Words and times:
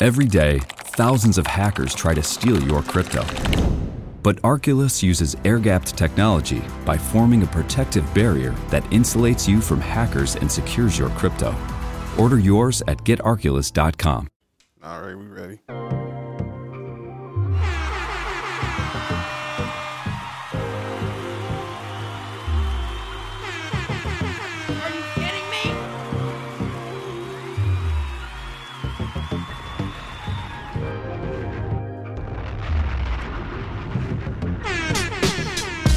Every 0.00 0.26
day, 0.26 0.58
thousands 0.96 1.38
of 1.38 1.46
hackers 1.46 1.94
try 1.94 2.14
to 2.14 2.22
steal 2.22 2.60
your 2.64 2.82
crypto. 2.82 3.24
But 4.24 4.36
Arculus 4.42 5.04
uses 5.04 5.36
air 5.44 5.60
gapped 5.60 5.96
technology 5.96 6.62
by 6.84 6.98
forming 6.98 7.44
a 7.44 7.46
protective 7.46 8.12
barrier 8.12 8.50
that 8.70 8.82
insulates 8.84 9.46
you 9.46 9.60
from 9.60 9.80
hackers 9.80 10.34
and 10.34 10.50
secures 10.50 10.98
your 10.98 11.10
crypto. 11.10 11.54
Order 12.18 12.40
yours 12.40 12.82
at 12.88 12.98
getarculus.com. 13.04 14.28
All 14.82 15.00
right, 15.00 15.16
we 15.16 15.26
ready. 15.26 15.58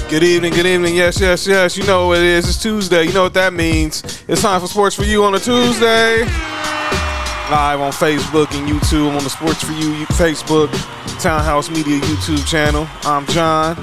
Good 0.10 0.24
evening, 0.24 0.54
good 0.54 0.66
evening. 0.66 0.96
Yes, 0.96 1.20
yes, 1.20 1.46
yes. 1.46 1.76
You 1.76 1.84
know 1.86 2.08
what 2.08 2.20
it 2.20 2.24
is. 2.24 2.48
It's 2.48 2.64
Tuesday. 2.64 3.04
You 3.04 3.12
know 3.12 3.24
what 3.24 3.34
that 3.34 3.52
means. 3.52 4.24
It's 4.30 4.42
time 4.42 4.62
for 4.62 4.68
Sports 4.68 4.96
for 4.96 5.04
You 5.04 5.26
on 5.26 5.36
a 5.36 5.40
Tuesday. 5.40 6.24
Live 7.52 7.82
on 7.82 7.92
Facebook 7.92 8.50
and 8.58 8.70
YouTube. 8.70 9.10
On 9.18 9.22
the 9.22 9.30
Sports 9.30 9.62
for 9.66 9.74
You 9.74 10.06
Facebook, 10.16 10.72
Townhouse 11.22 11.70
Media 11.70 12.00
YouTube 12.00 12.48
channel. 12.48 12.88
I'm 13.04 13.26
John. 13.28 13.76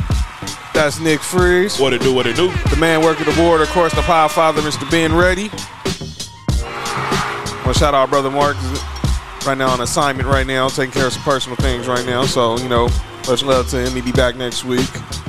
That's 0.73 0.99
Nick 0.99 1.21
Freeze. 1.21 1.79
What 1.79 1.93
it 1.93 2.01
do, 2.01 2.15
what 2.15 2.27
it 2.27 2.37
do. 2.37 2.51
The 2.71 2.77
man 2.77 3.03
working 3.03 3.27
the 3.27 3.37
board, 3.37 3.61
of 3.61 3.69
course, 3.69 3.93
the 3.93 4.01
power 4.01 4.31
father, 4.31 4.63
Mr. 4.63 4.91
Ben 4.91 5.15
Ready. 5.15 5.51
I 5.53 5.57
Reddy. 7.53 7.65
Well, 7.67 7.75
shout 7.75 7.93
out 7.93 8.09
brother 8.09 8.31
Mark. 8.31 8.57
Right 9.47 9.59
now 9.59 9.69
on 9.69 9.83
assignment 9.83 10.27
right 10.27 10.47
now, 10.47 10.71
taking 10.71 10.93
care 10.93 11.07
of 11.07 11.13
some 11.13 11.23
personal 11.23 11.57
things 11.57 11.87
right 11.87 12.07
now. 12.07 12.25
So, 12.25 12.57
you 12.57 12.71
know, 12.71 12.89
much 13.29 13.43
love 13.43 13.69
to 13.69 13.85
him. 13.85 13.93
He'll 13.93 14.03
be 14.03 14.13
back 14.13 14.37
next 14.37 14.65
week. 14.65 14.89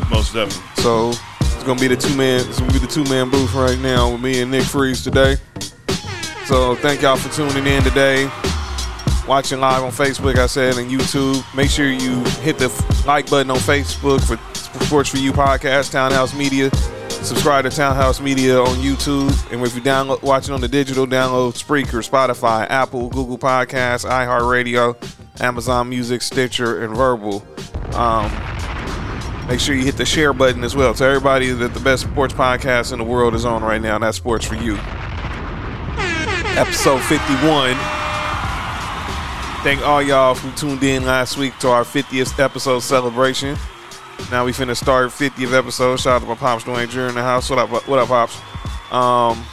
Most 0.10 0.34
definitely. 0.34 0.84
So 0.84 1.10
it's 1.42 1.64
gonna 1.64 1.80
be 1.80 1.88
the 1.88 1.96
two 1.98 2.16
man. 2.16 2.48
It's 2.48 2.60
gonna 2.60 2.74
be 2.74 2.80
the 2.80 2.88
two 2.88 3.04
man 3.06 3.30
booth 3.30 3.54
right 3.54 3.80
now 3.80 4.12
with 4.12 4.22
me 4.22 4.42
and 4.42 4.52
Nick 4.52 4.64
Freeze 4.64 5.04
today. 5.04 5.38
So 6.46 6.76
thank 6.76 7.02
y'all 7.02 7.18
for 7.18 7.34
tuning 7.34 7.66
in 7.66 7.84
today. 7.84 8.30
Watching 9.28 9.60
live 9.60 9.82
on 9.82 9.92
Facebook, 9.92 10.38
I 10.38 10.46
said, 10.46 10.78
and 10.78 10.92
YouTube. 10.92 11.44
Make 11.56 11.72
sure 11.72 11.90
you 11.90 12.24
hit 12.42 12.60
the 12.60 12.70
like 13.08 13.30
button 13.30 13.50
on 13.50 13.58
Facebook 13.58 14.22
for 14.22 14.38
Sports 14.86 15.10
for 15.10 15.18
You 15.18 15.32
podcast, 15.32 15.92
Townhouse 15.92 16.36
Media. 16.36 16.70
Subscribe 17.09 17.64
to 17.64 17.72
Townhouse 17.72 18.22
Media 18.22 18.59
on 18.59 18.76
YouTube, 18.78 19.52
and 19.52 19.59
if 19.66 19.74
you're 19.74 19.84
download 19.84 20.22
watching 20.22 20.54
on 20.54 20.62
the 20.62 20.68
digital, 20.68 21.08
download 21.08 21.54
Spreaker, 21.54 22.08
Spotify, 22.08 22.70
Apple, 22.70 23.09
Google 23.09 23.40
Podcasts, 23.40 24.08
iHeartRadio, 24.08 24.96
Amazon 25.42 25.90
Music, 25.90 26.22
Stitcher, 26.22 26.84
and 26.84 26.96
Verbal. 26.96 27.44
Um, 27.96 28.30
Make 29.48 29.60
sure 29.60 29.76
you 29.76 29.84
hit 29.84 29.98
the 29.98 30.06
share 30.06 30.34
button 30.34 30.64
as 30.64 30.76
well. 30.76 30.96
To 30.96 31.04
everybody 31.04 31.52
that 31.52 31.76
the 31.76 31.80
best 31.80 32.04
sports 32.04 32.34
podcast 32.34 32.92
in 32.92 32.98
the 32.98 33.06
world 33.06 33.36
is 33.36 33.46
on 33.46 33.64
right 33.64 33.80
now, 33.80 33.96
and 33.96 34.04
that's 34.04 34.18
Sports 34.18 34.44
for 34.44 34.56
You. 34.56 34.76
Episode 36.58 37.00
51. 37.02 37.76
Thank 39.64 39.86
all 39.86 40.02
y'all 40.02 40.34
who 40.34 40.52
tuned 40.56 40.84
in 40.84 41.06
last 41.06 41.38
week 41.38 41.58
to 41.60 41.70
our 41.70 41.84
50th 41.84 42.40
episode 42.40 42.80
celebration. 42.80 43.56
Now 44.32 44.46
we 44.46 44.52
finna 44.52 44.76
start 44.76 45.10
50th 45.10 45.54
episode. 45.54 46.00
Shout 46.00 46.16
out 46.16 46.22
to 46.24 46.28
my 46.28 46.36
pops 46.36 46.64
Dwayne 46.64 46.90
Jr. 46.90 47.02
in 47.02 47.16
the 47.16 47.22
house. 47.22 47.48
What 47.48 47.59
up, 47.59 47.88
what 47.88 48.00
up, 48.00 48.08
pops? 48.08 48.42
Um, 48.92 49.46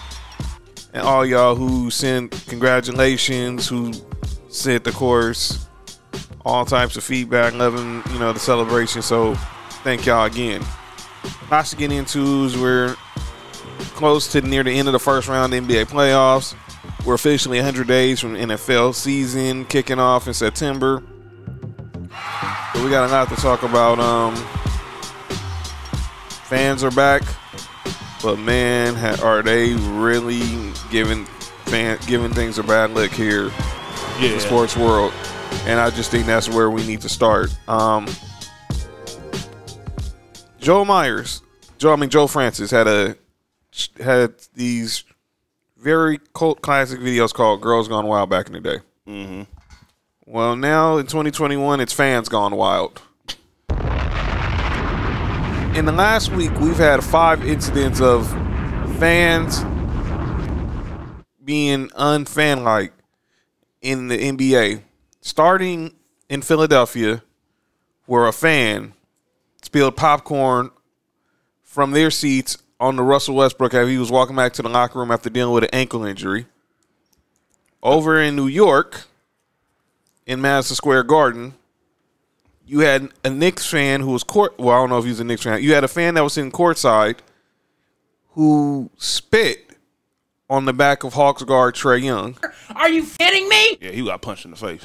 and 0.94 1.02
all 1.02 1.26
y'all 1.26 1.54
who 1.54 1.90
sent 1.90 2.30
congratulations, 2.48 3.68
who 3.68 3.92
sent 4.48 4.84
the 4.84 4.92
course, 4.92 5.66
all 6.46 6.64
types 6.64 6.96
of 6.96 7.04
feedback, 7.04 7.52
loving 7.52 8.02
you 8.12 8.18
know 8.18 8.32
the 8.32 8.40
celebration. 8.40 9.02
So 9.02 9.36
thank 9.82 10.06
y'all 10.06 10.24
again. 10.24 10.64
Lots 11.50 11.70
to 11.70 11.76
get 11.76 11.92
into 11.92 12.48
we're 12.60 12.96
close 13.94 14.30
to 14.32 14.40
near 14.40 14.62
the 14.62 14.70
end 14.70 14.88
of 14.88 14.92
the 14.92 14.98
first 14.98 15.28
round 15.28 15.52
of 15.52 15.64
NBA 15.64 15.86
playoffs. 15.86 16.54
We're 17.04 17.14
officially 17.14 17.58
100 17.58 17.86
days 17.86 18.20
from 18.20 18.34
NFL 18.34 18.94
season 18.94 19.64
kicking 19.64 19.98
off 19.98 20.26
in 20.26 20.34
September. 20.34 21.02
But 22.08 22.82
we 22.82 22.90
got 22.90 23.08
a 23.08 23.12
lot 23.12 23.28
to 23.28 23.36
talk 23.36 23.62
about. 23.62 23.98
Um, 23.98 24.34
fans 26.44 26.84
are 26.84 26.90
back, 26.90 27.22
but 28.22 28.38
man, 28.38 28.96
are 29.20 29.42
they 29.42 29.74
really 29.74 30.42
giving 30.90 31.24
fan 31.66 31.98
giving 32.06 32.32
things 32.32 32.58
a 32.58 32.62
bad 32.62 32.90
look 32.90 33.10
here 33.10 33.50
in 34.20 34.32
the 34.32 34.40
sports 34.40 34.76
world? 34.76 35.12
And 35.66 35.78
I 35.78 35.90
just 35.90 36.10
think 36.10 36.26
that's 36.26 36.48
where 36.48 36.70
we 36.70 36.86
need 36.86 37.00
to 37.02 37.08
start. 37.08 37.56
Um, 37.68 38.06
Joe 40.62 40.84
Myers, 40.84 41.42
Joe, 41.76 41.92
I 41.92 41.96
mean 41.96 42.08
Joe 42.08 42.28
Francis 42.28 42.70
had 42.70 42.86
a 42.86 43.16
had 43.98 44.34
these 44.54 45.02
very 45.76 46.20
cult 46.34 46.62
classic 46.62 47.00
videos 47.00 47.34
called 47.34 47.60
"Girls 47.60 47.88
Gone 47.88 48.06
Wild" 48.06 48.30
back 48.30 48.46
in 48.46 48.52
the 48.52 48.60
day. 48.60 48.78
Mm-hmm. 49.08 49.42
Well, 50.24 50.54
now 50.54 50.98
in 50.98 51.06
2021, 51.06 51.80
it's 51.80 51.92
fans 51.92 52.28
gone 52.28 52.54
wild. 52.54 53.02
In 55.76 55.84
the 55.84 55.92
last 55.92 56.30
week, 56.30 56.52
we've 56.60 56.76
had 56.76 57.02
five 57.02 57.44
incidents 57.44 58.00
of 58.00 58.30
fans 59.00 59.64
being 61.44 61.88
unfan-like 61.88 62.92
in 63.80 64.06
the 64.06 64.16
NBA, 64.16 64.82
starting 65.22 65.96
in 66.28 66.40
Philadelphia, 66.40 67.24
where 68.06 68.28
a 68.28 68.32
fan 68.32 68.94
spilled 69.72 69.96
popcorn 69.96 70.70
from 71.62 71.92
their 71.92 72.10
seats 72.10 72.58
on 72.78 72.96
the 72.96 73.02
Russell 73.02 73.36
Westbrook 73.36 73.72
as 73.72 73.88
he 73.88 73.96
was 73.96 74.10
walking 74.10 74.36
back 74.36 74.52
to 74.52 74.60
the 74.62 74.68
locker 74.68 74.98
room 74.98 75.10
after 75.10 75.30
dealing 75.30 75.54
with 75.54 75.64
an 75.64 75.70
ankle 75.72 76.04
injury. 76.04 76.44
Over 77.82 78.20
in 78.20 78.36
New 78.36 78.48
York, 78.48 79.04
in 80.26 80.42
Madison 80.42 80.76
Square 80.76 81.04
Garden, 81.04 81.54
you 82.66 82.80
had 82.80 83.08
a 83.24 83.30
Knicks 83.30 83.66
fan 83.66 84.02
who 84.02 84.10
was 84.10 84.22
court. 84.22 84.58
Well, 84.58 84.76
I 84.76 84.78
don't 84.82 84.90
know 84.90 84.98
if 84.98 85.04
he 85.04 85.10
was 85.10 85.20
a 85.20 85.24
Knicks 85.24 85.42
fan. 85.42 85.62
You 85.62 85.72
had 85.72 85.84
a 85.84 85.88
fan 85.88 86.12
that 86.14 86.22
was 86.22 86.36
in 86.36 86.52
courtside 86.52 87.20
who 88.32 88.90
spit 88.98 89.70
on 90.50 90.66
the 90.66 90.74
back 90.74 91.02
of 91.02 91.14
Hawks 91.14 91.44
guard 91.44 91.74
Trae 91.74 92.02
Young. 92.02 92.36
Are 92.76 92.90
you 92.90 93.06
kidding 93.06 93.48
me? 93.48 93.78
Yeah, 93.80 93.92
he 93.92 94.04
got 94.04 94.20
punched 94.20 94.44
in 94.44 94.50
the 94.50 94.56
face. 94.58 94.84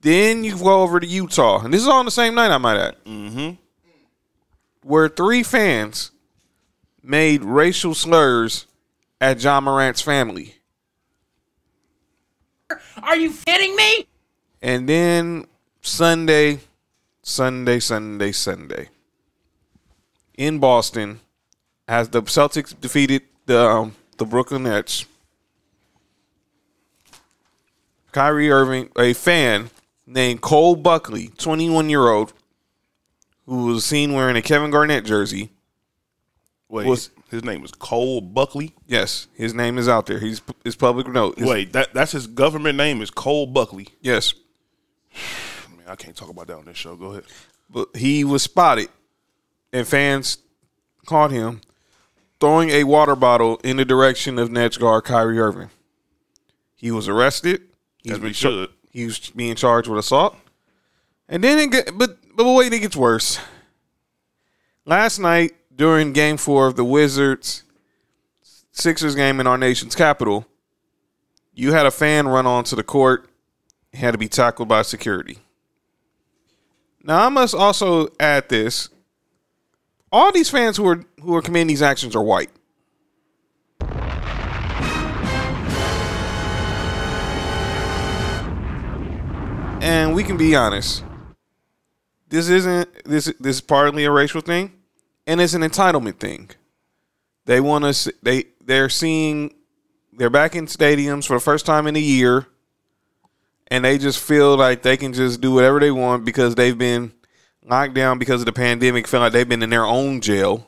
Then 0.00 0.44
you 0.44 0.56
go 0.56 0.82
over 0.82 1.00
to 1.00 1.06
Utah, 1.06 1.64
and 1.64 1.74
this 1.74 1.82
is 1.82 1.88
all 1.88 1.98
on 1.98 2.04
the 2.04 2.12
same 2.12 2.36
night, 2.36 2.52
I 2.52 2.58
might 2.58 2.78
add. 2.78 3.04
Mm-hmm. 3.04 3.65
Where 4.86 5.08
three 5.08 5.42
fans 5.42 6.12
made 7.02 7.42
racial 7.42 7.92
slurs 7.92 8.66
at 9.20 9.42
Ja 9.42 9.60
Morant's 9.60 10.00
family. 10.00 10.54
Are 13.02 13.16
you 13.16 13.32
kidding 13.44 13.74
me? 13.74 14.06
And 14.62 14.88
then 14.88 15.46
Sunday, 15.80 16.60
Sunday, 17.20 17.80
Sunday, 17.80 18.30
Sunday 18.30 18.88
in 20.38 20.60
Boston, 20.60 21.18
as 21.88 22.10
the 22.10 22.22
Celtics 22.22 22.72
defeated 22.80 23.22
the 23.46 23.58
um, 23.68 23.96
the 24.18 24.24
Brooklyn 24.24 24.62
Nets, 24.62 25.04
Kyrie 28.12 28.52
Irving, 28.52 28.90
a 28.96 29.14
fan 29.14 29.70
named 30.06 30.42
Cole 30.42 30.76
Buckley, 30.76 31.32
21 31.38 31.90
year 31.90 32.06
old, 32.06 32.32
who 33.46 33.66
was 33.66 33.84
seen 33.84 34.12
wearing 34.12 34.36
a 34.36 34.42
Kevin 34.42 34.70
Garnett 34.70 35.04
jersey. 35.04 35.50
Wait, 36.68 36.86
Was- 36.86 37.10
his 37.30 37.44
name 37.44 37.60
was 37.62 37.70
Cole 37.72 38.20
Buckley. 38.20 38.74
Yes, 38.86 39.26
his 39.34 39.54
name 39.54 39.78
is 39.78 39.88
out 39.88 40.06
there. 40.06 40.18
He's 40.18 40.42
his 40.64 40.76
public 40.76 41.08
note. 41.08 41.38
His- 41.38 41.48
Wait, 41.48 41.72
that 41.72 41.92
that's 41.94 42.12
his 42.12 42.26
government 42.26 42.76
name 42.76 43.02
is 43.02 43.10
Cole 43.10 43.46
Buckley. 43.46 43.88
yes, 44.00 44.34
Man, 45.76 45.86
I 45.88 45.96
can't 45.96 46.16
talk 46.16 46.28
about 46.28 46.46
that 46.48 46.56
on 46.56 46.64
this 46.66 46.76
show. 46.76 46.96
Go 46.96 47.12
ahead. 47.12 47.24
but 47.70 47.88
he 47.96 48.24
was 48.24 48.42
spotted, 48.42 48.88
and 49.72 49.86
fans 49.86 50.38
caught 51.06 51.30
him 51.30 51.60
throwing 52.40 52.70
a 52.70 52.84
water 52.84 53.16
bottle 53.16 53.60
in 53.64 53.76
the 53.76 53.84
direction 53.84 54.38
of 54.38 54.50
Nets 54.50 54.76
guard 54.76 55.04
Kyrie 55.04 55.38
Irving. 55.38 55.70
He 56.74 56.90
was 56.90 57.08
arrested. 57.08 57.62
He's 58.02 58.12
As 58.12 58.18
been 58.18 58.32
should. 58.32 58.70
He 58.90 59.04
was 59.06 59.18
being 59.30 59.54
charged 59.56 59.88
with 59.88 59.98
assault, 59.98 60.36
and 61.28 61.42
then 61.44 61.72
it 61.72 61.96
but 61.96 62.18
but 62.36 62.52
wait, 62.52 62.72
it 62.72 62.80
gets 62.80 62.96
worse. 62.96 63.38
Last 64.84 65.18
night 65.18 65.54
during 65.74 66.12
Game 66.12 66.36
Four 66.36 66.66
of 66.66 66.76
the 66.76 66.84
Wizards 66.84 67.64
Sixers 68.72 69.14
game 69.14 69.40
in 69.40 69.46
our 69.46 69.56
nation's 69.56 69.94
capital, 69.94 70.46
you 71.54 71.72
had 71.72 71.86
a 71.86 71.90
fan 71.90 72.28
run 72.28 72.46
onto 72.46 72.76
the 72.76 72.82
court, 72.82 73.26
had 73.94 74.12
to 74.12 74.18
be 74.18 74.28
tackled 74.28 74.68
by 74.68 74.82
security. 74.82 75.38
Now 77.02 77.24
I 77.24 77.28
must 77.30 77.54
also 77.54 78.08
add 78.20 78.50
this: 78.50 78.90
all 80.12 80.30
these 80.30 80.50
fans 80.50 80.76
who 80.76 80.86
are 80.86 81.04
who 81.22 81.34
are 81.34 81.42
committing 81.42 81.68
these 81.68 81.82
actions 81.82 82.14
are 82.14 82.22
white. 82.22 82.50
and 89.86 90.16
we 90.16 90.24
can 90.24 90.36
be 90.36 90.56
honest. 90.56 91.05
This 92.28 92.48
isn't 92.48 93.04
this. 93.04 93.32
This 93.38 93.56
is 93.56 93.60
partly 93.60 94.04
a 94.04 94.10
racial 94.10 94.40
thing, 94.40 94.72
and 95.26 95.40
it's 95.40 95.54
an 95.54 95.62
entitlement 95.62 96.18
thing. 96.18 96.50
They 97.44 97.60
want 97.60 97.84
to. 97.94 98.14
They 98.22 98.44
they're 98.64 98.88
seeing. 98.88 99.54
They're 100.12 100.30
back 100.30 100.56
in 100.56 100.66
stadiums 100.66 101.26
for 101.26 101.34
the 101.34 101.40
first 101.40 101.66
time 101.66 101.86
in 101.86 101.94
a 101.94 102.00
year, 102.00 102.46
and 103.68 103.84
they 103.84 103.98
just 103.98 104.18
feel 104.18 104.56
like 104.56 104.82
they 104.82 104.96
can 104.96 105.12
just 105.12 105.40
do 105.40 105.52
whatever 105.52 105.78
they 105.78 105.90
want 105.90 106.24
because 106.24 106.54
they've 106.54 106.76
been 106.76 107.12
locked 107.62 107.94
down 107.94 108.18
because 108.18 108.40
of 108.40 108.46
the 108.46 108.52
pandemic. 108.52 109.06
Feel 109.06 109.20
like 109.20 109.32
they've 109.32 109.48
been 109.48 109.62
in 109.62 109.70
their 109.70 109.84
own 109.84 110.20
jail, 110.20 110.66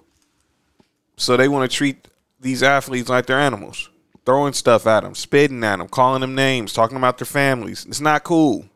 so 1.17 1.37
they 1.37 1.49
want 1.49 1.69
to 1.69 1.77
treat 1.77 2.09
these 2.41 2.63
athletes 2.63 3.09
like 3.09 3.27
they're 3.27 3.39
animals, 3.39 3.91
throwing 4.25 4.53
stuff 4.53 4.87
at 4.87 5.03
them, 5.03 5.15
spitting 5.15 5.65
at 5.65 5.77
them, 5.79 5.89
calling 5.89 6.21
them 6.21 6.35
names, 6.35 6.73
talking 6.73 6.97
about 6.97 7.19
their 7.19 7.27
families. 7.27 7.85
It's 7.87 8.01
not 8.01 8.23
cool. 8.23 8.67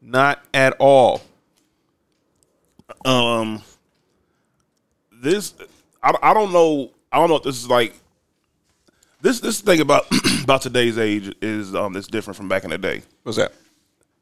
Not 0.00 0.44
at 0.54 0.76
all. 0.78 1.22
Um, 3.04 3.62
this 5.12 5.54
I, 6.02 6.14
I 6.22 6.34
don't 6.34 6.52
know. 6.52 6.92
I 7.10 7.18
don't 7.18 7.28
know 7.28 7.36
if 7.36 7.42
this 7.42 7.56
is 7.56 7.68
like 7.68 7.94
this. 9.20 9.40
This 9.40 9.60
thing 9.60 9.80
about 9.80 10.06
about 10.42 10.62
today's 10.62 10.98
age 10.98 11.34
is 11.42 11.74
um 11.74 11.96
it's 11.96 12.06
different 12.06 12.36
from 12.36 12.48
back 12.48 12.64
in 12.64 12.70
the 12.70 12.78
day. 12.78 13.02
What's 13.22 13.38
that? 13.38 13.52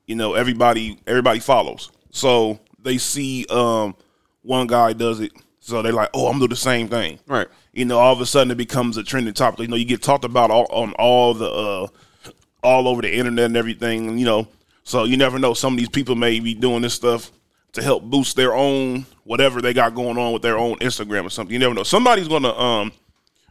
You 0.07 0.17
know, 0.17 0.35
everybody 0.35 0.99
everybody 1.07 1.41
follows, 1.41 1.91
so 2.11 2.59
they 2.83 2.99
see 2.99 3.47
um 3.51 3.95
one 4.43 4.67
guy 4.67 4.93
does 4.93 5.21
it, 5.21 5.33
so 5.61 5.83
they're 5.83 5.93
like, 5.93 6.11
oh, 6.15 6.27
I'm 6.27 6.35
gonna 6.35 6.45
do 6.45 6.49
the 6.49 6.57
same 6.57 6.89
thing. 6.89 7.19
Right. 7.27 7.49
You 7.73 7.85
know, 7.85 7.99
all 7.99 8.13
of 8.13 8.21
a 8.21 8.27
sudden 8.27 8.51
it 8.51 8.57
becomes 8.57 8.97
a 8.97 9.03
trending 9.03 9.35
topic. 9.35 9.61
You 9.61 9.69
know, 9.69 9.77
you 9.77 9.85
get 9.85 10.03
talked 10.03 10.25
about 10.25 10.51
all, 10.51 10.67
on 10.71 10.93
all 10.95 11.35
the 11.35 11.51
uh 11.51 11.87
all 12.63 12.89
over 12.89 13.03
the 13.03 13.15
internet 13.15 13.47
and 13.47 13.57
everything. 13.57 14.17
You 14.17 14.25
know, 14.25 14.49
so 14.85 15.05
you 15.05 15.17
never 15.19 15.39
know. 15.39 15.53
Some 15.53 15.75
of 15.75 15.79
these 15.79 15.91
people 15.91 16.15
may 16.15 16.41
be 16.41 16.55
doing 16.55 16.81
this 16.81 16.95
stuff 16.95 17.31
to 17.75 17.83
help 17.83 18.03
boost 18.05 18.35
their 18.37 18.55
own 18.55 19.07
whatever 19.25 19.61
they 19.63 19.73
got 19.73 19.95
going 19.95 20.17
on 20.19 20.33
with 20.33 20.43
their 20.43 20.59
own 20.59 20.77
Instagram 20.79 21.25
or 21.27 21.31
something. 21.31 21.53
You 21.53 21.59
never 21.59 21.75
know. 21.75 21.83
Somebody's 21.83 22.29
gonna 22.29 22.53
um 22.59 22.93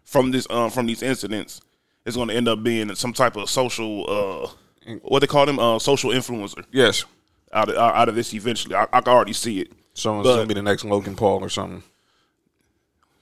from 0.03 0.31
this 0.31 0.47
um 0.49 0.69
from 0.69 0.85
these 0.85 1.01
incidents 1.03 1.61
is 2.05 2.15
gonna 2.15 2.33
end 2.33 2.47
up 2.47 2.63
being 2.63 2.93
some 2.95 3.13
type 3.13 3.35
of 3.37 3.49
social 3.49 4.05
uh 4.09 4.97
what 5.03 5.19
they 5.19 5.27
call 5.27 5.45
them 5.45 5.59
uh 5.59 5.79
social 5.79 6.11
influencer 6.11 6.63
Yes. 6.71 7.05
out 7.53 7.69
of 7.69 7.75
out 7.77 8.09
of 8.09 8.15
this 8.15 8.33
eventually. 8.33 8.75
I, 8.75 8.83
I 8.91 9.01
can 9.01 9.13
already 9.13 9.33
see 9.33 9.59
it. 9.61 9.71
Someone's 9.93 10.27
But- 10.27 10.35
gonna 10.35 10.47
be 10.47 10.53
the 10.55 10.61
next 10.63 10.83
Logan 10.85 11.15
Paul 11.15 11.43
or 11.43 11.49
something. 11.49 11.83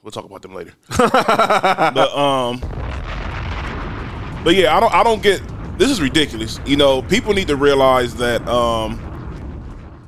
We'll 0.03 0.12
talk 0.12 0.25
about 0.25 0.42
them 0.42 0.56
later. 0.56 0.74
but 0.98 2.18
um, 2.18 2.59
but 4.44 4.56
yeah, 4.56 4.75
I 4.75 4.80
don't 4.80 4.94
I 4.94 5.03
don't 5.03 5.21
get 5.21 5.42
this 5.77 5.89
is 5.92 6.01
ridiculous. 6.01 6.59
You 6.65 6.75
know, 6.75 7.01
people 7.03 7.33
need 7.33 7.48
to 7.48 7.56
realize 7.56 8.15
that 8.15 8.48
um, 8.48 9.00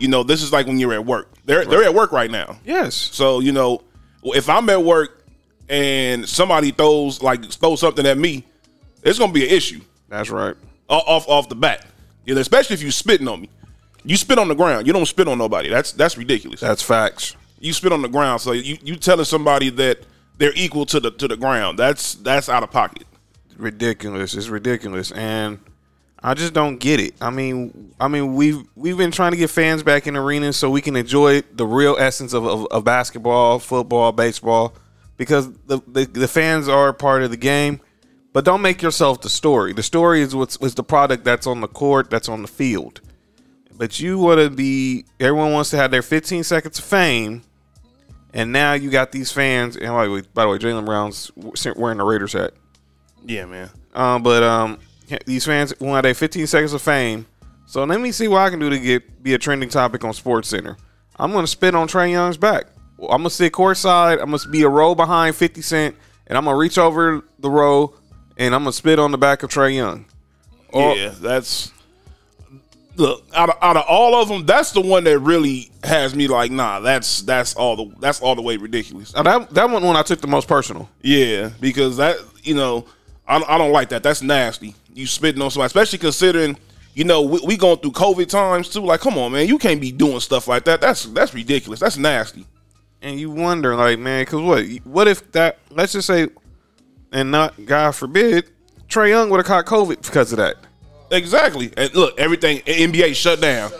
you 0.03 0.09
know, 0.09 0.21
this 0.21 0.43
is 0.43 0.51
like 0.51 0.67
when 0.67 0.77
you're 0.77 0.93
at 0.93 1.05
work. 1.05 1.29
They're 1.45 1.63
they're 1.65 1.83
at 1.85 1.93
work 1.95 2.11
right 2.11 2.29
now. 2.29 2.57
Yes. 2.65 2.93
So 2.95 3.39
you 3.39 3.53
know, 3.53 3.81
if 4.23 4.49
I'm 4.49 4.69
at 4.69 4.83
work 4.83 5.23
and 5.69 6.27
somebody 6.27 6.71
throws 6.71 7.21
like 7.23 7.43
throws 7.51 7.79
something 7.79 8.05
at 8.05 8.17
me, 8.17 8.43
it's 9.01 9.17
gonna 9.17 9.31
be 9.33 9.45
an 9.47 9.51
issue 9.51 9.79
That's 10.09 10.29
right. 10.29 10.55
off 10.89 11.27
off 11.27 11.47
the 11.49 11.55
bat. 11.55 11.85
You 12.25 12.35
know, 12.35 12.41
especially 12.41 12.73
if 12.75 12.83
you 12.83 12.91
spitting 12.91 13.27
on 13.27 13.41
me. 13.41 13.49
You 14.05 14.17
spit 14.17 14.37
on 14.37 14.49
the 14.49 14.55
ground. 14.55 14.85
You 14.87 14.91
don't 14.93 15.05
spit 15.05 15.27
on 15.29 15.37
nobody. 15.37 15.69
That's 15.69 15.93
that's 15.93 16.17
ridiculous 16.17 16.59
That's 16.59 16.83
facts. 16.83 17.37
you 17.61 17.71
spit 17.71 17.93
on 17.93 18.01
the 18.01 18.09
ground. 18.09 18.41
So 18.41 18.51
you 18.51 18.77
you 18.83 18.97
telling 18.97 19.23
somebody 19.25 19.69
that 19.71 19.99
they're 20.37 20.53
equal 20.55 20.85
to 20.87 20.99
the 20.99 21.11
to 21.11 21.27
the 21.29 21.37
ground. 21.37 21.79
That's 21.79 22.15
that's 22.15 22.49
out 22.49 22.63
of 22.63 22.71
pocket. 22.71 23.05
ridiculous. 23.57 24.33
It's 24.35 24.49
ridiculous, 24.49 25.11
and 25.13 25.59
I 26.25 26.33
just 26.33 26.53
don't 26.53 26.77
get 26.77 27.01
it. 27.01 27.15
I 27.19 27.29
mean, 27.29 27.93
I 27.99 28.07
mean, 28.07 28.35
we've 28.35 28.63
we've 28.75 28.97
been 28.97 29.11
trying 29.11 29.31
to 29.31 29.37
get 29.37 29.49
fans 29.49 29.83
back 29.83 30.07
in 30.07 30.15
arenas 30.15 30.55
so 30.55 30.69
we 30.69 30.81
can 30.81 30.95
enjoy 30.95 31.41
the 31.51 31.65
real 31.65 31.97
essence 31.99 32.33
of, 32.33 32.45
of, 32.45 32.65
of 32.67 32.85
basketball, 32.85 33.59
football, 33.59 34.13
baseball, 34.13 34.73
because 35.17 35.51
the, 35.67 35.81
the 35.85 36.05
the 36.05 36.27
fans 36.27 36.69
are 36.69 36.93
part 36.93 37.23
of 37.23 37.31
the 37.31 37.37
game. 37.37 37.81
But 38.31 38.45
don't 38.45 38.61
make 38.61 38.81
yourself 38.81 39.21
the 39.21 39.29
story. 39.29 39.73
The 39.73 39.83
story 39.83 40.21
is 40.21 40.33
what's 40.33 40.57
is 40.61 40.75
the 40.75 40.83
product 40.83 41.25
that's 41.25 41.45
on 41.45 41.59
the 41.59 41.67
court, 41.67 42.09
that's 42.09 42.29
on 42.29 42.41
the 42.41 42.47
field. 42.47 43.01
But 43.77 43.99
you 43.99 44.17
want 44.17 44.39
to 44.39 44.49
be. 44.49 45.05
Everyone 45.19 45.51
wants 45.51 45.71
to 45.71 45.77
have 45.77 45.91
their 45.91 46.01
15 46.01 46.43
seconds 46.43 46.79
of 46.79 46.85
fame. 46.85 47.43
And 48.35 48.51
now 48.51 48.73
you 48.73 48.89
got 48.89 49.11
these 49.11 49.31
fans, 49.31 49.77
and 49.77 49.89
by 49.89 50.05
the 50.05 50.11
way, 50.11 50.21
by 50.33 50.43
the 50.43 50.49
way, 50.49 50.57
Jaylen 50.57 50.85
Brown's 50.85 51.31
wearing 51.75 51.99
the 51.99 52.03
Raiders 52.03 52.33
hat. 52.33 52.53
Yeah, 53.23 53.45
man. 53.45 53.69
Um, 53.93 54.23
but 54.23 54.41
um, 54.41 54.79
these 55.25 55.45
fans 55.45 55.73
want 55.79 56.03
their 56.03 56.13
15 56.13 56.47
seconds 56.47 56.73
of 56.73 56.81
fame. 56.81 57.25
So 57.65 57.83
let 57.83 57.99
me 58.01 58.11
see 58.11 58.27
what 58.27 58.41
I 58.41 58.49
can 58.49 58.59
do 58.59 58.69
to 58.69 58.79
get 58.79 59.23
be 59.23 59.33
a 59.33 59.37
trending 59.37 59.69
topic 59.69 60.03
on 60.03 60.13
Sports 60.13 60.49
Center. 60.49 60.77
I'm 61.17 61.31
gonna 61.31 61.47
spit 61.47 61.75
on 61.75 61.87
Trae 61.87 62.11
Young's 62.11 62.37
back. 62.37 62.65
I'm 63.01 63.19
gonna 63.19 63.29
sit 63.29 63.53
courtside. 63.53 64.21
I'm 64.21 64.31
gonna 64.31 64.49
be 64.49 64.63
a 64.63 64.69
row 64.69 64.95
behind 64.95 65.35
50 65.35 65.61
Cent, 65.61 65.95
and 66.27 66.37
I'm 66.37 66.45
gonna 66.45 66.57
reach 66.57 66.77
over 66.77 67.23
the 67.39 67.49
row, 67.49 67.93
and 68.37 68.53
I'm 68.53 68.61
gonna 68.61 68.73
spit 68.73 68.99
on 68.99 69.11
the 69.11 69.17
back 69.17 69.43
of 69.43 69.49
Trae 69.49 69.75
Young. 69.75 70.05
Yeah, 70.73 71.13
that's 71.19 71.71
look 72.95 73.25
out 73.33 73.49
of, 73.49 73.55
out 73.61 73.77
of 73.77 73.85
all 73.87 74.15
of 74.15 74.27
them. 74.27 74.45
That's 74.45 74.71
the 74.71 74.81
one 74.81 75.03
that 75.05 75.19
really 75.19 75.71
has 75.83 76.15
me 76.15 76.27
like, 76.27 76.51
nah. 76.51 76.79
That's 76.79 77.21
that's 77.21 77.55
all 77.55 77.75
the 77.75 77.95
that's 77.99 78.21
all 78.21 78.35
the 78.35 78.41
way 78.41 78.57
ridiculous. 78.57 79.13
Now, 79.13 79.23
that 79.23 79.49
that 79.51 79.69
one, 79.69 79.83
one 79.83 79.95
I 79.95 80.03
took 80.03 80.21
the 80.21 80.27
most 80.27 80.47
personal. 80.47 80.89
Yeah, 81.01 81.51
because 81.59 81.97
that 81.97 82.17
you 82.43 82.55
know, 82.55 82.85
I, 83.33 83.55
I 83.55 83.57
don't 83.57 83.71
like 83.71 83.89
that. 83.89 84.03
That's 84.03 84.21
nasty. 84.21 84.75
You 84.93 85.07
spitting 85.07 85.41
on 85.41 85.49
somebody, 85.51 85.67
especially 85.67 85.99
considering 85.99 86.57
you 86.93 87.03
know 87.03 87.21
we, 87.23 87.39
we 87.45 87.57
going 87.57 87.79
through 87.79 87.91
COVID 87.91 88.27
times 88.27 88.69
too. 88.69 88.81
Like, 88.81 88.99
come 88.99 89.17
on, 89.17 89.31
man, 89.31 89.47
you 89.47 89.57
can't 89.57 89.81
be 89.81 89.91
doing 89.91 90.19
stuff 90.19 90.47
like 90.47 90.65
that. 90.65 90.81
That's 90.81 91.03
that's 91.05 91.33
ridiculous. 91.33 91.79
That's 91.79 91.97
nasty. 91.97 92.45
and 93.01 93.19
you 93.19 93.29
wonder, 93.31 93.75
like, 93.75 93.99
man, 93.99 94.21
because 94.23 94.41
what? 94.41 94.65
What 94.85 95.07
if 95.07 95.31
that? 95.33 95.57
Let's 95.69 95.93
just 95.93 96.07
say, 96.07 96.27
and 97.11 97.31
not 97.31 97.53
God 97.65 97.91
forbid, 97.95 98.49
Trae 98.87 99.09
Young 99.09 99.29
would 99.29 99.37
have 99.37 99.45
caught 99.45 99.65
COVID 99.65 100.03
because 100.03 100.31
of 100.31 100.37
that. 100.37 100.55
Exactly. 101.11 101.71
And 101.77 101.93
look, 101.93 102.17
everything 102.19 102.59
NBA 102.59 103.15
shut 103.15 103.41
down, 103.41 103.71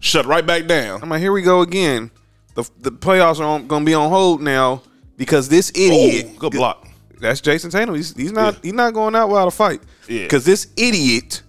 shut 0.00 0.26
right 0.26 0.44
back 0.44 0.66
down. 0.66 1.02
I'm 1.02 1.08
like, 1.08 1.20
here 1.20 1.32
we 1.32 1.42
go 1.42 1.60
again. 1.60 2.10
The 2.54 2.68
the 2.80 2.90
playoffs 2.92 3.40
are 3.40 3.60
gonna 3.60 3.84
be 3.84 3.94
on 3.94 4.08
hold 4.10 4.40
now 4.40 4.82
because 5.16 5.48
this 5.48 5.70
idiot. 5.70 6.26
Oh, 6.30 6.38
good 6.38 6.52
block. 6.52 6.88
That's 7.20 7.40
Jayson 7.40 7.70
Tatum. 7.70 7.94
He's, 7.94 8.14
he's 8.14 8.32
not 8.32 8.54
Yeah. 8.54 8.60
he's 8.62 8.72
not 8.72 8.94
going 8.94 9.14
out 9.14 9.28
without 9.28 9.48
a 9.48 9.50
fight. 9.50 9.80
Yeah. 10.08 10.22
Because 10.24 10.44
this 10.44 10.68
idiot, 10.76 11.42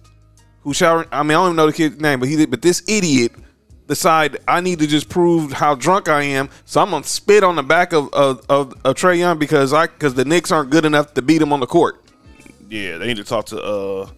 who 0.62 0.72
shall 0.74 1.04
I 1.12 1.22
mean 1.22 1.30
I 1.32 1.34
don't 1.34 1.46
even 1.48 1.56
know 1.56 1.66
the 1.66 1.72
kid's 1.72 2.00
name, 2.00 2.20
but 2.20 2.28
he 2.28 2.36
did. 2.36 2.50
But 2.50 2.62
this 2.62 2.82
idiot 2.88 3.32
decide 3.86 4.38
I 4.48 4.60
need 4.60 4.78
to 4.80 4.86
just 4.86 5.08
prove 5.08 5.52
how 5.52 5.74
drunk 5.74 6.08
I 6.08 6.22
am, 6.22 6.48
so 6.64 6.80
I'm 6.80 6.90
gonna 6.90 7.04
spit 7.04 7.44
on 7.44 7.56
the 7.56 7.62
back 7.62 7.92
of 7.92 8.12
of, 8.12 8.44
of, 8.48 8.72
of 8.84 8.94
Trae 8.96 9.18
Young 9.18 9.38
because 9.38 9.72
I 9.72 9.86
because 9.86 10.14
the 10.14 10.24
Knicks 10.24 10.50
aren't 10.50 10.70
good 10.70 10.84
enough 10.84 11.14
to 11.14 11.22
beat 11.22 11.40
him 11.42 11.52
on 11.52 11.60
the 11.60 11.66
court. 11.66 12.02
Yeah, 12.68 12.98
they 12.98 13.06
need 13.06 13.16
to 13.18 13.24
talk 13.24 13.46
to 13.46 13.60
uh 13.62 14.08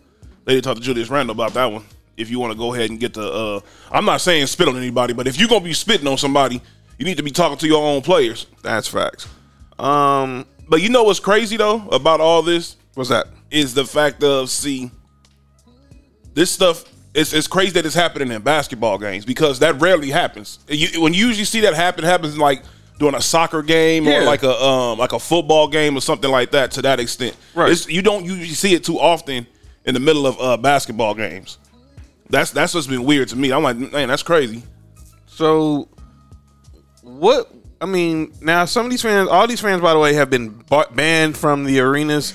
they 0.44 0.54
need 0.54 0.62
to 0.62 0.68
talk 0.68 0.76
to 0.76 0.82
Julius 0.82 1.11
Randle 1.11 1.34
about 1.34 1.54
that 1.54 1.66
one. 1.66 1.84
If 2.16 2.30
you 2.30 2.40
want 2.40 2.52
to 2.52 2.58
go 2.58 2.73
ahead 2.75 2.90
and 2.90 2.99
get 2.99 3.14
the 3.14 3.30
uh 3.30 3.61
I'm 3.92 4.04
not 4.04 4.20
saying 4.20 4.46
spit 4.46 4.68
on 4.68 4.76
anybody, 4.76 5.12
but 5.12 5.26
if 5.26 5.38
you're 5.38 5.49
gonna 5.49 5.64
be 5.64 5.75
spitting 5.75 6.06
on 6.06 6.16
somebody, 6.18 6.62
you 6.99 7.04
need 7.04 7.18
to 7.18 7.23
be 7.23 7.30
talking 7.30 7.58
to 7.58 7.66
your 7.66 7.84
own 7.84 8.00
players. 8.02 8.46
That's 8.62 8.88
facts. 8.88 9.28
Um, 9.78 10.46
But 10.68 10.82
you 10.82 10.88
know 10.88 11.04
what's 11.04 11.20
crazy 11.20 11.56
though 11.56 11.87
about 11.88 12.20
all 12.20 12.42
this 12.42 12.76
what's 12.94 13.10
that? 13.10 13.26
is 13.50 13.75
the 13.75 13.84
fact 13.84 14.22
of 14.22 14.50
see 14.50 14.90
this 16.34 16.50
stuff 16.50 16.84
it's, 17.14 17.32
it's 17.32 17.46
crazy 17.48 17.70
that 17.72 17.87
it's 17.87 17.94
happening 17.94 18.30
in 18.30 18.42
basketball 18.42 18.98
games 18.98 19.25
because 19.25 19.58
that 19.60 19.80
rarely 19.80 20.10
happens. 20.10 20.58
You, 20.68 21.00
when 21.02 21.14
you 21.14 21.26
usually 21.26 21.46
see 21.46 21.60
that 21.60 21.75
happen, 21.75 22.04
it 22.04 22.06
happens 22.06 22.37
like 22.38 22.62
during 22.98 23.14
a 23.14 23.20
soccer 23.20 23.62
game 23.62 24.04
Yeah. 24.04 24.20
or 24.20 24.25
like 24.25 24.42
a 24.42 24.52
um 24.62 24.98
like 24.98 25.12
a 25.12 25.18
football 25.18 25.68
game 25.68 25.96
or 25.96 26.00
something 26.00 26.30
like 26.30 26.50
that. 26.52 26.70
To 26.72 26.82
that 26.82 27.00
extent, 27.00 27.34
Right. 27.54 27.72
It's, 27.72 27.88
you 27.88 28.02
don't 28.02 28.25
usually 28.25 28.48
see 28.48 28.75
it 28.75 28.84
too 28.84 29.00
often 29.00 29.46
in 29.84 29.94
the 29.94 30.00
middle 30.00 30.26
of 30.26 30.38
uh, 30.40 30.56
basketball 30.58 31.14
games. 31.14 31.58
That's 32.30 32.50
that's 32.50 32.75
what's 32.75 32.87
been 32.87 33.04
weird 33.04 33.28
to 33.28 33.37
me. 33.37 33.52
I'm 33.52 33.62
like, 33.62 33.76
man, 33.78 34.08
that's 34.08 34.22
crazy. 34.22 34.62
So, 35.26 35.88
what? 37.02 37.50
I 37.80 37.87
mean, 37.87 38.32
now 38.40 38.64
some 38.64 38.87
of 38.87 38.90
these 38.90 39.02
fans, 39.02 39.28
all 39.28 39.47
these 39.47 39.61
fans, 39.61 39.80
by 39.82 39.92
the 39.92 39.99
way, 39.99 40.14
have 40.14 40.30
been 40.30 40.62
banned 40.94 41.37
from 41.37 41.64
the 41.64 41.80
arenas 41.80 42.32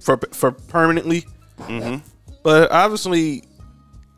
for 0.00 0.18
for 0.32 0.52
permanently. 0.52 1.26
Mm-hmm. 1.60 2.06
But 2.42 2.70
obviously, 2.70 3.42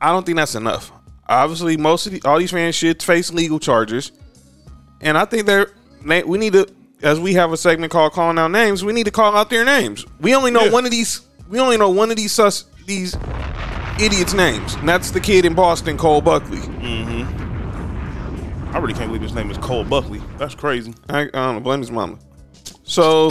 I 0.01 0.11
don't 0.13 0.25
think 0.27 0.37
that's 0.37 0.55
enough. 0.55 0.93
Obviously, 1.29 1.77
most 1.77 2.07
of 2.07 2.13
the, 2.13 2.23
all 2.25 2.39
these 2.39 2.51
fans 2.51 2.75
should 2.75 3.03
face 3.03 3.33
legal 3.33 3.59
charges, 3.59 4.13
and 5.01 5.17
I 5.17 5.25
think 5.25 5.47
they're 5.47 5.71
they- 6.05 6.23
we 6.23 6.37
need 6.39 6.53
to, 6.53 6.67
as 7.03 7.19
we 7.19 7.33
have 7.35 7.53
a 7.53 7.57
segment 7.57 7.91
called 7.93 8.13
"Calling 8.13 8.39
Out 8.39 8.51
Names," 8.51 8.85
we 8.85 8.93
need 8.93 9.05
to 9.05 9.11
call 9.11 9.35
out 9.37 9.49
their 9.49 9.65
names. 9.65 10.05
We 10.21 10.35
only 10.35 10.51
know 10.51 10.65
Yeah. 10.65 10.71
one 10.73 10.85
of 10.85 10.91
these. 10.91 11.23
We 11.49 11.59
only 11.61 11.77
know 11.79 11.89
one 11.91 12.11
of 12.11 12.17
these 12.17 12.33
sus 12.33 12.65
these 12.87 13.17
idiots' 14.01 14.35
names, 14.35 14.75
and 14.75 14.89
that's 14.89 15.11
the 15.13 15.21
kid 15.21 15.45
in 15.47 15.55
Boston, 15.55 15.97
Cole 15.97 16.21
Buckley. 16.21 16.59
Mm-hmm. 16.59 17.12
I 18.73 18.79
really 18.79 18.95
can't 18.95 19.09
believe 19.09 19.23
his 19.23 19.35
name 19.35 19.51
is 19.51 19.59
Cole 19.59 19.85
Buckley. 19.85 20.21
That's 20.39 20.55
crazy. 20.55 20.95
I, 21.09 21.21
I 21.23 21.25
don't 21.27 21.55
know. 21.57 21.61
Blame 21.61 21.81
his 21.81 21.91
mama. 21.91 22.19
So, 22.85 23.31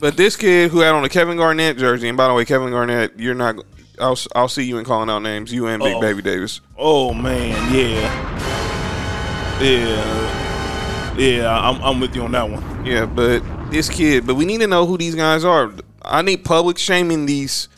but 0.00 0.16
this 0.16 0.36
kid 0.36 0.70
who 0.70 0.80
had 0.80 0.94
on 0.94 1.04
a 1.04 1.08
Kevin 1.08 1.36
Garnett 1.36 1.76
jersey, 1.76 2.08
and 2.08 2.16
by 2.16 2.28
the 2.28 2.34
way, 2.34 2.44
Kevin 2.44 2.70
Garnett, 2.70 3.18
you're 3.18 3.34
not. 3.34 3.56
I'll 4.00 4.18
I'll 4.34 4.48
see 4.48 4.64
you 4.64 4.78
in 4.78 4.84
calling 4.84 5.10
out 5.10 5.20
names. 5.22 5.52
You 5.52 5.66
and 5.66 5.82
Big 5.82 5.96
Oh. 5.96 6.00
Baby 6.00 6.22
Davis. 6.22 6.60
Oh 6.76 7.12
man, 7.12 7.50
yeah, 7.74 9.60
yeah, 9.60 11.16
yeah. 11.18 11.60
I'm 11.60 11.82
I'm 11.82 12.00
with 12.00 12.14
you 12.14 12.22
on 12.22 12.32
that 12.32 12.48
one. 12.48 12.86
Yeah, 12.86 13.06
but 13.06 13.42
this 13.70 13.88
kid. 13.88 14.26
But 14.26 14.36
we 14.36 14.44
need 14.44 14.60
to 14.60 14.66
know 14.66 14.86
who 14.86 14.96
these 14.96 15.14
guys 15.14 15.44
are. 15.44 15.72
I 16.02 16.22
need 16.22 16.44
public 16.44 16.78
shaming 16.78 17.26
these 17.26 17.68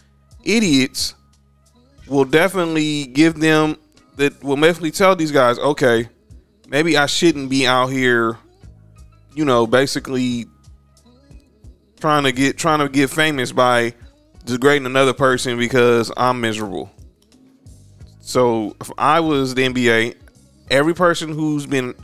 idiots. 0.44 1.14
Will 2.06 2.24
definitely 2.24 3.06
give 3.06 3.40
them 3.40 3.76
that. 4.20 4.42
Will 4.42 4.56
definitely 4.56 4.92
tell 4.92 5.16
these 5.16 5.32
guys, 5.32 5.58
okay, 5.58 6.08
maybe 6.68 6.96
I 6.96 7.06
shouldn't 7.06 7.50
be 7.50 7.66
out 7.66 7.88
here. 7.88 8.38
You 9.34 9.44
know, 9.44 9.66
basically 9.66 10.46
trying 12.00 12.24
to 12.24 12.32
get 12.32 12.56
trying 12.56 12.80
to 12.80 12.88
get 12.88 13.10
famous 13.10 13.52
by 13.52 13.94
degrading 14.44 14.86
another 14.86 15.12
person 15.12 15.58
because 15.58 16.10
I'm 16.16 16.40
miserable. 16.40 16.90
So 18.20 18.76
if 18.80 18.90
I 18.98 19.20
was 19.20 19.54
the 19.54 19.62
NBA, 19.62 20.16
every 20.70 20.94
person 20.94 21.30
who's 21.30 21.66
been 21.66 21.94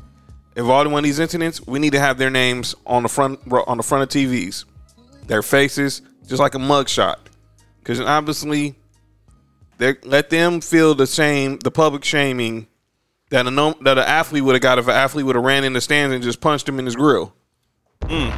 involved 0.56 0.87
in 0.87 0.92
one 0.92 1.00
of 1.00 1.04
these 1.04 1.18
incidents, 1.18 1.66
we 1.66 1.78
need 1.78 1.92
to 1.92 2.00
have 2.00 2.18
their 2.18 2.30
names 2.30 2.75
on 2.87 3.02
the 3.02 3.08
front 3.08 3.40
on 3.66 3.76
the 3.76 3.82
front 3.82 4.02
of 4.02 4.08
TVs, 4.08 4.64
their 5.26 5.42
faces, 5.42 6.02
just 6.26 6.40
like 6.40 6.54
a 6.54 6.58
mugshot. 6.58 7.16
Because 7.78 8.00
obviously, 8.00 8.75
they 9.78 9.97
let 10.04 10.30
them 10.30 10.61
feel 10.61 10.95
the 10.95 11.06
shame, 11.06 11.59
the 11.59 11.71
public 11.71 12.04
shaming 12.04 12.66
that 13.30 13.47
a 13.47 13.50
no, 13.50 13.75
that 13.83 13.99
an 13.99 14.04
athlete 14.04 14.45
would 14.45 14.54
have 14.54 14.62
got 14.62 14.78
if 14.78 14.87
an 14.87 14.95
athlete 14.95 15.26
would 15.26 15.37
have 15.37 15.45
ran 15.45 15.64
in 15.64 15.73
the 15.73 15.80
stands 15.80 16.14
and 16.14 16.23
just 16.23 16.40
punched 16.40 16.68
him 16.68 16.78
in 16.78 16.85
his 16.85 16.97
grill. 16.97 17.35
Mm. 18.02 18.33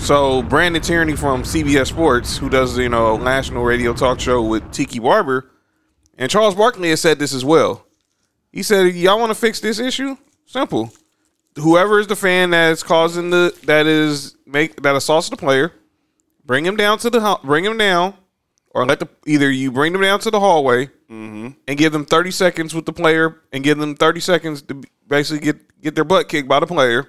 So 0.00 0.42
Brandon 0.42 0.82
Tierney 0.82 1.16
from 1.16 1.42
CBS 1.42 1.88
Sports, 1.88 2.36
who 2.36 2.48
does 2.48 2.76
you 2.78 2.88
know 2.88 3.16
national 3.16 3.64
radio 3.64 3.92
talk 3.92 4.20
show 4.20 4.42
with 4.42 4.70
Tiki 4.72 4.98
Barber, 4.98 5.50
and 6.18 6.30
Charles 6.30 6.54
Barkley 6.54 6.90
has 6.90 7.00
said 7.00 7.18
this 7.18 7.34
as 7.34 7.44
well. 7.44 7.86
He 8.52 8.62
said, 8.62 8.94
"Y'all 8.94 9.18
want 9.18 9.30
to 9.30 9.34
fix 9.34 9.60
this 9.60 9.78
issue? 9.78 10.16
Simple. 10.46 10.92
Whoever 11.56 12.00
is 12.00 12.06
the 12.06 12.16
fan 12.16 12.50
that's 12.50 12.82
causing 12.82 13.30
the 13.30 13.56
that 13.64 13.86
is 13.86 14.36
make 14.46 14.82
that 14.82 14.96
assaults 14.96 15.28
the 15.28 15.36
player, 15.36 15.72
bring 16.44 16.66
him 16.66 16.76
down 16.76 16.98
to 16.98 17.10
the 17.10 17.38
bring 17.42 17.64
him 17.64 17.78
down, 17.78 18.14
or 18.74 18.84
let 18.84 19.00
the 19.00 19.08
either 19.26 19.50
you 19.50 19.72
bring 19.72 19.92
them 19.94 20.02
down 20.02 20.20
to 20.20 20.30
the 20.30 20.40
hallway 20.40 20.90
and 21.66 21.78
give 21.78 21.92
them 21.92 22.04
thirty 22.04 22.30
seconds 22.30 22.74
with 22.74 22.84
the 22.84 22.92
player, 22.92 23.40
and 23.52 23.64
give 23.64 23.78
them 23.78 23.94
thirty 23.94 24.20
seconds 24.20 24.60
to 24.62 24.82
basically 25.08 25.44
get 25.44 25.80
get 25.80 25.94
their 25.94 26.04
butt 26.04 26.28
kicked 26.28 26.48
by 26.48 26.60
the 26.60 26.66
player." 26.66 27.08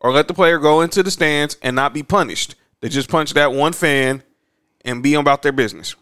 or 0.00 0.12
let 0.12 0.28
the 0.28 0.34
player 0.34 0.58
go 0.58 0.80
into 0.80 1.02
the 1.02 1.10
stands 1.10 1.56
and 1.62 1.74
not 1.74 1.94
be 1.94 2.02
punished. 2.02 2.54
They 2.80 2.88
just 2.88 3.10
punch 3.10 3.34
that 3.34 3.52
one 3.52 3.72
fan 3.72 4.22
and 4.84 5.02
be 5.02 5.14
about 5.14 5.42
their 5.42 5.52
business. 5.52 5.96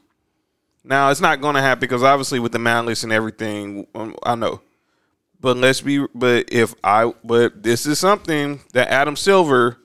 Now 0.82 1.10
it's 1.10 1.20
not 1.20 1.40
going 1.40 1.54
to 1.54 1.62
happen 1.62 1.80
because 1.80 2.02
obviously 2.02 2.38
with 2.38 2.52
the 2.52 2.58
malice 2.58 3.04
and 3.04 3.12
everything, 3.12 3.86
um, 3.94 4.14
I 4.22 4.34
know. 4.34 4.60
But 5.40 5.56
let's 5.56 5.80
be. 5.80 6.04
But 6.14 6.50
if 6.52 6.74
I, 6.82 7.12
but 7.22 7.62
this 7.62 7.86
is 7.86 7.98
something 7.98 8.60
that 8.72 8.88
Adam 8.88 9.16
Silver, 9.16 9.78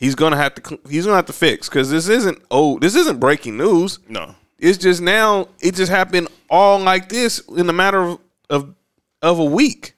he's 0.00 0.14
gonna 0.16 0.36
have 0.36 0.54
to. 0.56 0.78
He's 0.88 1.04
gonna 1.04 1.16
have 1.16 1.26
to 1.26 1.32
fix 1.32 1.68
because 1.68 1.90
this 1.90 2.08
isn't. 2.08 2.42
Oh, 2.50 2.78
this 2.80 2.96
isn't 2.96 3.20
breaking 3.20 3.56
news. 3.56 3.98
No, 4.08 4.34
It's 4.58 4.76
just 4.78 5.00
now. 5.00 5.48
It 5.60 5.76
just 5.76 5.92
happened 5.92 6.26
all 6.48 6.80
like 6.80 7.08
this 7.08 7.38
in 7.56 7.68
a 7.68 7.72
matter 7.72 8.00
of 8.00 8.18
of, 8.48 8.74
of 9.22 9.38
a 9.38 9.44
week. 9.44 9.92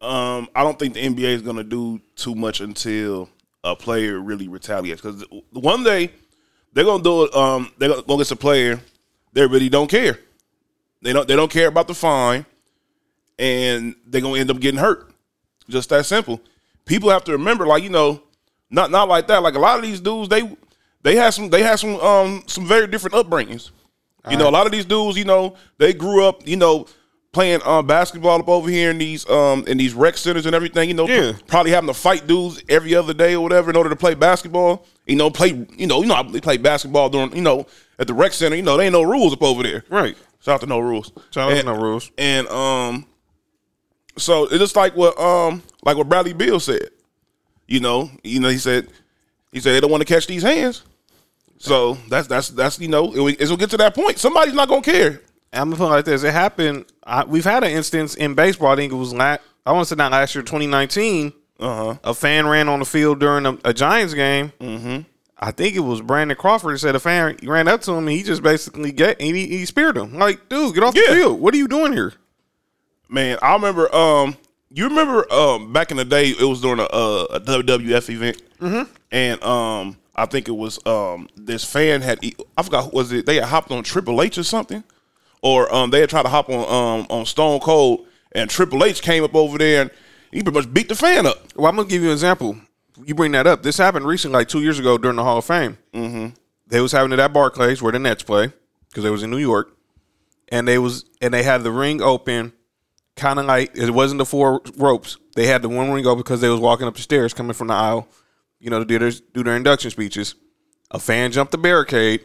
um, 0.00 0.48
I 0.54 0.62
don't 0.62 0.78
think 0.78 0.94
the 0.94 1.02
NBA 1.04 1.30
is 1.34 1.42
going 1.42 1.56
to 1.56 1.64
do 1.64 2.00
too 2.14 2.34
much 2.36 2.60
until 2.60 3.28
a 3.64 3.74
player 3.74 4.20
really 4.20 4.46
retaliates. 4.46 5.00
Because 5.00 5.24
one 5.50 5.82
day 5.82 6.12
they're 6.72 6.84
going 6.84 7.02
to 7.02 7.04
do 7.04 7.24
it. 7.24 7.34
Um, 7.34 7.72
they're 7.78 7.88
going 7.88 8.02
to 8.04 8.16
get 8.18 8.30
a 8.30 8.36
player. 8.36 8.80
They 9.32 9.46
really 9.46 9.68
don't 9.68 9.90
care. 9.90 10.18
They 11.02 11.12
don't. 11.12 11.26
They 11.26 11.34
don't 11.36 11.50
care 11.50 11.68
about 11.68 11.88
the 11.88 11.94
fine, 11.94 12.46
and 13.38 13.94
they're 14.06 14.20
going 14.20 14.34
to 14.34 14.40
end 14.40 14.50
up 14.50 14.60
getting 14.60 14.80
hurt. 14.80 15.10
Just 15.68 15.88
that 15.90 16.06
simple. 16.06 16.40
People 16.84 17.10
have 17.10 17.24
to 17.24 17.32
remember, 17.32 17.66
like 17.66 17.82
you 17.82 17.88
know, 17.90 18.22
not 18.74 18.90
not 18.90 19.08
like 19.08 19.26
that. 19.28 19.42
Like 19.42 19.54
a 19.54 19.58
lot 19.58 19.76
of 19.78 19.82
these 19.82 20.00
dudes, 20.00 20.28
they 20.28 20.56
they 21.02 21.16
had 21.16 21.30
some 21.30 21.48
they 21.50 21.62
had 21.62 21.76
some 21.78 21.96
um 22.00 22.42
some 22.46 22.66
very 22.66 22.86
different 22.86 23.14
upbringings. 23.14 23.70
You 24.30 24.38
know, 24.38 24.48
a 24.48 24.50
lot 24.50 24.64
of 24.64 24.72
these 24.72 24.86
dudes, 24.86 25.18
you 25.18 25.26
know, 25.26 25.54
they 25.76 25.92
grew 25.92 26.24
up, 26.24 26.46
you 26.48 26.56
know, 26.56 26.86
playing 27.32 27.60
um, 27.66 27.86
basketball 27.86 28.40
up 28.40 28.48
over 28.48 28.70
here 28.70 28.90
in 28.90 28.96
these 28.96 29.28
um 29.28 29.64
in 29.66 29.76
these 29.76 29.92
rec 29.92 30.16
centers 30.16 30.46
and 30.46 30.54
everything. 30.54 30.88
You 30.88 30.94
know, 30.94 31.06
Yeah. 31.06 31.32
probably 31.46 31.72
having 31.72 31.88
to 31.88 31.94
fight 31.94 32.26
dudes 32.26 32.62
every 32.70 32.94
other 32.94 33.12
day 33.12 33.34
or 33.34 33.42
whatever 33.42 33.68
in 33.68 33.76
order 33.76 33.90
to 33.90 33.96
play 33.96 34.14
basketball. 34.14 34.86
You 35.06 35.16
know, 35.16 35.28
play 35.30 35.66
you 35.76 35.86
know 35.86 36.00
you 36.00 36.06
know 36.08 36.22
they 36.22 36.40
play 36.40 36.56
basketball 36.56 37.10
during 37.10 37.36
you 37.36 37.42
know 37.42 37.66
at 37.98 38.06
the 38.06 38.14
rec 38.14 38.32
center. 38.32 38.56
You 38.56 38.62
know, 38.62 38.78
there 38.78 38.86
ain't 38.86 38.94
no 38.94 39.02
rules 39.02 39.34
up 39.34 39.42
over 39.42 39.62
there. 39.62 39.84
Right. 39.90 40.16
Shout 40.40 40.54
out 40.54 40.60
to 40.62 40.66
no 40.66 40.78
rules. 40.78 41.12
Shout 41.30 41.52
out 41.52 41.56
to 41.58 41.62
no 41.64 41.74
rules. 41.74 42.10
And 42.16 42.46
um, 42.48 43.06
so 44.16 44.44
it's 44.44 44.58
just 44.58 44.76
like 44.76 44.96
what 44.96 45.18
um 45.20 45.62
like 45.82 45.98
what 45.98 46.08
Bradley 46.08 46.32
Beal 46.32 46.60
said. 46.60 46.88
You 47.66 47.80
know, 47.80 48.10
you 48.22 48.40
know 48.40 48.48
he 48.48 48.58
said 48.58 48.88
he 49.52 49.60
said 49.60 49.72
they 49.72 49.80
don't 49.80 49.90
want 49.90 50.00
to 50.06 50.12
catch 50.12 50.26
these 50.26 50.42
hands. 50.42 50.82
So 51.58 51.94
that's 52.08 52.26
that's 52.28 52.48
that's 52.50 52.78
you 52.78 52.88
know 52.88 53.14
it, 53.28 53.40
it's 53.40 53.50
gonna 53.50 53.56
get 53.58 53.70
to 53.70 53.76
that 53.78 53.94
point. 53.94 54.18
Somebody's 54.18 54.54
not 54.54 54.68
gonna 54.68 54.82
care. 54.82 55.20
I'm 55.52 55.70
gonna 55.70 55.76
put 55.76 55.86
it 55.86 55.90
like 55.90 56.04
this: 56.04 56.22
It 56.24 56.32
happened. 56.32 56.84
I, 57.04 57.24
we've 57.24 57.44
had 57.44 57.64
an 57.64 57.70
instance 57.70 58.14
in 58.16 58.34
baseball. 58.34 58.68
I 58.72 58.76
think 58.76 58.92
it 58.92 58.96
was 58.96 59.14
last. 59.14 59.40
I 59.64 59.72
want 59.72 59.86
to 59.88 59.94
say 59.94 59.96
not 59.96 60.12
last 60.12 60.34
year, 60.34 60.42
2019. 60.42 61.32
Uh 61.60 61.74
huh. 61.94 61.98
A 62.04 62.12
fan 62.14 62.46
ran 62.46 62.68
on 62.68 62.80
the 62.80 62.84
field 62.84 63.20
during 63.20 63.46
a, 63.46 63.56
a 63.64 63.72
Giants 63.72 64.12
game. 64.12 64.52
Mm-hmm. 64.60 65.02
I 65.38 65.50
think 65.52 65.76
it 65.76 65.80
was 65.80 66.00
Brandon 66.02 66.36
Crawford. 66.36 66.78
Said 66.80 66.96
a 66.96 67.00
fan 67.00 67.38
ran 67.44 67.68
up 67.68 67.80
to 67.82 67.92
him 67.92 68.08
and 68.08 68.10
he 68.16 68.22
just 68.24 68.42
basically 68.42 68.90
get 68.92 69.20
and 69.20 69.36
he, 69.36 69.46
he 69.46 69.64
speared 69.64 69.96
him. 69.96 70.18
Like, 70.18 70.48
dude, 70.48 70.74
get 70.74 70.82
off 70.82 70.94
Yeah. 70.96 71.02
the 71.10 71.14
field. 71.14 71.40
What 71.40 71.54
are 71.54 71.58
you 71.58 71.68
doing 71.68 71.92
here? 71.92 72.12
Man, 73.08 73.38
I 73.40 73.52
remember. 73.54 73.94
Um, 73.94 74.36
you 74.74 74.88
remember 74.88 75.32
um 75.32 75.72
back 75.72 75.90
in 75.90 75.96
the 75.96 76.04
day, 76.04 76.30
it 76.30 76.44
was 76.44 76.60
during 76.60 76.80
a, 76.80 76.84
uh, 76.84 77.26
a 77.30 77.40
WWF 77.40 78.10
event, 78.10 78.42
mm-hmm. 78.60 78.92
and 79.12 79.42
um, 79.42 79.96
I 80.16 80.26
think 80.26 80.48
it 80.48 80.52
was 80.52 80.84
um 80.86 81.28
this 81.36 81.64
fan 81.64 82.02
had 82.02 82.18
I 82.56 82.62
forgot 82.62 82.84
who 82.84 82.90
was 82.90 83.12
it 83.12 83.26
they 83.26 83.36
had 83.36 83.44
hopped 83.44 83.70
on 83.70 83.82
Triple 83.84 84.20
H 84.20 84.38
or 84.38 84.42
something, 84.42 84.84
or 85.42 85.72
um 85.74 85.90
they 85.90 86.00
had 86.00 86.10
tried 86.10 86.22
to 86.24 86.28
hop 86.28 86.48
on 86.48 86.60
um 87.00 87.06
on 87.08 87.24
Stone 87.26 87.60
Cold, 87.60 88.06
and 88.32 88.50
Triple 88.50 88.84
H 88.84 89.00
came 89.00 89.24
up 89.24 89.34
over 89.34 89.58
there 89.58 89.82
and 89.82 89.90
he 90.32 90.42
pretty 90.42 90.58
much 90.58 90.74
beat 90.74 90.88
the 90.88 90.96
fan 90.96 91.26
up. 91.26 91.38
Well, 91.54 91.68
I'm 91.68 91.76
gonna 91.76 91.88
give 91.88 92.02
you 92.02 92.08
an 92.08 92.14
example. 92.14 92.56
You 93.04 93.14
bring 93.14 93.32
that 93.32 93.46
up. 93.46 93.62
This 93.62 93.78
happened 93.78 94.06
recently, 94.06 94.38
like 94.38 94.48
two 94.48 94.62
years 94.62 94.78
ago 94.78 94.98
during 94.98 95.16
the 95.16 95.24
Hall 95.24 95.38
of 95.38 95.44
Fame. 95.44 95.78
Mm-hmm. 95.92 96.34
They 96.66 96.80
was 96.80 96.92
having 96.92 97.12
it 97.12 97.20
at 97.20 97.32
Barclays 97.32 97.80
where 97.80 97.92
the 97.92 97.98
Nets 98.00 98.22
play 98.22 98.52
because 98.88 99.04
they 99.04 99.10
was 99.10 99.22
in 99.22 99.30
New 99.30 99.38
York, 99.38 99.76
and 100.48 100.66
they 100.66 100.78
was 100.78 101.04
and 101.20 101.32
they 101.32 101.44
had 101.44 101.62
the 101.62 101.70
ring 101.70 102.02
open, 102.02 102.52
kind 103.16 103.38
of 103.38 103.46
like 103.46 103.76
it 103.76 103.90
wasn't 103.90 104.18
the 104.18 104.26
four 104.26 104.60
ropes. 104.76 105.18
They 105.34 105.46
had 105.46 105.62
the 105.62 105.68
one 105.68 105.90
ring 105.90 106.06
open 106.06 106.22
because 106.22 106.40
they 106.40 106.48
was 106.48 106.60
walking 106.60 106.86
up 106.86 106.94
the 106.94 107.02
stairs 107.02 107.34
coming 107.34 107.54
from 107.54 107.68
the 107.68 107.74
aisle, 107.74 108.08
you 108.60 108.70
know, 108.70 108.78
to 108.78 108.84
do 108.84 108.98
their 108.98 109.10
do 109.10 109.42
their 109.42 109.56
induction 109.56 109.90
speeches. 109.90 110.34
A 110.90 110.98
fan 110.98 111.32
jumped 111.32 111.52
the 111.52 111.58
barricade 111.58 112.24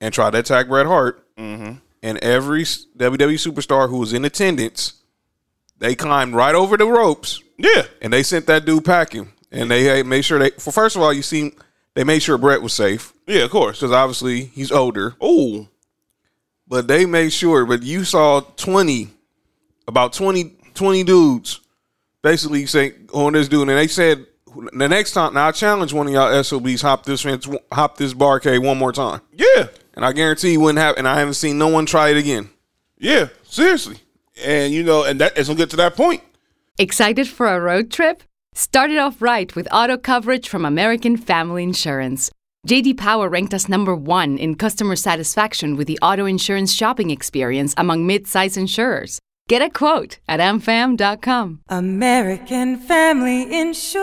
and 0.00 0.12
tried 0.12 0.32
to 0.32 0.38
attack 0.38 0.68
Bret 0.68 0.86
Hart, 0.86 1.26
mm-hmm. 1.36 1.74
and 2.02 2.18
every 2.18 2.64
WWE 2.64 3.16
superstar 3.16 3.88
who 3.88 3.98
was 3.98 4.12
in 4.12 4.24
attendance, 4.24 5.02
they 5.78 5.94
climbed 5.94 6.34
right 6.34 6.54
over 6.54 6.76
the 6.76 6.86
ropes 6.86 7.42
Yeah, 7.58 7.84
and 8.02 8.12
they 8.12 8.22
sent 8.22 8.46
that 8.46 8.64
dude 8.64 8.84
packing. 8.84 9.32
And 9.52 9.70
they 9.70 10.02
made 10.02 10.22
sure 10.22 10.38
they. 10.38 10.50
For 10.50 10.70
first 10.70 10.96
of 10.96 11.02
all, 11.02 11.12
you 11.12 11.22
see, 11.22 11.52
they 11.94 12.04
made 12.04 12.22
sure 12.22 12.38
Bret 12.38 12.62
was 12.62 12.72
safe 12.72 13.12
yeah, 13.26 13.44
of 13.44 13.50
course. 13.50 13.78
because 13.78 13.92
obviously 13.92 14.44
he's 14.44 14.70
older. 14.72 15.14
Oh, 15.20 15.68
But 16.66 16.86
they 16.86 17.04
made 17.06 17.32
sure. 17.32 17.66
But 17.66 17.82
you 17.82 18.04
saw 18.04 18.40
twenty, 18.40 19.08
about 19.90 20.12
20, 20.12 20.56
20 20.74 21.04
dudes, 21.04 21.60
basically 22.22 22.64
saying 22.64 23.10
on 23.12 23.34
this 23.34 23.48
dude, 23.48 23.68
and 23.68 23.76
they 23.76 23.88
said 23.88 24.24
the 24.72 24.88
next 24.88 25.12
time. 25.12 25.34
Now 25.34 25.48
I 25.48 25.52
challenge 25.52 25.92
one 25.92 26.06
of 26.06 26.12
y'all 26.12 26.42
SOBs 26.42 26.80
hop 26.80 27.04
this 27.04 27.22
fence, 27.22 27.46
hop 27.72 27.98
this 27.98 28.14
barcade 28.14 28.64
one 28.64 28.78
more 28.78 28.92
time, 28.92 29.20
yeah, 29.32 29.66
and 29.94 30.04
I 30.04 30.12
guarantee 30.12 30.52
you 30.52 30.60
wouldn't 30.60 30.78
happen. 30.78 31.00
And 31.00 31.08
I 31.08 31.18
haven't 31.18 31.34
seen 31.34 31.58
no 31.58 31.68
one 31.68 31.86
try 31.86 32.08
it 32.08 32.16
again. 32.16 32.48
yeah. 32.98 33.28
Seriously, 33.42 33.96
and 34.44 34.72
you 34.72 34.84
know, 34.84 35.04
and 35.04 35.20
that 35.20 35.36
it's 35.36 35.48
gonna 35.48 35.58
get 35.58 35.70
to 35.70 35.76
that 35.76 35.96
point. 35.96 36.22
Excited 36.78 37.28
for 37.28 37.48
a 37.48 37.60
road 37.60 37.90
trip? 37.90 38.22
Started 38.54 38.98
off 38.98 39.20
right 39.20 39.54
with 39.54 39.68
auto 39.72 39.96
coverage 39.96 40.48
from 40.48 40.64
American 40.64 41.16
Family 41.16 41.62
Insurance. 41.64 42.30
JD 42.66 42.96
Power 42.96 43.28
ranked 43.28 43.54
us 43.54 43.68
number 43.68 43.94
one 43.94 44.38
in 44.38 44.54
customer 44.54 44.94
satisfaction 44.94 45.76
with 45.76 45.86
the 45.86 45.98
auto 46.02 46.26
insurance 46.26 46.74
shopping 46.74 47.10
experience 47.10 47.74
among 47.76 48.06
mid-size 48.06 48.56
insurers. 48.56 49.18
Get 49.50 49.62
a 49.62 49.68
quote 49.68 50.18
at 50.28 50.38
amfam.com. 50.38 51.60
American 51.68 52.76
Family 52.76 53.42
Insurance. 53.52 53.98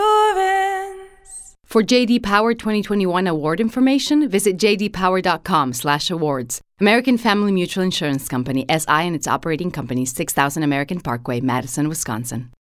For 1.63 1.81
JD 1.81 2.21
Power 2.21 2.53
2021 2.53 3.27
award 3.27 3.61
information, 3.61 4.27
visit 4.27 4.57
jdpower.com/awards. 4.57 6.61
American 6.81 7.17
Family 7.17 7.53
Mutual 7.53 7.85
Insurance 7.85 8.27
Company 8.27 8.65
SI 8.67 9.07
and 9.07 9.15
its 9.15 9.25
operating 9.25 9.71
companies 9.71 10.13
6000 10.13 10.63
American 10.63 10.99
Parkway, 10.99 11.39
Madison, 11.39 11.87
Wisconsin. 11.87 12.51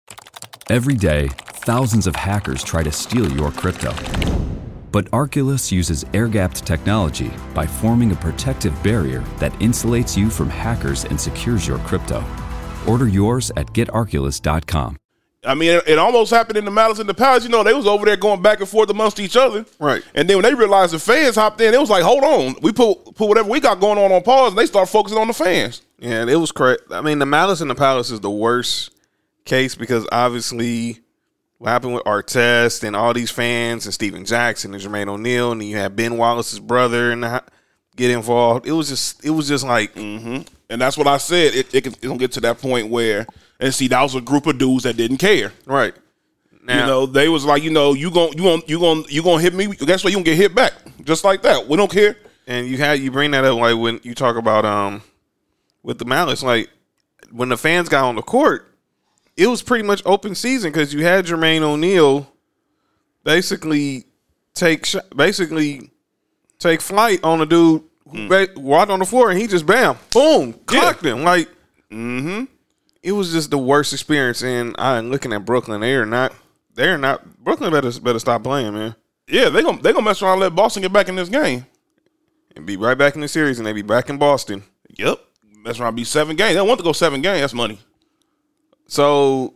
Every 0.71 0.95
day, 0.95 1.27
thousands 1.67 2.07
of 2.07 2.15
hackers 2.15 2.63
try 2.63 2.85
to 2.85 2.93
steal 2.93 3.29
your 3.33 3.51
crypto. 3.51 3.93
But 4.93 5.11
Arculus 5.11 5.73
uses 5.73 6.05
air 6.15 6.29
gapped 6.29 6.65
technology 6.65 7.33
by 7.53 7.67
forming 7.67 8.13
a 8.13 8.17
protective 8.17 8.81
barrier 8.85 9.25
that 9.39 9.53
insulates 9.55 10.17
you 10.17 10.31
from 10.31 10.49
hackers 10.49 11.05
and 11.05 11.21
secures 11.21 11.67
your 11.67 11.79
crypto. 11.79 12.25
Order 12.89 13.09
yours 13.09 13.51
at 13.57 13.69
getarculus.com. 13.69 14.99
I 15.45 15.55
mean, 15.55 15.71
it, 15.71 15.85
it 15.87 15.99
almost 15.99 16.33
happened 16.33 16.59
in 16.59 16.65
the 16.65 16.71
Malice 16.71 16.99
in 16.99 17.07
the 17.07 17.15
Palace. 17.15 17.45
You 17.45 17.51
know, 17.51 17.63
they 17.63 17.73
was 17.73 17.87
over 17.87 18.05
there 18.05 18.17
going 18.17 18.43
back 18.43 18.61
and 18.61 18.69
forth 18.69 18.91
amongst 18.91 19.21
each 19.21 19.37
other. 19.37 19.65
Right. 19.79 20.03
And 20.15 20.29
then 20.29 20.37
when 20.39 20.45
they 20.45 20.55
realized 20.55 20.93
the 20.93 20.99
fans 20.99 21.37
hopped 21.37 21.61
in, 21.61 21.73
it 21.73 21.81
was 21.81 21.91
like, 21.91 22.03
hold 22.03 22.25
on, 22.25 22.57
we 22.63 22.73
put 22.73 23.15
put 23.15 23.29
whatever 23.29 23.49
we 23.49 23.61
got 23.61 23.81
going 23.81 23.99
on 23.99 24.11
on 24.11 24.23
pause, 24.23 24.51
and 24.51 24.59
they 24.59 24.67
start 24.67 24.89
focusing 24.89 25.19
on 25.19 25.29
the 25.29 25.35
fans. 25.35 25.83
Yeah, 25.99 26.23
and 26.23 26.31
it 26.31 26.37
was 26.37 26.53
correct. 26.53 26.83
I 26.91 27.01
mean, 27.01 27.19
the 27.19 27.27
Malice 27.27 27.61
in 27.61 27.69
the 27.69 27.75
Palace 27.75 28.11
is 28.11 28.21
the 28.21 28.31
worst 28.31 28.91
case 29.45 29.75
because 29.75 30.07
obviously 30.11 30.99
what 31.59 31.71
happened 31.71 31.95
with 31.95 32.05
Artest 32.05 32.85
and 32.85 32.95
all 32.95 33.15
these 33.15 33.31
fans 33.31 33.87
and 33.87 33.95
Stephen 33.95 34.25
Jackson 34.25 34.75
and 34.75 34.83
Jermaine 34.83 35.09
O'Neal, 35.09 35.53
and 35.53 35.61
then 35.61 35.69
you 35.69 35.77
had 35.77 35.97
Ben 35.97 36.17
Wallace's 36.17 36.61
brother 36.61 37.13
and 37.13 37.23
the, 37.23 37.43
get 37.95 38.11
involved. 38.11 38.67
It 38.67 38.73
was 38.73 38.89
just, 38.89 39.25
it 39.25 39.31
was 39.31 39.49
just 39.49 39.65
like, 39.65 39.95
mm-hmm. 39.95 40.43
And 40.69 40.81
that's 40.81 40.99
what 40.99 41.07
I 41.07 41.19
said. 41.19 41.55
It, 41.55 41.75
it 41.75 41.85
can, 41.85 41.95
gonna 42.01 42.19
get 42.19 42.33
to 42.33 42.41
that 42.41 42.61
point 42.61 42.89
where, 42.89 43.27
and 43.61 43.73
see, 43.73 43.89
that 43.89 44.03
was 44.03 44.15
a 44.15 44.21
group 44.21 44.47
of 44.47 44.59
dudes 44.59 44.85
that 44.85 44.97
didn't 44.97 45.19
care. 45.19 45.53
right. 45.67 45.95
Now, 46.65 46.81
you 46.81 46.87
know, 46.87 47.07
they 47.07 47.29
was 47.29 47.45
like, 47.45 47.63
you 47.63 47.71
know, 47.71 47.93
you 47.95 48.11
gon' 48.11 48.33
you 48.33 48.43
gon' 48.43 48.63
you 48.67 48.81
gon' 48.81 49.05
you 49.09 49.23
gonna 49.23 49.41
hit 49.41 49.55
me. 49.55 49.67
Guess 49.69 50.03
what? 50.03 50.11
You 50.11 50.17
gonna 50.17 50.25
get 50.25 50.37
hit 50.37 50.53
back, 50.53 50.73
just 51.05 51.23
like 51.23 51.43
that. 51.43 51.69
We 51.69 51.77
don't 51.77 51.91
care. 51.91 52.17
and 52.49 52.67
you 52.67 52.77
had 52.77 52.99
you 52.99 53.13
bring 53.13 53.31
that 53.31 53.45
up 53.45 53.57
like 53.57 53.77
when 53.77 54.01
you 54.03 54.17
talk 54.17 54.35
about 54.37 54.65
um 54.65 55.01
with 55.85 55.99
the 55.99 56.05
Malice, 56.05 56.43
like 56.43 56.69
when 57.31 57.51
the 57.51 57.57
fans 57.57 57.89
got 57.89 58.05
on 58.05 58.17
the 58.17 58.23
court, 58.23 58.75
it 59.37 59.47
was 59.47 59.63
pretty 59.63 59.85
much 59.85 60.03
open 60.05 60.35
season 60.35 60.73
because 60.73 60.93
you 60.93 61.05
had 61.05 61.27
Jermaine 61.27 61.61
O'Neal 61.63 62.33
basically 63.23 64.05
take 64.55 64.87
basically 65.15 65.91
take 66.59 66.81
flight 66.81 67.21
on 67.23 67.41
a 67.41 67.47
dude 67.47 67.85
ba- 68.07 68.49
walked 68.57 68.91
on 68.91 68.99
the 68.99 69.05
floor 69.05 69.31
and 69.31 69.39
he 69.39 69.47
just 69.47 69.67
bam 69.67 69.97
boom 70.13 70.53
clocked 70.67 71.05
him 71.05 71.23
like 71.23 71.49
mm-hmm. 71.91 72.45
it 73.03 73.13
was 73.13 73.33
just 73.33 73.51
the 73.51 73.59
worst 73.59 73.93
experience 73.93 74.43
and 74.43 74.75
I'm 74.79 75.11
looking 75.11 75.33
at 75.33 75.45
Brooklyn 75.45 75.81
they're 75.81 76.07
not 76.07 76.33
they're 76.75 76.99
not 76.99 77.43
Brooklyn 77.43 77.73
better 77.73 78.01
better 78.01 78.19
stop 78.19 78.43
playing 78.43 78.75
man 78.75 78.95
Yeah, 79.29 79.49
they 79.49 79.63
gonna 79.63 79.81
they 79.83 79.93
gonna 79.93 80.05
mess 80.05 80.23
around 80.23 80.35
and 80.35 80.43
let 80.43 80.55
Boston 80.55 80.83
get 80.83 80.93
back 80.93 81.09
in 81.09 81.17
this 81.17 81.29
game. 81.29 81.67
and 82.55 82.67
be 82.67 82.77
right 82.77 82.97
back 82.97 83.15
in 83.15 83.21
the 83.21 83.29
series 83.29 83.59
and 83.59 83.67
they 83.67 83.73
be 83.73 83.83
back 83.83 84.09
in 84.09 84.19
Boston 84.19 84.63
Yep, 84.97 85.21
mess 85.63 85.81
around 85.81 85.95
be 85.95 86.05
seven 86.05 86.37
games. 86.37 86.55
They 86.55 86.63
want 86.63 86.79
to 86.79 86.85
go 86.85 86.93
seven 86.93 87.21
games. 87.21 87.41
That's 87.41 87.53
money. 87.55 87.79
So 88.87 89.55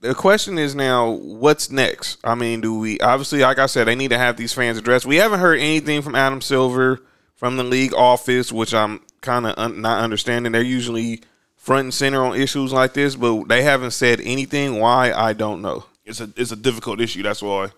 the 0.00 0.14
question 0.14 0.58
is 0.58 0.74
now, 0.74 1.10
what's 1.10 1.70
next? 1.70 2.18
I 2.24 2.34
mean, 2.34 2.60
do 2.60 2.78
we 2.78 2.98
obviously, 3.00 3.40
like 3.40 3.58
I 3.58 3.66
said, 3.66 3.86
they 3.86 3.94
need 3.94 4.10
to 4.10 4.18
have 4.18 4.36
these 4.36 4.52
fans 4.52 4.78
addressed. 4.78 5.04
We 5.04 5.16
haven't 5.16 5.40
heard 5.40 5.58
anything 5.58 6.02
from 6.02 6.14
Adam 6.14 6.40
Silver 6.40 7.02
from 7.40 7.56
the 7.56 7.64
league 7.64 7.94
office, 7.94 8.52
which 8.52 8.74
I'm 8.74 9.00
kind 9.22 9.46
of 9.46 9.54
un- 9.56 9.80
not 9.80 10.04
understanding. 10.04 10.52
They're 10.52 10.60
usually 10.62 11.22
front 11.56 11.84
and 11.84 11.94
center 11.94 12.22
on 12.22 12.36
issues 12.38 12.70
like 12.70 12.92
this, 12.92 13.16
but 13.16 13.48
they 13.48 13.62
haven't 13.62 13.92
said 13.92 14.20
anything. 14.20 14.78
Why? 14.78 15.10
I 15.10 15.32
don't 15.32 15.62
know. 15.62 15.86
It's 16.04 16.20
a 16.20 16.28
it's 16.36 16.52
a 16.52 16.56
difficult 16.56 17.00
issue. 17.00 17.22
That's 17.22 17.40
why. 17.40 17.70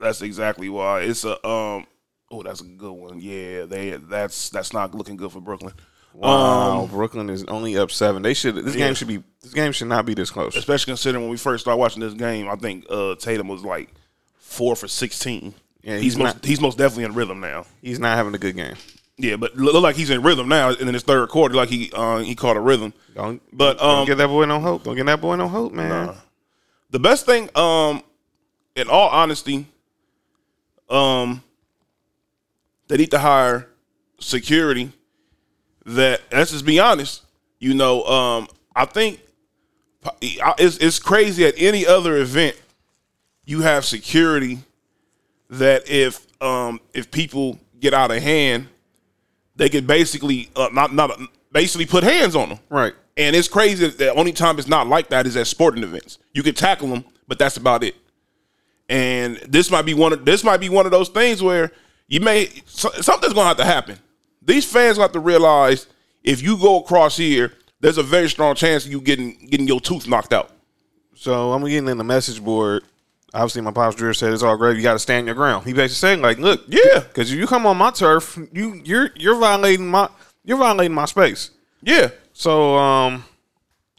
That's 0.00 0.22
exactly 0.22 0.68
why. 0.68 1.02
It's 1.02 1.24
a 1.24 1.34
um. 1.46 1.86
Oh, 2.32 2.42
that's 2.42 2.60
a 2.60 2.64
good 2.64 2.92
one. 2.92 3.20
Yeah, 3.20 3.64
they 3.64 3.90
that's 3.90 4.50
that's 4.50 4.72
not 4.72 4.92
looking 4.92 5.16
good 5.16 5.30
for 5.30 5.40
Brooklyn. 5.40 5.74
Wow, 6.14 6.80
Um, 6.82 6.88
Brooklyn 6.90 7.30
is 7.30 7.44
only 7.44 7.76
up 7.78 7.92
seven. 7.92 8.22
They 8.22 8.34
should. 8.34 8.56
This 8.56 8.74
Yeah. 8.74 8.86
game 8.86 8.94
should 8.94 9.06
be. 9.08 9.22
This 9.40 9.54
game 9.54 9.70
should 9.70 9.86
not 9.86 10.04
be 10.04 10.14
this 10.14 10.30
close. 10.30 10.56
especially 10.56 10.90
considering 10.90 11.22
when 11.22 11.30
we 11.30 11.36
first 11.36 11.62
started 11.64 11.78
watching 11.78 12.00
this 12.00 12.14
game, 12.14 12.48
I 12.48 12.56
think 12.56 12.86
uh, 12.90 13.14
Tatum 13.14 13.46
was 13.46 13.62
like 13.64 13.90
four 14.38 14.74
for 14.74 14.88
sixteen. 14.88 15.54
Yeah, 15.82 15.94
he's, 15.94 16.02
he's 16.02 16.16
most 16.18 16.34
not- 16.34 16.44
he's 16.44 16.60
most 16.60 16.78
definitely 16.78 17.04
in 17.04 17.14
rhythm 17.14 17.40
now. 17.40 17.64
He's 17.82 17.98
not 17.98 18.16
having 18.16 18.34
a 18.34 18.38
good 18.38 18.56
game. 18.56 18.74
Yeah, 19.16 19.36
but 19.36 19.56
look 19.56 19.82
like 19.82 19.96
he's 19.96 20.10
in 20.10 20.22
rhythm 20.22 20.48
now. 20.48 20.68
And 20.70 20.80
in 20.88 20.94
his 20.94 21.02
third 21.02 21.28
quarter, 21.28 21.54
like 21.54 21.68
he 21.68 21.90
uh, 21.92 22.18
he 22.18 22.34
caught 22.34 22.56
a 22.56 22.60
rhythm. 22.60 22.92
Don't. 23.14 23.42
But 23.56 23.78
don't 23.78 24.00
um, 24.00 24.06
get 24.06 24.18
that 24.18 24.28
boy 24.28 24.44
no 24.44 24.60
hope. 24.60 24.84
Don't 24.84 24.96
get 24.96 25.06
that 25.06 25.20
boy 25.20 25.36
no 25.36 25.48
hope, 25.48 25.72
man. 25.72 26.14
the 26.90 27.00
best 27.00 27.26
thing, 27.26 27.50
um, 27.56 28.02
in 28.76 28.88
all 28.88 29.08
honesty, 29.08 29.66
um, 30.88 31.42
they 32.86 32.96
need 32.96 33.10
to 33.10 33.18
hire 33.18 33.68
security. 34.20 34.92
That 35.84 36.20
let's 36.30 36.52
just 36.52 36.64
be 36.66 36.78
honest. 36.78 37.24
You 37.58 37.74
know, 37.74 38.04
um, 38.04 38.48
I 38.76 38.84
think 38.84 39.20
it's 40.22 40.76
it's 40.76 40.98
crazy 41.00 41.44
at 41.44 41.54
any 41.56 41.86
other 41.86 42.18
event 42.18 42.60
you 43.44 43.62
have 43.62 43.84
security 43.84 44.58
that 45.50 45.88
if 45.88 46.26
um 46.42 46.80
if 46.94 47.10
people 47.10 47.58
get 47.80 47.94
out 47.94 48.10
of 48.10 48.22
hand, 48.22 48.68
they 49.56 49.68
could 49.68 49.86
basically 49.86 50.50
uh, 50.56 50.68
not 50.72 50.94
not 50.94 51.18
basically 51.52 51.86
put 51.86 52.04
hands 52.04 52.36
on 52.36 52.50
them. 52.50 52.58
Right. 52.68 52.94
And 53.16 53.34
it's 53.34 53.48
crazy 53.48 53.86
that 53.86 53.98
the 53.98 54.14
only 54.14 54.32
time 54.32 54.58
it's 54.58 54.68
not 54.68 54.86
like 54.86 55.08
that 55.08 55.26
is 55.26 55.36
at 55.36 55.46
sporting 55.46 55.82
events. 55.82 56.18
You 56.32 56.42
can 56.42 56.54
tackle 56.54 56.88
them, 56.88 57.04
but 57.26 57.38
that's 57.38 57.56
about 57.56 57.82
it. 57.82 57.96
And 58.88 59.36
this 59.38 59.70
might 59.70 59.82
be 59.82 59.94
one 59.94 60.12
of 60.12 60.24
this 60.24 60.44
might 60.44 60.58
be 60.60 60.68
one 60.68 60.86
of 60.86 60.92
those 60.92 61.08
things 61.08 61.42
where 61.42 61.72
you 62.06 62.20
may 62.20 62.48
so- 62.66 62.92
something's 63.00 63.34
going 63.34 63.44
to 63.44 63.48
have 63.48 63.56
to 63.58 63.64
happen. 63.64 63.98
These 64.42 64.70
fans 64.70 64.96
have 64.96 65.12
to 65.12 65.20
realize 65.20 65.86
if 66.22 66.42
you 66.42 66.56
go 66.56 66.80
across 66.80 67.16
here, 67.16 67.52
there's 67.80 67.98
a 67.98 68.02
very 68.02 68.28
strong 68.30 68.54
chance 68.54 68.86
of 68.86 68.92
you 68.92 69.00
getting 69.00 69.46
getting 69.46 69.66
your 69.66 69.80
tooth 69.80 70.08
knocked 70.08 70.32
out. 70.32 70.50
So 71.14 71.52
I'm 71.52 71.64
getting 71.64 71.88
in 71.88 71.98
the 71.98 72.04
message 72.04 72.42
board. 72.42 72.84
Obviously, 73.34 73.60
my 73.62 73.70
pops 73.72 73.94
Drew 73.96 74.12
said 74.14 74.32
it's 74.32 74.42
all 74.42 74.56
great. 74.56 74.76
You 74.76 74.82
got 74.82 74.94
to 74.94 74.98
stand 74.98 75.26
your 75.26 75.34
ground. 75.34 75.66
He 75.66 75.72
basically 75.72 75.94
saying 75.96 76.22
like, 76.22 76.38
look, 76.38 76.62
Yeah. 76.66 77.00
because 77.00 77.30
if 77.30 77.38
you 77.38 77.46
come 77.46 77.66
on 77.66 77.76
my 77.76 77.90
turf, 77.90 78.38
you 78.52 78.80
you're 78.84 79.10
you're 79.16 79.36
violating 79.38 79.86
my 79.88 80.08
you're 80.44 80.56
violating 80.56 80.94
my 80.94 81.04
space. 81.04 81.50
Yeah, 81.82 82.08
So 82.32 82.76
um, 82.76 83.24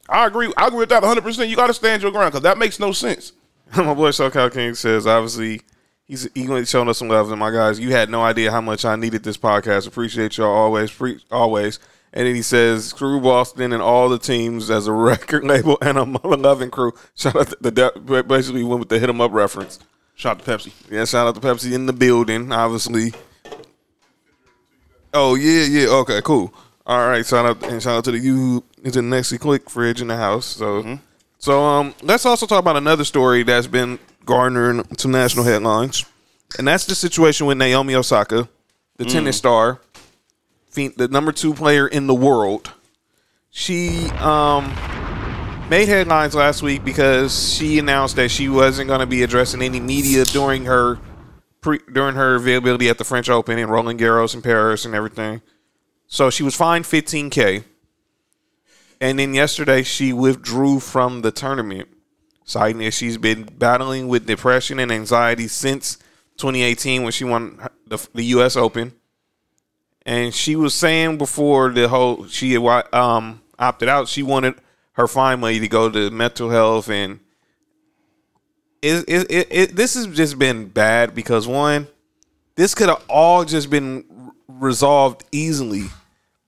I 0.10 0.26
agree. 0.26 0.52
I 0.58 0.68
agree 0.68 0.80
with 0.80 0.89
that 0.89 1.02
100. 1.02 1.22
percent 1.22 1.50
You 1.50 1.56
got 1.56 1.68
to 1.68 1.74
stand 1.74 2.02
your 2.02 2.12
ground 2.12 2.32
because 2.32 2.44
that 2.44 2.58
makes 2.58 2.80
no 2.80 2.92
sense. 2.92 3.32
my 3.78 3.94
boy 3.94 4.10
SoCal 4.10 4.52
King 4.52 4.74
says 4.74 5.06
obviously 5.06 5.62
he's 6.06 6.28
he 6.34 6.46
showing 6.65 6.89
us 6.89 6.98
some 6.98 7.08
love. 7.08 7.30
And 7.30 7.39
my 7.39 7.52
guys, 7.52 7.80
you 7.80 7.92
had 7.92 8.10
no 8.10 8.22
idea 8.24 8.50
how 8.52 8.62
much 8.62 8.84
I 8.84 8.96
needed 8.96 9.24
this 9.24 9.38
podcast. 9.38 9.88
Appreciate 9.88 10.38
y'all 10.38 10.48
always, 10.48 10.92
pre- 10.92 11.24
always. 11.32 11.80
And 12.12 12.26
then 12.26 12.36
he 12.36 12.41
says, 12.41 12.86
"Screw 12.86 13.22
Boston 13.22 13.72
and 13.72 13.82
all 13.82 14.10
the 14.10 14.17
teams 14.17 14.69
as 14.69 14.88
a 14.88 14.91
record 15.12 15.43
label 15.43 15.78
and 15.82 15.98
a 15.98 16.06
mother 16.06 16.38
loving 16.38 16.72
crew." 16.72 16.93
Shout 17.15 17.36
out 17.36 17.50
to 17.50 17.58
the 17.60 18.24
basically 18.28 18.63
went 18.63 18.80
with 18.80 18.89
the 18.89 19.00
hit 19.00 19.10
'em 19.10 19.22
up 19.22 19.32
reference. 19.32 19.80
Shout 20.15 20.38
out 20.38 20.45
to 20.45 20.52
Pepsi. 20.52 20.74
Yeah, 20.91 21.06
shout 21.06 21.28
out 21.28 21.36
to 21.36 21.41
Pepsi 21.41 21.72
in 21.72 21.86
the 21.86 21.93
building, 21.93 22.52
obviously. 22.52 23.13
Oh 25.13 25.36
yeah, 25.36 25.63
yeah. 25.65 25.88
Okay, 25.88 26.22
cool. 26.22 26.54
All 26.86 27.08
right, 27.08 27.26
shout 27.26 27.45
out 27.45 27.63
and 27.72 27.82
shout 27.82 28.00
out 28.00 28.04
to 28.06 28.12
the 28.12 28.19
you 28.19 28.63
to 28.84 28.91
the 28.91 29.02
Nexi 29.02 29.39
Click 29.39 29.69
fridge 29.69 30.02
in 30.02 30.08
the 30.08 30.17
house. 30.17 30.45
So, 30.45 31.00
so 31.38 31.63
um, 31.63 31.93
let's 32.02 32.26
also 32.26 32.45
talk 32.45 32.60
about 32.60 32.78
another 32.78 33.04
story 33.04 33.43
that's 33.43 33.67
been 33.67 34.00
garnering 34.26 34.84
some 34.98 35.12
national 35.12 35.45
headlines, 35.45 36.06
and 36.58 36.67
that's 36.67 36.86
the 36.86 36.95
situation 36.95 37.45
with 37.48 37.58
Naomi 37.58 37.95
Osaka, 37.95 38.50
the 38.98 39.06
tennis 39.06 39.38
star, 39.38 39.80
the 40.73 41.08
number 41.10 41.32
two 41.32 41.53
player 41.53 41.88
in 41.88 42.08
the 42.08 42.15
world. 42.15 42.71
She 43.49 44.08
um 44.19 44.65
made 45.69 45.88
headlines 45.88 46.34
last 46.34 46.62
week 46.62 46.84
because 46.84 47.53
she 47.55 47.79
announced 47.79 48.15
that 48.15 48.29
she 48.29 48.49
wasn't 48.49 48.88
going 48.88 49.01
to 49.01 49.05
be 49.05 49.23
addressing 49.23 49.62
any 49.62 49.79
media 49.79 50.25
during 50.25 50.65
her 50.65 50.99
pre, 51.62 51.79
during 51.91 52.15
her 52.15 52.36
availability 52.36 52.89
at 52.89 52.97
the 52.97 53.03
French 53.03 53.29
Open 53.29 53.60
and 53.60 53.69
Roland 53.69 53.99
Garros 53.99 54.34
in 54.34 54.41
Paris 54.41 54.86
and 54.86 54.95
everything. 54.95 55.41
So 56.08 56.29
she 56.29 56.43
was 56.43 56.55
fined 56.55 56.86
15k. 56.86 57.63
And 58.99 59.19
then 59.19 59.34
yesterday 59.34 59.84
she 59.84 60.12
withdrew 60.12 60.79
from 60.79 61.21
the 61.21 61.32
tournament, 61.32 61.88
citing 62.43 62.79
that 62.79 62.91
she's 62.91 63.17
been 63.17 63.43
battling 63.43 64.08
with 64.08 64.25
depression 64.25 64.79
and 64.79 64.91
anxiety 64.91 65.47
since 65.47 65.97
2018 66.38 67.03
when 67.03 67.12
she 67.12 67.23
won 67.23 67.69
the, 67.88 68.05
the 68.13 68.23
U.S. 68.25 68.55
Open. 68.55 68.93
And 70.10 70.34
she 70.34 70.56
was 70.56 70.74
saying 70.74 71.19
before 71.19 71.69
the 71.69 71.88
whole 71.88 72.26
she 72.26 72.58
um, 72.58 73.43
opted 73.60 73.89
out, 73.89 74.08
she 74.08 74.24
wanted 74.24 74.56
her 74.93 75.08
fine 75.08 75.39
money 75.39 75.60
to 75.60 75.67
go 75.67 75.88
to 75.88 76.10
mental 76.10 76.50
health 76.50 76.89
and 76.89 77.19
it, 78.82 79.06
it, 79.08 79.30
it, 79.30 79.48
it 79.52 79.76
this 79.76 79.93
has 79.93 80.08
just 80.08 80.39
been 80.39 80.65
bad 80.67 81.13
because 81.13 81.48
one, 81.48 81.88
this 82.56 82.74
could 82.74 82.89
have 82.89 83.06
all 83.08 83.45
just 83.45 83.69
been 83.69 84.04
resolved 84.48 85.26
easily. 85.32 85.84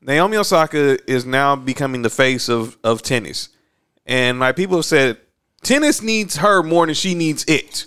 Naomi 0.01 0.37
Osaka 0.37 0.97
is 1.07 1.23
now 1.23 1.55
becoming 1.55 2.01
the 2.01 2.09
face 2.09 2.49
of, 2.49 2.79
of 2.83 3.03
tennis. 3.03 3.49
And 4.07 4.39
like 4.39 4.55
people 4.55 4.77
have 4.77 4.85
said, 4.85 5.17
tennis 5.61 6.01
needs 6.01 6.37
her 6.37 6.63
more 6.63 6.87
than 6.87 6.95
she 6.95 7.13
needs 7.13 7.45
it. 7.47 7.85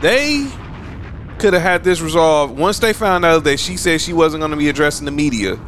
They 0.00 0.50
could 1.38 1.54
have 1.54 1.62
had 1.62 1.84
this 1.84 2.00
resolved 2.00 2.58
once 2.58 2.78
they 2.78 2.92
found 2.92 3.24
out 3.24 3.44
that 3.44 3.58
she 3.58 3.76
said 3.76 4.00
she 4.00 4.12
wasn't 4.12 4.40
going 4.40 4.50
to 4.50 4.56
be 4.56 4.68
addressing 4.68 5.04
the 5.04 5.10
media. 5.10 5.58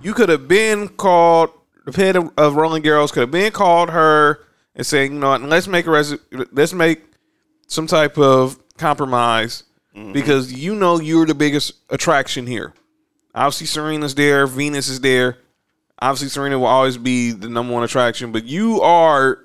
You 0.00 0.14
could 0.14 0.28
have 0.28 0.48
been 0.48 0.88
called 0.88 1.50
the 1.84 1.92
head 1.92 2.16
of, 2.16 2.32
of 2.36 2.56
Roland 2.56 2.84
Garros 2.84 3.12
could 3.12 3.20
have 3.20 3.30
been 3.30 3.52
called 3.52 3.90
her 3.90 4.44
and 4.74 4.86
saying, 4.86 5.14
you 5.14 5.18
know, 5.18 5.30
what, 5.30 5.42
let's 5.42 5.66
make 5.66 5.86
a 5.86 5.90
res- 5.90 6.18
let's 6.52 6.72
make 6.72 7.02
some 7.66 7.86
type 7.86 8.18
of 8.18 8.58
compromise 8.76 9.64
mm-hmm. 9.94 10.12
because 10.12 10.52
you 10.52 10.74
know 10.74 11.00
you're 11.00 11.26
the 11.26 11.34
biggest 11.34 11.72
attraction 11.90 12.46
here. 12.46 12.72
Obviously, 13.34 13.66
Serena's 13.66 14.14
there, 14.14 14.46
Venus 14.46 14.88
is 14.88 15.00
there. 15.00 15.38
Obviously, 16.00 16.28
Serena 16.28 16.58
will 16.58 16.66
always 16.66 16.98
be 16.98 17.30
the 17.30 17.48
number 17.48 17.72
one 17.72 17.82
attraction, 17.82 18.32
but 18.32 18.44
you 18.44 18.80
are 18.82 19.38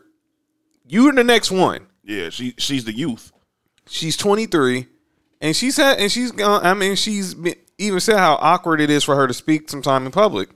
you're 0.88 1.14
the 1.14 1.24
next 1.24 1.52
one. 1.52 1.88
Yeah, 2.04 2.30
she 2.30 2.54
she's 2.58 2.84
the 2.84 2.94
youth. 2.94 3.32
She's 3.90 4.18
23, 4.18 4.88
and 5.42 5.56
she 5.56 5.72
said, 5.72 6.00
and 6.00 6.12
she's 6.12 6.32
gone. 6.32 6.66
I 6.66 6.74
mean, 6.74 6.96
she's 6.96 7.34
been, 7.34 7.56
even 7.78 8.00
said 8.00 8.18
how 8.18 8.36
awkward 8.36 8.82
it 8.82 8.90
is 8.90 9.04
for 9.04 9.16
her 9.16 9.28
to 9.28 9.34
speak 9.34 9.70
sometime 9.70 10.06
in 10.06 10.12
public. 10.12 10.50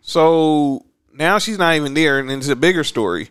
So 0.00 0.84
now 1.12 1.38
she's 1.38 1.58
not 1.58 1.74
even 1.76 1.94
there, 1.94 2.18
and 2.18 2.30
it's 2.30 2.48
a 2.48 2.56
bigger 2.56 2.84
story. 2.84 3.30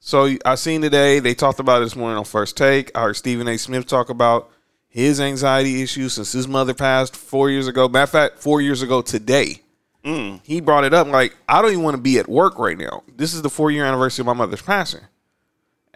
So 0.00 0.36
I 0.44 0.54
seen 0.54 0.80
today 0.80 1.18
they 1.18 1.34
talked 1.34 1.60
about 1.60 1.82
it 1.82 1.86
this 1.86 1.96
morning 1.96 2.18
on 2.18 2.24
First 2.24 2.56
Take. 2.56 2.96
I 2.96 3.02
heard 3.02 3.16
Stephen 3.16 3.48
A. 3.48 3.58
Smith 3.58 3.86
talk 3.86 4.08
about 4.10 4.50
his 4.88 5.20
anxiety 5.20 5.82
issues 5.82 6.14
since 6.14 6.32
his 6.32 6.48
mother 6.48 6.72
passed 6.72 7.14
four 7.14 7.50
years 7.50 7.66
ago. 7.66 7.88
Matter 7.88 8.04
of 8.04 8.10
fact, 8.10 8.38
four 8.38 8.60
years 8.60 8.80
ago 8.80 9.02
today, 9.02 9.62
he 10.44 10.60
brought 10.60 10.84
it 10.84 10.94
up. 10.94 11.08
Like 11.08 11.36
I 11.48 11.60
don't 11.60 11.72
even 11.72 11.84
want 11.84 11.96
to 11.96 12.02
be 12.02 12.18
at 12.18 12.28
work 12.28 12.58
right 12.58 12.78
now. 12.78 13.02
This 13.16 13.34
is 13.34 13.42
the 13.42 13.50
four 13.50 13.70
year 13.70 13.84
anniversary 13.84 14.22
of 14.22 14.26
my 14.26 14.32
mother's 14.32 14.62
passing. 14.62 15.02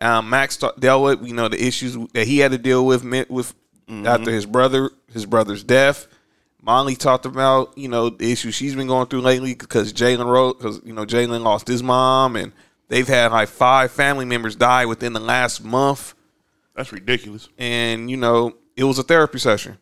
Um, 0.00 0.28
Max 0.28 0.56
ta- 0.56 0.72
dealt 0.78 1.04
with 1.04 1.26
you 1.26 1.34
know 1.34 1.48
the 1.48 1.64
issues 1.64 1.96
that 2.12 2.26
he 2.26 2.38
had 2.38 2.50
to 2.50 2.58
deal 2.58 2.84
with 2.84 3.04
met 3.04 3.30
with 3.88 4.06
after 4.06 4.30
his 4.30 4.46
brother 4.46 4.90
his 5.12 5.26
brother's 5.26 5.64
death. 5.64 6.06
Molly 6.64 6.94
talked 6.94 7.26
about 7.26 7.76
you 7.76 7.88
know 7.88 8.08
the 8.10 8.30
issues 8.30 8.54
she's 8.54 8.74
been 8.74 8.86
going 8.86 9.06
through 9.08 9.22
lately 9.22 9.54
because 9.54 9.92
Jalen 9.92 10.26
wrote 10.26 10.58
because 10.58 10.80
you 10.84 10.92
know 10.92 11.04
Jalen 11.04 11.42
lost 11.42 11.66
his 11.66 11.82
mom 11.82 12.36
and 12.36 12.52
they've 12.88 13.08
had 13.08 13.32
like 13.32 13.48
five 13.48 13.90
family 13.90 14.24
members 14.24 14.54
die 14.54 14.86
within 14.86 15.12
the 15.12 15.20
last 15.20 15.64
month 15.64 16.14
That's 16.76 16.92
ridiculous. 16.92 17.48
and 17.58 18.10
you 18.10 18.16
know 18.16 18.54
it 18.76 18.84
was 18.84 18.98
a 18.98 19.02
therapy 19.02 19.38
session. 19.38 19.76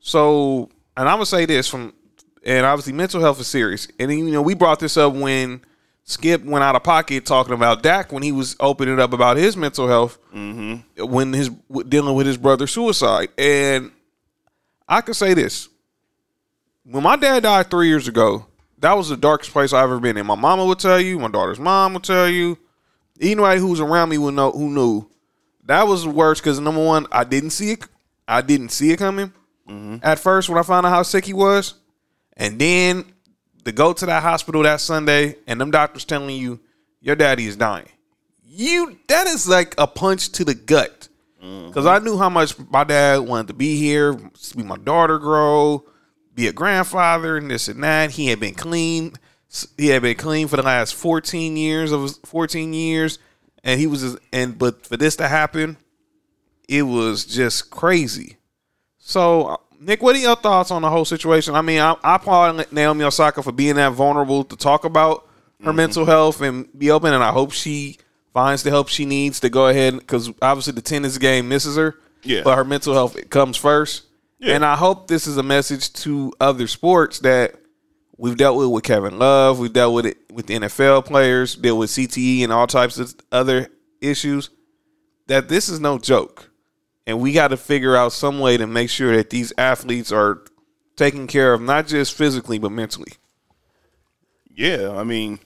So, 0.00 0.68
and 0.96 1.08
I'm 1.08 1.14
gonna 1.16 1.26
say 1.26 1.46
this 1.46 1.66
from, 1.68 1.94
and 2.44 2.66
obviously 2.66 2.92
mental 2.92 3.20
health 3.22 3.40
is 3.40 3.46
serious. 3.46 3.88
And 3.98 4.10
you 4.12 4.30
know 4.30 4.42
we 4.42 4.54
brought 4.54 4.78
this 4.80 4.96
up 4.96 5.14
when 5.14 5.62
Skip 6.06 6.44
went 6.44 6.62
out 6.62 6.76
of 6.76 6.82
pocket 6.82 7.24
talking 7.24 7.54
about 7.54 7.82
Dak 7.82 8.12
when 8.12 8.22
he 8.22 8.30
was 8.30 8.56
opening 8.60 9.00
up 9.00 9.14
about 9.14 9.38
his 9.38 9.56
mental 9.56 9.88
health 9.88 10.18
mm-hmm. 10.34 11.02
when 11.02 11.32
his 11.32 11.50
dealing 11.88 12.14
with 12.14 12.26
his 12.26 12.36
brother's 12.36 12.72
suicide. 12.72 13.30
And 13.38 13.90
I 14.86 15.00
can 15.00 15.14
say 15.14 15.32
this: 15.32 15.70
when 16.84 17.02
my 17.02 17.16
dad 17.16 17.44
died 17.44 17.70
three 17.70 17.88
years 17.88 18.06
ago, 18.06 18.44
that 18.78 18.94
was 18.94 19.08
the 19.08 19.16
darkest 19.16 19.50
place 19.50 19.72
I've 19.72 19.84
ever 19.84 19.98
been 19.98 20.18
in. 20.18 20.26
My 20.26 20.34
mama 20.34 20.66
would 20.66 20.78
tell 20.78 21.00
you, 21.00 21.18
my 21.18 21.28
daughter's 21.30 21.58
mom 21.58 21.94
would 21.94 22.04
tell 22.04 22.28
you, 22.28 22.58
anybody 23.18 23.58
who 23.58 23.68
was 23.68 23.80
around 23.80 24.10
me 24.10 24.18
would 24.18 24.34
know 24.34 24.50
who 24.50 24.68
knew. 24.68 25.08
That 25.64 25.86
was 25.86 26.04
the 26.04 26.10
worst 26.10 26.42
because 26.42 26.60
number 26.60 26.84
one, 26.84 27.06
I 27.10 27.24
didn't 27.24 27.50
see 27.50 27.72
it. 27.72 27.86
I 28.28 28.42
didn't 28.42 28.68
see 28.68 28.90
it 28.90 28.98
coming 28.98 29.32
mm-hmm. 29.66 29.96
at 30.02 30.18
first 30.18 30.50
when 30.50 30.58
I 30.58 30.62
found 30.62 30.84
out 30.84 30.90
how 30.90 31.02
sick 31.02 31.24
he 31.24 31.32
was, 31.32 31.74
and 32.36 32.58
then 32.58 33.06
to 33.64 33.72
go 33.72 33.92
to 33.92 34.06
that 34.06 34.22
hospital 34.22 34.62
that 34.62 34.80
Sunday 34.80 35.36
and 35.46 35.60
them 35.60 35.70
doctors 35.70 36.04
telling 36.04 36.36
you 36.36 36.60
your 37.00 37.16
daddy 37.16 37.46
is 37.46 37.56
dying. 37.56 37.88
You 38.46 38.98
that 39.08 39.26
is 39.26 39.48
like 39.48 39.74
a 39.78 39.86
punch 39.86 40.30
to 40.32 40.44
the 40.44 40.54
gut. 40.54 41.08
Mm-hmm. 41.42 41.68
Because 41.68 41.86
I 41.86 41.98
knew 41.98 42.16
how 42.16 42.30
much 42.30 42.54
my 42.70 42.84
dad 42.84 43.18
wanted 43.18 43.48
to 43.48 43.54
be 43.54 43.76
here, 43.76 44.18
see 44.34 44.62
my 44.62 44.78
daughter 44.78 45.18
grow, 45.18 45.84
be 46.34 46.48
a 46.48 46.52
grandfather, 46.52 47.36
and 47.36 47.50
this 47.50 47.68
and 47.68 47.82
that. 47.82 48.12
He 48.12 48.28
had 48.28 48.40
been 48.40 48.54
clean. 48.54 49.12
He 49.76 49.88
had 49.88 50.02
been 50.02 50.16
clean 50.16 50.48
for 50.48 50.56
the 50.56 50.62
last 50.62 50.94
14 50.94 51.56
years 51.56 51.92
of 51.92 52.02
his 52.02 52.16
14 52.18 52.72
years. 52.72 53.18
And 53.62 53.80
he 53.80 53.86
was 53.86 54.02
just, 54.02 54.18
and 54.32 54.58
but 54.58 54.86
for 54.86 54.96
this 54.96 55.16
to 55.16 55.28
happen, 55.28 55.76
it 56.68 56.82
was 56.82 57.24
just 57.24 57.70
crazy. 57.70 58.36
So, 58.98 59.60
Nick, 59.84 60.02
what 60.02 60.16
are 60.16 60.18
your 60.18 60.36
thoughts 60.36 60.70
on 60.70 60.82
the 60.82 60.90
whole 60.90 61.04
situation? 61.04 61.54
I 61.54 61.62
mean, 61.62 61.80
I, 61.80 61.94
I 62.02 62.16
applaud 62.16 62.72
Naomi 62.72 63.04
Osaka 63.04 63.42
for 63.42 63.52
being 63.52 63.76
that 63.76 63.92
vulnerable 63.92 64.44
to 64.44 64.56
talk 64.56 64.84
about 64.84 65.28
her 65.60 65.68
Mm-hmm. 65.70 65.76
mental 65.76 66.04
health 66.04 66.40
and 66.40 66.68
be 66.76 66.90
open, 66.90 67.12
and 67.12 67.22
I 67.22 67.30
hope 67.30 67.52
she 67.52 67.98
finds 68.32 68.62
the 68.62 68.70
help 68.70 68.88
she 68.88 69.04
needs 69.04 69.40
to 69.40 69.48
go 69.48 69.68
ahead 69.68 69.98
because 69.98 70.30
obviously 70.42 70.72
the 70.72 70.82
tennis 70.82 71.16
game 71.18 71.48
misses 71.48 71.76
her. 71.76 71.96
Yeah. 72.22 72.42
But 72.42 72.56
her 72.56 72.64
mental 72.64 72.92
health 72.94 73.16
comes 73.30 73.56
first. 73.56 74.04
Yeah. 74.38 74.54
And 74.56 74.64
I 74.64 74.76
hope 74.76 75.08
this 75.08 75.26
is 75.26 75.36
a 75.36 75.42
message 75.42 75.92
to 75.94 76.32
other 76.40 76.66
sports 76.66 77.20
that 77.20 77.54
we've 78.16 78.36
dealt 78.36 78.58
with 78.58 78.68
with 78.68 78.84
Kevin 78.84 79.18
Love, 79.18 79.58
we've 79.58 79.72
dealt 79.72 79.94
with 79.94 80.06
it 80.06 80.18
with 80.32 80.46
the 80.46 80.54
NFL 80.54 81.04
players, 81.04 81.54
deal 81.54 81.78
with 81.78 81.90
CTE 81.90 82.42
and 82.42 82.52
all 82.52 82.66
types 82.66 82.98
of 82.98 83.14
other 83.30 83.68
issues. 84.00 84.50
That 85.28 85.48
this 85.48 85.68
is 85.68 85.80
no 85.80 85.98
joke 85.98 86.50
and 87.06 87.20
we 87.20 87.32
got 87.32 87.48
to 87.48 87.56
figure 87.56 87.96
out 87.96 88.12
some 88.12 88.40
way 88.40 88.56
to 88.56 88.66
make 88.66 88.90
sure 88.90 89.16
that 89.16 89.30
these 89.30 89.52
athletes 89.58 90.10
are 90.10 90.42
taken 90.96 91.26
care 91.26 91.52
of 91.52 91.60
not 91.60 91.86
just 91.86 92.14
physically 92.14 92.58
but 92.58 92.70
mentally 92.70 93.12
Yeah, 94.54 94.92
I 94.96 95.04
mean, 95.04 95.40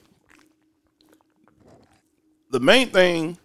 the 2.51 2.59
main 2.59 2.89
thing 2.89 3.37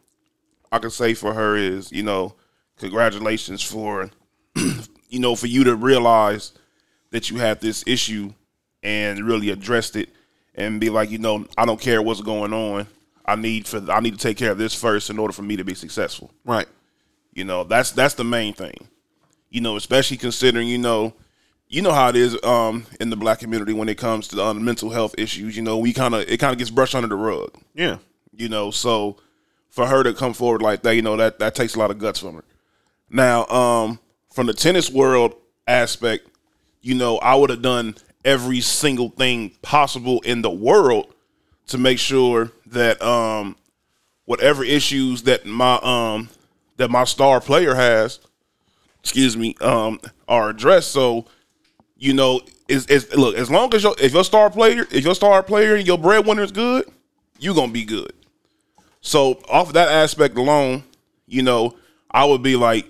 I 0.71 0.79
can 0.79 0.91
say 0.91 1.15
for 1.15 1.33
her 1.35 1.57
is, 1.57 1.93
you 1.93 2.03
know, 2.03 2.35
congratulations 2.79 3.63
for, 3.63 4.11
you 4.57 5.21
know, 5.21 5.37
for 5.37 5.47
you 5.47 5.65
to 5.65 5.77
realize 5.77 6.53
that 7.11 7.31
you 7.31 7.39
had 7.39 7.61
this 7.61 7.85
issue 7.87 8.33
and 8.83 9.21
really 9.21 9.51
addressed 9.51 9.97
it 9.97 10.11
and 10.55 10.81
be 10.81 10.91
like, 10.91 11.11
you 11.11 11.19
know, 11.19 11.47
I 11.57 11.65
don't 11.65 11.81
care 11.81 12.03
what's 12.03 12.21
going 12.21 12.53
on. 12.53 12.87
I 13.25 13.37
need 13.37 13.67
for 13.67 13.91
I 13.91 14.01
need 14.01 14.13
to 14.13 14.19
take 14.19 14.37
care 14.37 14.51
of 14.51 14.59
this 14.59 14.75
first 14.75 15.09
in 15.09 15.19
order 15.19 15.33
for 15.33 15.43
me 15.43 15.57
to 15.57 15.65
be 15.65 15.75
successful. 15.75 16.31
right 16.45 16.67
You 17.35 17.45
know, 17.45 17.65
that's 17.65 17.91
that's 17.91 18.15
the 18.15 18.25
main 18.25 18.55
thing. 18.55 18.89
You 19.51 19.61
know, 19.61 19.77
especially 19.77 20.17
considering, 20.17 20.69
you 20.69 20.79
know, 20.79 21.15
you 21.69 21.83
know 21.83 21.93
how 21.93 22.09
it 22.09 22.17
is 22.17 22.41
um, 22.45 22.87
in 23.01 23.11
the 23.11 23.17
black 23.17 23.41
community 23.41 23.73
when 23.73 23.89
it 23.89 23.99
comes 23.99 24.29
to 24.29 24.43
um, 24.43 24.65
mental 24.65 24.91
health 24.91 25.15
issues. 25.19 25.57
You 25.57 25.63
know, 25.63 25.79
we 25.79 25.93
kind 25.93 26.15
of 26.15 26.23
it 26.23 26.39
kind 26.39 26.53
of 26.53 26.59
gets 26.59 26.71
brushed 26.71 26.95
under 26.95 27.09
the 27.09 27.17
rug. 27.17 27.53
yeah 27.75 27.99
You 28.33 28.49
know, 28.49 28.71
so 28.71 29.17
for 29.69 29.87
her 29.87 30.05
to 30.05 30.15
come 30.15 30.33
forward 30.33 30.63
like 30.63 30.83
that, 30.83 30.95
you 30.95 31.03
know, 31.03 31.17
that 31.17 31.41
that 31.41 31.55
takes 31.55 31.75
a 31.75 31.79
lot 31.79 31.91
of 31.91 31.99
guts 31.99 32.21
from 32.21 32.37
her. 32.37 32.45
Now, 33.11 33.47
um, 33.47 33.99
from 34.33 34.47
the 34.47 34.55
tennis 34.55 34.91
world 34.91 35.35
aspect, 35.67 36.29
you 36.81 36.95
know, 36.95 37.19
I 37.19 37.35
would 37.35 37.51
have 37.51 37.63
done 37.63 37.97
every 38.25 38.61
single 38.61 39.09
thing 39.11 39.51
possible 39.63 40.21
in 40.21 40.43
the 40.43 40.51
world 40.51 41.13
to 41.67 41.79
make 41.79 41.99
sure 41.99 42.53
that 42.67 43.03
um, 43.03 43.57
whatever 44.25 44.65
issues 44.65 45.23
that 45.25 45.47
my 45.47 45.79
um, 45.83 46.29
that 46.77 46.91
my 46.91 47.05
star 47.05 47.41
player 47.41 47.75
has, 47.75 48.21
excuse 49.01 49.37
me, 49.37 49.55
um, 49.61 50.01
are 50.29 50.51
addressed. 50.51 50.91
So, 50.91 51.27
you 51.97 52.13
know, 52.13 52.41
is 52.69 52.87
is 52.87 53.15
look 53.15 53.37
as 53.37 53.51
long 53.51 53.75
as 53.75 53.83
your 53.83 53.95
if 54.01 54.13
your 54.13 54.25
star 54.25 54.51
player 54.51 54.87
if 54.91 55.05
your 55.05 55.15
star 55.15 55.43
player 55.43 55.75
and 55.75 55.87
your 55.87 55.99
breadwinner 55.99 56.43
is 56.43 56.53
good, 56.53 56.87
you 57.39 57.55
gonna 57.55 57.73
be 57.73 57.85
good. 57.85 58.13
So 59.01 59.41
off 59.49 59.69
of 59.69 59.75
that 59.75 59.89
aspect 59.89 60.37
alone, 60.37 60.83
you 61.27 61.43
know, 61.43 61.77
I 62.11 62.25
would 62.25 62.43
be 62.43 62.57
like, 62.57 62.87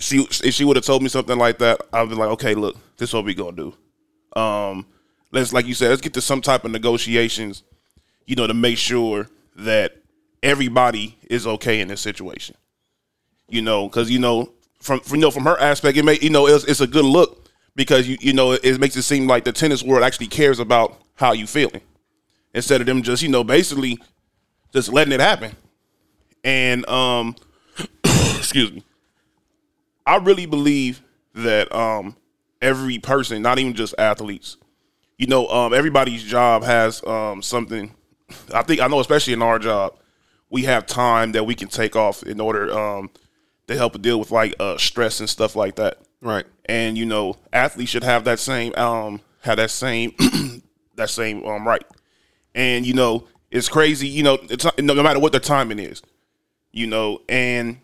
she 0.00 0.26
if 0.42 0.54
she 0.54 0.64
would 0.64 0.76
have 0.76 0.84
told 0.84 1.02
me 1.02 1.08
something 1.08 1.38
like 1.38 1.58
that, 1.58 1.80
I'd 1.92 2.08
be 2.08 2.14
like, 2.16 2.30
okay, 2.30 2.54
look, 2.54 2.76
this 2.96 3.10
is 3.10 3.14
what 3.14 3.24
we 3.24 3.34
gonna 3.34 3.52
do. 3.56 4.40
Um, 4.40 4.86
let's 5.30 5.52
like 5.52 5.66
you 5.66 5.74
said, 5.74 5.90
let's 5.90 6.00
get 6.00 6.14
to 6.14 6.20
some 6.20 6.40
type 6.40 6.64
of 6.64 6.72
negotiations, 6.72 7.62
you 8.26 8.34
know, 8.34 8.46
to 8.46 8.54
make 8.54 8.78
sure 8.78 9.28
that 9.56 9.96
everybody 10.42 11.16
is 11.30 11.46
okay 11.46 11.80
in 11.80 11.88
this 11.88 12.00
situation. 12.00 12.56
You 13.48 13.62
know, 13.62 13.88
because 13.88 14.10
you 14.10 14.18
know, 14.18 14.52
from, 14.80 15.00
from 15.00 15.16
you 15.16 15.22
know 15.22 15.30
from 15.30 15.44
her 15.44 15.58
aspect, 15.60 15.96
it 15.96 16.04
may 16.04 16.18
you 16.20 16.30
know 16.30 16.46
it's, 16.46 16.64
it's 16.64 16.80
a 16.80 16.86
good 16.86 17.04
look 17.04 17.48
because 17.76 18.08
you 18.08 18.16
you 18.20 18.32
know 18.32 18.52
it, 18.52 18.64
it 18.64 18.80
makes 18.80 18.96
it 18.96 19.02
seem 19.02 19.26
like 19.26 19.44
the 19.44 19.52
tennis 19.52 19.82
world 19.82 20.02
actually 20.02 20.28
cares 20.28 20.58
about 20.58 20.98
how 21.14 21.32
you 21.32 21.46
feeling 21.46 21.80
instead 22.54 22.80
of 22.80 22.86
them 22.86 23.02
just 23.02 23.22
you 23.22 23.28
know 23.28 23.44
basically 23.44 23.98
just 24.72 24.92
letting 24.92 25.12
it 25.12 25.20
happen. 25.20 25.54
And 26.42 26.86
um, 26.88 27.36
excuse 28.04 28.72
me, 28.72 28.82
I 30.06 30.16
really 30.16 30.46
believe 30.46 31.02
that 31.34 31.74
um, 31.74 32.16
every 32.60 32.98
person, 32.98 33.40
not 33.42 33.58
even 33.58 33.74
just 33.74 33.94
athletes, 33.98 34.56
you 35.16 35.26
know, 35.26 35.46
um, 35.48 35.72
everybody's 35.72 36.22
job 36.22 36.64
has 36.64 37.02
um, 37.06 37.40
something. 37.40 37.94
I 38.52 38.62
think 38.62 38.80
I 38.80 38.88
know, 38.88 39.00
especially 39.00 39.32
in 39.32 39.42
our 39.42 39.58
job, 39.58 39.96
we 40.50 40.62
have 40.64 40.86
time 40.86 41.32
that 41.32 41.44
we 41.44 41.54
can 41.54 41.68
take 41.68 41.96
off 41.96 42.22
in 42.22 42.40
order 42.40 42.76
um, 42.76 43.10
to 43.66 43.76
help 43.76 44.00
deal 44.00 44.18
with 44.18 44.30
like 44.30 44.54
uh, 44.60 44.76
stress 44.78 45.20
and 45.20 45.28
stuff 45.28 45.56
like 45.56 45.76
that. 45.76 45.98
right 46.20 46.46
And 46.66 46.98
you 46.98 47.06
know, 47.06 47.36
athletes 47.52 47.90
should 47.90 48.04
have 48.04 48.24
that 48.24 48.38
same 48.38 48.74
um, 48.76 49.20
have 49.42 49.56
that 49.56 49.70
same 49.70 50.14
that 50.96 51.10
same 51.10 51.44
um, 51.44 51.66
right. 51.66 51.84
And 52.54 52.86
you 52.86 52.94
know, 52.94 53.26
it's 53.50 53.68
crazy. 53.68 54.08
You 54.08 54.22
know, 54.22 54.38
it's 54.42 54.64
not, 54.64 54.78
no 54.78 55.02
matter 55.02 55.20
what 55.20 55.32
the 55.32 55.40
timing 55.40 55.78
is, 55.78 56.02
you 56.72 56.86
know. 56.86 57.20
And 57.28 57.78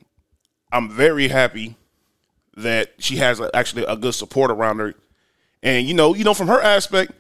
I'm 0.73 0.91
very 0.91 1.29
happy 1.29 1.77
that 2.57 2.93
she 2.99 3.17
has 3.17 3.41
a, 3.41 3.55
actually 3.55 3.85
a 3.85 3.97
good 3.97 4.15
support 4.15 4.51
around 4.51 4.79
her. 4.79 4.95
And 5.63 5.87
you 5.87 5.95
know, 5.95 6.15
you 6.15 6.25
know, 6.25 6.35
from 6.35 6.49
her 6.49 6.61
aspect, 6.61 7.13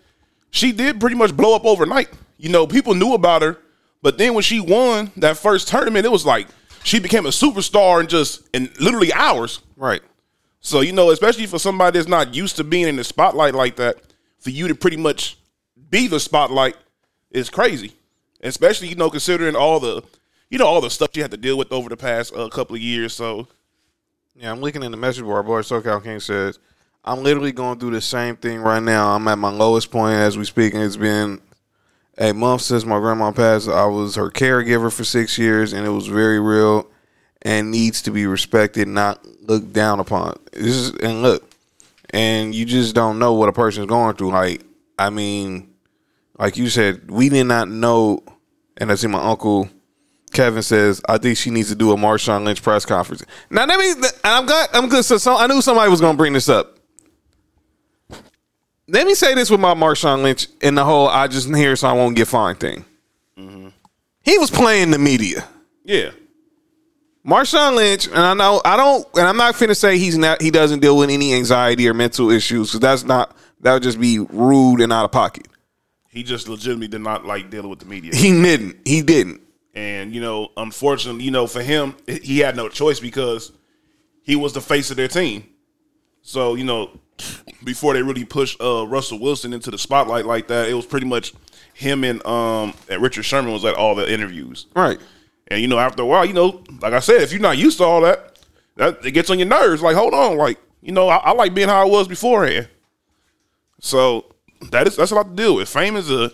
she 0.50 0.72
did 0.72 1.00
pretty 1.00 1.16
much 1.16 1.36
blow 1.36 1.54
up 1.54 1.64
overnight. 1.64 2.08
You 2.38 2.48
know, 2.48 2.66
people 2.66 2.94
knew 2.94 3.14
about 3.14 3.42
her, 3.42 3.58
but 4.02 4.18
then 4.18 4.34
when 4.34 4.42
she 4.42 4.60
won 4.60 5.12
that 5.16 5.36
first 5.36 5.68
tournament, 5.68 6.06
it 6.06 6.12
was 6.12 6.24
like 6.24 6.48
she 6.82 6.98
became 6.98 7.26
a 7.26 7.30
superstar 7.30 8.00
in 8.00 8.06
just 8.06 8.48
in 8.52 8.70
literally 8.80 9.12
hours. 9.12 9.60
right 9.76 10.02
So 10.60 10.80
you 10.80 10.92
know, 10.92 11.10
especially 11.10 11.46
for 11.46 11.58
somebody 11.58 11.98
that's 11.98 12.08
not 12.08 12.34
used 12.34 12.56
to 12.56 12.64
being 12.64 12.88
in 12.88 12.96
the 12.96 13.04
spotlight 13.04 13.54
like 13.54 13.76
that, 13.76 13.96
for 14.38 14.50
you 14.50 14.68
to 14.68 14.74
pretty 14.74 14.96
much 14.96 15.36
be 15.90 16.06
the 16.06 16.20
spotlight 16.20 16.76
is 17.30 17.50
crazy. 17.50 17.92
Especially 18.42 18.88
you 18.88 18.94
know 18.96 19.10
considering 19.10 19.54
all 19.56 19.80
the 19.80 20.02
you 20.48 20.58
know 20.58 20.66
all 20.66 20.80
the 20.80 20.90
stuff 20.90 21.10
you 21.14 21.22
had 21.22 21.30
to 21.30 21.36
deal 21.36 21.58
with 21.58 21.72
over 21.72 21.88
the 21.88 21.96
past 21.96 22.34
uh, 22.34 22.48
couple 22.48 22.74
of 22.74 22.82
years. 22.82 23.12
So 23.14 23.46
Yeah, 24.34 24.50
I'm 24.50 24.60
looking 24.60 24.82
in 24.82 24.90
the 24.90 24.96
message 24.96 25.24
board. 25.24 25.44
Boy, 25.46 25.60
SoCal 25.60 26.02
King 26.02 26.20
says, 26.20 26.58
I'm 27.04 27.22
literally 27.22 27.52
going 27.52 27.78
through 27.78 27.90
the 27.92 28.00
same 28.00 28.36
thing 28.36 28.60
right 28.60 28.82
now. 28.82 29.14
I'm 29.14 29.26
at 29.28 29.38
my 29.38 29.50
lowest 29.50 29.90
point 29.90 30.14
as 30.14 30.38
we 30.38 30.44
speak, 30.44 30.74
and 30.74 30.82
it's 30.82 30.96
been 30.96 31.40
a 32.18 32.32
month 32.32 32.62
since 32.62 32.84
my 32.84 32.98
grandma 32.98 33.32
passed. 33.32 33.68
I 33.68 33.86
was 33.86 34.16
her 34.16 34.30
caregiver 34.30 34.92
for 34.92 35.04
six 35.04 35.38
years, 35.38 35.72
and 35.72 35.86
it 35.86 35.90
was 35.90 36.06
very 36.06 36.40
real 36.40 36.88
and 37.42 37.70
needs 37.70 38.02
to 38.02 38.10
be 38.10 38.26
respected, 38.26 38.86
not 38.88 39.24
looked 39.42 39.72
down 39.72 40.00
upon. 40.00 40.38
This 40.52 40.76
is, 40.76 40.90
and 40.96 41.22
look, 41.22 41.50
and 42.10 42.54
you 42.54 42.66
just 42.66 42.94
don't 42.94 43.18
know 43.18 43.32
what 43.32 43.48
a 43.48 43.52
person's 43.52 43.86
going 43.86 44.16
through. 44.16 44.30
Like, 44.30 44.62
I 44.98 45.10
mean, 45.10 45.72
like 46.38 46.56
you 46.56 46.68
said, 46.68 47.10
we 47.10 47.28
did 47.28 47.44
not 47.44 47.68
know, 47.68 48.22
and 48.76 48.92
I 48.92 48.94
see 48.96 49.06
my 49.06 49.22
uncle 49.22 49.70
Kevin 50.32 50.62
says, 50.62 51.02
I 51.08 51.18
think 51.18 51.36
she 51.36 51.50
needs 51.50 51.68
to 51.70 51.74
do 51.74 51.92
a 51.92 51.96
Marshawn 51.96 52.44
Lynch 52.44 52.62
press 52.62 52.86
conference. 52.86 53.24
Now 53.50 53.66
let 53.66 53.78
me. 53.78 54.08
I'm 54.22 54.46
glad. 54.46 54.68
I'm 54.72 54.88
good. 54.88 55.04
So, 55.04 55.18
so 55.18 55.36
I 55.36 55.46
knew 55.46 55.60
somebody 55.60 55.90
was 55.90 56.00
going 56.00 56.14
to 56.14 56.18
bring 56.18 56.32
this 56.32 56.48
up. 56.48 56.78
Let 58.92 59.06
me 59.06 59.14
say 59.14 59.34
this 59.34 59.50
with 59.50 59.60
my 59.60 59.74
Marshawn 59.74 60.22
Lynch 60.22 60.48
and 60.62 60.76
the 60.76 60.84
whole 60.84 61.08
"I 61.08 61.28
just 61.28 61.54
here 61.54 61.76
so 61.76 61.88
I 61.88 61.92
won't 61.92 62.16
get 62.16 62.28
fined" 62.28 62.58
thing. 62.58 62.84
Mm-hmm. 63.38 63.68
He 64.22 64.38
was 64.38 64.50
playing 64.50 64.90
the 64.90 64.98
media. 64.98 65.46
yeah, 65.84 66.10
Marshawn 67.24 67.76
Lynch, 67.76 68.06
and 68.08 68.18
I 68.18 68.34
know 68.34 68.60
I 68.64 68.76
don't, 68.76 69.06
and 69.14 69.28
I'm 69.28 69.36
not 69.36 69.54
finna 69.54 69.76
say 69.76 69.98
he's 69.98 70.18
not. 70.18 70.42
He 70.42 70.50
doesn't 70.50 70.80
deal 70.80 70.96
with 70.96 71.10
any 71.10 71.34
anxiety 71.34 71.88
or 71.88 71.94
mental 71.94 72.30
issues 72.30 72.68
because 72.68 72.80
that's 72.80 73.04
not. 73.04 73.36
That 73.60 73.74
would 73.74 73.82
just 73.82 74.00
be 74.00 74.18
rude 74.18 74.80
and 74.80 74.92
out 74.92 75.04
of 75.04 75.12
pocket. 75.12 75.46
he 76.08 76.22
just 76.22 76.48
legitimately 76.48 76.88
did 76.88 77.02
not 77.02 77.24
like 77.24 77.50
dealing 77.50 77.70
with 77.70 77.78
the 77.78 77.86
media. 77.86 78.14
He 78.14 78.30
didn't. 78.32 78.76
He 78.84 79.02
didn't. 79.02 79.42
And 79.74 80.12
you 80.12 80.20
know, 80.20 80.48
unfortunately, 80.56 81.22
you 81.24 81.30
know, 81.30 81.46
for 81.46 81.62
him, 81.62 81.94
he 82.08 82.40
had 82.40 82.56
no 82.56 82.68
choice 82.68 82.98
because 82.98 83.52
he 84.22 84.34
was 84.34 84.52
the 84.52 84.60
face 84.60 84.90
of 84.90 84.96
their 84.96 85.08
team. 85.08 85.44
So 86.22 86.54
you 86.54 86.64
know, 86.64 86.98
before 87.64 87.94
they 87.94 88.02
really 88.02 88.24
pushed 88.24 88.60
uh, 88.60 88.86
Russell 88.86 89.18
Wilson 89.18 89.52
into 89.52 89.70
the 89.70 89.78
spotlight 89.78 90.26
like 90.26 90.48
that, 90.48 90.68
it 90.68 90.74
was 90.74 90.86
pretty 90.86 91.06
much 91.06 91.32
him 91.74 92.04
and 92.04 92.24
um 92.26 92.74
and 92.90 93.00
Richard 93.00 93.22
Sherman 93.24 93.52
was 93.52 93.64
at 93.64 93.74
all 93.74 93.94
the 93.94 94.10
interviews. 94.10 94.66
Right. 94.76 94.98
And 95.48 95.60
you 95.60 95.68
know, 95.68 95.78
after 95.78 96.02
a 96.02 96.06
while, 96.06 96.26
you 96.26 96.34
know, 96.34 96.62
like 96.80 96.92
I 96.92 97.00
said, 97.00 97.22
if 97.22 97.32
you're 97.32 97.40
not 97.40 97.58
used 97.58 97.78
to 97.78 97.84
all 97.84 98.02
that, 98.02 98.38
that 98.76 99.04
it 99.04 99.12
gets 99.12 99.30
on 99.30 99.38
your 99.38 99.48
nerves. 99.48 99.82
Like, 99.82 99.96
hold 99.96 100.14
on, 100.14 100.36
like 100.36 100.58
you 100.82 100.92
know, 100.92 101.08
I, 101.08 101.16
I 101.16 101.32
like 101.32 101.54
being 101.54 101.68
how 101.68 101.80
I 101.80 101.84
was 101.84 102.06
beforehand. 102.06 102.68
So 103.80 104.26
that 104.70 104.86
is 104.86 104.96
that's 104.96 105.10
a 105.10 105.14
lot 105.14 105.28
to 105.28 105.34
deal 105.34 105.56
with. 105.56 105.68
Fame 105.68 105.96
is 105.96 106.10
a 106.10 106.32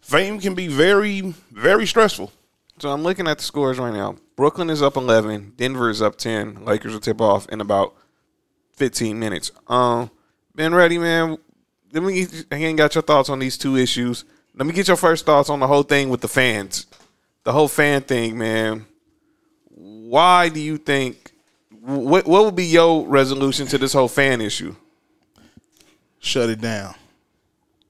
fame 0.00 0.40
can 0.40 0.54
be 0.54 0.68
very 0.68 1.20
very 1.52 1.86
stressful. 1.86 2.32
So 2.78 2.90
I'm 2.90 3.02
looking 3.02 3.26
at 3.26 3.38
the 3.38 3.44
scores 3.44 3.78
right 3.78 3.92
now. 3.92 4.16
Brooklyn 4.36 4.70
is 4.70 4.82
up 4.82 4.96
11. 4.96 5.54
Denver 5.56 5.90
is 5.90 6.00
up 6.00 6.16
10. 6.16 6.64
Lakers 6.64 6.92
will 6.92 7.00
tip 7.00 7.20
off 7.20 7.48
in 7.48 7.60
about 7.60 7.96
15 8.74 9.18
minutes. 9.18 9.50
Um, 9.66 10.12
been 10.58 10.74
ready, 10.74 10.98
man. 10.98 11.38
Let 11.92 12.02
me 12.02 12.22
again 12.50 12.76
got 12.76 12.94
your 12.94 13.02
thoughts 13.02 13.30
on 13.30 13.38
these 13.38 13.56
two 13.56 13.76
issues. 13.76 14.24
Let 14.54 14.66
me 14.66 14.74
get 14.74 14.88
your 14.88 14.96
first 14.96 15.24
thoughts 15.24 15.48
on 15.48 15.60
the 15.60 15.68
whole 15.68 15.84
thing 15.84 16.10
with 16.10 16.20
the 16.20 16.28
fans. 16.28 16.86
The 17.44 17.52
whole 17.52 17.68
fan 17.68 18.02
thing, 18.02 18.36
man. 18.36 18.84
Why 19.70 20.48
do 20.48 20.60
you 20.60 20.76
think? 20.76 21.30
What 21.80 22.26
what 22.26 22.44
would 22.44 22.56
be 22.56 22.66
your 22.66 23.06
resolution 23.06 23.68
to 23.68 23.78
this 23.78 23.92
whole 23.92 24.08
fan 24.08 24.40
issue? 24.40 24.74
Shut 26.18 26.50
it 26.50 26.60
down. 26.60 26.94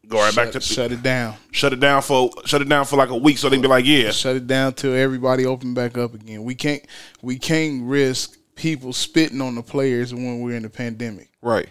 Go 0.06 0.18
right 0.18 0.32
shut, 0.32 0.44
back 0.44 0.52
to 0.52 0.60
shut 0.60 0.92
it 0.92 1.02
down. 1.02 1.34
shut 1.50 1.72
it 1.72 1.80
down 1.80 2.02
for 2.02 2.30
shut 2.44 2.60
it 2.60 2.68
down 2.68 2.84
for 2.84 2.96
like 2.96 3.08
a 3.08 3.16
week 3.16 3.38
so 3.38 3.48
they 3.48 3.56
can 3.56 3.62
be 3.62 3.68
like, 3.68 3.86
yeah, 3.86 4.10
Shut 4.10 4.36
it 4.36 4.46
down 4.46 4.74
till 4.74 4.94
everybody 4.94 5.46
open 5.46 5.72
back 5.72 5.96
up 5.96 6.14
again. 6.14 6.44
We 6.44 6.54
can't 6.54 6.82
we 7.22 7.38
can't 7.38 7.82
risk 7.84 8.36
people 8.54 8.92
spitting 8.92 9.40
on 9.40 9.54
the 9.54 9.62
players 9.62 10.12
when 10.12 10.40
we're 10.40 10.56
in 10.56 10.64
the 10.64 10.70
pandemic. 10.70 11.30
Right. 11.40 11.68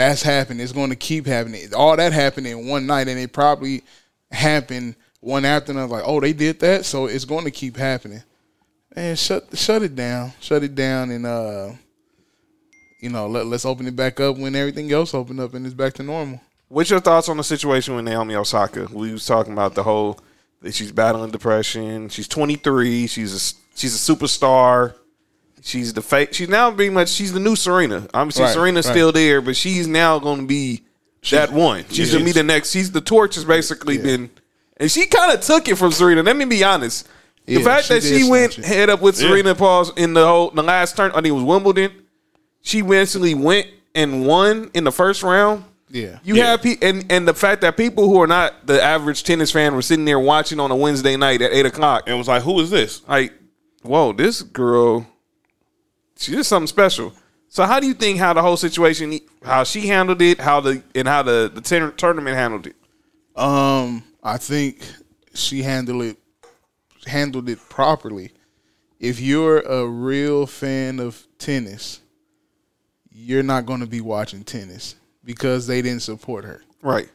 That's 0.00 0.22
happening. 0.22 0.62
It's 0.62 0.72
going 0.72 0.88
to 0.88 0.96
keep 0.96 1.26
happening. 1.26 1.74
All 1.76 1.94
that 1.94 2.14
happened 2.14 2.46
in 2.46 2.66
one 2.66 2.86
night, 2.86 3.06
and 3.06 3.20
it 3.20 3.34
probably 3.34 3.82
happened 4.30 4.96
one 5.20 5.44
afternoon. 5.44 5.90
Like, 5.90 6.04
oh, 6.06 6.20
they 6.20 6.32
did 6.32 6.58
that, 6.60 6.86
so 6.86 7.04
it's 7.04 7.26
going 7.26 7.44
to 7.44 7.50
keep 7.50 7.76
happening. 7.76 8.22
And 8.96 9.18
shut 9.18 9.46
shut 9.52 9.82
it 9.82 9.94
down. 9.94 10.32
Shut 10.40 10.64
it 10.64 10.74
down, 10.74 11.10
and 11.10 11.26
uh, 11.26 11.72
you 13.02 13.10
know, 13.10 13.26
let 13.26 13.44
let's 13.44 13.66
open 13.66 13.86
it 13.88 13.94
back 13.94 14.20
up 14.20 14.38
when 14.38 14.56
everything 14.56 14.90
else 14.90 15.12
open 15.12 15.38
up 15.38 15.52
and 15.52 15.66
it's 15.66 15.74
back 15.74 15.92
to 15.94 16.02
normal. 16.02 16.40
What's 16.68 16.88
your 16.88 17.00
thoughts 17.00 17.28
on 17.28 17.36
the 17.36 17.44
situation 17.44 17.94
with 17.94 18.06
Naomi 18.06 18.36
Osaka? 18.36 18.88
We 18.90 19.12
was 19.12 19.26
talking 19.26 19.52
about 19.52 19.74
the 19.74 19.82
whole 19.82 20.18
that 20.62 20.74
she's 20.74 20.92
battling 20.92 21.30
depression. 21.30 22.08
She's 22.08 22.26
23. 22.26 23.06
She's 23.06 23.34
a 23.34 23.78
she's 23.78 23.94
a 23.94 24.14
superstar. 24.14 24.94
She's 25.62 25.92
the 25.92 26.02
fake. 26.02 26.32
She's 26.32 26.48
now 26.48 26.70
pretty 26.70 26.90
much 26.90 27.08
she's 27.10 27.32
the 27.32 27.40
new 27.40 27.54
Serena. 27.56 28.08
Obviously, 28.14 28.44
Right, 28.44 28.52
Serena's 28.54 28.86
right. 28.86 28.92
still 28.92 29.12
there, 29.12 29.40
but 29.40 29.56
she's 29.56 29.86
now 29.86 30.18
going 30.18 30.40
to 30.40 30.46
be 30.46 30.82
that 31.30 31.52
one. 31.52 31.84
She's 31.90 32.12
gonna 32.12 32.24
be 32.24 32.32
the 32.32 32.42
next. 32.42 32.70
She's 32.70 32.90
the 32.92 33.00
torch 33.02 33.34
has 33.34 33.44
basically 33.44 33.98
been, 33.98 34.30
and 34.78 34.90
she 34.90 35.04
kind 35.06 35.32
of 35.32 35.40
took 35.42 35.68
it 35.68 35.76
from 35.76 35.92
Serena. 35.92 36.22
Let 36.22 36.36
me 36.36 36.46
be 36.46 36.64
honest. 36.64 37.06
The 37.46 37.54
Yeah, 37.54 37.60
fact 37.64 37.86
she 37.86 37.94
that 37.94 38.02
she 38.02 38.28
went 38.28 38.58
it. 38.58 38.64
head 38.64 38.88
up 38.88 39.02
with 39.02 39.16
Serena 39.16 39.54
Pauls 39.54 39.92
in 39.96 40.14
the 40.14 40.26
whole 40.26 40.50
the 40.50 40.62
last 40.62 40.96
turn, 40.96 41.10
I 41.10 41.14
think 41.16 41.26
it 41.26 41.30
was 41.32 41.44
Wimbledon. 41.44 41.92
She 42.62 42.80
basically 42.80 43.34
went 43.34 43.66
and 43.94 44.26
won 44.26 44.70
in 44.72 44.84
the 44.84 44.92
first 44.92 45.22
round. 45.22 45.64
Yeah. 45.90 46.20
You 46.22 46.36
Yeah. 46.36 46.52
have 46.52 46.62
pe- 46.62 46.76
and 46.80 47.04
and 47.10 47.26
the 47.28 47.34
fact 47.34 47.60
that 47.62 47.76
people 47.76 48.08
who 48.08 48.22
are 48.22 48.26
not 48.26 48.66
the 48.66 48.80
average 48.82 49.24
tennis 49.24 49.50
fan 49.50 49.74
were 49.74 49.82
sitting 49.82 50.04
there 50.06 50.20
watching 50.20 50.58
on 50.60 50.70
a 50.70 50.76
Wednesday 50.76 51.16
night 51.18 51.42
at 51.42 51.52
eight 51.52 51.66
o'clock. 51.66 52.04
and 52.06 52.16
was 52.16 52.28
like, 52.28 52.42
who 52.44 52.60
is 52.60 52.70
this? 52.70 53.02
Like, 53.08 53.32
whoa, 53.82 54.12
this 54.12 54.40
girl, 54.42 55.06
she's 56.20 56.34
just 56.36 56.48
something 56.48 56.66
special. 56.66 57.12
So, 57.48 57.64
how 57.64 57.80
do 57.80 57.86
you 57.86 57.94
think 57.94 58.18
how 58.18 58.32
the 58.32 58.42
whole 58.42 58.56
situation, 58.56 59.18
how 59.44 59.64
she 59.64 59.88
handled 59.88 60.22
it, 60.22 60.38
how 60.38 60.60
the 60.60 60.82
and 60.94 61.08
how 61.08 61.22
the 61.22 61.50
the 61.52 61.60
ten- 61.60 61.92
tournament 61.96 62.36
handled 62.36 62.68
it? 62.68 62.76
Um, 63.34 64.04
I 64.22 64.36
think 64.36 64.82
she 65.34 65.62
handled 65.62 66.02
it 66.02 66.16
handled 67.06 67.48
it 67.48 67.58
properly. 67.68 68.30
If 69.00 69.18
you're 69.18 69.60
a 69.60 69.86
real 69.86 70.46
fan 70.46 71.00
of 71.00 71.26
tennis, 71.38 72.00
you're 73.10 73.42
not 73.42 73.66
going 73.66 73.80
to 73.80 73.86
be 73.86 74.00
watching 74.00 74.44
tennis 74.44 74.94
because 75.24 75.66
they 75.66 75.80
didn't 75.82 76.02
support 76.02 76.44
her. 76.44 76.62
Right. 76.82 77.08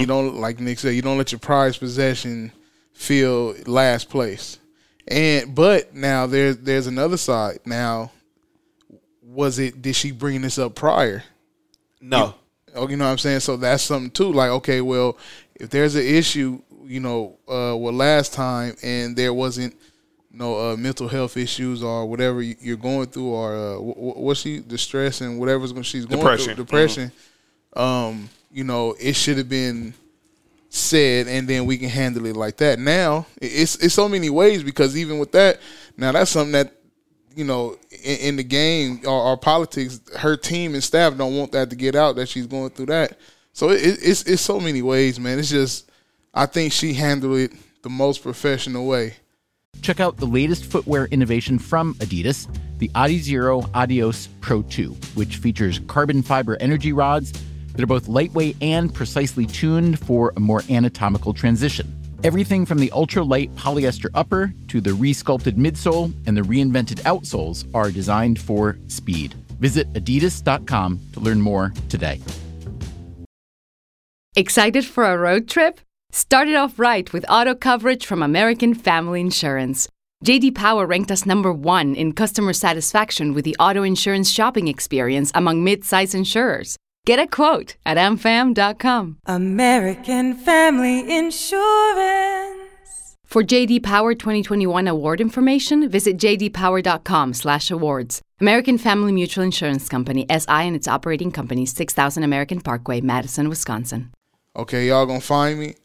You 0.00 0.06
don't 0.06 0.36
like 0.36 0.60
Nick 0.60 0.78
said. 0.78 0.94
You 0.94 1.02
don't 1.02 1.18
let 1.18 1.32
your 1.32 1.38
prized 1.38 1.80
possession 1.80 2.52
feel 2.92 3.54
last 3.66 4.10
place. 4.10 4.58
And 5.06 5.54
but 5.54 5.94
now 5.94 6.26
there's 6.26 6.58
there's 6.58 6.86
another 6.86 7.16
side. 7.16 7.60
Now, 7.64 8.12
was 9.28 9.58
it? 9.58 9.82
Did 9.82 9.94
she 9.94 10.10
bring 10.10 10.40
this 10.42 10.58
up 10.58 10.74
prior? 10.74 11.22
No. 12.00 12.34
Oh, 12.74 12.88
you 12.88 12.96
know 12.96 13.04
what 13.06 13.12
I'm 13.12 13.18
saying? 13.18 13.40
So 13.40 13.56
that's 13.56 13.82
something 13.82 14.10
too. 14.10 14.32
Like, 14.32 14.50
okay, 14.50 14.80
well, 14.80 15.16
if 15.54 15.70
there's 15.70 15.94
an 15.94 16.04
issue, 16.04 16.60
you 16.84 17.00
know, 17.00 17.36
uh, 17.48 17.76
well, 17.76 17.92
last 17.92 18.32
time 18.32 18.74
and 18.82 19.16
there 19.16 19.34
wasn't 19.34 19.74
no 20.32 20.70
uh, 20.72 20.76
mental 20.76 21.08
health 21.08 21.36
issues 21.36 21.82
or 21.82 22.06
whatever 22.06 22.40
you- 22.42 22.56
you're 22.60 22.76
going 22.76 23.06
through, 23.08 23.26
or 23.28 23.54
uh, 23.54 23.74
wh- 23.76 23.96
wh- 23.96 24.16
what's 24.18 24.40
she 24.40 24.58
the 24.60 24.78
stress 24.78 25.20
and 25.20 25.38
whatever's 25.38 25.72
going 25.72 25.82
she's 25.82 26.04
going 26.06 26.20
Depression. 26.20 26.54
through, 26.54 26.64
depression. 26.64 27.12
Um, 27.74 28.28
you 28.52 28.64
know, 28.64 28.94
it 29.00 29.14
should 29.16 29.38
have 29.38 29.48
been 29.48 29.94
said, 30.68 31.26
and 31.28 31.48
then 31.48 31.66
we 31.66 31.78
can 31.78 31.88
handle 31.88 32.26
it 32.26 32.36
like 32.36 32.58
that. 32.58 32.78
Now, 32.78 33.26
it's 33.40 33.76
it's 33.76 33.94
so 33.94 34.08
many 34.08 34.30
ways 34.30 34.62
because 34.62 34.96
even 34.96 35.18
with 35.18 35.32
that, 35.32 35.60
now 35.96 36.12
that's 36.12 36.30
something 36.30 36.52
that 36.52 36.72
you 37.38 37.44
know, 37.44 37.76
in, 38.02 38.18
in 38.18 38.36
the 38.36 38.42
game 38.42 39.00
or, 39.04 39.10
or 39.10 39.36
politics, 39.36 40.00
her 40.18 40.36
team 40.36 40.74
and 40.74 40.82
staff 40.82 41.16
don't 41.16 41.36
want 41.36 41.52
that 41.52 41.70
to 41.70 41.76
get 41.76 41.94
out 41.94 42.16
that 42.16 42.28
she's 42.28 42.48
going 42.48 42.70
through 42.70 42.86
that. 42.86 43.16
So 43.52 43.70
it, 43.70 43.80
it's 44.02 44.24
it's 44.24 44.42
so 44.42 44.58
many 44.58 44.82
ways, 44.82 45.20
man. 45.20 45.38
It's 45.38 45.48
just 45.48 45.88
I 46.34 46.46
think 46.46 46.72
she 46.72 46.94
handled 46.94 47.38
it 47.38 47.52
the 47.82 47.90
most 47.90 48.24
professional 48.24 48.88
way. 48.88 49.14
Check 49.82 50.00
out 50.00 50.16
the 50.16 50.26
latest 50.26 50.64
footwear 50.64 51.04
innovation 51.06 51.60
from 51.60 51.94
Adidas, 51.96 52.48
the 52.78 52.88
Adizero 52.88 53.70
Adios 53.72 54.28
Pro 54.40 54.62
2, 54.62 54.90
which 55.14 55.36
features 55.36 55.78
carbon 55.86 56.22
fiber 56.22 56.56
energy 56.58 56.92
rods 56.92 57.32
that 57.72 57.80
are 57.80 57.86
both 57.86 58.08
lightweight 58.08 58.56
and 58.60 58.92
precisely 58.92 59.46
tuned 59.46 60.00
for 60.00 60.32
a 60.36 60.40
more 60.40 60.64
anatomical 60.68 61.32
transition. 61.32 61.97
Everything 62.24 62.66
from 62.66 62.78
the 62.78 62.90
ultra-light 62.90 63.54
polyester 63.54 64.08
upper 64.12 64.52
to 64.66 64.80
the 64.80 64.90
resculpted 64.90 65.54
midsole 65.54 66.12
and 66.26 66.36
the 66.36 66.40
reinvented 66.40 67.00
outsoles 67.02 67.64
are 67.74 67.92
designed 67.92 68.40
for 68.40 68.76
speed. 68.88 69.34
Visit 69.60 69.92
adidas.com 69.92 70.98
to 71.12 71.20
learn 71.20 71.40
more 71.40 71.72
today. 71.88 72.20
Excited 74.34 74.84
for 74.84 75.04
a 75.04 75.16
road 75.16 75.48
trip? 75.48 75.80
Start 76.10 76.48
it 76.48 76.56
off 76.56 76.78
right 76.78 77.12
with 77.12 77.24
auto 77.28 77.54
coverage 77.54 78.06
from 78.06 78.22
American 78.22 78.74
Family 78.74 79.20
Insurance. 79.20 79.88
JD 80.24 80.54
Power 80.54 80.86
ranked 80.86 81.12
us 81.12 81.24
number 81.24 81.52
1 81.52 81.94
in 81.94 82.12
customer 82.12 82.52
satisfaction 82.52 83.34
with 83.34 83.44
the 83.44 83.56
auto 83.60 83.84
insurance 83.84 84.30
shopping 84.30 84.66
experience 84.66 85.30
among 85.34 85.62
mid-size 85.62 86.14
insurers. 86.14 86.76
Get 87.08 87.18
a 87.18 87.26
quote 87.26 87.76
at 87.86 87.96
amfam.com. 87.96 89.16
American 89.24 90.34
Family 90.34 91.00
Insurance. 91.10 91.56
For 93.24 93.42
JD 93.42 93.82
Power 93.82 94.14
2021 94.14 94.86
award 94.86 95.22
information, 95.22 95.88
visit 95.88 96.18
jdpower.com/awards. 96.18 98.20
American 98.42 98.76
Family 98.76 99.12
Mutual 99.12 99.42
Insurance 99.42 99.88
Company 99.88 100.26
SI 100.28 100.66
and 100.66 100.76
its 100.76 100.86
operating 100.86 101.32
companies 101.32 101.72
6000 101.72 102.22
American 102.22 102.60
Parkway, 102.60 103.00
Madison, 103.00 103.48
Wisconsin. 103.48 104.10
Okay, 104.54 104.88
y'all 104.88 105.06
gonna 105.06 105.22
find 105.22 105.58
me? 105.58 105.76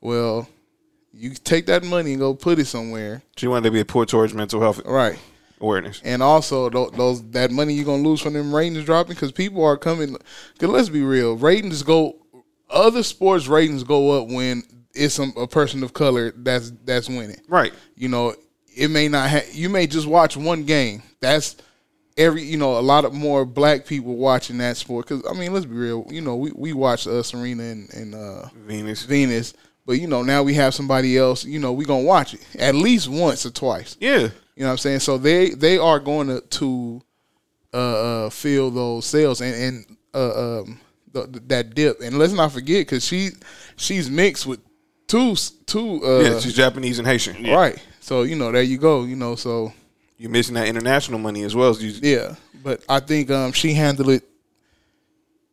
Well, 0.00 0.48
you 1.12 1.34
take 1.34 1.66
that 1.66 1.84
money 1.84 2.14
and 2.14 2.20
go 2.20 2.34
put 2.34 2.58
it 2.58 2.66
somewhere. 2.66 3.22
She 3.36 3.46
wanted 3.46 3.66
to 3.66 3.70
be 3.70 3.78
a 3.78 3.84
poor 3.84 4.04
towards 4.04 4.34
mental 4.34 4.60
health 4.60 4.80
Right. 4.84 5.16
Awareness. 5.62 6.00
And 6.04 6.22
also 6.22 6.68
those 6.68 7.22
that 7.30 7.50
money 7.50 7.74
you're 7.74 7.84
gonna 7.84 8.02
lose 8.02 8.20
from 8.20 8.34
them 8.34 8.54
ratings 8.54 8.84
dropping 8.84 9.14
because 9.14 9.32
people 9.32 9.64
are 9.64 9.76
coming. 9.76 10.16
Cause 10.58 10.68
let's 10.68 10.88
be 10.88 11.02
real, 11.02 11.36
ratings 11.36 11.82
go. 11.82 12.18
Other 12.68 13.02
sports 13.02 13.48
ratings 13.48 13.84
go 13.84 14.22
up 14.22 14.28
when 14.28 14.62
it's 14.94 15.14
some, 15.14 15.32
a 15.36 15.46
person 15.46 15.82
of 15.82 15.92
color 15.92 16.32
that's 16.36 16.72
that's 16.84 17.08
winning. 17.08 17.40
Right. 17.48 17.72
You 17.96 18.08
know, 18.08 18.34
it 18.74 18.90
may 18.90 19.08
not. 19.08 19.30
Ha- 19.30 19.50
you 19.52 19.68
may 19.68 19.86
just 19.86 20.06
watch 20.06 20.36
one 20.36 20.64
game. 20.64 21.02
That's 21.20 21.56
every. 22.16 22.42
You 22.42 22.56
know, 22.56 22.78
a 22.78 22.80
lot 22.80 23.04
of 23.04 23.12
more 23.12 23.44
black 23.44 23.86
people 23.86 24.16
watching 24.16 24.58
that 24.58 24.76
sport. 24.76 25.08
Because 25.08 25.24
I 25.30 25.38
mean, 25.38 25.52
let's 25.52 25.66
be 25.66 25.76
real. 25.76 26.06
You 26.10 26.22
know, 26.22 26.36
we 26.36 26.52
we 26.54 26.72
watch 26.72 27.06
uh, 27.06 27.22
Serena 27.22 27.62
and, 27.62 27.92
and 27.92 28.14
uh, 28.14 28.48
Venus. 28.66 29.04
Venus. 29.04 29.54
But 29.84 29.94
you 29.94 30.06
know, 30.06 30.22
now 30.22 30.42
we 30.42 30.54
have 30.54 30.74
somebody 30.74 31.18
else. 31.18 31.44
You 31.44 31.58
know, 31.58 31.72
we 31.72 31.84
gonna 31.84 32.04
watch 32.04 32.34
it 32.34 32.40
at 32.58 32.74
least 32.74 33.08
once 33.08 33.44
or 33.44 33.50
twice. 33.50 33.96
Yeah. 34.00 34.28
You 34.56 34.62
know 34.62 34.68
what 34.68 34.72
I'm 34.72 34.78
saying? 34.78 35.00
So 35.00 35.18
they 35.18 35.50
they 35.50 35.78
are 35.78 35.98
going 35.98 36.28
to 36.28 36.40
to 36.40 37.02
uh, 37.72 37.76
uh 38.26 38.30
fill 38.30 38.70
those 38.70 39.06
sales 39.06 39.40
and 39.40 39.54
and 39.54 39.96
uh, 40.14 40.60
um 40.60 40.80
the, 41.12 41.40
that 41.46 41.74
dip. 41.74 42.00
And 42.00 42.18
let's 42.18 42.32
not 42.32 42.52
forget 42.52 42.86
because 42.86 43.04
she 43.04 43.30
she's 43.76 44.10
mixed 44.10 44.46
with 44.46 44.60
two 45.06 45.34
two 45.66 46.00
uh 46.04 46.20
yeah, 46.20 46.38
she's 46.40 46.54
Japanese 46.54 46.98
and 46.98 47.08
Haitian. 47.08 47.44
right. 47.50 47.78
So 48.00 48.22
you 48.24 48.36
know 48.36 48.52
there 48.52 48.62
you 48.62 48.78
go. 48.78 49.04
You 49.04 49.16
know 49.16 49.36
so 49.36 49.72
You're 50.18 50.30
missing 50.30 50.54
that 50.54 50.68
international 50.68 51.18
money 51.18 51.42
as 51.44 51.54
well. 51.54 51.74
You, 51.76 51.92
yeah. 52.02 52.34
But 52.62 52.84
I 52.88 53.00
think 53.00 53.30
um 53.30 53.52
she 53.52 53.72
handled 53.72 54.10
it. 54.10 54.22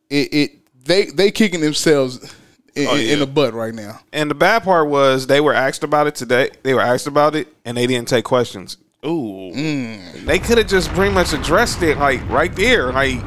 It 0.09 0.33
it 0.33 0.51
they 0.85 1.05
they 1.05 1.31
kicking 1.31 1.61
themselves 1.61 2.35
in, 2.75 2.87
Oh, 2.87 2.95
yeah. 2.95 3.13
in 3.13 3.19
the 3.19 3.27
butt 3.27 3.53
right 3.53 3.73
now. 3.73 3.99
And 4.11 4.29
the 4.29 4.35
bad 4.35 4.63
part 4.63 4.87
was 4.87 5.27
they 5.27 5.41
were 5.41 5.53
asked 5.53 5.83
about 5.83 6.07
it 6.07 6.15
today. 6.15 6.49
They 6.63 6.73
were 6.73 6.81
asked 6.81 7.07
about 7.07 7.35
it, 7.35 7.47
and 7.65 7.77
they 7.77 7.87
didn't 7.87 8.07
take 8.07 8.25
questions. 8.25 8.77
Ooh. 9.05 9.51
Mm. 9.53 10.25
They 10.25 10.39
could 10.39 10.57
have 10.57 10.67
just 10.67 10.89
pretty 10.89 11.13
much 11.13 11.33
addressed 11.33 11.81
it, 11.83 11.97
like 11.97 12.27
right 12.29 12.53
there. 12.55 12.91
Like 12.91 13.19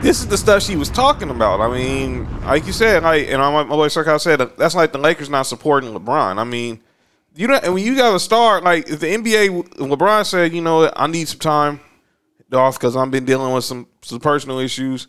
this 0.00 0.20
is 0.20 0.28
the 0.28 0.38
stuff 0.38 0.62
she 0.62 0.76
was 0.76 0.88
talking 0.88 1.30
about. 1.30 1.60
I 1.60 1.72
mean, 1.72 2.28
like 2.42 2.66
you 2.66 2.72
said, 2.72 3.02
like 3.02 3.26
and 3.28 3.38
my, 3.38 3.64
my 3.64 3.68
boy 3.68 3.88
Circle 3.88 4.18
said, 4.18 4.38
that's 4.56 4.74
like 4.74 4.92
the 4.92 4.98
Lakers 4.98 5.28
not 5.28 5.42
supporting 5.42 5.90
LeBron. 5.92 6.38
I 6.38 6.44
mean, 6.44 6.80
you 7.34 7.48
know, 7.48 7.60
when 7.72 7.82
you 7.84 7.96
got 7.96 8.14
a 8.14 8.20
star 8.20 8.60
like 8.60 8.88
if 8.88 9.00
the 9.00 9.06
NBA, 9.08 9.68
LeBron 9.78 10.24
said, 10.24 10.52
you 10.52 10.60
know, 10.60 10.90
I 10.94 11.06
need 11.08 11.26
some 11.28 11.40
time 11.40 11.80
off 12.52 12.78
because 12.78 12.96
I've 12.96 13.10
been 13.10 13.24
dealing 13.24 13.52
with 13.52 13.64
some 13.64 13.88
some 14.02 14.20
personal 14.20 14.60
issues, 14.60 15.08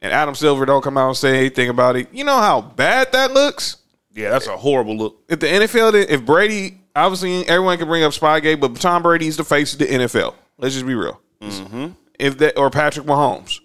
and 0.00 0.12
Adam 0.12 0.34
Silver 0.34 0.64
don't 0.64 0.82
come 0.82 0.96
out 0.96 1.08
and 1.08 1.16
say 1.16 1.36
anything 1.38 1.68
about 1.68 1.96
it. 1.96 2.08
You 2.12 2.24
know 2.24 2.38
how 2.38 2.62
bad 2.62 3.12
that 3.12 3.32
looks. 3.32 3.76
Yeah, 4.12 4.30
that's 4.30 4.46
a 4.48 4.56
horrible 4.56 4.96
look. 4.96 5.22
If 5.28 5.38
the 5.40 5.46
NFL, 5.46 5.92
did- 5.92 6.10
if 6.10 6.24
Brady, 6.24 6.79
obviously 6.94 7.46
everyone 7.48 7.78
can 7.78 7.88
bring 7.88 8.02
up 8.02 8.12
Spygate, 8.12 8.60
but 8.60 8.76
Tom 8.76 9.02
Brady's 9.02 9.36
the 9.36 9.44
face 9.44 9.72
of 9.72 9.78
the 9.78 9.86
NFL. 9.86 10.34
Let's 10.58 10.74
just 10.74 10.86
be 10.86 10.94
real. 10.94 11.20
Mm-hmm. 11.40 11.88
If 12.18 12.38
that 12.38 12.58
or 12.58 12.70
Patrick 12.70 13.06
Mahomes, 13.06 13.60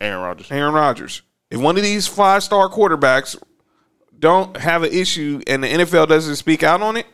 Aaron 0.00 0.22
Rodgers. 0.22 0.50
Aaron 0.50 0.74
Rodgers, 0.74 1.22
if 1.50 1.60
one 1.60 1.76
of 1.76 1.82
these 1.82 2.06
five 2.06 2.42
star 2.42 2.68
quarterbacks 2.68 3.40
don't 4.18 4.56
have 4.56 4.82
an 4.82 4.92
issue 4.92 5.40
and 5.46 5.64
the 5.64 5.68
NFL 5.68 6.08
doesn't 6.08 6.36
speak 6.36 6.62
out 6.62 6.82
on 6.82 6.96
it, 6.96 7.06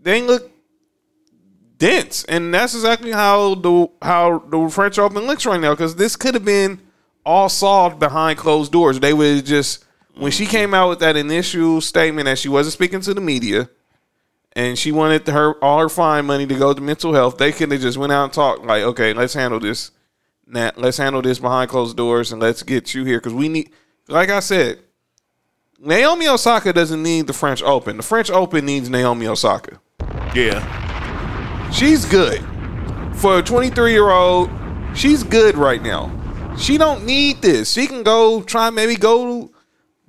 they 0.00 0.22
look 0.22 0.50
dense, 1.78 2.24
and 2.24 2.52
that's 2.54 2.74
exactly 2.74 3.10
how 3.10 3.54
the 3.56 3.88
how 4.02 4.38
the 4.38 4.68
French 4.68 4.98
Open 4.98 5.26
looks 5.26 5.46
right 5.46 5.60
now. 5.60 5.72
Because 5.72 5.96
this 5.96 6.16
could 6.16 6.34
have 6.34 6.44
been 6.44 6.80
all 7.26 7.48
solved 7.48 7.98
behind 7.98 8.38
closed 8.38 8.72
doors. 8.72 9.00
They 9.00 9.12
would 9.12 9.44
just 9.44 9.84
when 10.16 10.30
she 10.30 10.44
mm-hmm. 10.44 10.50
came 10.50 10.74
out 10.74 10.88
with 10.88 11.00
that 11.00 11.16
initial 11.16 11.80
statement 11.80 12.26
that 12.26 12.38
she 12.38 12.48
wasn't 12.48 12.74
speaking 12.74 13.00
to 13.00 13.14
the 13.14 13.20
media, 13.20 13.68
and 14.56 14.78
she 14.78 14.92
wanted 14.92 15.26
her 15.26 15.54
all 15.62 15.80
her 15.80 15.88
fine 15.88 16.26
money 16.26 16.46
to 16.46 16.54
go 16.54 16.72
to 16.72 16.80
mental 16.80 17.12
health. 17.12 17.38
They 17.38 17.52
could 17.52 17.70
have 17.72 17.80
just 17.80 17.98
went 17.98 18.12
out 18.12 18.24
and 18.24 18.32
talked 18.32 18.64
like, 18.64 18.82
okay, 18.82 19.12
let's 19.12 19.34
handle 19.34 19.60
this. 19.60 19.90
Now, 20.46 20.72
let's 20.76 20.98
handle 20.98 21.22
this 21.22 21.38
behind 21.38 21.70
closed 21.70 21.96
doors, 21.96 22.30
and 22.30 22.40
let's 22.40 22.62
get 22.62 22.94
you 22.94 23.04
here 23.04 23.18
because 23.18 23.32
we 23.32 23.48
need. 23.48 23.70
Like 24.08 24.28
I 24.28 24.40
said, 24.40 24.80
Naomi 25.78 26.28
Osaka 26.28 26.72
doesn't 26.72 27.02
need 27.02 27.26
the 27.26 27.32
French 27.32 27.62
Open. 27.62 27.96
The 27.96 28.02
French 28.02 28.30
Open 28.30 28.66
needs 28.66 28.90
Naomi 28.90 29.26
Osaka. 29.26 29.80
Yeah. 30.34 31.70
She's 31.70 32.04
good 32.04 32.44
for 33.14 33.38
a 33.38 33.42
23 33.42 33.92
year 33.92 34.10
old. 34.10 34.50
She's 34.94 35.22
good 35.22 35.56
right 35.56 35.82
now. 35.82 36.10
She 36.58 36.78
don't 36.78 37.04
need 37.04 37.42
this. 37.42 37.72
She 37.72 37.86
can 37.86 38.02
go 38.02 38.42
try 38.42 38.70
maybe 38.70 38.96
go 38.96 39.50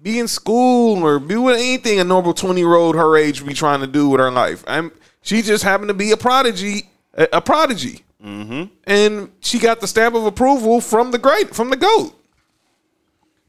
be 0.06 0.20
in 0.20 0.28
school 0.28 1.04
or 1.04 1.18
be 1.20 1.36
with 1.36 1.56
anything 1.56 2.00
a 2.00 2.04
normal 2.04 2.32
20 2.32 2.62
year 2.62 2.76
old 2.76 2.96
her 2.96 3.18
age 3.18 3.42
would 3.42 3.48
be 3.48 3.56
trying 3.56 3.82
to 3.82 3.88
do 3.88 4.08
with 4.08 4.20
her 4.22 4.30
life. 4.30 4.64
I'm 4.68 4.92
she 5.24 5.42
just 5.42 5.64
happened 5.64 5.88
to 5.88 5.96
be 5.96 6.12
a 6.12 6.18
prodigy, 6.18 6.90
a, 7.16 7.28
a 7.34 7.42
prodigy, 7.42 8.06
mm-hmm. 8.24 8.66
and 8.84 9.32
she 9.40 9.58
got 9.58 9.82
the 9.82 9.88
stamp 9.88 10.14
of 10.14 10.24
approval 10.26 10.80
from 10.80 11.10
the 11.10 11.18
great 11.18 11.56
from 11.56 11.72
the 11.72 11.76
goat. 11.76 12.14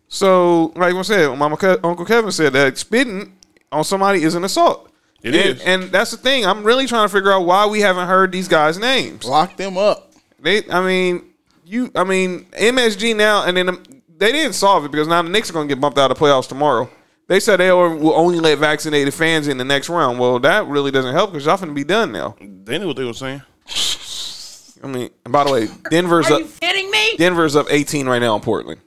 So, 0.08 0.72
like 0.76 0.94
I 0.94 1.02
said, 1.02 1.36
Mama 1.36 1.56
Ke- 1.56 1.84
Uncle 1.84 2.06
Kevin 2.06 2.32
said 2.32 2.54
that 2.54 2.78
spitting 2.78 3.36
on 3.70 3.84
somebody 3.84 4.22
is 4.22 4.34
an 4.34 4.44
assault. 4.44 4.90
It 5.22 5.34
It 5.34 5.46
is, 5.46 5.60
is. 5.60 5.66
and 5.66 5.82
that's 5.84 6.10
the 6.12 6.16
thing. 6.16 6.46
I'm 6.46 6.64
really 6.64 6.86
trying 6.86 7.06
to 7.06 7.12
figure 7.12 7.32
out 7.32 7.44
why 7.44 7.66
we 7.66 7.80
haven't 7.80 8.06
heard 8.06 8.32
these 8.32 8.48
guys' 8.48 8.78
names. 8.78 9.26
Lock 9.26 9.56
them 9.56 9.76
up. 9.76 10.12
They, 10.40 10.62
I 10.70 10.80
mean, 10.86 11.22
you, 11.66 11.90
I 11.94 12.04
mean, 12.04 12.46
MSG 12.52 13.14
now, 13.14 13.44
and 13.44 13.56
then 13.56 13.95
they 14.18 14.32
didn't 14.32 14.54
solve 14.54 14.84
it 14.84 14.90
because 14.90 15.08
now 15.08 15.22
the 15.22 15.28
Knicks 15.28 15.50
are 15.50 15.52
going 15.52 15.68
to 15.68 15.74
get 15.74 15.80
bumped 15.80 15.98
out 15.98 16.10
of 16.10 16.18
the 16.18 16.24
playoffs 16.24 16.48
tomorrow. 16.48 16.88
They 17.28 17.40
said 17.40 17.56
they 17.56 17.72
will 17.72 17.96
will 17.96 18.14
only 18.14 18.38
let 18.38 18.58
vaccinated 18.58 19.12
fans 19.12 19.48
in 19.48 19.58
the 19.58 19.64
next 19.64 19.88
round. 19.88 20.18
Well, 20.18 20.38
that 20.40 20.66
really 20.66 20.90
doesn't 20.92 21.12
help 21.12 21.32
because 21.32 21.44
y'all 21.46 21.56
finna 21.56 21.74
be 21.74 21.82
done 21.84 22.12
now. 22.12 22.36
They 22.40 22.78
knew 22.78 22.86
what 22.86 22.96
they 22.96 23.04
were 23.04 23.12
saying. 23.14 23.42
I 24.84 24.86
mean, 24.86 25.10
and 25.24 25.32
by 25.32 25.44
the 25.44 25.52
way, 25.52 25.68
Denver's 25.90 26.30
Are 26.30 26.34
up. 26.34 26.40
you 26.40 26.48
kidding 26.60 26.90
me? 26.90 27.16
Denver's 27.16 27.56
up 27.56 27.66
18 27.70 28.06
right 28.08 28.20
now 28.20 28.36
in 28.36 28.42
Portland. 28.42 28.80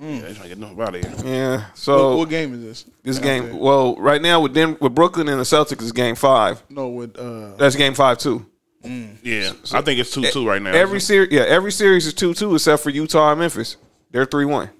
Yeah, 0.00 0.20
they 0.20 0.32
trying 0.34 0.34
to 0.34 0.48
get 0.54 0.60
them 0.60 0.80
out 0.80 0.94
of 0.94 1.24
here. 1.24 1.34
Yeah. 1.34 1.64
So 1.74 2.18
what 2.18 2.28
game 2.28 2.54
is 2.54 2.62
this? 2.62 2.84
this 3.02 3.18
game, 3.18 3.58
well, 3.58 3.96
right 3.96 4.22
now 4.22 4.40
with 4.40 4.54
Den- 4.54 4.76
with 4.80 4.94
Brooklyn 4.94 5.28
and 5.28 5.40
the 5.40 5.44
Celtics 5.44 5.82
is 5.82 5.90
game 5.90 6.14
five. 6.14 6.62
No, 6.68 6.88
with 6.88 7.18
uh, 7.18 7.56
That's 7.56 7.74
game 7.74 7.94
five 7.94 8.18
too. 8.18 8.46
Yeah, 8.84 9.52
I 9.72 9.80
think 9.82 9.98
it's 9.98 10.12
two 10.12 10.22
two 10.30 10.46
right 10.46 10.62
now. 10.62 10.70
Every 10.70 11.00
series, 11.00 11.32
yeah, 11.32 11.42
every 11.42 11.72
series 11.72 12.06
is 12.06 12.14
two 12.14 12.32
two 12.32 12.54
except 12.54 12.82
for 12.84 12.90
Utah 12.90 13.32
and 13.32 13.40
Memphis. 13.40 13.76
They're 14.10 14.24
three 14.26 14.44
one. 14.44 14.70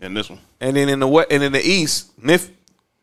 and 0.00 0.16
this 0.16 0.28
one. 0.30 0.40
And 0.60 0.76
then 0.76 0.88
in 0.88 1.00
the 1.00 1.08
what 1.08 1.30
and 1.32 1.42
in 1.42 1.52
the 1.52 1.60
East, 1.66 2.18
Mif- 2.20 2.50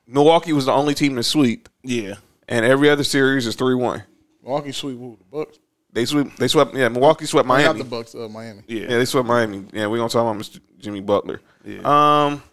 Milwaukee 0.08 0.54
was 0.54 0.66
the 0.66 0.72
only 0.74 0.94
team 0.94 1.16
to 1.16 1.24
sweep, 1.24 1.70
Yeah, 1.84 2.16
and 2.48 2.66
every 2.66 2.90
other 2.90 3.04
series 3.04 3.46
is 3.48 3.56
three 3.56 3.76
one. 3.76 4.04
Milwaukee 4.44 4.72
sweep 4.72 4.98
who, 4.98 5.18
the 5.18 5.24
Bucks. 5.26 5.60
They 5.92 6.06
sweep. 6.06 6.36
They 6.38 6.48
swept. 6.48 6.76
Yeah, 6.76 6.90
Milwaukee 6.90 7.26
swept 7.26 7.48
Not 7.48 7.56
Miami. 7.58 7.80
the 7.80 7.86
Bucks, 7.86 8.14
uh, 8.14 8.28
Miami. 8.30 8.62
yeah, 8.68 8.82
Yeah, 8.82 8.88
they 8.98 9.06
swept 9.06 9.28
Miami. 9.28 9.66
Yeah, 9.74 9.88
we're 9.88 9.98
gonna 9.98 10.10
talk 10.10 10.22
about 10.30 10.42
Mr. 10.42 10.60
Jimmy 10.80 11.02
Butler. 11.02 11.42
Yeah. 11.66 11.80
Um, 11.84 12.44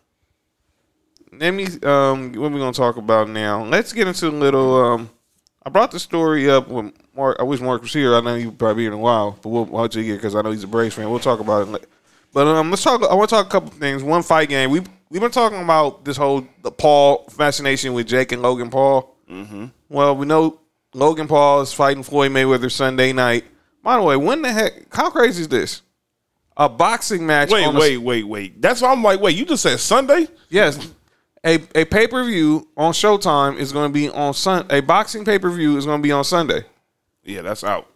let 1.38 1.50
me. 1.50 1.66
Um, 1.82 2.32
what 2.32 2.52
we 2.52 2.58
gonna 2.58 2.72
talk 2.72 2.96
about 2.96 3.28
now? 3.28 3.64
Let's 3.64 3.92
get 3.92 4.06
into 4.08 4.28
a 4.28 4.30
little. 4.30 4.76
Um, 4.84 5.10
I 5.64 5.70
brought 5.70 5.90
the 5.90 5.98
story 5.98 6.48
up 6.50 6.68
with 6.68 6.92
Mark. 7.16 7.36
I 7.40 7.42
wish 7.42 7.60
Mark 7.60 7.82
was 7.82 7.92
here. 7.92 8.14
I 8.14 8.20
know 8.20 8.36
he'd 8.36 8.58
probably 8.58 8.74
be 8.76 8.82
here 8.82 8.92
in 8.92 8.98
a 8.98 9.00
while, 9.00 9.38
but 9.42 9.48
we'll 9.48 9.64
watch 9.64 9.96
it 9.96 10.04
here 10.04 10.16
because 10.16 10.34
I 10.34 10.42
know 10.42 10.50
he's 10.50 10.64
a 10.64 10.68
Braves 10.68 10.94
fan. 10.94 11.08
We'll 11.10 11.18
talk 11.20 11.40
about 11.40 11.68
it. 11.68 11.88
But 12.34 12.48
um, 12.48 12.68
let's 12.70 12.82
talk. 12.82 13.00
I 13.08 13.14
want 13.14 13.30
to 13.30 13.36
talk 13.36 13.46
a 13.46 13.48
couple 13.48 13.70
things. 13.70 14.02
One 14.02 14.22
fight 14.24 14.48
game. 14.48 14.70
We 14.70 14.80
we've 15.08 15.22
been 15.22 15.30
talking 15.30 15.62
about 15.62 16.04
this 16.04 16.16
whole 16.16 16.44
the 16.62 16.72
Paul 16.72 17.24
fascination 17.30 17.94
with 17.94 18.08
Jake 18.08 18.32
and 18.32 18.42
Logan 18.42 18.70
Paul. 18.70 19.16
Mm-hmm. 19.30 19.66
Well, 19.88 20.16
we 20.16 20.26
know 20.26 20.60
Logan 20.92 21.28
Paul 21.28 21.60
is 21.60 21.72
fighting 21.72 22.02
Floyd 22.02 22.32
Mayweather 22.32 22.70
Sunday 22.70 23.12
night. 23.12 23.44
By 23.84 23.96
the 23.96 24.02
way, 24.02 24.16
when 24.16 24.42
the 24.42 24.50
heck? 24.52 24.92
How 24.92 25.10
crazy 25.10 25.42
is 25.42 25.48
this? 25.48 25.82
A 26.56 26.68
boxing 26.68 27.24
match. 27.24 27.50
Wait, 27.50 27.64
on 27.64 27.76
a- 27.76 27.78
wait, 27.78 27.98
wait, 27.98 28.24
wait. 28.24 28.60
That's 28.60 28.82
why 28.82 28.90
I'm 28.90 29.02
like, 29.02 29.20
wait. 29.20 29.36
You 29.36 29.44
just 29.44 29.62
said 29.62 29.78
Sunday? 29.78 30.26
Yes. 30.48 30.92
A, 31.46 31.58
a 31.74 31.84
pay 31.84 32.08
per 32.08 32.24
view 32.24 32.66
on 32.76 32.92
Showtime 32.92 33.58
is 33.58 33.70
going 33.70 33.90
to 33.90 33.92
be 33.92 34.08
on 34.08 34.34
Sun. 34.34 34.66
A 34.70 34.80
boxing 34.80 35.24
pay 35.24 35.38
per 35.38 35.50
view 35.50 35.76
is 35.76 35.86
going 35.86 36.00
to 36.00 36.02
be 36.02 36.10
on 36.10 36.24
Sunday. 36.24 36.64
Yeah, 37.22 37.42
that's 37.42 37.62
out. 37.62 37.86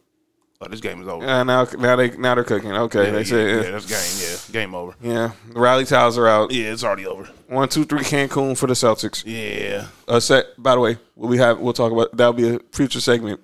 Oh, 0.60 0.66
this 0.66 0.80
game 0.80 1.00
is 1.00 1.06
over. 1.06 1.24
Uh, 1.24 1.44
now 1.44 1.64
now 1.78 1.94
they 1.94 2.10
now 2.16 2.34
they're 2.34 2.42
cooking. 2.42 2.72
Okay, 2.72 3.04
yeah, 3.06 3.10
they 3.12 3.18
yeah, 3.18 3.24
say 3.24 3.50
yeah, 3.50 3.62
yeah, 3.62 3.70
that's 3.70 3.86
game. 3.86 4.28
Yeah, 4.28 4.52
game 4.60 4.74
over. 4.74 4.94
yeah. 5.00 5.30
The 5.52 5.60
rally 5.60 5.84
towels 5.84 6.18
are 6.18 6.26
out. 6.26 6.50
Yeah, 6.50 6.72
it's 6.72 6.82
already 6.82 7.06
over. 7.06 7.26
One, 7.46 7.68
two, 7.68 7.84
three, 7.84 8.00
Cancun 8.00 8.58
for 8.58 8.66
the 8.66 8.74
Celtics. 8.74 9.22
Yeah, 9.24 9.86
Uh, 10.08 10.18
set. 10.18 10.60
By 10.60 10.74
the 10.74 10.80
way, 10.80 10.98
we 11.14 11.38
have 11.38 11.60
we'll 11.60 11.72
talk 11.74 11.92
about 11.92 12.16
that'll 12.16 12.32
be 12.32 12.56
a 12.56 12.58
future 12.72 13.00
segment. 13.00 13.40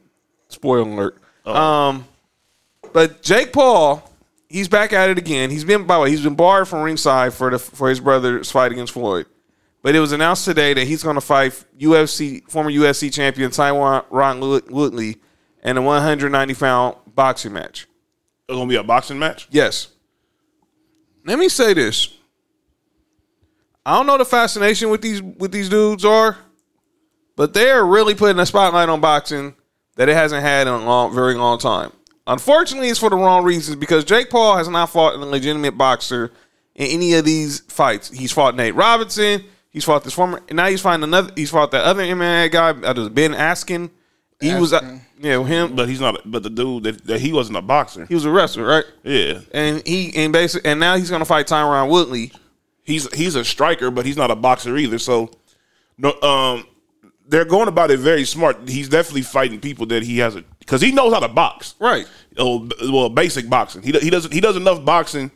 Spoiler 0.48 0.80
alert. 0.82 1.18
Um, 1.46 2.04
but 2.92 3.22
Jake 3.22 3.52
Paul, 3.52 4.10
he's 4.48 4.66
back 4.68 4.92
at 4.92 5.08
it 5.08 5.16
again. 5.16 5.50
He's 5.50 5.64
been 5.64 5.84
by 5.86 5.94
the 5.96 6.00
way, 6.02 6.10
he's 6.10 6.22
been 6.22 6.34
barred 6.34 6.66
from 6.66 6.82
ringside 6.82 7.32
for 7.32 7.48
the 7.50 7.60
for 7.60 7.88
his 7.88 8.00
brother's 8.00 8.50
fight 8.50 8.72
against 8.72 8.92
Floyd. 8.92 9.26
But 9.82 9.94
it 9.94 10.00
was 10.00 10.10
announced 10.10 10.46
today 10.46 10.74
that 10.74 10.86
he's 10.86 11.04
going 11.04 11.14
to 11.14 11.20
fight 11.20 11.52
UFC 11.78 12.42
former 12.50 12.72
UFC 12.72 13.12
champion 13.12 13.52
Tyron 13.52 14.70
Woodley 14.70 15.18
in 15.62 15.76
a 15.76 15.82
190 15.82 16.54
pound 16.54 16.96
boxing 17.14 17.52
match. 17.52 17.86
It's 18.48 18.56
gonna 18.56 18.68
be 18.68 18.76
a 18.76 18.82
boxing 18.82 19.18
match. 19.18 19.48
Yes. 19.50 19.88
Let 21.24 21.38
me 21.38 21.48
say 21.48 21.74
this. 21.74 22.08
I 23.86 23.96
don't 23.96 24.06
know 24.06 24.18
the 24.18 24.24
fascination 24.24 24.90
with 24.90 25.02
these 25.02 25.22
with 25.22 25.52
these 25.52 25.68
dudes 25.68 26.04
are, 26.04 26.36
but 27.36 27.54
they're 27.54 27.84
really 27.84 28.14
putting 28.14 28.38
a 28.38 28.46
spotlight 28.46 28.88
on 28.88 29.00
boxing 29.00 29.54
that 29.96 30.08
it 30.08 30.14
hasn't 30.14 30.42
had 30.42 30.66
in 30.66 30.72
a 30.72 30.84
long, 30.84 31.14
very 31.14 31.34
long 31.34 31.58
time. 31.58 31.92
Unfortunately, 32.26 32.88
it's 32.88 32.98
for 32.98 33.10
the 33.10 33.16
wrong 33.16 33.44
reasons 33.44 33.76
because 33.76 34.04
Jake 34.04 34.30
Paul 34.30 34.56
has 34.56 34.68
not 34.68 34.90
fought 34.90 35.14
a 35.14 35.18
legitimate 35.18 35.76
boxer 35.76 36.32
in 36.74 36.86
any 36.86 37.12
of 37.14 37.24
these 37.24 37.60
fights. 37.60 38.10
He's 38.10 38.32
fought 38.32 38.56
Nate 38.56 38.74
Robinson. 38.74 39.44
He's 39.70 39.84
fought 39.84 40.04
this 40.04 40.14
former. 40.14 40.40
Now 40.50 40.68
he's 40.68 40.80
fighting 40.80 41.04
another. 41.04 41.32
He's 41.34 41.50
fought 41.50 41.70
that 41.72 41.84
other 41.84 42.02
MMA 42.02 42.50
guy. 42.50 42.70
Uh, 42.70 42.94
was 42.94 43.08
Ben 43.10 43.32
Askren. 43.32 43.90
He 44.40 44.54
was, 44.54 44.72
uh, 44.72 44.98
yeah, 45.18 45.42
him. 45.44 45.74
But 45.76 45.88
he's 45.88 46.00
not. 46.00 46.20
But 46.30 46.42
the 46.42 46.50
dude 46.50 46.82
that, 46.84 47.04
that 47.06 47.20
he 47.20 47.32
wasn't 47.32 47.56
a 47.58 47.62
boxer. 47.62 48.04
He 48.06 48.14
was 48.14 48.24
a 48.24 48.30
wrestler, 48.30 48.66
right? 48.66 48.84
Yeah, 49.02 49.40
And 49.52 49.86
he 49.86 50.12
and 50.16 50.32
basically, 50.32 50.70
and 50.70 50.80
now 50.80 50.96
he's 50.96 51.10
gonna 51.10 51.24
fight 51.24 51.46
Tyron 51.46 51.88
Woodley. 51.88 52.32
he's 52.82 53.12
he's 53.14 53.34
a 53.36 53.44
striker, 53.44 53.90
but 53.90 54.04
he's 54.04 54.16
not 54.16 54.30
a 54.30 54.36
boxer 54.36 54.76
either. 54.76 54.98
So, 54.98 55.30
no, 55.96 56.20
um, 56.20 56.66
they're 57.26 57.44
going 57.46 57.68
about 57.68 57.90
it 57.90 58.00
very 58.00 58.24
smart. 58.24 58.68
He's 58.68 58.88
definitely 58.88 59.22
fighting 59.22 59.60
people 59.60 59.86
that 59.86 60.02
he 60.02 60.18
has 60.18 60.36
a 60.36 60.44
because 60.58 60.80
he 60.82 60.92
knows 60.92 61.12
how 61.14 61.20
to 61.20 61.28
box. 61.28 61.74
Right. 61.78 62.06
Oh, 62.36 62.68
well, 62.92 63.08
basic 63.08 63.48
boxing. 63.48 63.82
He 63.82 63.92
he 63.92 64.10
doesn't 64.10 64.32
he 64.32 64.40
does 64.40 64.56
enough 64.56 64.84
boxing 64.84 65.30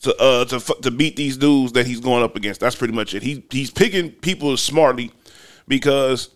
to 0.00 0.16
uh 0.16 0.44
to 0.46 0.56
f- 0.56 0.80
to 0.82 0.90
beat 0.90 1.14
these 1.14 1.36
dudes 1.36 1.72
that 1.72 1.86
he's 1.86 2.00
going 2.00 2.24
up 2.24 2.34
against. 2.34 2.60
That's 2.60 2.74
pretty 2.74 2.94
much 2.94 3.14
it. 3.14 3.22
He 3.22 3.44
he's 3.50 3.70
picking 3.70 4.10
people 4.10 4.56
smartly 4.56 5.12
because 5.68 6.30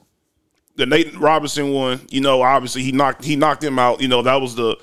the 0.79 0.87
Nathan 0.87 1.18
Robinson 1.18 1.72
one, 1.72 2.01
you 2.09 2.20
know, 2.20 2.41
obviously 2.41 2.83
he 2.83 2.93
knocked 2.93 3.24
he 3.24 3.35
knocked 3.35 3.62
him 3.62 3.79
out. 3.79 4.01
You 4.01 4.07
know, 4.07 4.22
that 4.22 4.41
was 4.41 4.55
the 4.55 4.76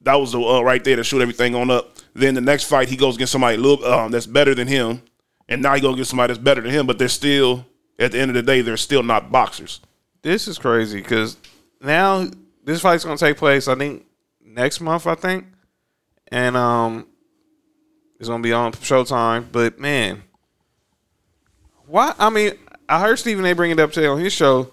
that 0.00 0.14
was 0.14 0.32
the 0.32 0.40
uh, 0.40 0.62
right 0.62 0.82
there 0.82 0.96
to 0.96 1.04
shoot 1.04 1.20
everything 1.20 1.54
on 1.54 1.70
up. 1.70 1.94
Then 2.14 2.34
the 2.34 2.40
next 2.40 2.64
fight 2.64 2.88
he 2.88 2.96
goes 2.96 3.16
against 3.16 3.32
somebody 3.32 3.58
little 3.58 3.84
um, 3.84 4.10
that's 4.10 4.26
better 4.26 4.54
than 4.54 4.66
him, 4.66 5.02
and 5.48 5.60
now 5.62 5.74
he 5.74 5.82
goes 5.82 5.92
against 5.92 6.10
somebody 6.10 6.32
that's 6.32 6.42
better 6.42 6.62
than 6.62 6.70
him. 6.70 6.86
But 6.86 6.98
they're 6.98 7.08
still 7.08 7.66
at 7.98 8.12
the 8.12 8.18
end 8.18 8.30
of 8.30 8.34
the 8.34 8.42
day 8.42 8.62
they're 8.62 8.78
still 8.78 9.02
not 9.02 9.30
boxers. 9.30 9.80
This 10.22 10.48
is 10.48 10.58
crazy 10.58 11.02
because 11.02 11.36
now 11.82 12.26
this 12.64 12.80
fight's 12.80 13.04
gonna 13.04 13.18
take 13.18 13.36
place. 13.36 13.68
I 13.68 13.74
think 13.74 14.06
next 14.42 14.80
month. 14.80 15.06
I 15.06 15.14
think, 15.14 15.44
and 16.28 16.56
um, 16.56 17.06
it's 18.18 18.28
gonna 18.28 18.42
be 18.42 18.54
on 18.54 18.72
Showtime. 18.72 19.52
But 19.52 19.78
man, 19.78 20.22
why? 21.84 22.14
I 22.18 22.30
mean, 22.30 22.52
I 22.88 23.00
heard 23.00 23.18
Stephen 23.18 23.44
A. 23.44 23.52
bring 23.52 23.70
it 23.70 23.78
up 23.78 23.92
today 23.92 24.06
on 24.06 24.18
his 24.18 24.32
show, 24.32 24.72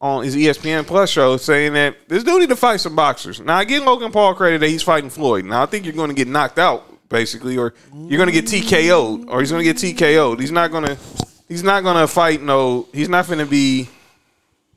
on 0.00 0.24
his 0.24 0.36
ESPN 0.36 0.86
Plus 0.86 1.10
show, 1.10 1.36
saying 1.36 1.72
that 1.72 2.08
this 2.08 2.22
dude 2.22 2.40
need 2.40 2.48
to 2.50 2.56
fight 2.56 2.80
some 2.80 2.94
boxers. 2.94 3.40
Now 3.40 3.56
I 3.56 3.64
give 3.64 3.82
Logan 3.84 4.12
Paul 4.12 4.34
credit 4.34 4.58
that 4.60 4.68
he's 4.68 4.82
fighting 4.82 5.10
Floyd. 5.10 5.44
Now 5.44 5.62
I 5.62 5.66
think 5.66 5.84
you're 5.84 5.94
going 5.94 6.10
to 6.10 6.14
get 6.14 6.28
knocked 6.28 6.58
out 6.58 6.84
basically, 7.08 7.56
or 7.56 7.74
you're 7.94 8.18
going 8.18 8.32
to 8.32 8.32
get 8.32 8.46
TKO'd, 8.46 9.28
or 9.28 9.40
he's 9.40 9.50
going 9.50 9.64
to 9.64 9.72
get 9.72 9.76
TKO'd. 9.76 10.40
He's 10.40 10.52
not 10.52 10.70
gonna. 10.70 10.96
He's 11.48 11.62
not 11.62 11.84
gonna 11.84 12.08
fight. 12.08 12.42
No, 12.42 12.88
he's 12.92 13.08
not 13.08 13.26
going 13.26 13.38
to 13.38 13.46
be. 13.46 13.88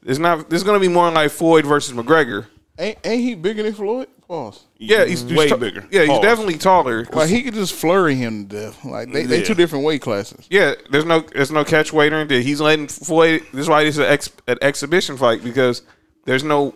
It's 0.06 0.20
not. 0.20 0.50
There's 0.50 0.64
going 0.64 0.80
to 0.80 0.88
be 0.88 0.92
more 0.92 1.10
like 1.12 1.32
Floyd 1.32 1.66
versus 1.66 1.96
McGregor. 1.96 2.46
Ain't, 2.78 2.98
ain't 3.04 3.22
he 3.22 3.36
bigger 3.36 3.64
than 3.64 3.74
Floyd? 3.74 4.08
Pause. 4.30 4.64
Yeah, 4.78 5.06
he's, 5.06 5.24
he's 5.24 5.34
way 5.36 5.50
ta- 5.50 5.58
bigger. 5.58 5.88
Yeah, 5.90 6.02
he's 6.02 6.10
Pause. 6.12 6.22
definitely 6.22 6.58
taller. 6.60 7.04
Like 7.12 7.30
he 7.30 7.42
could 7.42 7.56
just 7.56 7.74
flurry 7.74 8.14
him 8.14 8.48
to 8.48 8.56
death. 8.56 8.86
Like 8.86 9.12
they, 9.12 9.26
they 9.26 9.40
Yeah. 9.40 9.44
two 9.44 9.56
different 9.56 9.84
weight 9.84 10.02
classes. 10.04 10.46
Yeah, 10.52 10.76
there's 10.92 11.04
no 11.06 11.22
there's 11.22 11.52
no 11.52 11.66
catch 11.66 11.92
weight 11.92 12.14
or 12.14 12.18
anything. 12.18 12.44
He's 12.44 12.62
letting 12.62 12.88
Floyd. 12.88 13.42
This 13.52 13.62
is 13.62 13.70
why 13.70 13.84
this 13.84 13.96
is 13.96 14.00
an, 14.00 14.06
ex, 14.06 14.32
an 14.48 14.60
exhibition 14.62 15.18
fight 15.18 15.44
because 15.44 15.82
there's 16.26 16.44
no 16.44 16.76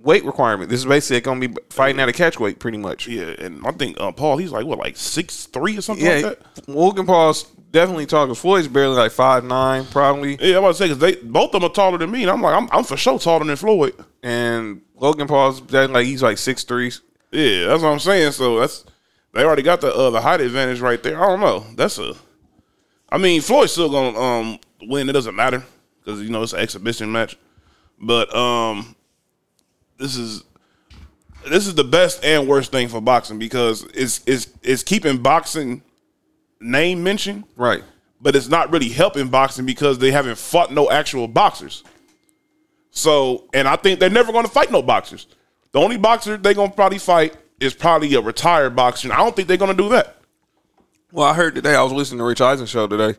weight 0.00 0.22
requirement. 0.26 0.68
This 0.68 0.80
is 0.80 0.84
basically 0.86 1.22
going 1.22 1.40
to 1.40 1.48
be 1.48 1.56
fighting 1.70 1.98
at 1.98 2.10
a 2.10 2.12
catch 2.12 2.38
weight, 2.38 2.58
pretty 2.58 2.76
much. 2.76 3.08
Yeah, 3.08 3.34
and 3.38 3.66
I 3.66 3.70
think 3.72 3.98
uh, 3.98 4.12
Paul 4.12 4.36
he's 4.36 4.52
like 4.52 4.66
what 4.66 4.78
like 4.78 4.98
six 4.98 5.46
three 5.46 5.78
or 5.78 5.80
something 5.80 6.04
Yeah, 6.04 6.28
like 6.28 6.38
that. 6.40 6.68
Logan 6.68 7.06
Paul's 7.06 7.44
definitely 7.70 8.04
taller. 8.04 8.34
Floyd's 8.34 8.68
barely 8.68 8.96
like 8.96 9.12
five 9.12 9.44
nine, 9.44 9.86
probably, 9.86 10.36
Yeah, 10.42 10.58
I'm 10.58 10.64
about 10.64 10.72
to 10.72 10.74
say 10.74 10.84
because 10.88 10.98
they 10.98 11.14
both 11.14 11.54
of 11.54 11.62
them 11.62 11.70
are 11.70 11.72
taller 11.72 11.96
than 11.96 12.10
me, 12.10 12.20
and 12.20 12.30
I'm 12.30 12.42
like 12.42 12.54
I'm, 12.54 12.68
I'm 12.70 12.84
for 12.84 12.98
sure 12.98 13.18
taller 13.18 13.46
than 13.46 13.56
Floyd. 13.56 13.94
And 14.22 14.82
Logan 14.96 15.26
Paul's 15.26 15.60
like 15.72 16.06
he's 16.06 16.22
like 16.22 16.38
six 16.38 16.64
three. 16.64 16.92
Yeah, 17.30 17.66
that's 17.68 17.82
what 17.82 17.90
I'm 17.90 17.98
saying. 17.98 18.32
So 18.32 18.60
that's 18.60 18.84
they 19.32 19.42
already 19.44 19.62
got 19.62 19.80
the 19.80 19.92
uh, 19.94 20.10
the 20.10 20.20
height 20.20 20.40
advantage 20.40 20.80
right 20.80 21.02
there. 21.02 21.22
I 21.22 21.26
don't 21.28 21.40
know. 21.40 21.64
That's 21.76 21.98
a. 21.98 22.14
I 23.10 23.18
mean, 23.18 23.40
Floyd's 23.40 23.72
still 23.72 23.90
gonna 23.90 24.18
um 24.18 24.58
win. 24.82 25.08
It 25.08 25.12
doesn't 25.12 25.34
matter 25.36 25.62
because 26.04 26.20
you 26.22 26.30
know 26.30 26.42
it's 26.42 26.52
an 26.52 26.60
exhibition 26.60 27.10
match. 27.12 27.36
But 28.00 28.34
um, 28.34 28.94
this 29.98 30.16
is 30.16 30.44
this 31.48 31.66
is 31.66 31.74
the 31.74 31.84
best 31.84 32.24
and 32.24 32.48
worst 32.48 32.70
thing 32.72 32.88
for 32.88 33.00
boxing 33.00 33.38
because 33.38 33.84
it's 33.94 34.20
it's 34.26 34.48
it's 34.62 34.82
keeping 34.82 35.18
boxing 35.18 35.82
name 36.60 37.02
mention, 37.02 37.44
Right. 37.56 37.82
but 38.20 38.36
it's 38.36 38.48
not 38.48 38.70
really 38.72 38.88
helping 38.88 39.28
boxing 39.28 39.66
because 39.66 39.98
they 39.98 40.12
haven't 40.12 40.38
fought 40.38 40.72
no 40.72 40.90
actual 40.90 41.26
boxers. 41.26 41.82
So, 42.92 43.48
and 43.52 43.66
I 43.66 43.76
think 43.76 43.98
they're 43.98 44.10
never 44.10 44.32
going 44.32 44.44
to 44.44 44.50
fight 44.50 44.70
no 44.70 44.82
boxers. 44.82 45.26
The 45.72 45.80
only 45.80 45.96
boxer 45.96 46.36
they're 46.36 46.54
going 46.54 46.70
to 46.70 46.76
probably 46.76 46.98
fight 46.98 47.36
is 47.58 47.74
probably 47.74 48.14
a 48.14 48.20
retired 48.20 48.76
boxer. 48.76 49.08
And 49.08 49.14
I 49.14 49.18
don't 49.18 49.34
think 49.34 49.48
they're 49.48 49.56
going 49.56 49.74
to 49.74 49.82
do 49.82 49.88
that. 49.90 50.16
Well, 51.10 51.26
I 51.26 51.34
heard 51.34 51.54
today. 51.54 51.74
I 51.74 51.82
was 51.82 51.92
listening 51.92 52.18
to 52.18 52.24
Rich 52.24 52.40
Eisen 52.40 52.66
show 52.66 52.86
today. 52.86 53.18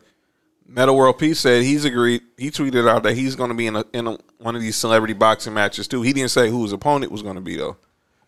Metta 0.67 0.93
World 0.93 1.17
Peace 1.17 1.39
said 1.39 1.63
he's 1.63 1.85
agreed. 1.85 2.21
He 2.37 2.49
tweeted 2.49 2.87
out 2.87 3.03
that 3.03 3.15
he's 3.15 3.35
going 3.35 3.49
to 3.49 3.55
be 3.55 3.67
in 3.67 3.75
a, 3.75 3.85
in 3.93 4.07
a, 4.07 4.17
one 4.37 4.55
of 4.55 4.61
these 4.61 4.75
celebrity 4.75 5.13
boxing 5.13 5.53
matches 5.53 5.87
too. 5.87 6.01
He 6.03 6.13
didn't 6.13 6.31
say 6.31 6.49
who 6.49 6.63
his 6.63 6.71
opponent 6.71 7.11
was 7.11 7.21
going 7.21 7.35
to 7.35 7.41
be 7.41 7.57
though. 7.57 7.77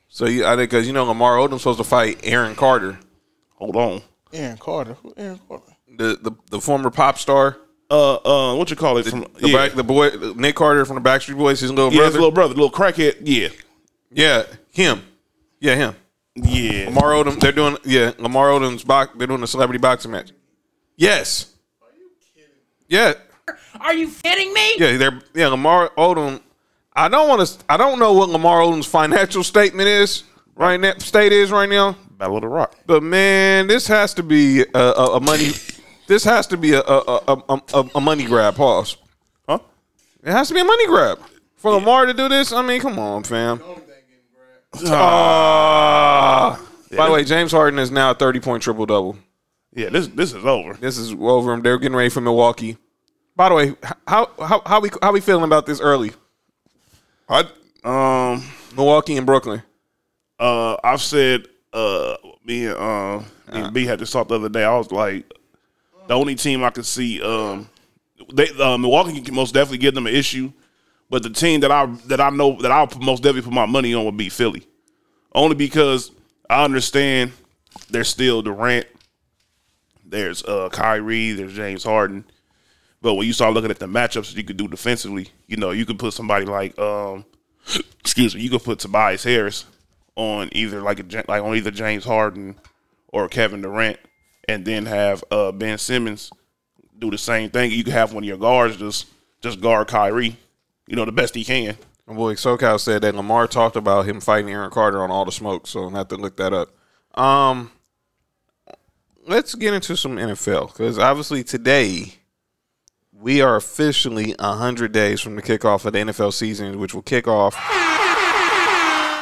So 0.08 0.26
you, 0.26 0.46
I 0.46 0.56
think 0.56 0.70
because 0.70 0.88
you 0.88 0.94
know 0.94 1.06
Lamar 1.06 1.38
Odom's 1.38 1.62
supposed 1.62 1.80
to 1.80 1.84
fight 1.84 2.20
Aaron 2.24 2.56
Carter, 2.56 3.00
Hold 3.56 3.76
on. 3.76 4.02
Aaron 4.34 4.58
Carter. 4.58 4.94
Who 5.02 5.14
Aaron 5.18 5.40
Carter? 5.48 5.76
the 5.98 6.18
the, 6.22 6.32
the 6.52 6.62
former 6.62 6.90
pop 6.90 7.18
star, 7.18 7.58
Uh, 7.90 8.16
uh, 8.16 8.56
what 8.56 8.70
you 8.70 8.76
call 8.76 8.98
it? 8.98 9.06
From 9.06 9.28
the 9.40 9.50
yeah, 9.50 9.56
back, 9.56 9.74
the 9.74 9.84
boy 9.84 10.10
Nick 10.36 10.56
Carter 10.56 10.86
from 10.86 11.02
the 11.02 11.08
Backstreet 11.08 11.38
Boys, 11.38 11.60
his 11.60 11.72
little 11.72 11.94
yeah, 11.94 12.06
his 12.06 12.14
brother. 12.14 12.14
little 12.14 12.32
brother, 12.32 12.54
little 12.56 12.72
crackhead. 12.72 13.18
Yeah, 13.22 13.50
yeah, 14.12 14.44
him. 14.72 15.04
Yeah, 15.60 15.76
him. 15.76 15.96
yeah. 16.36 16.86
Lamar 16.88 17.12
Odom. 17.12 17.40
They're 17.40 17.52
doing 17.52 17.78
yeah. 17.84 18.12
Lamar 18.18 18.50
Odom's 18.50 18.84
box. 18.84 19.12
They're 19.18 19.28
doing 19.28 19.44
a 19.44 19.48
celebrity 19.48 19.80
boxing 19.80 20.12
match. 20.12 20.32
Yes. 20.98 21.54
Are 21.82 21.96
you 21.96 22.10
kidding? 22.34 22.52
Yeah. 22.88 23.14
Are 23.80 23.94
you 23.94 24.10
kidding 24.24 24.54
me? 24.54 24.76
Yeah, 24.78 24.98
they're 24.98 25.22
yeah. 25.34 25.48
Lamar 25.48 25.90
Odom. 25.98 26.42
I 26.94 27.08
don't 27.08 27.28
want 27.30 27.48
to. 27.48 27.66
I 27.70 27.78
don't 27.78 28.00
know 28.00 28.14
what 28.14 28.30
Lamar 28.30 28.62
Odom's 28.62 28.88
financial 28.88 29.44
statement 29.44 29.88
is 29.88 30.24
right 30.56 30.80
now. 30.80 30.98
State 30.98 31.34
is 31.34 31.52
right 31.52 31.70
now. 31.70 31.96
Battle 32.18 32.38
of 32.38 32.42
the 32.42 32.48
Rock. 32.48 32.76
But 32.88 33.04
man, 33.04 33.68
this 33.68 33.88
has 33.88 34.14
to 34.16 34.24
be 34.24 34.62
a, 34.62 34.80
a, 34.80 35.18
a 35.18 35.20
money. 35.20 35.52
This 36.08 36.24
has 36.24 36.48
to 36.48 36.58
be 36.58 36.74
a 36.74 36.82
a, 36.82 37.00
a, 37.28 37.44
a, 37.50 37.62
a- 37.74 37.90
a 37.96 38.02
money 38.02 38.26
grab. 38.26 38.56
Pause. 38.56 38.98
Huh? 39.48 39.60
It 40.24 40.32
has 40.32 40.48
to 40.50 40.54
be 40.54 40.60
a 40.62 40.66
money 40.66 40.88
grab 40.88 41.20
for 41.58 41.72
Lamar 41.72 42.06
to 42.06 42.14
do 42.14 42.30
this. 42.30 42.52
I 42.52 42.62
mean, 42.62 42.80
come 42.82 43.00
on, 43.00 43.24
fam. 43.24 43.62
Ah. 44.88 46.62
By 46.96 47.08
the 47.08 47.12
way, 47.14 47.24
James 47.24 47.52
Harden 47.52 47.80
is 47.80 47.92
now 47.92 48.12
a 48.12 48.14
thirty 48.16 48.40
point 48.40 48.64
triple 48.64 48.86
double. 48.86 49.18
Yeah, 49.74 49.90
this 49.90 50.08
this 50.08 50.34
is 50.34 50.46
over. 50.46 50.74
This 50.76 50.98
is 50.98 51.14
over. 51.14 51.60
They're 51.60 51.78
getting 51.78 51.96
ready 51.96 52.10
for 52.10 52.22
Milwaukee. 52.22 52.78
By 53.36 53.50
the 53.50 53.56
way, 53.56 53.76
how 54.08 54.30
how 54.40 54.62
how 54.66 54.80
we 54.80 54.90
how 55.02 55.12
we 55.12 55.20
feeling 55.22 55.44
about 55.44 55.66
this 55.66 55.82
early? 55.82 56.12
I 57.28 57.42
um 57.84 58.44
Milwaukee 58.76 59.18
and 59.18 59.26
Brooklyn. 59.26 59.62
uh 60.40 60.78
I've 60.84 61.02
said 61.02 61.48
uh 61.74 62.16
me 62.46 62.68
and 62.68 62.78
uh 62.78 63.18
me 63.52 63.60
and 63.62 63.74
B 63.74 63.86
had 63.86 64.00
this 64.00 64.12
talk 64.12 64.28
the 64.30 64.36
other 64.36 64.50
day. 64.50 64.64
I 64.64 64.78
was 64.78 64.92
like 64.92 65.26
the 66.08 66.14
only 66.14 66.36
team 66.36 66.64
I 66.64 66.70
could 66.70 66.86
see 66.86 67.22
um 67.22 67.70
they 68.34 68.50
uh, 68.60 68.78
Milwaukee 68.78 69.22
can 69.22 69.36
most 69.36 69.54
definitely 69.54 69.80
give 69.80 69.94
them 69.94 70.08
an 70.08 70.16
issue, 70.16 70.52
but 71.10 71.24
the 71.24 71.30
team 71.30 71.60
that 71.62 71.72
I 71.72 71.86
that 72.08 72.20
I 72.20 72.30
know 72.30 72.58
that 72.62 72.72
I'll 72.72 72.90
most 73.02 73.24
definitely 73.24 73.44
put 73.44 73.54
my 73.54 73.66
money 73.66 73.94
on 73.94 74.06
would 74.06 74.18
be 74.18 74.30
Philly. 74.30 74.68
Only 75.34 75.56
because 75.56 76.12
I 76.50 76.64
understand 76.64 77.34
there's 77.90 78.08
still 78.08 78.42
Durant, 78.42 78.88
there's 80.06 80.44
uh 80.44 80.70
Kyrie, 80.70 81.34
there's 81.34 81.54
James 81.54 81.84
Harden. 81.84 82.26
But 83.02 83.16
when 83.16 83.28
you 83.28 83.34
start 83.34 83.54
looking 83.54 83.70
at 83.70 83.80
the 83.80 83.86
matchups 83.86 84.30
that 84.30 84.38
you 84.38 84.44
could 84.44 84.58
do 84.58 84.68
defensively, 84.68 85.28
you 85.48 85.58
know, 85.58 85.72
you 85.72 85.86
could 85.86 86.00
put 86.00 86.14
somebody 86.14 86.46
like 86.46 86.78
um 86.80 87.26
excuse 88.00 88.34
me, 88.34 88.42
you 88.42 88.50
could 88.50 88.64
put 88.64 88.80
Tobias 88.80 89.24
Harris 89.24 89.66
on 90.16 90.50
either 90.54 90.82
like 90.82 91.00
a 91.00 91.24
like 91.28 91.44
on 91.44 91.56
either 91.56 91.72
James 91.72 92.06
Harden 92.06 92.56
or 93.10 93.28
Kevin 93.28 93.62
Durant, 93.62 94.00
and 94.48 94.66
then 94.66 94.86
have 94.86 95.24
uh, 95.32 95.52
Ben 95.52 95.78
Simmons 95.78 96.32
do 96.98 97.12
the 97.12 97.18
same 97.18 97.50
thing. 97.50 97.72
You 97.72 97.84
could 97.84 97.94
have 97.94 98.14
one 98.14 98.24
of 98.24 98.28
your 98.28 98.38
guards 98.38 98.78
just 98.78 99.08
just 99.42 99.62
guard 99.62 99.88
Kyrie, 99.88 100.38
you 100.88 100.96
know, 100.96 101.06
the 101.06 101.12
best 101.12 101.36
he 101.36 101.44
can, 101.44 101.78
boy 102.08 102.34
SoCal 102.34 102.80
said 102.80 103.02
that 103.04 103.16
Lamar 103.16 103.48
talked 103.48 103.76
about 103.76 104.06
him 104.06 104.20
fighting 104.20 104.50
Aaron 104.50 104.72
Carter 104.72 105.04
on 105.04 105.12
all 105.12 105.26
the 105.26 105.32
smoke, 105.32 105.68
so 105.68 105.88
I 105.88 105.98
have 105.98 106.08
to 106.10 106.18
look 106.18 106.38
that 106.38 106.54
up. 106.54 106.70
Um, 107.20 107.72
let's 109.28 109.56
get 109.56 109.74
into 109.74 109.96
some 109.98 110.18
NFL 110.18 110.68
because 110.68 111.00
obviously 111.00 111.44
today 111.44 112.16
we 113.12 113.42
are 113.42 113.56
officially 113.56 114.36
hundred 114.40 114.92
days 114.92 115.22
from 115.22 115.36
the 115.36 115.42
kickoff 115.42 115.86
of 115.86 115.94
the 115.94 116.00
NFL 116.00 116.34
season, 116.34 116.80
which 116.80 116.94
will 116.94 117.02
kick 117.02 117.28
off 117.28 117.56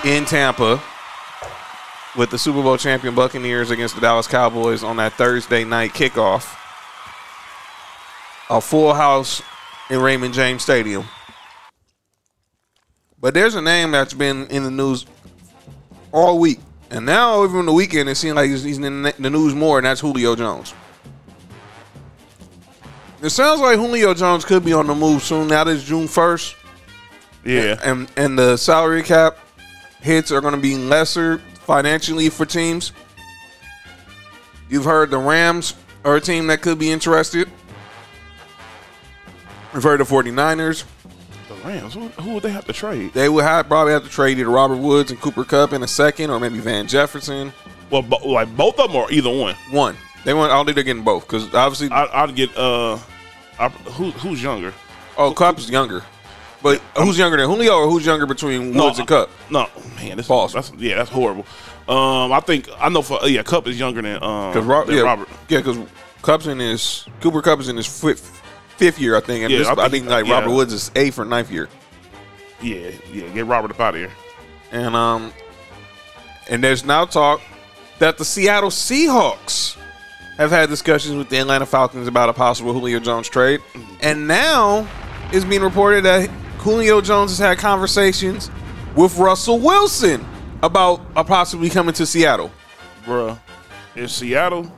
in 0.06 0.26
Tampa 0.26 0.82
with 2.18 2.30
the 2.30 2.38
Super 2.38 2.62
Bowl 2.62 2.78
champion 2.78 3.16
Buccaneers 3.16 3.72
against 3.72 3.96
the 3.96 4.02
Dallas 4.02 4.28
Cowboys 4.28 4.84
on 4.84 4.98
that 4.98 5.14
Thursday 5.14 5.64
night 5.64 5.92
kickoff. 5.92 6.58
A 8.50 8.62
full 8.62 8.94
house 8.94 9.42
in 9.90 10.00
Raymond 10.00 10.34
James 10.34 10.64
Stadium. 10.64 11.06
But 13.20 13.34
there's 13.34 13.56
a 13.56 13.62
name 13.62 13.92
that's 13.92 14.14
been 14.14 14.48
in 14.48 14.64
the 14.64 14.72
news 14.72 15.06
all 16.12 16.40
week. 16.40 16.60
And 16.92 17.06
now, 17.06 17.44
even 17.44 17.66
the 17.66 17.74
weekend, 17.74 18.10
it 18.10 18.16
seems 18.16 18.36
like 18.36 18.50
he's, 18.50 18.64
he's 18.64 18.78
in 18.78 19.02
the 19.02 19.30
news 19.30 19.56
more, 19.56 19.80
and 19.80 19.86
that's 19.86 20.02
Julio 20.02 20.36
Jones. 20.36 20.74
It 23.22 23.30
sounds 23.30 23.62
like 23.62 23.78
Julio 23.78 24.14
Jones 24.14 24.44
could 24.44 24.66
be 24.66 24.74
on 24.74 24.86
the 24.86 24.94
move 24.94 25.24
soon. 25.24 25.48
Now 25.48 25.64
that 25.64 25.76
it's 25.76 25.86
June 25.86 26.08
1st. 26.08 26.56
Yeah. 27.46 27.80
And, 27.84 28.12
and 28.18 28.38
the 28.38 28.58
salary 28.58 29.02
cap 29.02 29.38
hits 30.02 30.32
are 30.32 30.42
going 30.42 30.54
to 30.54 30.60
be 30.60 30.76
lesser 30.76 31.42
financially 31.64 32.30
for 32.30 32.46
teams. 32.46 32.92
You've 34.70 34.86
heard 34.86 35.12
the 35.12 35.18
Rams 35.18 35.76
are 36.04 36.16
a 36.16 36.22
team 36.22 36.48
that 36.48 36.62
could 36.62 36.80
be 36.80 36.92
interested. 36.92 37.50
We've 39.74 39.84
heard 39.84 40.00
the 40.00 40.04
49ers. 40.04 40.84
The 41.48 41.56
Rams. 41.68 41.94
Who, 41.94 42.08
who 42.10 42.34
would 42.36 42.44
they 42.44 42.52
have 42.52 42.66
to 42.66 42.74
trade? 42.74 43.14
They 43.14 43.30
would 43.30 43.44
have, 43.44 43.68
probably 43.68 43.94
have 43.94 44.04
to 44.04 44.10
trade 44.10 44.38
either 44.38 44.50
Robert 44.50 44.78
Woods 44.78 45.12
and 45.12 45.20
Cooper 45.20 45.44
Kupp 45.44 45.74
in 45.74 45.84
a 45.84 45.88
second, 45.88 46.30
or 46.30 46.40
maybe 46.40 46.60
Van 46.60 46.88
Jefferson. 46.88 47.52
Well, 47.90 48.02
bo- 48.02 48.28
like 48.28 48.56
both 48.56 48.80
of 48.80 48.88
them 48.92 48.96
or 48.96 49.12
either 49.12 49.30
one. 49.36 49.56
One. 49.72 49.96
They 50.26 50.34
want. 50.34 50.52
I 50.52 50.56
don't 50.56 50.66
think 50.66 50.76
they're 50.76 50.84
getting 50.84 51.04
both 51.04 51.28
because 51.28 51.54
obviously. 51.54 51.90
I, 51.90 52.24
I'd 52.24 52.36
get 52.36 52.56
uh, 52.58 52.98
I, 53.60 53.70
who 53.70 54.12
who's 54.12 54.42
younger? 54.42 54.74
oh, 55.18 55.34
Kupp 55.34 55.58
is 55.58 55.70
younger, 55.70 56.04
but 56.64 56.80
who's 56.98 57.18
younger 57.20 57.38
than 57.38 57.48
Julio, 57.48 57.74
or 57.76 57.90
who's 57.90 58.06
younger 58.06 58.26
between 58.26 58.74
Woods 58.74 58.98
and 58.98 59.08
Kupp? 59.08 59.30
No, 59.52 59.68
man, 59.98 60.18
this 60.18 60.26
false. 60.28 60.54
That's, 60.54 60.72
yeah, 60.78 60.96
that's 60.96 61.10
horrible. 61.10 61.46
Um, 61.88 62.32
I 62.32 62.40
think 62.40 62.70
I 62.80 62.88
know 62.90 63.02
for 63.02 63.20
yeah, 63.28 63.44
Kupp 63.44 63.68
is 63.68 63.78
younger 63.78 64.02
than 64.02 64.24
um 64.24 64.52
Because 64.54 64.66
Ro- 64.66 64.86
than 64.86 64.96
yeah, 64.96 65.02
Robert. 65.02 65.28
yeah, 65.50 65.60
because 65.60 65.78
Kupp's 66.22 66.48
in 66.48 66.58
his 66.60 67.06
Cooper 67.22 67.42
Kupp 67.42 67.60
is 67.60 67.68
in 67.68 67.76
his 67.76 67.86
fifth, 67.86 68.42
fifth 68.78 69.00
year, 69.00 69.18
I 69.18 69.20
think, 69.20 69.44
and 69.44 69.52
Yeah, 69.52 69.60
this, 69.60 69.68
I 69.68 69.72
I, 69.74 69.76
think 69.90 69.92
think, 69.92 70.08
like 70.08 70.26
yeah. 70.26 70.34
Robert 70.40 70.52
Woods 70.56 70.72
is 70.72 70.90
eighth 70.96 71.20
or 71.20 71.26
ninth 71.26 71.52
year, 71.52 71.68
Yeah, 72.62 72.92
yeah, 73.12 73.28
get 73.34 73.46
Robert 73.46 73.72
up 73.72 73.80
out 73.82 73.96
of 73.96 74.00
here. 74.00 74.12
and 74.72 74.96
um, 74.96 75.34
and 76.50 76.64
there's 76.64 76.86
now 76.86 77.04
talk 77.04 77.42
that 78.00 78.18
the 78.18 78.24
Seattle 78.26 78.70
Seahawks 78.70 79.78
have 80.38 80.50
had 80.52 80.70
discussions 80.70 81.16
with 81.16 81.28
the 81.30 81.38
Atlanta 81.38 81.66
Falcons 81.66 82.08
about 82.08 82.30
a 82.30 82.34
possible 82.34 82.72
Julio 82.74 83.00
Jones 83.00 83.28
trade, 83.28 83.60
and 84.02 84.26
now 84.28 84.88
it's 85.34 85.44
being 85.46 85.62
reported 85.62 86.06
that 86.06 86.30
Julio 86.64 87.02
Jones 87.02 87.32
has 87.32 87.40
had 87.40 87.58
conversations 87.58 88.50
with 88.96 89.18
Russell 89.18 89.60
Wilson 89.60 90.26
about 90.62 91.14
possibly 91.28 91.70
coming 91.70 91.94
to 91.96 92.06
Seattle. 92.06 92.52
Bruh, 93.06 93.38
if 93.96 94.10
Seattle, 94.10 94.72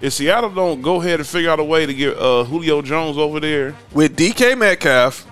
if 0.00 0.12
Seattle 0.12 0.50
don't 0.50 0.82
go 0.82 1.00
ahead 1.00 1.20
and 1.20 1.26
figure 1.26 1.50
out 1.50 1.60
a 1.60 1.64
way 1.64 1.86
to 1.86 1.94
get 1.94 2.16
uh, 2.18 2.42
Julio 2.42 2.82
Jones 2.82 3.16
over 3.16 3.38
there, 3.38 3.76
with 3.92 4.16
DK 4.16 4.58
Metcalf 4.58 5.24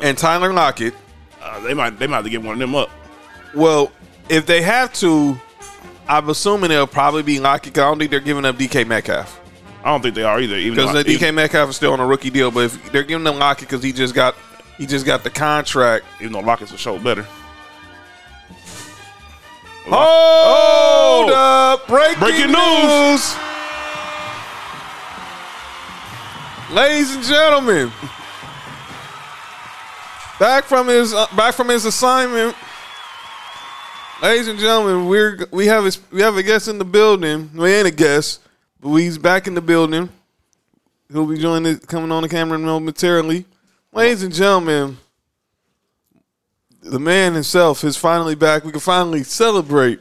and 0.00 0.16
Tyler 0.16 0.52
Lockett. 0.52 0.94
uh, 1.42 1.60
they 1.60 1.74
might 1.74 1.98
they 1.98 2.06
might 2.06 2.16
have 2.16 2.24
to 2.24 2.30
get 2.30 2.40
one 2.42 2.52
of 2.52 2.58
them 2.60 2.76
up. 2.76 2.90
Well, 3.56 3.90
if 4.28 4.46
they 4.46 4.62
have 4.62 4.92
to, 4.94 5.36
I'm 6.06 6.28
assuming 6.28 6.70
it'll 6.70 6.86
probably 6.86 7.24
be 7.24 7.40
Lockett. 7.40 7.76
I 7.76 7.80
don't 7.80 7.98
think 7.98 8.12
they're 8.12 8.20
giving 8.20 8.44
up 8.44 8.56
DK 8.56 8.86
Metcalf 8.86 9.40
I 9.88 9.90
don't 9.92 10.02
think 10.02 10.16
they 10.16 10.22
are 10.22 10.38
either. 10.38 10.56
Even 10.56 10.74
because 10.76 10.92
though 10.92 11.02
the 11.02 11.14
I- 11.14 11.16
DK 11.16 11.32
Metcalf 11.32 11.70
is 11.70 11.76
still 11.76 11.94
on 11.94 12.00
a 12.00 12.06
rookie 12.06 12.28
deal. 12.28 12.50
But 12.50 12.64
if 12.64 12.92
they're 12.92 13.02
giving 13.04 13.24
them 13.24 13.38
Lockett 13.38 13.68
because 13.70 13.82
he 13.82 13.90
just 13.90 14.14
got 14.14 14.34
he 14.76 14.84
just 14.84 15.06
got 15.06 15.24
the 15.24 15.30
contract. 15.30 16.04
even 16.20 16.32
though 16.34 16.40
Lockett's 16.40 16.72
a 16.72 16.76
show 16.76 16.98
better. 16.98 17.26
Hold 19.86 21.30
up! 21.30 21.86
Breaking, 21.88 22.18
Breaking 22.20 22.52
news. 22.52 23.34
ladies 26.70 27.14
and 27.14 27.24
gentlemen. 27.24 27.90
Back 30.38 30.64
from 30.64 30.88
his 30.88 31.14
uh, 31.14 31.28
back 31.34 31.54
from 31.54 31.70
his 31.70 31.86
assignment. 31.86 32.54
Ladies 34.22 34.48
and 34.48 34.58
gentlemen, 34.58 35.06
we're 35.08 35.46
we 35.50 35.66
have 35.66 35.86
a, 35.86 35.92
we 36.12 36.20
have 36.20 36.36
a 36.36 36.42
guest 36.42 36.68
in 36.68 36.76
the 36.76 36.84
building. 36.84 37.48
We 37.54 37.72
ain't 37.72 37.88
a 37.88 37.90
guest, 37.90 38.40
but 38.80 38.94
he's 38.96 39.18
back 39.18 39.46
in 39.46 39.54
the 39.54 39.60
building. 39.60 40.08
He'll 41.12 41.26
be 41.26 41.38
joining 41.38 41.78
coming 41.78 42.12
on 42.12 42.22
the 42.22 42.28
camera 42.28 42.58
momentarily. 42.58 43.46
Ladies 43.92 44.22
and 44.22 44.32
gentlemen, 44.34 44.98
the 46.82 46.98
man 47.00 47.34
himself 47.34 47.82
is 47.84 47.96
finally 47.96 48.34
back. 48.34 48.64
We 48.64 48.70
can 48.72 48.80
finally 48.80 49.22
celebrate. 49.22 50.00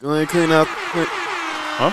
Go 0.00 0.10
ahead 0.10 0.20
and 0.22 0.28
clean 0.30 0.50
up. 0.50 0.66
Clean, 0.68 1.06
Huh? 1.08 1.90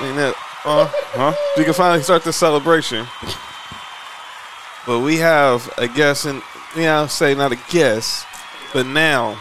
clean 0.00 0.16
that. 0.16 0.34
Uh, 0.64 0.86
Huh? 1.14 1.34
we 1.56 1.64
can 1.64 1.74
finally 1.74 2.02
start 2.02 2.22
the 2.24 2.32
celebration. 2.32 3.06
But 4.86 5.00
we 5.00 5.16
have 5.16 5.68
a 5.78 5.88
guest, 5.88 6.26
and 6.26 6.42
yeah, 6.76 6.98
I'll 6.98 7.08
say 7.08 7.34
not 7.34 7.50
a 7.52 7.58
guest, 7.70 8.24
but 8.72 8.86
now 8.86 9.36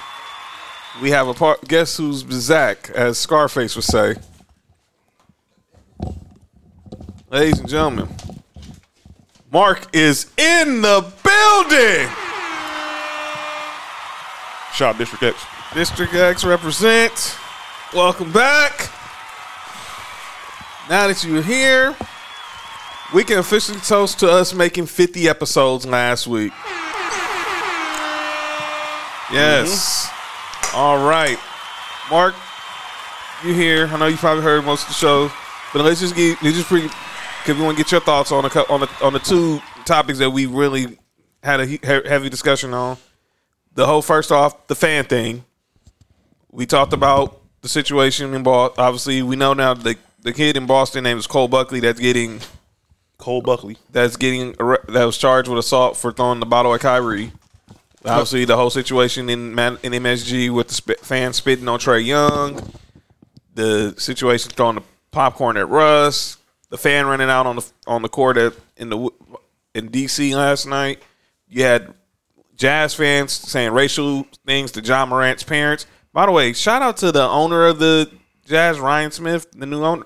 we 1.01 1.11
have 1.11 1.27
a 1.27 1.33
part. 1.35 1.67
Guess 1.67 1.97
who's 1.97 2.23
Bizak, 2.23 2.89
as 2.89 3.19
Scarface 3.19 3.75
would 3.75 3.85
say. 3.85 4.15
Ladies 7.31 7.59
and 7.59 7.67
gentlemen, 7.67 8.07
Mark 9.51 9.87
is 9.95 10.31
in 10.37 10.83
the 10.83 11.01
building. 11.23 12.07
Out 14.79 14.97
District 14.99 15.23
X. 15.23 15.43
District 15.73 16.13
X 16.13 16.45
represents. 16.45 17.35
Welcome 17.95 18.31
back. 18.31 18.91
Now 20.87 21.07
that 21.07 21.23
you're 21.23 21.41
here, 21.41 21.95
we 23.11 23.23
can 23.23 23.39
officially 23.39 23.79
toast 23.79 24.19
to 24.19 24.29
us 24.29 24.53
making 24.53 24.85
50 24.85 25.27
episodes 25.27 25.87
last 25.87 26.27
week. 26.27 26.53
Yes. 29.33 30.05
Mm-hmm. 30.07 30.77
All 30.77 31.07
right. 31.07 31.39
Mark, 32.11 32.35
you 33.43 33.55
here. 33.55 33.87
I 33.87 33.97
know 33.97 34.05
you 34.05 34.17
probably 34.17 34.43
heard 34.43 34.63
most 34.63 34.83
of 34.83 34.89
the 34.89 34.93
show, 34.93 35.31
but 35.73 35.83
let's 35.83 36.01
just 36.01 36.15
get 36.15 36.39
let's 36.43 36.55
just 36.55 36.69
pre 37.45 37.53
because 37.53 37.59
we 37.59 37.65
want 37.65 37.77
to 37.77 37.83
get 37.83 37.91
your 37.91 38.01
thoughts 38.01 38.31
on 38.31 38.43
the 38.43 38.65
on 38.69 38.79
the 38.81 38.89
on 39.05 39.13
the 39.13 39.19
two 39.19 39.61
topics 39.85 40.19
that 40.19 40.29
we 40.29 40.45
really 40.45 40.97
had 41.43 41.59
a 41.61 41.65
he- 41.65 41.79
he- 41.83 42.07
heavy 42.09 42.29
discussion 42.29 42.73
on. 42.73 42.97
The 43.73 43.85
whole 43.85 44.01
first 44.01 44.31
off, 44.31 44.67
the 44.67 44.75
fan 44.75 45.05
thing. 45.05 45.43
We 46.51 46.65
talked 46.65 46.93
about 46.93 47.41
the 47.61 47.69
situation 47.69 48.33
in 48.33 48.43
Boston. 48.43 48.83
Obviously, 48.83 49.21
we 49.21 49.35
know 49.35 49.53
now 49.53 49.73
the 49.73 49.95
the 50.21 50.33
kid 50.33 50.57
in 50.57 50.65
Boston 50.65 51.03
named 51.03 51.19
is 51.19 51.27
Cole 51.27 51.47
Buckley 51.47 51.79
that's 51.81 51.99
getting 51.99 52.39
Cole 53.17 53.41
Buckley. 53.41 53.77
that's 53.91 54.15
getting 54.17 54.53
that 54.53 55.03
was 55.05 55.17
charged 55.17 55.47
with 55.49 55.59
assault 55.59 55.97
for 55.97 56.11
throwing 56.11 56.39
the 56.39 56.45
bottle 56.45 56.73
at 56.73 56.81
Kyrie. 56.81 57.31
Obviously, 58.05 58.45
the 58.45 58.55
whole 58.55 58.69
situation 58.69 59.29
in 59.29 59.49
in 59.57 59.93
MSG 59.93 60.53
with 60.53 60.67
the 60.69 60.73
sp- 60.77 61.01
fans 61.01 61.35
spitting 61.37 61.67
on 61.67 61.79
Trae 61.79 62.05
Young, 62.05 62.71
the 63.55 63.95
situation 63.97 64.51
throwing 64.51 64.75
the 64.75 64.83
popcorn 65.11 65.57
at 65.57 65.67
Russ, 65.67 66.37
the 66.75 66.81
fan 66.81 67.05
running 67.05 67.29
out 67.29 67.45
on 67.45 67.55
the 67.55 67.71
on 67.87 68.01
the 68.01 68.09
court 68.09 68.35
at 68.35 68.53
in 68.75 68.89
the 68.89 69.09
in 69.73 69.89
DC 69.89 70.35
last 70.35 70.65
night. 70.65 71.01
You 71.47 71.63
had 71.63 71.93
Jazz 72.57 72.93
fans 72.93 73.31
saying 73.31 73.71
racial 73.71 74.27
things 74.45 74.71
to 74.73 74.81
Ja 74.81 75.05
Morant's 75.05 75.43
parents. 75.43 75.85
By 76.11 76.25
the 76.25 76.33
way, 76.33 76.51
shout 76.51 76.81
out 76.81 76.97
to 76.97 77.13
the 77.13 77.23
owner 77.23 77.65
of 77.65 77.79
the 77.79 78.11
Jazz, 78.45 78.77
Ryan 78.77 79.11
Smith, 79.11 79.49
the 79.51 79.65
new 79.65 79.83
owner. 79.83 80.05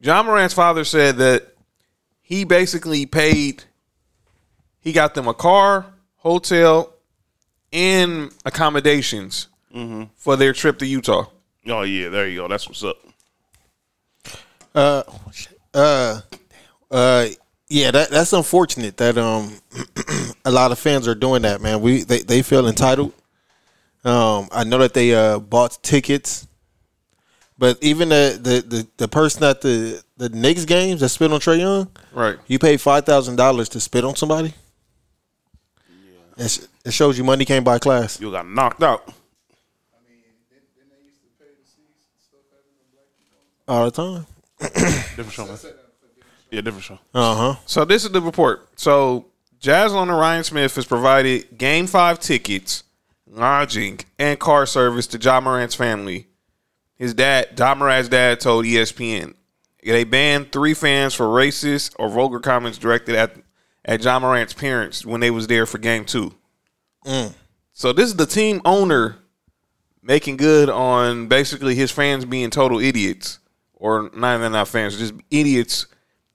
Ja 0.00 0.22
Morant's 0.22 0.54
father 0.54 0.84
said 0.84 1.16
that 1.16 1.54
he 2.20 2.44
basically 2.44 3.04
paid, 3.04 3.64
he 4.80 4.92
got 4.92 5.14
them 5.14 5.26
a 5.26 5.34
car, 5.34 5.86
hotel, 6.18 6.92
and 7.72 8.32
accommodations 8.44 9.48
mm-hmm. 9.74 10.04
for 10.14 10.36
their 10.36 10.52
trip 10.52 10.78
to 10.78 10.86
Utah. 10.86 11.26
Oh 11.66 11.82
yeah, 11.82 12.08
there 12.08 12.28
you 12.28 12.42
go. 12.42 12.48
That's 12.48 12.68
what's 12.68 12.84
up. 12.84 12.98
Uh, 14.74 15.02
uh, 15.74 16.20
uh, 16.90 17.26
yeah, 17.68 17.90
that 17.90 18.10
that's 18.10 18.32
unfortunate 18.32 18.96
that 18.98 19.16
um 19.18 19.58
a 20.44 20.50
lot 20.50 20.72
of 20.72 20.78
fans 20.78 21.08
are 21.08 21.14
doing 21.14 21.42
that, 21.42 21.60
man. 21.60 21.80
We 21.80 22.02
they, 22.04 22.18
they 22.20 22.42
feel 22.42 22.66
entitled. 22.68 23.12
Um, 24.04 24.48
I 24.52 24.64
know 24.64 24.78
that 24.78 24.94
they 24.94 25.14
uh 25.14 25.38
bought 25.38 25.82
tickets, 25.82 26.46
but 27.56 27.78
even 27.82 28.08
the 28.10 28.38
the 28.40 28.76
the, 28.76 28.88
the 28.98 29.08
person 29.08 29.44
at 29.44 29.60
the 29.60 30.02
the 30.16 30.28
Knicks 30.28 30.64
games 30.64 31.00
that 31.00 31.08
spit 31.08 31.32
on 31.32 31.40
Trae 31.40 31.58
Young, 31.58 31.88
Right. 32.12 32.38
you 32.46 32.58
pay 32.58 32.76
five 32.76 33.06
thousand 33.06 33.36
dollars 33.36 33.68
to 33.70 33.80
spit 33.80 34.04
on 34.04 34.16
somebody. 34.16 34.54
It, 36.36 36.68
it 36.86 36.92
shows 36.92 37.18
you 37.18 37.24
money 37.24 37.44
can't 37.44 37.64
buy 37.64 37.78
class 37.78 38.18
You 38.18 38.30
got 38.30 38.48
knocked 38.48 38.82
out. 38.82 39.02
I 39.06 39.12
mean, 40.08 40.22
all 43.68 43.84
the 43.84 43.90
time. 43.90 44.26
Different 45.16 45.32
show, 45.32 45.46
man. 45.46 45.58
Yeah, 46.50 46.60
different 46.60 46.84
show. 46.84 46.98
Uh 47.14 47.34
huh. 47.34 47.60
So 47.66 47.84
this 47.84 48.04
is 48.04 48.10
the 48.10 48.20
report. 48.20 48.68
So 48.78 49.26
Jazz 49.58 49.92
owner 49.92 50.16
Ryan 50.16 50.44
Smith 50.44 50.74
has 50.76 50.84
provided 50.84 51.56
Game 51.56 51.86
Five 51.86 52.20
tickets, 52.20 52.84
lodging, 53.26 54.00
and 54.18 54.38
car 54.38 54.66
service 54.66 55.06
to 55.08 55.18
Ja 55.18 55.40
Morant's 55.40 55.74
family. 55.74 56.26
His 56.96 57.14
dad, 57.14 57.58
Ja 57.58 57.74
Morant's 57.74 58.08
dad, 58.10 58.40
told 58.40 58.66
ESPN 58.66 59.34
they 59.82 60.04
banned 60.04 60.52
three 60.52 60.74
fans 60.74 61.14
for 61.14 61.26
racist 61.26 61.94
or 61.98 62.08
vulgar 62.08 62.38
comments 62.38 62.78
directed 62.78 63.14
at 63.14 63.36
at 63.84 64.04
Ja 64.04 64.18
Morant's 64.20 64.52
parents 64.52 65.04
when 65.04 65.20
they 65.20 65.30
was 65.30 65.46
there 65.46 65.66
for 65.66 65.78
Game 65.78 66.04
Two. 66.04 66.34
So 67.72 67.92
this 67.92 68.06
is 68.06 68.16
the 68.16 68.26
team 68.26 68.60
owner 68.64 69.16
making 70.02 70.36
good 70.36 70.68
on 70.68 71.28
basically 71.28 71.74
his 71.74 71.90
fans 71.90 72.24
being 72.24 72.50
total 72.50 72.78
idiots, 72.78 73.38
or 73.82 74.10
not 74.14 74.38
even 74.38 74.52
not 74.52 74.68
fans, 74.68 74.96
just 74.96 75.12
idiots 75.30 75.86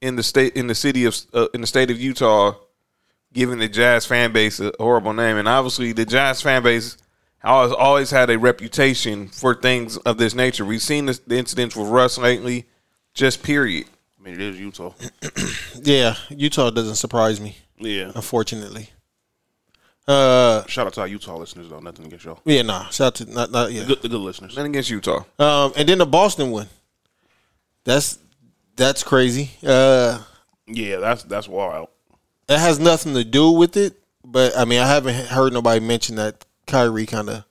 in 0.02 0.16
the 0.18 0.24
state 0.24 0.56
in 0.56 0.68
the 0.68 0.76
city 0.76 1.06
of 1.06 1.16
uh, 1.34 1.48
in 1.54 1.62
the 1.62 1.68
state 1.68 1.90
of 1.90 2.00
Utah, 2.00 2.54
giving 3.34 3.58
the 3.60 3.70
Jazz 3.70 4.06
fan 4.06 4.34
base 4.34 4.60
a 4.60 4.72
horrible 4.78 5.14
name, 5.14 5.38
and 5.38 5.48
obviously 5.48 5.94
the 5.94 6.06
Jazz 6.06 6.42
fan 6.42 6.62
base 6.62 6.98
has 7.40 7.72
always 7.72 8.12
had 8.12 8.30
a 8.30 8.38
reputation 8.38 9.28
for 9.30 9.56
things 9.56 9.96
of 9.98 10.18
this 10.18 10.34
nature. 10.36 10.66
We've 10.66 10.82
seen 10.82 11.06
this, 11.06 11.20
the 11.20 11.38
incidents 11.38 11.76
with 11.76 11.88
Russ 11.88 12.18
lately, 12.18 12.66
just 13.14 13.44
period. 13.44 13.86
I 14.20 14.24
mean, 14.24 14.34
it 14.34 14.42
is 14.42 14.60
Utah. 14.60 14.94
Yeah, 15.84 16.16
Utah 16.30 16.72
doesn't 16.72 16.96
surprise 16.96 17.40
me, 17.40 17.56
Yeah. 17.78 18.12
unfortunately. 18.16 18.90
Uh, 20.08 20.66
Shout 20.68 20.88
out 20.88 20.94
to 20.94 21.02
our 21.02 21.08
Utah 21.08 21.36
listeners, 21.38 21.70
though. 21.70 21.80
Nothing 21.80 22.06
against 22.08 22.26
y'all. 22.26 22.40
yeah, 22.46 22.62
nah. 22.64 22.88
Shout 22.90 23.08
out 23.08 23.16
to 23.16 23.26
not 23.34 23.52
not 23.52 23.72
yeah. 23.72 23.84
Good, 23.86 24.02
the 24.02 24.10
good 24.10 24.20
listeners. 24.20 24.56
Nothing 24.56 24.72
against 24.72 24.90
Utah. 24.90 25.24
Um, 25.38 25.74
and 25.78 25.88
then 25.88 25.98
the 26.00 26.06
Boston 26.06 26.52
one. 26.52 26.68
That's 27.88 28.20
that's 28.76 29.02
crazy. 29.02 29.52
Uh, 29.66 30.20
Yeah, 30.68 30.98
that's 30.98 31.24
that's 31.24 31.48
wild. 31.48 31.88
it 32.50 32.60
has 32.60 32.80
nothing 32.80 33.14
to 33.14 33.24
do 33.24 33.52
with 33.52 33.78
it, 33.78 33.96
but 34.26 34.58
I 34.58 34.66
mean, 34.66 34.80
I 34.80 34.88
haven't 34.88 35.16
heard 35.28 35.54
nobody 35.54 35.80
mention 35.80 36.18
that 36.18 36.46
Kyrie 36.68 37.06
kind 37.06 37.30
of 37.30 37.46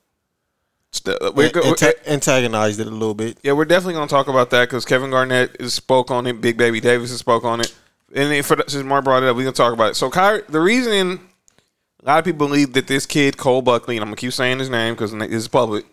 we're 1.34 1.50
go- 1.50 1.74
antagonized 2.06 2.80
it 2.80 2.86
a 2.86 2.90
little 2.90 3.14
bit. 3.14 3.38
Yeah, 3.42 3.52
we're 3.52 3.64
definitely 3.64 3.94
going 3.94 4.08
to 4.08 4.14
talk 4.14 4.28
about 4.28 4.50
that 4.50 4.68
because 4.68 4.84
Kevin 4.84 5.10
Garnett 5.10 5.70
spoke 5.70 6.10
on 6.10 6.26
it. 6.26 6.40
Big 6.40 6.56
Baby 6.58 6.80
Davis 6.80 7.16
spoke 7.18 7.44
on 7.44 7.60
it. 7.60 7.74
And 8.14 8.30
then 8.30 8.42
for, 8.42 8.56
since 8.66 8.84
Mark 8.84 9.04
brought 9.04 9.22
it 9.22 9.28
up, 9.28 9.36
we're 9.36 9.42
going 9.42 9.54
to 9.54 9.56
talk 9.56 9.72
about 9.72 9.90
it. 9.90 9.94
So, 9.96 10.10
Kyrie, 10.10 10.42
the 10.48 10.60
reason 10.60 11.20
a 12.02 12.06
lot 12.06 12.18
of 12.20 12.24
people 12.24 12.46
believe 12.46 12.72
that 12.74 12.86
this 12.86 13.04
kid, 13.04 13.36
Cole 13.36 13.62
Buckley, 13.62 13.96
and 13.96 14.02
I'm 14.02 14.08
going 14.08 14.16
to 14.16 14.20
keep 14.20 14.32
saying 14.32 14.58
his 14.58 14.70
name 14.70 14.94
because 14.94 15.12
it's 15.12 15.48
public, 15.48 15.84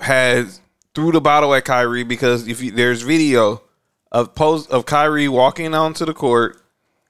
has 0.00 0.60
threw 0.96 1.12
the 1.12 1.20
bottle 1.20 1.54
at 1.54 1.64
Kyrie 1.66 2.02
because 2.04 2.48
if 2.48 2.62
you, 2.62 2.72
there's 2.72 3.02
video 3.02 3.62
of 4.10 4.34
post 4.34 4.70
of 4.70 4.86
Kyrie 4.86 5.28
walking 5.28 5.74
onto 5.74 6.06
the 6.06 6.14
court 6.14 6.60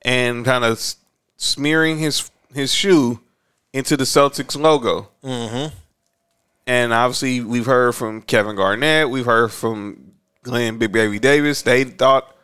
and 0.03 0.45
kind 0.45 0.65
of 0.65 0.73
s- 0.73 0.97
smearing 1.37 1.99
his 1.99 2.31
his 2.53 2.75
shoe 2.75 3.21
into 3.73 3.97
the 3.97 4.05
Celtics 4.05 4.59
logo. 4.61 5.09
Mm-hmm. 5.23 5.75
And 6.67 6.93
obviously, 6.93 7.41
we've 7.43 7.67
heard 7.67 7.95
from 7.95 8.23
Kevin 8.23 8.57
Garnett. 8.57 9.09
We've 9.09 9.25
heard 9.25 9.53
from 9.53 10.15
Glenn 10.43 10.79
Big 10.79 10.91
Baby 10.91 11.21
Davis. 11.21 11.63
They 11.63 11.85
thought 11.85 12.35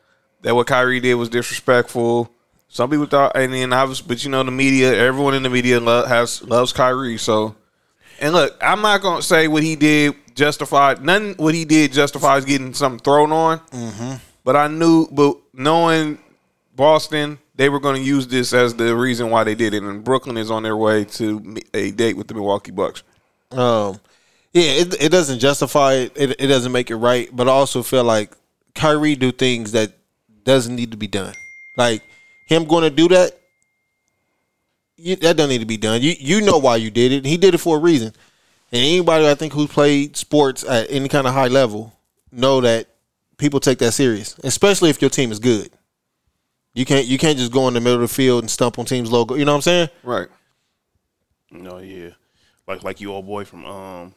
that 0.43 0.55
what 0.55 0.69
Kyrie 0.69 1.01
did 1.01 1.15
was 1.17 1.29
disrespectful. 1.29 2.31
Some 2.69 2.89
people 2.89 3.07
thought, 3.07 3.33
and 3.35 3.53
then 3.53 3.73
obviously, 3.73 4.07
but 4.07 4.23
you 4.25 4.31
know, 4.31 4.45
the 4.45 4.53
media, 4.53 4.95
everyone 4.95 5.35
in 5.35 5.43
the 5.43 5.51
media 5.51 5.81
lo- 5.81 6.07
has 6.07 6.41
loves 6.45 6.73
Kyrie. 6.73 7.19
So, 7.19 7.57
and 8.23 8.33
look, 8.33 8.57
I'm 8.63 8.81
not 8.81 9.03
gonna 9.03 9.23
say 9.23 9.49
what 9.49 9.63
he 9.63 9.77
did 9.77 10.15
justified. 10.35 11.05
Nothing 11.05 11.35
what 11.35 11.55
he 11.55 11.65
did 11.65 11.93
justifies 11.93 12.45
getting 12.45 12.75
something 12.75 13.01
thrown 13.01 13.33
on. 13.33 13.59
Mm-hmm. 13.59 14.15
But 14.45 14.57
I 14.57 14.69
knew, 14.69 15.07
but 15.11 15.37
knowing 15.53 16.19
Boston, 16.75 17.39
they 17.55 17.69
were 17.69 17.81
going 17.81 17.97
to 17.97 18.03
use 18.03 18.27
this 18.27 18.53
as 18.53 18.75
the 18.75 18.97
reason 18.97 19.31
why 19.31 19.45
they 19.45 19.55
did 19.55 19.75
it. 19.75 19.83
And 19.83 20.03
Brooklyn 20.03 20.37
is 20.37 20.51
on 20.51 20.63
their 20.63 20.77
way 20.77 21.05
to 21.05 21.57
a 21.75 21.91
date 21.93 22.17
with 22.17 22.29
the 22.29 22.35
Milwaukee 22.35 22.73
Bucks. 22.73 23.03
Um, 23.51 24.01
yeah, 24.53 24.73
it, 24.81 25.03
it 25.03 25.09
doesn't 25.11 25.39
justify 25.39 25.95
it. 25.95 26.13
it. 26.17 26.41
It 26.41 26.47
doesn't 26.49 26.73
make 26.73 26.91
it 26.91 26.97
right. 26.97 27.29
But 27.33 27.49
I 27.49 27.53
also 27.53 27.83
feel 27.83 28.05
like 28.05 28.33
Kyrie 28.75 29.17
do 29.17 29.31
things 29.31 29.73
that 29.73 29.93
doesn't 30.45 30.75
need 30.75 30.91
to 30.91 30.97
be 30.97 31.07
done. 31.07 31.35
Like 31.77 32.03
him 32.49 32.65
going 32.65 32.83
to 32.83 32.91
do 32.91 33.09
that, 33.09 33.39
you, 35.03 35.17
that 35.17 35.37
don't 35.37 35.49
need 35.49 35.61
to 35.61 35.67
be 35.67 35.77
done. 35.77 36.01
You 36.01 36.15
you 36.19 36.41
know 36.41 36.59
why 36.59 36.77
you 36.77 36.91
did 36.91 37.13
it. 37.13 37.25
He 37.25 37.37
did 37.37 37.55
it 37.55 37.59
for 37.59 37.77
a 37.77 37.81
reason. 37.81 38.15
And 38.71 38.81
anybody 38.81 39.29
I 39.29 39.35
think 39.35 39.53
who's 39.53 39.71
played 39.71 40.17
sports 40.17 40.65
at 40.65 40.91
any 40.91 41.09
kind 41.09 41.27
of 41.27 41.35
high 41.35 41.49
level 41.49 41.93
know 42.31 42.61
that 42.63 42.89
people 43.37 43.61
take 43.61 43.79
that 43.79 43.93
serious, 43.93 44.39
especially 44.45 44.91
if 44.91 45.03
your 45.03 45.11
team 45.11 45.31
is 45.33 45.39
good. 45.39 45.71
You 46.75 46.85
can't 46.87 47.07
you 47.07 47.19
can't 47.19 47.37
just 47.37 47.53
go 47.53 47.69
in 47.69 47.75
the 47.75 47.81
middle 47.81 48.03
of 48.03 48.09
the 48.09 48.15
field 48.15 48.43
and 48.43 48.51
stump 48.51 48.79
on 48.79 48.87
team's 48.87 49.11
logo. 49.11 49.35
You 49.35 49.45
know 49.45 49.53
what 49.53 49.57
I'm 49.57 49.63
saying? 49.63 49.89
Right. 50.03 50.29
No, 51.51 51.79
yeah, 51.79 52.11
like 52.67 52.83
like 52.83 53.01
you 53.01 53.13
old 53.13 53.27
boy 53.27 53.45
from 53.45 53.67
um, 53.67 54.15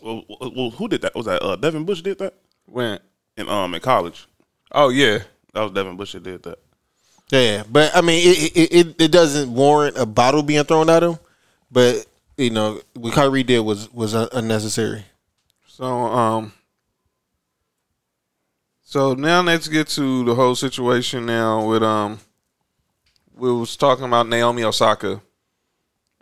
well, 0.00 0.24
well 0.28 0.70
who 0.70 0.86
did 0.86 1.02
that? 1.02 1.16
Was 1.16 1.26
that 1.26 1.42
uh, 1.42 1.56
Devin 1.56 1.84
Bush 1.84 2.02
did 2.02 2.18
that 2.18 2.34
When? 2.66 3.00
in 3.36 3.48
um 3.48 3.74
in 3.74 3.80
college? 3.80 4.28
Oh 4.70 4.90
yeah. 4.90 5.18
That 5.52 5.62
was 5.62 5.72
Devin 5.72 5.96
Bush 5.96 6.12
that 6.12 6.22
did 6.22 6.42
that. 6.44 6.58
Yeah, 7.30 7.64
but 7.68 7.94
I 7.94 8.02
mean, 8.02 8.22
it 8.24 8.56
it, 8.56 8.72
it 8.72 9.02
it 9.02 9.12
doesn't 9.12 9.52
warrant 9.52 9.96
a 9.98 10.06
bottle 10.06 10.42
being 10.42 10.62
thrown 10.64 10.88
at 10.88 11.02
him. 11.02 11.18
But 11.70 12.06
you 12.36 12.50
know, 12.50 12.80
what 12.94 13.14
Kyrie 13.14 13.42
did 13.42 13.60
was 13.60 13.92
was 13.92 14.14
unnecessary. 14.14 15.04
So 15.66 15.84
um 15.84 16.52
so 18.82 19.14
now 19.14 19.42
let's 19.42 19.68
get 19.68 19.88
to 19.88 20.24
the 20.24 20.34
whole 20.34 20.54
situation 20.54 21.26
now 21.26 21.66
with 21.68 21.82
um 21.82 22.20
we 23.34 23.52
was 23.52 23.76
talking 23.76 24.04
about 24.04 24.28
Naomi 24.28 24.62
Osaka. 24.62 25.20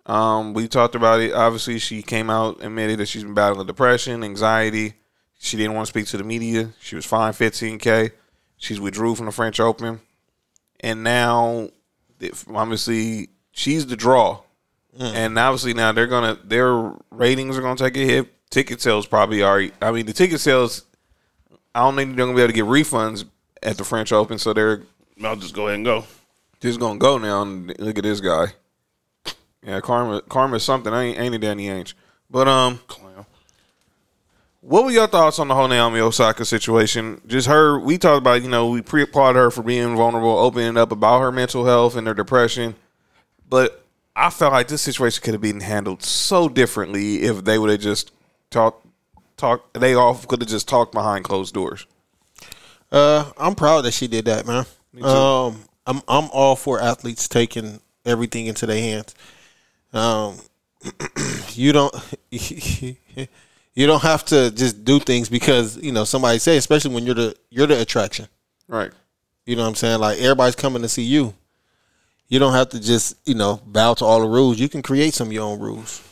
Um 0.06 0.54
we 0.54 0.68
talked 0.68 0.94
about 0.94 1.20
it. 1.20 1.34
Obviously 1.34 1.78
she 1.78 2.02
came 2.02 2.30
out 2.30 2.64
admitted 2.64 2.98
that 2.98 3.06
she's 3.06 3.24
been 3.24 3.34
battling 3.34 3.66
depression, 3.66 4.24
anxiety. 4.24 4.94
She 5.38 5.58
didn't 5.58 5.74
want 5.74 5.86
to 5.86 5.90
speak 5.90 6.06
to 6.06 6.16
the 6.16 6.24
media. 6.24 6.72
She 6.80 6.96
was 6.96 7.04
fined 7.04 7.36
15k. 7.36 8.12
She's 8.56 8.80
withdrew 8.80 9.14
from 9.14 9.26
the 9.26 9.32
French 9.32 9.60
Open. 9.60 10.00
And 10.84 11.02
now 11.02 11.70
obviously 12.52 13.30
she's 13.52 13.86
the 13.86 13.96
draw. 13.96 14.40
And 15.00 15.36
obviously 15.38 15.72
now 15.72 15.92
they're 15.92 16.06
gonna 16.06 16.38
their 16.44 16.92
ratings 17.10 17.56
are 17.56 17.62
gonna 17.62 17.76
take 17.76 17.96
a 17.96 18.00
hit. 18.00 18.30
Ticket 18.50 18.80
sales 18.80 19.06
probably 19.06 19.42
are. 19.42 19.64
I 19.80 19.90
mean 19.90 20.06
the 20.06 20.12
ticket 20.12 20.40
sales. 20.40 20.84
I 21.74 21.80
don't 21.80 21.96
think 21.96 22.14
they're 22.14 22.26
gonna 22.26 22.36
be 22.36 22.42
able 22.42 22.52
to 22.52 22.54
get 22.54 22.66
refunds 22.66 23.24
at 23.62 23.78
the 23.78 23.84
French 23.84 24.12
Open, 24.12 24.38
so 24.38 24.52
they're 24.52 24.82
I'll 25.24 25.36
just 25.36 25.54
go 25.54 25.68
ahead 25.68 25.76
and 25.76 25.84
go. 25.84 26.04
just 26.60 26.78
gonna 26.78 26.98
go 26.98 27.16
now. 27.18 27.42
And 27.42 27.74
look 27.78 27.96
at 27.98 28.04
this 28.04 28.20
guy. 28.20 28.48
Yeah, 29.66 29.80
karma. 29.80 30.20
Karma 30.22 30.56
is 30.56 30.62
something. 30.62 30.92
Ain't 30.92 31.18
ain't 31.18 31.34
it, 31.34 31.38
Danny 31.38 31.68
Ainge? 31.68 31.94
But 32.30 32.46
um. 32.46 32.78
What 34.66 34.84
were 34.84 34.90
your 34.90 35.06
thoughts 35.06 35.38
on 35.38 35.48
the 35.48 35.54
whole 35.54 35.68
Naomi 35.68 36.00
Osaka 36.00 36.44
situation? 36.44 37.20
Just 37.26 37.48
her. 37.48 37.78
We 37.78 37.98
talked 37.98 38.18
about 38.18 38.42
you 38.42 38.48
know 38.48 38.70
we 38.70 38.80
pre 38.80 39.02
applaud 39.02 39.36
her 39.36 39.50
for 39.50 39.62
being 39.62 39.94
vulnerable, 39.96 40.38
opening 40.38 40.76
up 40.76 40.90
about 40.90 41.20
her 41.20 41.30
mental 41.30 41.66
health 41.66 41.96
and 41.96 42.06
her 42.06 42.14
depression, 42.14 42.74
but 43.48 43.84
I 44.16 44.30
felt 44.30 44.52
like 44.52 44.68
this 44.68 44.82
situation 44.82 45.22
could 45.22 45.34
have 45.34 45.42
been 45.42 45.60
handled 45.60 46.02
so 46.02 46.48
differently 46.48 47.22
if 47.22 47.44
they 47.44 47.58
would 47.58 47.70
have 47.70 47.80
just 47.80 48.12
talked. 48.50 48.86
Talk. 49.36 49.72
They 49.72 49.94
all 49.94 50.14
could 50.14 50.40
have 50.40 50.48
just 50.48 50.68
talked 50.68 50.92
behind 50.92 51.24
closed 51.24 51.54
doors. 51.54 51.86
Uh, 52.92 53.32
I'm 53.36 53.56
proud 53.56 53.82
that 53.82 53.92
she 53.92 54.06
did 54.06 54.26
that, 54.26 54.46
man. 54.46 54.64
Um, 55.02 55.64
I'm 55.86 56.00
I'm 56.06 56.30
all 56.32 56.54
for 56.54 56.80
athletes 56.80 57.26
taking 57.26 57.80
everything 58.06 58.46
into 58.46 58.64
their 58.64 58.80
hands. 58.80 59.14
Um, 59.92 60.38
you 61.52 61.72
don't 61.72 61.92
you 63.74 63.86
don't 63.86 64.02
have 64.02 64.24
to 64.26 64.50
just 64.50 64.84
do 64.84 65.00
things 65.00 65.28
because 65.28 65.76
you 65.78 65.92
know 65.92 66.04
somebody 66.04 66.38
say, 66.38 66.56
especially 66.56 66.94
when 66.94 67.04
you're 67.06 67.14
the 67.14 67.36
you're 67.50 67.66
the 67.66 67.80
attraction. 67.80 68.28
Right. 68.68 68.92
You 69.46 69.56
know 69.56 69.62
what 69.62 69.68
I'm 69.68 69.74
saying? 69.74 70.00
Like 70.00 70.18
everybody's 70.18 70.54
coming 70.56 70.82
to 70.82 70.88
see 70.88 71.02
you. 71.02 71.34
You 72.28 72.38
don't 72.38 72.54
have 72.54 72.70
to 72.70 72.80
just 72.80 73.16
you 73.26 73.34
know 73.34 73.60
bow 73.66 73.94
to 73.94 74.04
all 74.04 74.20
the 74.20 74.28
rules. 74.28 74.58
You 74.58 74.68
can 74.68 74.82
create 74.82 75.12
some 75.14 75.28
of 75.28 75.32
your 75.32 75.44
own 75.44 75.58
rules. 75.60 76.02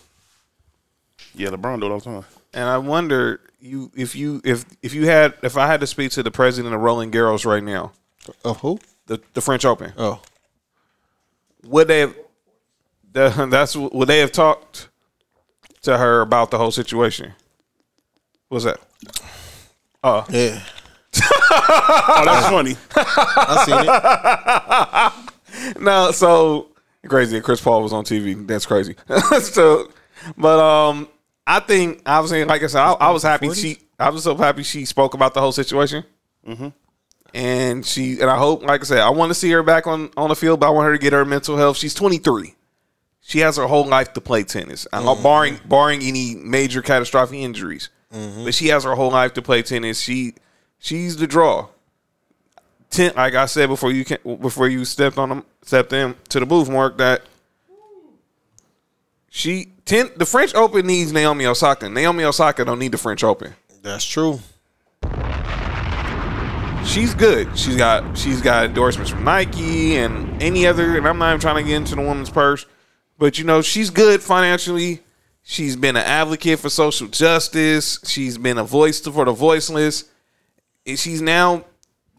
Yeah, 1.35 1.49
LeBron 1.49 1.81
do 1.81 1.87
it 1.87 1.91
all 1.93 1.99
the 1.99 2.05
time. 2.05 2.25
And 2.53 2.69
I 2.69 2.77
wonder 2.79 3.41
you 3.61 3.91
if 3.97 4.15
you 4.15 4.41
if 4.45 4.65
if 4.83 4.93
you 4.93 5.07
had 5.07 5.35
if 5.43 5.57
I 5.57 5.67
had 5.67 5.81
to 5.81 5.87
speak 5.87 6.11
to 6.13 6.23
the 6.23 6.31
president 6.31 6.75
of 6.75 6.81
Roland 6.81 7.13
Garros 7.13 7.47
right 7.47 7.63
now, 7.63 7.93
Of 8.45 8.61
who? 8.61 8.79
the 9.07 9.21
the 9.35 9.41
French 9.41 9.65
Open, 9.65 9.93
Oh, 9.97 10.21
would 11.65 11.89
they 11.89 12.01
have? 12.01 12.15
that- 13.13 13.51
That's 13.51 13.75
would 13.77 14.09
they 14.09 14.19
have 14.19 14.33
talked 14.33 14.89
to 15.83 15.97
her 15.97 16.21
about 16.21 16.51
the 16.51 16.59
whole 16.59 16.71
situation? 16.71 17.33
What's 18.53 18.67
that? 18.67 18.79
Oh, 20.05 20.27
yeah. 20.29 20.61
Oh, 21.55 22.23
that's 22.25 22.49
funny. 22.49 22.75
I 22.97 23.65
seen 23.67 23.85
it. 25.75 25.81
no. 25.83 26.11
So 26.11 26.69
crazy 27.07 27.37
that 27.37 27.45
Chris 27.45 27.61
Paul 27.61 27.83
was 27.83 27.93
on 27.93 28.05
TV. 28.05 28.47
That's 28.47 28.65
crazy. 28.65 28.97
so, 29.41 29.91
but 30.39 30.59
um, 30.59 31.09
I 31.47 31.61
think 31.61 32.01
obviously, 32.07 32.45
like 32.45 32.63
I 32.63 32.67
said, 32.67 32.81
I, 32.81 32.93
I 32.93 33.11
was 33.11 33.23
happy 33.23 33.53
she. 33.55 33.79
I 33.99 34.09
was 34.11 34.25
so 34.25 34.35
happy 34.37 34.63
she 34.63 34.85
spoke 34.87 35.13
about 35.15 35.35
the 35.35 35.41
whole 35.41 35.53
situation. 35.53 36.05
Mm-hmm. 36.47 36.69
And 37.35 37.85
she 37.85 38.21
and 38.21 38.31
I 38.31 38.39
hope, 38.39 38.63
like 38.63 38.81
I 38.81 38.85
said, 38.85 39.01
I 39.01 39.11
want 39.11 39.29
to 39.31 39.35
see 39.35 39.51
her 39.51 39.63
back 39.63 39.87
on 39.87 40.11
on 40.17 40.31
the 40.31 40.37
field, 40.37 40.61
but 40.61 40.69
I 40.69 40.71
want 40.71 40.87
her 40.87 40.93
to 40.93 40.99
get 40.99 41.13
her 41.13 41.25
mental 41.27 41.57
health. 41.59 41.77
She's 41.77 41.95
23. 41.95 42.55
She 43.21 43.41
has 43.41 43.57
her 43.57 43.67
whole 43.67 43.87
life 43.87 44.15
to 44.15 44.21
play 44.23 44.43
tennis, 44.45 44.87
Mhm. 44.93 45.23
barring 45.23 45.61
barring 45.67 46.03
any 46.03 46.35
major 46.35 46.81
catastrophic 46.83 47.39
injuries. 47.39 47.91
Mhm. 48.15 48.45
But 48.45 48.55
she 48.55 48.69
has 48.69 48.85
her 48.85 48.95
whole 48.95 49.11
life 49.11 49.35
to 49.35 49.43
play 49.43 49.63
tennis. 49.63 50.01
She 50.01 50.35
she's 50.79 51.17
the 51.17 51.27
draw. 51.27 51.69
Ten, 52.91 53.13
like 53.17 53.35
I 53.35 53.47
said 53.47 53.69
before 53.69 53.91
you 53.91 54.05
can 54.05 54.19
before 54.41 54.69
you 54.69 54.85
stepped 54.85 55.17
on 55.19 55.29
them 55.31 55.45
stepped 55.63 55.93
in 55.93 56.15
to 56.29 56.41
the 56.41 56.47
booth, 56.47 56.69
Mark. 56.69 56.99
That 56.99 57.23
she 59.31 59.73
ten 59.87 60.11
the 60.17 60.27
French 60.27 60.55
Open 60.55 60.87
needs 60.87 61.13
Naomi 61.13 61.47
Osaka. 61.47 61.89
Naomi 61.89 62.25
Osaka 62.25 62.65
don't 62.65 62.79
need 62.79 62.93
the 62.93 62.99
French 62.99 63.25
Open. 63.25 63.55
That's 63.83 64.05
true. 64.05 64.41
She's 66.85 67.15
good. 67.15 67.57
She's 67.59 67.77
got 67.77 68.19
she's 68.19 68.43
got 68.43 68.67
endorsements 68.67 69.11
from 69.11 69.25
Nike 69.25 69.97
and 69.97 70.43
any 70.43 70.67
other. 70.67 70.99
And 70.99 71.09
I'm 71.09 71.17
not 71.19 71.31
even 71.31 71.41
trying 71.41 71.57
to 71.57 71.63
get 71.63 71.77
into 71.77 71.95
the 71.95 72.03
woman's 72.03 72.29
purse, 72.29 72.67
but 73.19 73.39
you 73.39 73.45
know 73.45 73.63
she's 73.63 73.89
good 73.89 74.23
financially. 74.23 75.01
She's 75.43 75.76
been 75.76 75.97
an 75.97 76.05
advocate 76.05 76.61
for 76.61 76.70
social 76.70 77.09
justice. 77.09 77.99
She's 78.05 78.38
been 78.38 78.59
a 78.59 78.64
voice 78.64 79.01
for 79.01 79.24
the 79.24 79.32
voiceless. 79.32 80.05
And 80.86 80.99
she's 80.99 81.20
now 81.20 81.64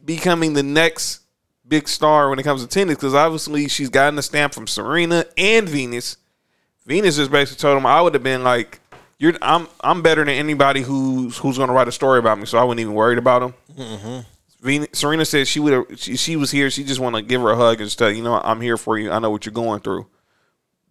becoming 0.03 0.53
the 0.53 0.63
next 0.63 1.21
big 1.67 1.88
star 1.88 2.30
when 2.30 2.39
it 2.39 2.43
comes 2.43 2.61
to 2.61 2.67
tennis 2.67 2.95
because 2.95 3.13
obviously 3.13 3.67
she's 3.67 3.89
gotten 3.89 4.19
a 4.19 4.21
stamp 4.21 4.53
from 4.53 4.67
Serena 4.67 5.26
and 5.38 5.67
Venus. 5.67 6.17
Venus 6.86 7.15
just 7.15 7.32
basically 7.32 7.61
told 7.61 7.78
him 7.78 7.86
I 7.86 8.01
would 8.01 8.13
have 8.13 8.24
been 8.24 8.43
like, 8.43 8.80
"You're 9.17 9.34
I'm 9.41 9.67
I'm 9.82 10.01
better 10.01 10.24
than 10.24 10.36
anybody 10.36 10.82
who's 10.82 11.38
who's 11.38 11.57
going 11.57 11.69
to 11.69 11.74
write 11.74 11.88
a 11.88 11.93
story 11.93 12.19
about 12.19 12.38
me." 12.38 12.45
So 12.45 12.57
I 12.57 12.63
wasn't 12.63 12.82
even 12.82 12.93
worried 12.93 13.17
about 13.17 13.43
him. 13.43 13.53
Mm-hmm. 13.78 14.19
Venus, 14.61 14.89
Serena 14.93 15.26
said 15.26 15.47
she 15.47 15.59
would 15.59 15.74
have. 15.74 15.86
She, 15.99 16.17
she 16.17 16.36
was 16.36 16.51
here. 16.51 16.69
She 16.69 16.84
just 16.84 16.99
want 16.99 17.15
to 17.15 17.21
give 17.21 17.41
her 17.41 17.51
a 17.51 17.55
hug 17.55 17.80
and 17.80 17.88
just 17.88 17.99
tell 17.99 18.11
you 18.11 18.24
know, 18.24 18.39
I'm 18.43 18.61
here 18.61 18.78
for 18.78 18.97
you. 18.97 19.11
I 19.11 19.19
know 19.19 19.32
what 19.32 19.45
you're 19.45 19.53
going 19.53 19.80
through. 19.80 20.07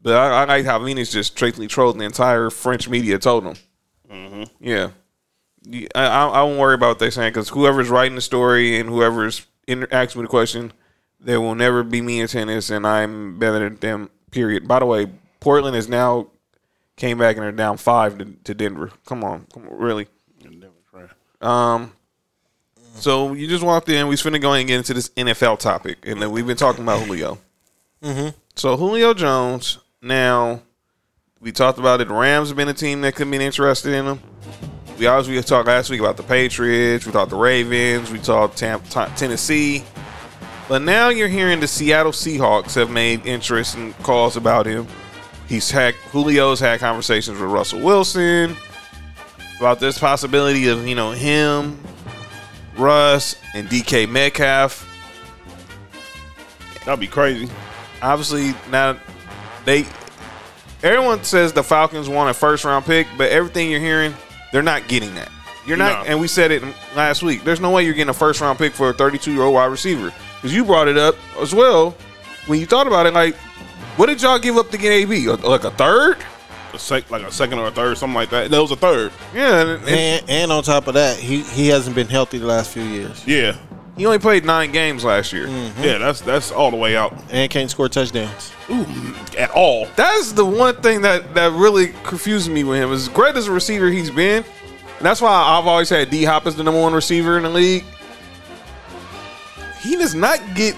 But 0.03 0.15
I, 0.17 0.43
I 0.43 0.45
like 0.47 0.65
how 0.65 0.79
Venus 0.81 1.13
just 1.13 1.33
straightly 1.33 1.67
trolled 1.69 1.99
the 1.99 2.05
entire 2.05 2.51
French 2.51 2.89
media. 2.89 3.19
Told 3.19 3.45
them, 3.45 3.55
Mm-hmm. 4.11 4.43
yeah, 4.61 4.91
Yeah, 5.63 5.89
I, 5.95 6.05
I, 6.07 6.27
I 6.29 6.43
won't 6.43 6.59
worry 6.59 6.75
about 6.75 6.89
what 6.89 6.99
they're 6.99 7.11
saying 7.11 7.31
because 7.31 7.49
whoever's 7.51 7.89
writing 7.89 8.17
the 8.17 8.21
story 8.21 8.79
and 8.79 8.89
whoever's 8.89 9.47
inter- 9.67 9.89
asking 9.93 10.21
me 10.21 10.25
the 10.25 10.29
question, 10.31 10.73
there 11.21 11.41
will 11.41 11.55
never 11.55 11.83
be 11.85 12.01
me 12.03 12.21
in 12.21 12.27
tennis, 12.29 12.69
and 12.69 12.87
I'm 12.87 13.39
better 13.39 13.61
than 13.69 13.77
them. 13.77 14.11
Period. 14.33 14.67
By 14.67 14.81
the 14.81 14.87
way, 14.87 15.07
Portland 15.41 15.77
is 15.77 15.89
now 15.89 16.27
came 16.97 17.17
back 17.19 17.37
and 17.37 17.45
they're 17.45 17.53
down 17.53 17.77
five 17.77 18.19
to, 18.19 18.25
to 18.45 18.55
Denver. 18.55 18.91
Come 19.07 19.23
on, 19.25 19.47
come 19.53 19.69
on, 19.69 19.77
really. 19.79 20.09
Um. 21.41 21.93
So 22.97 23.33
you 23.33 23.47
just 23.49 23.63
walked 23.65 23.89
in. 23.89 24.07
We 24.07 24.13
was 24.13 24.23
finna 24.23 24.41
go 24.41 24.53
and 24.53 24.67
get 24.69 24.77
into 24.79 24.93
this 24.95 25.09
NFL 25.11 25.59
topic, 25.61 25.99
and 26.07 26.21
then 26.21 26.31
we've 26.31 26.47
been 26.47 26.57
talking 26.59 26.83
about 26.83 27.01
Julio. 27.03 27.39
Mm-hmm. 28.03 28.29
So 28.57 28.77
Julio 28.77 29.15
Jones. 29.15 29.79
Now, 30.03 30.63
we 31.41 31.53
talked 31.53 31.79
about 31.79 32.01
it. 32.01 32.09
The 32.09 32.15
Rams 32.15 32.49
have 32.49 32.57
been 32.57 32.69
a 32.69 32.75
team 32.75 33.03
that 33.03 33.15
could 33.15 33.31
be 33.31 33.37
interested 33.37 33.95
in 33.95 34.05
him. 34.05 34.21
We 34.99 35.07
obviously 35.07 35.41
talked 35.43 35.69
last 35.69 35.91
week 35.91 36.01
about 36.01 36.17
the 36.17 36.25
Patriots. 36.25 37.07
We 37.07 37.13
talked 37.13 37.31
the 37.31 37.37
Ravens. 37.37 38.11
We 38.11 38.19
talked 38.19 38.59
T- 38.59 38.67
Tennessee. 39.17 39.85
But 40.69 40.83
now 40.83 41.09
you're 41.09 41.29
hearing 41.29 41.61
the 41.61 41.69
Seattle 41.69 42.11
Seahawks 42.11 42.75
have 42.75 42.91
made 42.91 43.25
interest 43.27 43.77
and 43.77 43.97
calls 43.99 44.37
about 44.37 44.67
him. 44.67 44.89
He's 45.49 45.71
had 45.71 45.95
Julio's 46.11 46.59
had 46.59 46.81
conversations 46.81 47.39
with 47.39 47.51
Russell 47.51 47.81
Wilson 47.81 48.57
about 49.59 49.79
this 49.79 49.99
possibility 49.99 50.69
of 50.69 50.87
you 50.87 50.95
know 50.95 51.13
him, 51.13 51.81
Russ, 52.77 53.37
and 53.55 53.69
DK 53.69 54.09
Metcalf. 54.09 54.89
That'd 56.85 57.01
be 57.01 57.07
crazy. 57.07 57.49
Obviously, 58.01 58.55
now 58.71 58.99
they 59.65 59.85
everyone 60.83 61.23
says 61.25 61.53
the 61.53 61.63
Falcons 61.63 62.09
want 62.09 62.31
a 62.31 62.35
first 62.35 62.65
round 62.65 62.85
pick, 62.85 63.07
but 63.17 63.31
everything 63.31 63.71
you're 63.71 63.81
hearing, 63.81 64.15
they're 64.53 64.63
not 64.63 64.89
getting 64.89 65.15
that. 65.15 65.31
You're 65.67 65.77
not, 65.77 66.05
No. 66.05 66.11
and 66.11 66.21
we 66.21 66.27
said 66.27 66.51
it 66.51 66.63
last 66.97 67.23
week. 67.23 67.45
There's 67.45 67.61
no 67.61 67.71
way 67.71 67.85
you're 67.85 67.95
getting 67.95 68.09
a 68.11 68.15
first 68.15 68.41
round 68.41 68.59
pick 68.59 68.73
for 68.73 68.91
a 68.91 68.93
32 68.93 69.33
year 69.33 69.43
old 69.43 69.55
wide 69.55 69.67
receiver 69.67 70.13
because 70.37 70.53
you 70.55 70.65
brought 70.65 70.89
it 70.89 70.97
up 70.99 71.15
as 71.41 71.55
well 71.55 71.95
when 72.47 72.59
you 72.59 72.67
thought 72.67 72.87
about 72.89 73.07
it. 73.07 73.15
Like, 73.15 73.37
what 73.97 74.07
did 74.07 74.21
y'all 74.23 74.39
give 74.41 74.57
up 74.57 74.71
to 74.71 74.79
get 74.79 74.91
AB? 74.91 75.29
Like 75.29 75.65
a 75.65 75.71
third? 75.71 76.17
A 76.75 76.79
sec, 76.79 77.11
like 77.11 77.23
a 77.23 77.31
second 77.31 77.59
or 77.59 77.67
a 77.67 77.71
third, 77.71 77.99
something 77.99 78.15
like 78.15 78.31
that. 78.31 78.51
That 78.51 78.61
was 78.61 78.71
a 78.71 78.77
third. 78.77 79.13
Yeah, 79.35 79.61
and, 79.61 79.71
and 79.83 79.89
And, 79.91 80.31
and 80.31 80.53
on 80.53 80.63
top 80.63 80.89
of 80.89 80.95
that, 80.95 81.19
he, 81.19 81.43
he 81.43 81.69
hasn't 81.69 81.95
been 81.95 82.09
healthy 82.09 82.39
the 82.39 82.47
last 82.47 82.71
few 82.71 82.83
years. 82.83 83.25
Yeah, 83.27 83.57
he 83.97 84.07
only 84.07 84.19
played 84.19 84.45
nine 84.45 84.73
games 84.73 85.05
last 85.05 85.33
year. 85.33 85.47
yeah. 85.49 85.99
That's 85.99 86.21
that's 86.21 86.51
all 86.51 86.71
the 86.71 86.77
way 86.77 86.97
out. 86.97 87.15
And 87.31 87.51
can't 87.51 87.71
score 87.71 87.89
touchdowns. 87.89 88.53
Ooh, 88.71 88.87
at 89.39 89.51
all. 89.51 89.87
That's 89.97 90.33
the 90.33 90.45
one 90.45 90.77
thing 90.77 91.03
that 91.03 91.35
that 91.35 91.53
really 91.53 91.89
confuses 92.05 92.49
me 92.49 92.65
with 92.65 92.79
him. 92.79 92.93
As 92.93 93.09
great 93.09 93.37
as 93.37 93.49
a 93.49 93.53
receiver 93.53 93.89
he's 93.89 94.11
been, 94.11 94.45
and 94.97 95.07
that's 95.07 95.21
why 95.21 95.31
I've 95.31 95.67
always 95.67 95.89
had 95.91 96.11
D 96.11 96.25
Hop 96.25 96.47
as 96.47 96.57
the 96.57 96.63
number 96.63 96.81
one 96.81 96.95
receiver 96.95 97.37
in 97.37 97.43
the 97.43 97.51
league. 97.51 97.85
He 99.83 99.97
does 99.97 100.15
not 100.15 100.41
get 100.55 100.75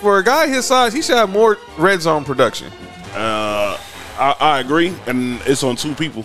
for 0.00 0.18
a 0.18 0.24
guy 0.24 0.46
his 0.46 0.66
size. 0.66 0.92
He 0.92 1.02
should 1.02 1.16
have 1.16 1.30
more 1.30 1.58
red 1.78 2.00
zone 2.02 2.24
production. 2.24 2.70
Uh, 3.14 3.78
I, 4.18 4.36
I 4.38 4.60
agree, 4.60 4.94
and 5.06 5.40
it's 5.46 5.62
on 5.62 5.76
two 5.76 5.94
people, 5.94 6.24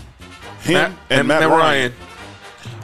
him 0.62 0.74
Matt- 0.74 0.92
and, 1.10 1.28
Matt, 1.28 1.50
Ryan. 1.50 1.94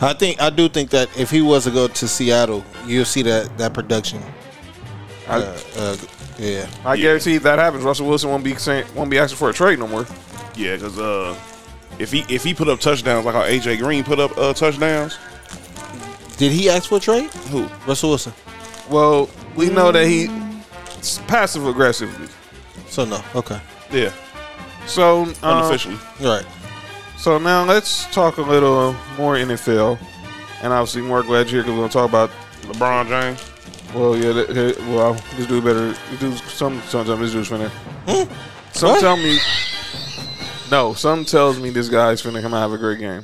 I 0.02 0.14
think 0.14 0.42
I 0.42 0.50
do 0.50 0.70
think 0.70 0.92
that 0.92 1.10
if 1.18 1.32
he 1.32 1.42
was 1.42 1.64
to 1.64 1.72
go 1.72 1.88
to 1.88 2.08
Seattle, 2.08 2.64
you'll 2.86 3.06
see 3.06 3.22
that 3.24 3.58
that 3.58 3.74
production. 3.74 4.22
I- 5.28 5.38
Uh, 5.42 5.58
uh, 5.78 5.98
yeah. 6.40 6.68
I 6.86 6.96
guarantee 6.98 7.36
if 7.36 7.44
that 7.44 7.58
happens, 7.60 7.84
Russell 7.84 8.08
Wilson 8.08 8.30
won't 8.30 8.44
be 8.44 8.56
saying, 8.56 8.86
won't 8.96 9.10
be 9.10 9.18
asking 9.18 9.38
for 9.38 9.50
a 9.50 9.54
trade 9.54 9.80
no 9.80 9.88
more. 9.88 10.06
Yeah, 10.56 10.76
because 10.76 10.98
uh, 11.00 11.36
if 12.00 12.12
he 12.12 12.24
if 12.30 12.44
he 12.44 12.54
put 12.54 12.68
up 12.70 12.80
touchdowns 12.80 13.26
like 13.26 13.34
how 13.36 13.42
AJ 13.42 13.80
Green 13.80 14.04
put 14.04 14.20
up 14.20 14.38
uh, 14.38 14.54
touchdowns, 14.54 15.18
Did 16.38 16.52
he 16.52 16.70
ask 16.70 16.88
for 16.90 16.98
a 16.98 17.02
trade? 17.02 17.30
who? 17.52 17.68
Russell 17.88 18.10
Wilson. 18.10 18.34
Well, 18.90 19.30
we 19.56 19.70
know 19.70 19.92
that 19.92 20.06
he 20.06 20.28
passive 21.28 21.66
aggressively. 21.66 22.28
So 22.88 23.04
no. 23.06 23.22
Okay. 23.36 23.60
Yeah, 23.92 24.12
So 24.86 25.24
um, 25.24 25.34
unofficially. 25.44 25.98
Right. 26.22 26.46
So 27.18 27.38
now 27.38 27.64
let's 27.66 28.06
talk 28.14 28.38
a 28.38 28.42
little 28.42 28.94
more 29.18 29.36
NFL, 29.36 30.00
and 30.62 30.72
obviously 30.72 31.02
more 31.02 31.24
glad 31.24 31.50
you're 31.50 31.64
here 31.64 31.64
because 31.64 31.72
we're 31.74 31.88
gonna 31.90 32.08
talk 32.08 32.10
about 32.10 32.30
LeBron 32.72 33.08
James. 33.08 33.94
Well, 33.94 34.16
yeah. 34.16 34.34
th- 34.34 34.48
th- 34.48 34.78
well, 34.90 35.14
this 35.36 35.48
dude 35.48 35.64
better. 35.64 35.94
This 36.12 36.20
dude's 36.20 36.44
some. 36.54 36.82
Some 36.84 37.06
tell 37.06 37.18
me 37.18 37.26
this 37.26 37.34
dude's 37.34 37.50
finna. 37.50 37.72
Some 38.74 38.90
What? 38.92 39.02
tell 39.02 39.18
me. 39.18 39.38
No, 40.70 40.94
some 40.94 41.26
tells 41.26 41.60
me 41.60 41.70
this 41.70 41.90
guy's 41.90 42.22
finna 42.22 42.42
come 42.42 42.54
out 42.54 42.64
and 42.64 42.72
have 42.72 42.74
a 42.74 42.78
great 42.78 43.00
game. 43.00 43.24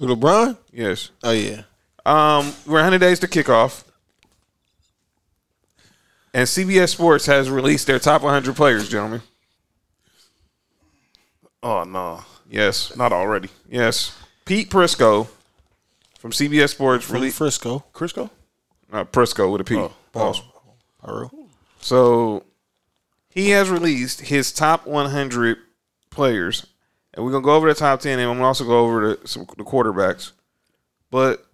LeBron? 0.00 0.56
Yes. 0.72 1.10
Oh 1.22 1.30
yeah. 1.30 1.62
Um, 2.04 2.52
we're 2.66 2.74
100 2.74 2.98
days 2.98 3.18
to 3.20 3.28
kickoff, 3.28 3.84
and 6.34 6.46
CBS 6.46 6.90
Sports 6.90 7.24
has 7.26 7.48
released 7.48 7.86
their 7.86 7.98
top 7.98 8.20
100 8.22 8.54
players, 8.54 8.88
gentlemen. 8.90 9.22
Oh 11.62 11.84
no, 11.84 12.22
Yes, 12.54 12.96
not 12.96 13.12
already. 13.12 13.48
yes. 13.68 14.16
Pete 14.44 14.70
Prisco 14.70 15.26
from 16.18 16.30
CBS 16.30 16.70
Sports 16.70 17.04
From 17.04 17.14
released 17.14 17.38
Frisco. 17.38 17.84
Crisco. 17.94 18.30
uh, 18.92 19.04
Prisco 19.04 19.50
with 19.50 19.60
a 19.60 19.64
P. 19.64 19.76
Oh. 19.76 19.92
Pause. 20.12 20.42
Peru. 21.02 21.30
So 21.80 22.44
he 23.28 23.50
has 23.50 23.68
released 23.70 24.20
his 24.22 24.52
top 24.52 24.86
100 24.86 25.58
players, 26.10 26.66
and 27.12 27.24
we're 27.24 27.32
gonna 27.32 27.44
go 27.44 27.54
over 27.54 27.68
the 27.68 27.74
top 27.74 28.00
10, 28.00 28.18
and 28.18 28.30
I'm 28.30 28.36
gonna 28.36 28.46
also 28.46 28.64
go 28.64 28.78
over 28.80 29.16
the, 29.16 29.28
some 29.28 29.46
the 29.56 29.64
quarterbacks. 29.64 30.32
But 31.10 31.44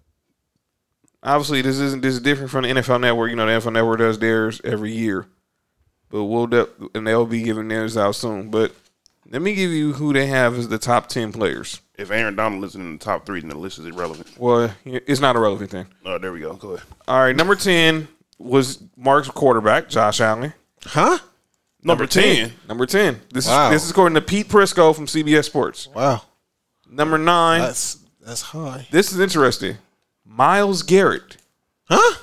obviously, 1.23 1.61
this 1.61 1.79
isn't 1.79 2.01
this 2.01 2.13
is 2.13 2.21
different 2.21 2.51
from 2.51 2.63
the 2.63 2.69
NFL 2.69 3.01
Network. 3.01 3.29
You 3.29 3.35
know, 3.35 3.45
the 3.45 3.53
NFL 3.53 3.73
Network 3.73 3.99
does 3.99 4.19
theirs 4.19 4.61
every 4.63 4.91
year, 4.91 5.27
but 6.09 6.23
we'll 6.25 6.47
de- 6.47 6.69
and 6.93 7.07
they'll 7.07 7.25
be 7.25 7.41
giving 7.41 7.67
theirs 7.67 7.97
out 7.97 8.15
soon. 8.15 8.49
But 8.51 8.73
let 9.31 9.41
me 9.41 9.55
give 9.55 9.71
you 9.71 9.93
who 9.93 10.13
they 10.13 10.27
have 10.27 10.57
as 10.57 10.67
the 10.67 10.77
top 10.77 11.07
10 11.07 11.31
players. 11.33 11.81
If 11.97 12.11
Aaron 12.11 12.35
Donald 12.35 12.63
isn't 12.65 12.81
in 12.81 12.93
the 12.97 13.03
top 13.03 13.25
three, 13.25 13.39
then 13.41 13.49
the 13.49 13.57
list 13.57 13.79
is 13.79 13.85
irrelevant. 13.85 14.29
Well, 14.37 14.71
it's 14.85 15.21
not 15.21 15.35
a 15.35 15.39
relevant 15.39 15.71
thing. 15.71 15.87
Oh, 16.05 16.17
there 16.17 16.31
we 16.33 16.39
go. 16.41 16.53
Go 16.55 16.71
ahead. 16.71 16.87
All 17.07 17.21
right, 17.21 17.35
number 17.35 17.55
10 17.55 18.07
was 18.39 18.83
Mark's 18.97 19.29
quarterback, 19.29 19.87
Josh 19.89 20.19
Allen. 20.19 20.53
Huh? 20.83 21.19
Number, 21.83 22.05
ten. 22.05 22.53
Number 22.67 22.85
10. 22.85 23.21
This 23.33 23.47
Wow. 23.47 23.67
is 23.67 23.71
this 23.75 23.83
is 23.85 23.91
according 23.91 24.13
to 24.15 24.21
Pete 24.21 24.47
Prisco 24.47 24.95
from 24.95 25.07
CBS 25.07 25.45
Sports. 25.45 25.87
Wow. 25.95 26.21
Number 26.87 27.17
9. 27.17 27.59
That's 27.61 27.97
that's 28.19 28.41
high. 28.41 28.87
this 28.91 29.11
is 29.11 29.19
interesting. 29.19 29.77
Myles 30.23 30.83
Garrett. 30.83 31.37
Huh? 31.85 32.17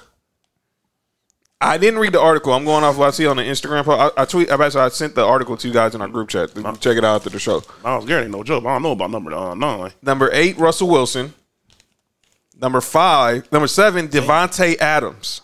I 1.61 1.77
didn't 1.77 1.99
read 1.99 2.13
the 2.13 2.21
article. 2.21 2.53
I'm 2.53 2.65
going 2.65 2.85
off 2.85 2.97
what 2.97 3.09
I 3.09 3.11
see 3.11 3.27
on 3.27 3.37
the 3.37 3.43
Instagram 3.43 3.85
post. 3.85 4.15
I, 4.17 4.23
I 4.23 4.25
tweet. 4.25 4.51
I, 4.51 4.57
I 4.57 4.89
sent 4.91 5.15
the 5.17 5.25
article 5.25 5.57
to 5.57 5.67
you 5.67 5.75
guys 5.75 5.95
in 5.95 6.01
our 6.01 6.09
group 6.09 6.29
chat. 6.29 6.55
You 6.55 6.63
can 6.63 6.77
Check 6.77 6.97
it 6.97 7.05
out 7.05 7.17
after 7.17 7.31
the 7.31 7.39
show. 7.41 7.63
Myles 7.83 8.05
Garrett 8.05 8.25
ain't 8.25 8.33
no 8.33 8.45
joke. 8.45 8.65
I 8.65 8.75
don't 8.75 8.83
know 8.83 8.93
about 8.93 9.11
number 9.11 9.33
uh, 9.33 9.55
nine. 9.55 9.93
Number 10.03 10.31
eight, 10.33 10.57
Russell 10.57 10.89
Wilson. 10.89 11.35
Number 12.61 12.81
five, 12.81 13.51
number 13.53 13.69
seven, 13.69 14.09
Davante 14.09 14.77
Adams. 14.79 15.43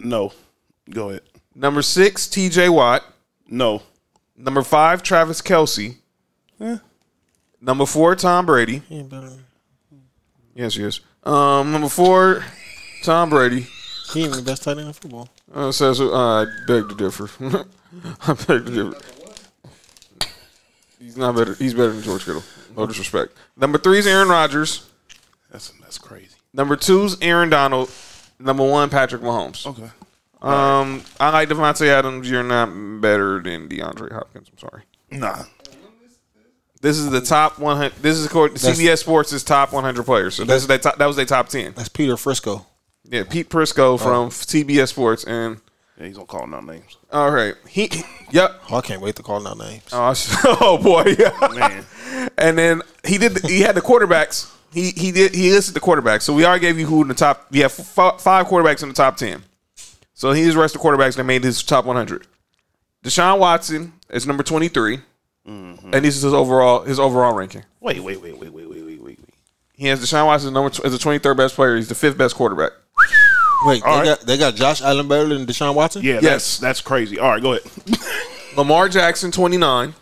No. 0.00 0.32
Go 0.90 1.10
ahead. 1.10 1.22
Number 1.54 1.82
six, 1.82 2.28
T.J. 2.28 2.68
Watt. 2.68 3.04
No. 3.48 3.82
Number 4.36 4.62
five, 4.62 5.02
Travis 5.02 5.42
Kelce. 5.42 5.96
Eh. 6.60 6.78
Number 7.60 7.86
four, 7.86 8.14
Tom 8.14 8.46
Brady. 8.46 8.82
He 8.88 8.98
ain't 8.98 9.10
better. 9.10 9.32
Yes, 10.54 10.76
yes. 10.76 11.00
Um, 11.24 11.72
number 11.72 11.88
four, 11.88 12.44
Tom 13.02 13.30
Brady. 13.30 13.66
He 14.12 14.24
ain't 14.24 14.34
the 14.34 14.42
best 14.42 14.62
tight 14.62 14.78
end 14.78 14.86
in 14.86 14.92
football. 14.92 15.28
Uh, 15.52 15.70
says 15.72 16.00
uh, 16.00 16.12
I 16.14 16.46
beg 16.66 16.88
to 16.88 16.94
differ. 16.94 17.28
I 18.22 18.32
beg 18.34 18.66
to 18.66 18.90
differ. 18.90 18.98
He's 20.98 21.16
not 21.16 21.36
better. 21.36 21.54
He's 21.54 21.74
better 21.74 21.92
than 21.92 22.02
George 22.02 22.24
Kittle. 22.24 22.42
No 22.76 22.86
disrespect. 22.86 23.34
Number 23.56 23.78
three 23.78 23.98
is 23.98 24.06
Aaron 24.06 24.28
Rodgers. 24.28 24.88
That's 25.50 25.70
that's 25.80 25.98
crazy. 25.98 26.36
Number 26.52 26.76
two 26.76 27.04
is 27.04 27.16
Aaron 27.20 27.50
Donald. 27.50 27.90
Number 28.38 28.68
one, 28.68 28.90
Patrick 28.90 29.22
Mahomes. 29.22 29.66
Okay. 29.66 29.90
Um, 30.40 31.02
I 31.18 31.30
like 31.30 31.48
Davante 31.48 31.86
Adams. 31.88 32.30
You're 32.30 32.44
not 32.44 32.66
better 33.00 33.40
than 33.42 33.68
DeAndre 33.68 34.12
Hopkins. 34.12 34.48
I'm 34.52 34.58
sorry. 34.58 34.82
Nah. 35.10 35.44
This 36.80 36.96
is 36.96 37.10
the 37.10 37.20
top 37.20 37.58
100. 37.58 38.00
This 38.00 38.16
is 38.16 38.24
according 38.26 38.56
to 38.58 38.62
That's- 38.62 38.80
CBS 38.80 38.98
Sports' 38.98 39.42
top 39.42 39.72
100 39.72 40.04
players. 40.04 40.36
So 40.36 40.44
this 40.44 40.62
is 40.62 40.68
their 40.68 40.78
top, 40.78 40.96
that 40.98 41.06
was 41.06 41.16
their 41.16 41.24
top 41.24 41.48
10. 41.48 41.72
That's 41.74 41.88
Peter 41.88 42.16
Frisco. 42.16 42.66
Yeah, 43.10 43.24
Pete 43.24 43.48
Prisco 43.48 43.78
oh. 43.78 43.96
from 43.96 44.26
oh. 44.26 44.28
CBS 44.28 44.88
Sports, 44.88 45.24
and 45.24 45.60
yeah, 45.98 46.06
he's 46.06 46.16
gonna 46.16 46.26
call 46.26 46.42
out 46.54 46.64
names. 46.64 46.96
All 47.10 47.30
right, 47.30 47.54
he 47.68 47.90
yep. 48.30 48.60
Oh, 48.70 48.76
I 48.76 48.80
can't 48.80 49.00
wait 49.00 49.16
to 49.16 49.22
call 49.22 49.46
out 49.46 49.58
names. 49.58 49.84
Oh, 49.92 50.14
oh 50.60 50.78
boy, 50.78 51.14
yeah. 51.18 51.48
man. 51.54 51.84
And 52.36 52.58
then 52.58 52.82
he 53.04 53.18
did. 53.18 53.34
The, 53.34 53.48
he 53.48 53.60
had 53.60 53.74
the 53.74 53.80
quarterbacks. 53.80 54.52
He 54.72 54.90
he 54.90 55.12
did. 55.12 55.34
He 55.34 55.50
listed 55.50 55.74
the 55.74 55.80
quarterbacks. 55.80 56.22
So 56.22 56.32
we 56.32 56.44
already 56.44 56.60
gave 56.60 56.78
you 56.78 56.86
who 56.86 57.02
in 57.02 57.08
the 57.08 57.14
top. 57.14 57.46
We 57.50 57.60
have 57.60 57.72
f- 57.78 58.20
five 58.20 58.46
quarterbacks 58.46 58.82
in 58.82 58.88
the 58.88 58.94
top 58.94 59.16
ten. 59.16 59.42
So 60.18 60.32
he's 60.32 60.54
the 60.54 60.60
rest 60.60 60.74
the 60.74 60.80
quarterbacks 60.80 61.14
that 61.14 61.22
made 61.22 61.44
his 61.44 61.62
top 61.62 61.84
100. 61.84 62.26
Deshaun 63.04 63.38
Watson 63.38 63.92
is 64.10 64.26
number 64.26 64.42
23. 64.42 64.98
Mm-hmm. 65.46 65.94
And 65.94 66.04
this 66.04 66.16
is 66.16 66.22
his 66.22 66.34
overall 66.34 66.82
his 66.82 66.98
overall 66.98 67.34
ranking. 67.34 67.62
Wait, 67.80 68.00
wait, 68.00 68.20
wait, 68.20 68.36
wait, 68.36 68.52
wait, 68.52 68.68
wait, 68.68 68.84
wait, 68.84 69.00
wait. 69.00 69.18
He 69.74 69.86
has 69.86 70.00
Deshaun 70.00 70.26
Watson 70.26 70.52
number 70.52 70.70
tw- 70.70 70.84
is 70.84 70.92
the 70.92 70.98
twenty 70.98 71.20
third 71.20 71.36
best 71.36 71.54
player. 71.54 71.76
He's 71.76 71.88
the 71.88 71.94
fifth 71.94 72.18
best 72.18 72.34
quarterback. 72.34 72.72
Wait, 73.66 73.82
they 73.82 73.88
All 73.88 73.98
right. 73.98 74.04
got 74.06 74.20
they 74.20 74.38
got 74.38 74.54
Josh 74.54 74.80
Allen 74.82 75.08
better 75.08 75.28
than 75.28 75.46
Deshaun 75.46 75.74
Watson. 75.74 76.02
Yeah, 76.02 76.14
Yes. 76.14 76.22
that's 76.22 76.58
that's 76.58 76.80
crazy. 76.80 77.18
All 77.18 77.28
right, 77.30 77.42
go 77.42 77.54
ahead. 77.54 77.70
Lamar 78.56 78.88
Jackson 78.88 79.30
29. 79.30 79.94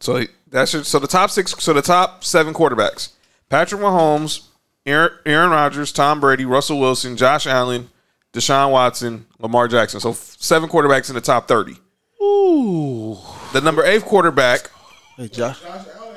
So 0.00 0.24
that's 0.50 0.72
your, 0.72 0.84
so 0.84 0.98
the 0.98 1.06
top 1.06 1.30
six. 1.30 1.54
So 1.62 1.72
the 1.72 1.82
top 1.82 2.24
seven 2.24 2.54
quarterbacks: 2.54 3.10
Patrick 3.48 3.80
Mahomes, 3.80 4.46
Aaron, 4.86 5.12
Aaron 5.26 5.50
Rodgers, 5.50 5.92
Tom 5.92 6.18
Brady, 6.20 6.44
Russell 6.44 6.80
Wilson, 6.80 7.16
Josh 7.16 7.46
Allen, 7.46 7.88
Deshaun 8.32 8.70
Watson, 8.72 9.26
Lamar 9.38 9.68
Jackson. 9.68 10.00
So 10.00 10.10
f- 10.10 10.36
seven 10.38 10.68
quarterbacks 10.68 11.08
in 11.08 11.14
the 11.14 11.20
top 11.20 11.46
30. 11.46 11.76
Ooh. 12.22 13.16
The 13.52 13.60
number 13.60 13.84
eight 13.84 14.02
quarterback, 14.04 14.70
Hey, 15.16 15.28
Josh. 15.28 15.60
Josh 15.60 15.86
Allen, 15.96 16.14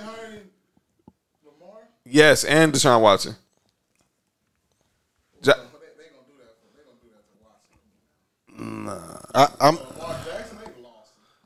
Lamar. 1.45 1.81
Yes, 2.05 2.43
and 2.43 2.73
Deshaun 2.73 3.01
Watson. 3.01 3.35
I, 9.33 9.47
I'm. 9.59 9.77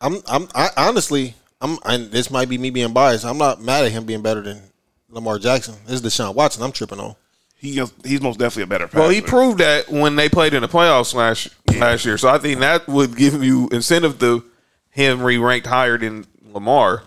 I'm. 0.02 0.22
I'm. 0.28 0.48
I, 0.56 0.70
honestly, 0.78 1.36
I'm. 1.62 1.78
And 1.86 2.12
this 2.12 2.32
might 2.32 2.50
be 2.50 2.58
me 2.58 2.70
being 2.70 2.94
biased. 2.94 3.26
I'm 3.26 3.38
not 3.38 3.62
mad 3.62 3.86
at 3.86 3.92
him 3.92 4.06
being 4.06 4.22
better 4.22 4.42
than 4.42 4.62
Lamar 5.10 5.40
Jackson. 5.40 5.76
This 5.86 6.02
is 6.02 6.02
Deshaun 6.02 6.34
Watson. 6.36 6.64
I'm 6.64 6.72
tripping 6.72 7.00
on. 7.00 7.16
He 7.56 7.78
is, 7.78 7.92
he's 8.06 8.22
most 8.22 8.40
definitely 8.40 8.64
a 8.64 8.68
better 8.68 8.88
passer. 8.88 9.00
well, 9.00 9.10
he 9.10 9.22
proved 9.22 9.58
that 9.58 9.90
when 9.90 10.16
they 10.16 10.30
played 10.30 10.54
in 10.54 10.62
the 10.62 10.70
playoffs 10.70 11.14
last 11.14 11.50
last 11.78 12.06
year. 12.06 12.18
So 12.18 12.30
I 12.30 12.38
think 12.38 12.60
that 12.62 12.88
would 12.88 13.18
give 13.18 13.44
you 13.44 13.68
incentive 13.74 14.18
to 14.20 14.46
him 14.92 15.22
re-ranked 15.22 15.68
higher 15.68 15.98
than 15.98 16.26
Lamar. 16.54 17.04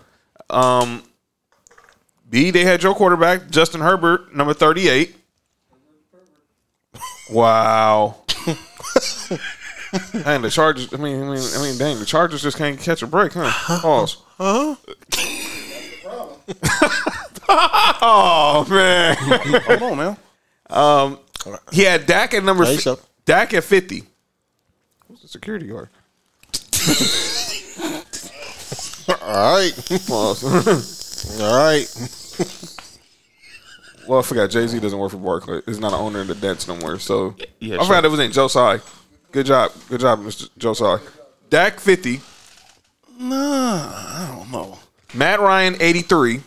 Um, 0.51 1.01
B, 2.29 2.51
they 2.51 2.65
had 2.65 2.83
your 2.83 2.93
quarterback 2.93 3.49
Justin 3.49 3.81
Herbert, 3.81 4.35
number 4.35 4.53
thirty-eight. 4.53 5.15
Wow. 7.31 8.17
and 10.25 10.43
the 10.43 10.49
Chargers. 10.49 10.91
I 10.93 10.97
mean, 10.97 11.21
I 11.21 11.25
mean, 11.25 11.43
I 11.55 11.61
mean, 11.61 11.77
dang, 11.77 11.99
the 11.99 12.05
Chargers 12.05 12.41
just 12.41 12.57
can't 12.57 12.79
catch 12.79 13.01
a 13.03 13.07
break, 13.07 13.33
huh? 13.33 13.51
Pause. 13.79 14.17
Huh? 14.37 14.75
oh 17.49 18.65
man. 18.69 19.15
Hold 19.15 19.81
on 19.83 19.97
man. 19.97 20.17
Um, 20.69 21.19
he 21.71 21.83
had 21.83 22.05
Dak 22.05 22.33
at 22.33 22.43
number. 22.43 22.65
Hey, 22.65 22.77
fi- 22.77 22.95
Dak 23.25 23.53
at 23.53 23.63
fifty. 23.63 24.03
Who's 25.07 25.21
the 25.21 25.27
security 25.27 25.67
guard? 25.67 25.89
All 29.21 29.55
right. 29.57 29.73
Pause. 30.07 31.41
All 31.41 31.55
right. 31.55 31.87
well, 34.07 34.19
I 34.19 34.21
forgot 34.23 34.49
Jay 34.49 34.65
Z 34.67 34.79
doesn't 34.79 34.97
work 34.97 35.11
for 35.11 35.17
Barclays. 35.17 35.63
He's 35.65 35.79
not 35.79 35.93
an 35.93 35.99
owner 35.99 36.21
in 36.21 36.27
the 36.27 36.35
dents 36.35 36.67
no 36.67 36.75
more. 36.77 36.97
So 36.99 37.35
Yeah, 37.59 37.79
I 37.79 37.85
forgot 37.85 38.05
it 38.05 38.09
was 38.09 38.19
in 38.19 38.31
Josiah. 38.31 38.79
Good 39.33 39.47
job, 39.47 39.71
good 39.89 39.99
job, 39.99 40.19
Mr. 40.19 40.47
Joe 40.59 40.75
Josiah. 40.75 40.99
Dak 41.49 41.79
fifty. 41.79 42.21
Nah, 43.19 43.35
I 43.35 44.35
don't 44.37 44.51
know. 44.51 44.77
Matt 45.15 45.39
Ryan 45.39 45.75
eighty 45.79 46.01
three. 46.01 46.41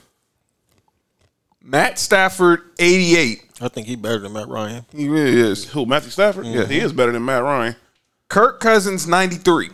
Matt 1.60 1.98
Stafford 1.98 2.62
eighty 2.78 3.16
eight. 3.16 3.42
I 3.60 3.66
think 3.66 3.88
he 3.88 3.96
better 3.96 4.20
than 4.20 4.32
Matt 4.32 4.46
Ryan. 4.46 4.86
He 4.94 5.08
really 5.08 5.36
is. 5.36 5.68
Who? 5.72 5.84
Matthew 5.84 6.10
Stafford? 6.10 6.44
Mm-hmm. 6.44 6.58
Yeah, 6.60 6.66
he 6.66 6.78
is 6.78 6.92
better 6.92 7.10
than 7.10 7.24
Matt 7.24 7.42
Ryan. 7.42 7.74
Kirk 8.28 8.60
Cousins 8.60 9.08
ninety 9.08 9.36
three. 9.36 9.70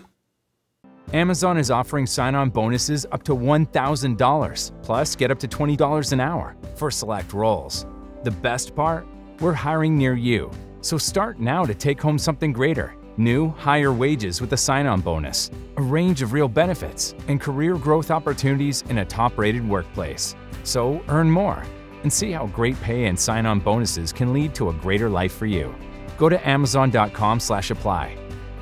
Amazon 1.12 1.58
is 1.58 1.70
offering 1.70 2.06
sign 2.06 2.34
on 2.34 2.48
bonuses 2.48 3.04
up 3.12 3.22
to 3.24 3.36
$1,000, 3.36 4.82
plus 4.82 5.14
get 5.14 5.30
up 5.30 5.38
to 5.40 5.46
$20 5.46 6.12
an 6.12 6.20
hour 6.20 6.56
for 6.74 6.90
select 6.90 7.34
roles. 7.34 7.84
The 8.22 8.30
best 8.30 8.74
part? 8.74 9.06
We're 9.40 9.52
hiring 9.52 9.98
near 9.98 10.14
you. 10.14 10.50
So 10.80 10.96
start 10.96 11.38
now 11.38 11.66
to 11.66 11.74
take 11.74 12.00
home 12.00 12.16
something 12.16 12.50
greater 12.50 12.94
new, 13.18 13.50
higher 13.50 13.92
wages 13.92 14.40
with 14.40 14.52
a 14.52 14.56
sign 14.56 14.86
on 14.86 15.00
bonus, 15.00 15.50
a 15.76 15.82
range 15.82 16.22
of 16.22 16.32
real 16.32 16.48
benefits, 16.48 17.14
and 17.28 17.40
career 17.40 17.76
growth 17.76 18.10
opportunities 18.10 18.82
in 18.88 18.98
a 18.98 19.04
top 19.04 19.38
rated 19.38 19.68
workplace. 19.68 20.34
So 20.64 21.02
earn 21.08 21.30
more 21.30 21.62
and 22.02 22.12
see 22.12 22.32
how 22.32 22.46
great 22.48 22.80
pay 22.82 23.06
and 23.06 23.18
sign 23.18 23.46
on 23.46 23.60
bonuses 23.60 24.12
can 24.12 24.32
lead 24.32 24.54
to 24.56 24.68
a 24.68 24.72
greater 24.74 25.08
life 25.08 25.32
for 25.32 25.46
you. 25.46 25.74
Go 26.18 26.28
to 26.28 26.48
amazon.com 26.48 27.40
slash 27.40 27.70
apply. 27.70 28.16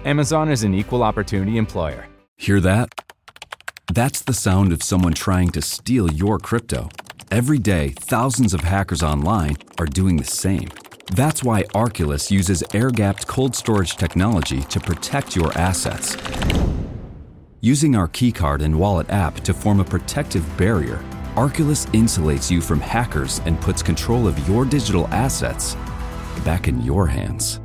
Amazon 0.05 0.51
is 0.51 0.63
an 0.63 0.75
equal 0.75 1.03
opportunity 1.03 1.59
employer. 1.59 2.07
Hear 2.37 2.61
that? 2.61 2.89
That's 3.93 4.23
the 4.23 4.33
sound 4.33 4.73
of 4.73 4.83
someone 4.83 5.15
trying 5.15 5.51
to 5.51 5.63
steal 5.63 6.11
your 6.11 6.39
crypto. 6.39 6.89
Every 7.31 7.59
day, 7.59 7.91
thousands 7.99 8.55
of 8.55 8.61
hackers 8.63 9.03
online 9.03 9.57
are 9.79 9.87
doing 9.87 10.17
the 10.17 10.25
same. 10.25 10.69
That's 11.11 11.43
why 11.43 11.65
Arculus 11.75 12.31
uses 12.31 12.63
air 12.73 12.91
gapped 12.91 13.27
cold 13.27 13.57
storage 13.57 13.97
technology 13.97 14.61
to 14.63 14.79
protect 14.79 15.35
your 15.35 15.53
assets. 15.59 16.17
Using 17.61 17.97
our 17.97 18.07
keycard 18.07 18.63
and 18.63 18.79
wallet 18.79 19.11
app 19.11 19.41
to 19.41 19.53
form 19.53 19.81
a 19.81 19.85
protective 19.85 20.47
barrier, 20.57 21.05
Arculus 21.35 21.87
insulates 21.93 22.49
you 22.49 22.61
from 22.61 22.79
hackers 22.79 23.41
and 23.45 23.61
puts 23.61 23.83
control 23.83 24.29
of 24.29 24.49
your 24.49 24.65
digital 24.65 25.09
assets 25.09 25.75
back 26.45 26.69
in 26.69 26.81
your 26.83 27.09
hands. 27.09 27.59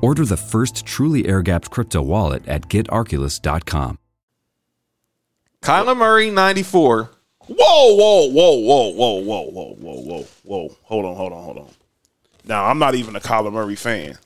Order 0.00 0.24
the 0.24 0.36
first 0.36 0.84
truly 0.84 1.26
air 1.28 1.42
gapped 1.42 1.70
crypto 1.70 2.02
wallet 2.02 2.46
at 2.48 2.62
getarculus.com. 2.62 3.98
Kyler 5.62 5.96
Murray 5.96 6.30
ninety 6.30 6.64
four. 6.64 7.10
Whoa, 7.46 7.94
whoa, 7.94 8.28
whoa, 8.28 8.58
whoa, 8.58 8.90
whoa, 8.90 9.20
whoa, 9.22 9.42
whoa, 9.50 9.74
whoa, 9.74 10.02
whoa, 10.02 10.26
whoa. 10.44 10.76
Hold 10.82 11.04
on, 11.04 11.16
hold 11.16 11.32
on, 11.32 11.44
hold 11.44 11.58
on. 11.58 11.68
Now, 12.48 12.64
I'm 12.64 12.78
not 12.78 12.94
even 12.96 13.14
a 13.14 13.20
Kyler 13.20 13.52
Murray 13.52 13.76
fan. 13.76 14.18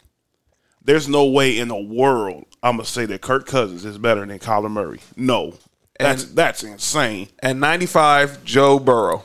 There's 0.85 1.09
no 1.09 1.27
way 1.27 1.59
in 1.59 1.69
the 1.69 1.77
world 1.77 2.47
I'm 2.63 2.77
gonna 2.77 2.87
say 2.87 3.05
that 3.07 3.21
Kirk 3.21 3.47
Cousins 3.47 3.85
is 3.85 3.99
better 3.99 4.25
than 4.25 4.39
Kyler 4.39 4.71
Murray. 4.71 5.01
No, 5.17 5.55
that's 5.99 6.23
And- 6.23 6.37
that's 6.37 6.63
insane. 6.63 7.29
and 7.41 7.59
95 7.59 8.45
Joe 8.45 8.79
Burrow. 8.79 9.25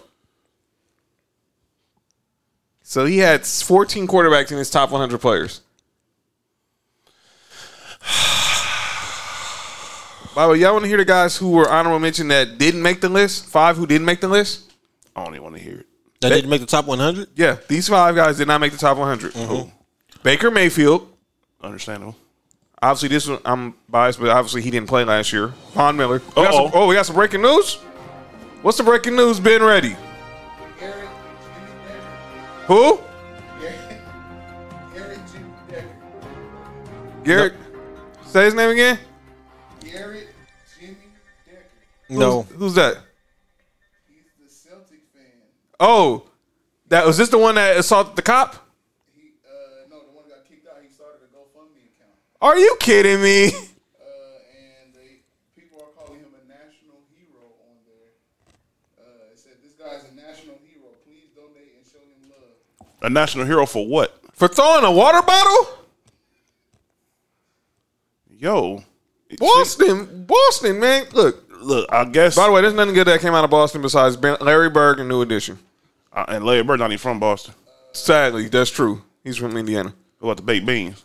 So 2.82 3.06
he 3.06 3.20
had 3.20 3.46
14 3.46 4.08
quarterbacks 4.08 4.52
in 4.52 4.58
his 4.58 4.72
top 4.72 4.90
100 4.90 5.20
players. 5.22 5.62
By 10.36 10.46
the 10.46 10.52
way, 10.54 10.60
y'all 10.60 10.74
want 10.74 10.84
to 10.86 10.88
hear 10.90 10.98
the 10.98 11.06
guys 11.06 11.38
who 11.38 11.52
were 11.52 11.70
honorable 11.70 12.00
mention 12.00 12.28
that 12.30 12.58
didn't 12.58 12.82
make 12.82 13.02
the 13.02 13.10
list? 13.10 13.46
Five 13.46 13.78
who 13.78 13.86
didn't 13.86 14.06
make 14.06 14.22
the 14.22 14.28
list? 14.28 14.72
I 15.16 15.24
don't 15.24 15.34
even 15.34 15.44
want 15.44 15.56
to 15.58 15.62
hear 15.62 15.80
it. 15.80 15.88
That 16.22 16.30
didn't 16.30 16.50
make 16.50 16.62
the 16.62 16.68
top 16.68 16.86
100. 16.86 17.30
Yeah, 17.36 17.58
these 17.68 17.88
five 17.88 18.16
guys 18.16 18.38
did 18.38 18.48
not 18.48 18.60
make 18.60 18.72
the 18.72 18.78
top 18.78 18.98
100. 18.98 19.34
Mm-hmm. 19.34 19.70
Baker 20.24 20.50
Mayfield, 20.52 21.08
Understandable. 21.62 22.16
Obviously, 22.82 23.10
this 23.10 23.28
one 23.28 23.40
I'm 23.46 23.74
biased, 23.90 24.20
but 24.20 24.30
obviously 24.30 24.62
he 24.62 24.70
didn't 24.70 24.88
play 24.88 25.04
last 25.04 25.34
year. 25.34 25.48
Von 25.74 25.98
Miller. 25.98 26.22
We 26.36 26.44
got 26.44 26.54
some- 26.54 26.66
Uh-oh. 26.66 26.72
oh, 26.74 26.88
we 26.88 26.94
got 26.96 27.06
some 27.08 27.16
breaking 27.16 27.42
news. 27.42 27.76
What's 28.62 28.78
the 28.78 28.84
breaking 28.84 29.16
news? 29.16 29.40
Ben 29.40 29.64
ready. 29.64 29.96
Who? 32.68 33.00
Garrett. 33.60 35.20
Garrett. 37.24 37.54
Say 38.26 38.46
his 38.46 38.54
name 38.54 38.70
again. 38.72 39.00
Garrett 39.80 40.28
Jimmy 40.80 40.98
Decker. 41.46 41.64
No, 42.10 42.42
Who's, 42.44 42.58
who's 42.60 42.74
that? 42.76 42.98
Oh, 45.80 46.24
that 46.88 47.06
was 47.06 47.18
this 47.18 47.30
the 47.30 47.38
one 47.38 47.56
that 47.56 47.78
assaulted 47.78 48.16
the 48.16 48.22
cop? 48.22 48.56
He 49.16 49.34
uh 49.46 49.88
no, 49.90 50.00
the 50.00 50.12
one 50.16 50.24
that 50.28 50.38
got 50.38 50.50
kicked 50.50 50.68
out. 50.68 50.82
He 50.82 50.90
started 50.90 51.22
a 51.24 51.36
GoFundMe 51.36 51.86
account. 51.94 52.14
Are 52.42 52.58
you 52.58 52.76
kidding 52.80 53.22
me? 53.22 53.48
Uh, 53.48 53.52
and 53.52 54.94
they 54.96 55.22
people 55.56 55.80
are 55.82 55.92
calling 56.04 56.20
him 56.22 56.30
a 56.34 56.48
national 56.48 56.98
hero 57.14 57.46
on 57.70 57.76
there. 57.86 58.18
Uh, 58.98 59.32
it 59.34 59.38
said 59.40 59.54
this 59.62 59.74
guy's 59.74 60.04
a 60.10 60.16
national 60.16 60.56
hero. 60.66 60.90
Please 61.06 61.30
donate 61.36 61.74
and 61.78 61.86
show 61.86 62.00
him 62.00 62.30
love. 62.32 62.88
A 63.04 63.10
national 63.10 63.46
hero 63.46 63.66
for 63.66 63.86
what? 63.88 64.20
For 64.34 64.48
throwing 64.48 64.84
a 64.86 64.92
water 64.92 65.22
bottle? 65.22 65.74
Yo, 68.40 68.84
Boston, 69.40 70.26
Boston, 70.28 70.80
man. 70.80 71.06
Look, 71.14 71.44
look, 71.60 71.92
I 71.92 72.06
guess. 72.06 72.36
by 72.36 72.46
the 72.46 72.52
way, 72.52 72.62
there's 72.62 72.76
nothing 72.76 72.94
good 72.94 73.08
that 73.08 73.20
came 73.20 73.34
out 73.34 73.44
of 73.44 73.50
Boston 73.50 73.82
besides 73.82 74.16
Ben- 74.16 74.38
Larry 74.42 74.70
Bird 74.70 75.00
and 75.00 75.10
New 75.10 75.24
Edition. 75.24 75.58
Uh, 76.18 76.26
and 76.30 76.44
Larry 76.44 76.64
Bird 76.64 76.80
not 76.80 76.90
even 76.90 76.98
from 76.98 77.20
Boston. 77.20 77.54
Sadly, 77.92 78.48
that's 78.48 78.72
true. 78.72 79.04
He's 79.24 79.38
from 79.38 79.56
Indiana. 79.56 79.94
What 80.18 80.32
about 80.32 80.38
the 80.38 80.44
baked 80.44 80.66
beans? 80.66 81.04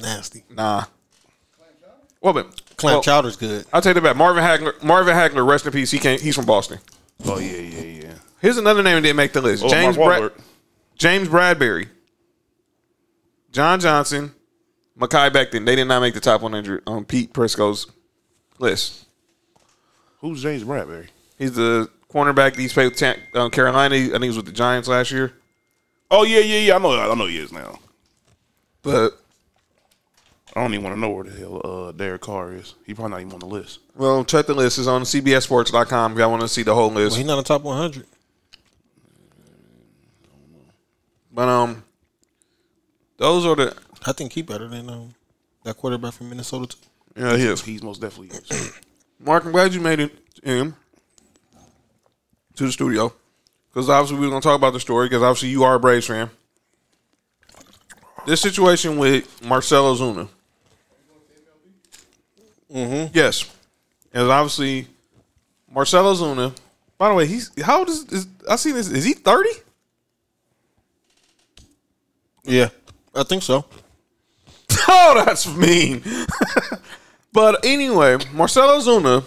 nasty. 0.00 0.42
Nah. 0.50 0.84
Well, 2.20 2.32
but 2.32 2.76
Clam 2.76 2.94
well, 2.94 3.02
chowder's 3.02 3.36
good. 3.36 3.64
I'll 3.72 3.80
take 3.80 3.94
that 3.94 4.02
back. 4.02 4.16
Marvin 4.16 4.42
Hagler, 4.42 4.82
Marvin 4.82 5.14
Hagler, 5.14 5.46
rest 5.46 5.66
in 5.66 5.72
peace. 5.72 5.92
He 5.92 5.98
came. 5.98 6.18
He's 6.18 6.34
from 6.34 6.46
Boston. 6.46 6.80
Oh 7.24 7.38
yeah, 7.38 7.58
yeah, 7.58 7.82
yeah. 7.82 8.14
Here's 8.40 8.56
another 8.56 8.82
name 8.82 8.96
that 8.96 9.02
didn't 9.02 9.16
make 9.16 9.32
the 9.32 9.40
list. 9.40 9.62
Oh, 9.62 9.68
James 9.68 9.96
Mark 9.96 10.18
Brad, 10.18 10.44
James 10.98 11.28
Bradberry, 11.28 11.88
John 13.52 13.78
Johnson, 13.78 14.34
Mekhi 14.98 15.30
Becton. 15.30 15.64
They 15.64 15.76
did 15.76 15.84
not 15.84 16.00
make 16.00 16.14
the 16.14 16.20
top 16.20 16.42
100 16.42 16.82
on 16.88 17.04
Pete 17.04 17.32
Prisco's 17.32 17.86
list. 18.58 19.04
Who's 20.18 20.42
James 20.42 20.64
Bradberry? 20.64 21.08
He's 21.38 21.52
the 21.52 21.88
cornerback. 22.14 22.56
He's 22.56 22.72
played 22.72 22.86
with 22.86 22.96
Tan- 22.96 23.20
um, 23.34 23.50
Carolina. 23.50 23.94
I 23.96 24.08
think 24.08 24.22
he 24.22 24.28
was 24.28 24.36
with 24.36 24.46
the 24.46 24.52
Giants 24.52 24.88
last 24.88 25.10
year. 25.10 25.32
Oh 26.10 26.22
yeah, 26.22 26.38
yeah, 26.40 26.58
yeah. 26.60 26.76
I 26.76 26.78
know. 26.78 26.92
I 27.10 27.14
know 27.14 27.26
he 27.26 27.38
is 27.38 27.52
now. 27.52 27.78
But 28.82 29.18
I 30.54 30.60
don't 30.60 30.72
even 30.74 30.84
want 30.84 30.94
to 30.96 31.00
know 31.00 31.10
where 31.10 31.24
the 31.24 31.30
hell 31.36 31.60
uh, 31.64 31.92
Derek 31.92 32.20
Carr 32.20 32.52
is. 32.52 32.74
He 32.86 32.94
probably 32.94 33.10
not 33.12 33.20
even 33.20 33.32
on 33.32 33.38
the 33.40 33.46
list. 33.46 33.80
well, 33.96 34.24
check 34.24 34.46
the 34.46 34.54
list. 34.54 34.78
It's 34.78 34.86
on 34.86 35.02
CBSSports.com. 35.02 36.12
If 36.12 36.18
y'all 36.18 36.30
want 36.30 36.42
to 36.42 36.48
see 36.48 36.62
the 36.62 36.74
whole 36.74 36.90
Well, 36.90 37.04
list. 37.04 37.16
he's 37.16 37.26
not 37.26 37.32
in 37.34 37.38
the 37.38 37.42
top 37.44 37.62
100. 37.62 38.06
But 41.32 41.48
um, 41.48 41.82
those 43.16 43.44
are 43.44 43.56
the 43.56 43.76
I 44.06 44.12
think 44.12 44.32
he 44.32 44.42
better 44.42 44.68
than 44.68 44.88
um, 44.88 45.14
that 45.64 45.76
quarterback 45.76 46.12
from 46.12 46.28
Minnesota 46.28 46.66
too. 46.76 46.78
yeah. 47.20 47.36
He 47.36 47.44
is. 47.44 47.62
He's 47.62 47.82
most 47.82 48.00
definitely. 48.00 48.36
is. 48.38 48.72
Mark, 49.18 49.44
I'm 49.44 49.52
glad 49.52 49.74
you 49.74 49.80
made 49.80 49.98
it 50.00 50.12
in 50.42 50.74
to 52.56 52.66
the 52.66 52.72
studio 52.72 53.12
because 53.74 53.88
obviously 53.88 54.18
we're 54.18 54.30
going 54.30 54.40
to 54.40 54.46
talk 54.46 54.56
about 54.56 54.72
the 54.72 54.80
story 54.80 55.08
because 55.08 55.22
obviously 55.22 55.48
you 55.48 55.64
are 55.64 55.74
a 55.74 55.80
Braves 55.80 56.06
fan. 56.06 56.30
This 58.26 58.40
situation 58.40 58.96
with 58.96 59.44
Marcell 59.44 59.94
Ozuna. 59.94 60.28
Mm-hmm. 62.72 63.12
Yes, 63.12 63.50
and 64.12 64.30
obviously 64.30 64.86
Marcell 65.70 66.14
Ozuna. 66.14 66.56
By 66.96 67.08
the 67.08 67.14
way, 67.14 67.26
he's 67.26 67.50
how 67.62 67.80
old 67.80 67.88
is, 67.88 68.04
is 68.10 68.26
I 68.48 68.56
see 68.56 68.72
this? 68.72 68.88
Is 68.88 69.04
he 69.04 69.12
thirty? 69.12 69.50
Yeah, 72.44 72.68
I 73.14 73.22
think 73.24 73.42
so. 73.42 73.64
Oh, 74.86 75.22
that's 75.24 75.46
mean. 75.56 76.02
but 77.32 77.64
anyway, 77.64 78.18
Marcell 78.32 78.68
Ozuna, 78.68 79.24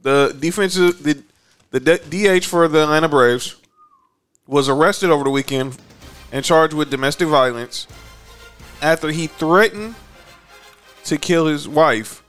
the 0.00 0.34
defensive, 0.38 1.02
the, 1.02 1.22
the 1.70 1.80
DH 1.80 2.44
for 2.44 2.66
the 2.68 2.82
Atlanta 2.82 3.08
Braves, 3.08 3.56
was 4.46 4.68
arrested 4.68 5.10
over 5.10 5.24
the 5.24 5.30
weekend 5.30 5.76
and 6.32 6.44
charged 6.44 6.74
with 6.74 6.90
domestic 6.90 7.28
violence 7.28 7.86
after 8.82 9.10
he 9.10 9.26
threatened 9.26 9.94
to 11.04 11.16
kill 11.16 11.46
his 11.46 11.68
wife 11.68 12.22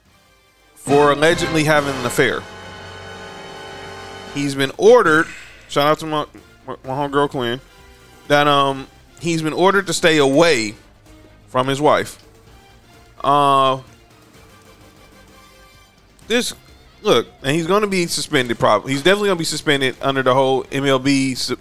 for 0.75 1.11
allegedly 1.11 1.63
having 1.63 1.95
an 1.95 2.05
affair. 2.05 2.41
He's 4.33 4.55
been 4.55 4.71
ordered. 4.77 5.27
Shout 5.67 5.87
out 5.87 5.99
to 5.99 6.05
my 6.05 6.25
my 6.67 6.75
homegirl 6.85 7.29
Quinn. 7.29 7.59
That 8.27 8.47
um 8.47 8.87
he's 9.19 9.41
been 9.41 9.53
ordered 9.53 9.87
to 9.87 9.93
stay 9.93 10.17
away 10.17 10.75
from 11.47 11.67
his 11.67 11.81
wife. 11.81 12.23
Uh, 13.23 13.81
this 16.27 16.53
look, 17.02 17.28
and 17.43 17.56
he's 17.56 17.68
going 17.68 17.82
to 17.82 17.88
be 17.88 18.08
suspended. 18.08 18.58
Probably, 18.60 18.91
he's 18.93 19.02
definitely 19.04 19.28
going 19.30 19.38
to 19.38 19.41
be 19.41 19.45
suspended 19.45 19.95
under 20.02 20.24
the 20.24 20.34
whole 20.34 20.64
MLB 20.66 21.38
su- 21.38 21.58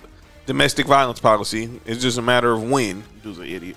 domestic 0.46 0.86
violence 0.86 1.20
policy. 1.20 1.80
It's 1.84 2.00
just 2.02 2.18
a 2.18 2.22
matter 2.22 2.52
of 2.52 2.62
when. 2.68 3.02
Dude's 3.22 3.38
an 3.38 3.46
idiot. 3.46 3.76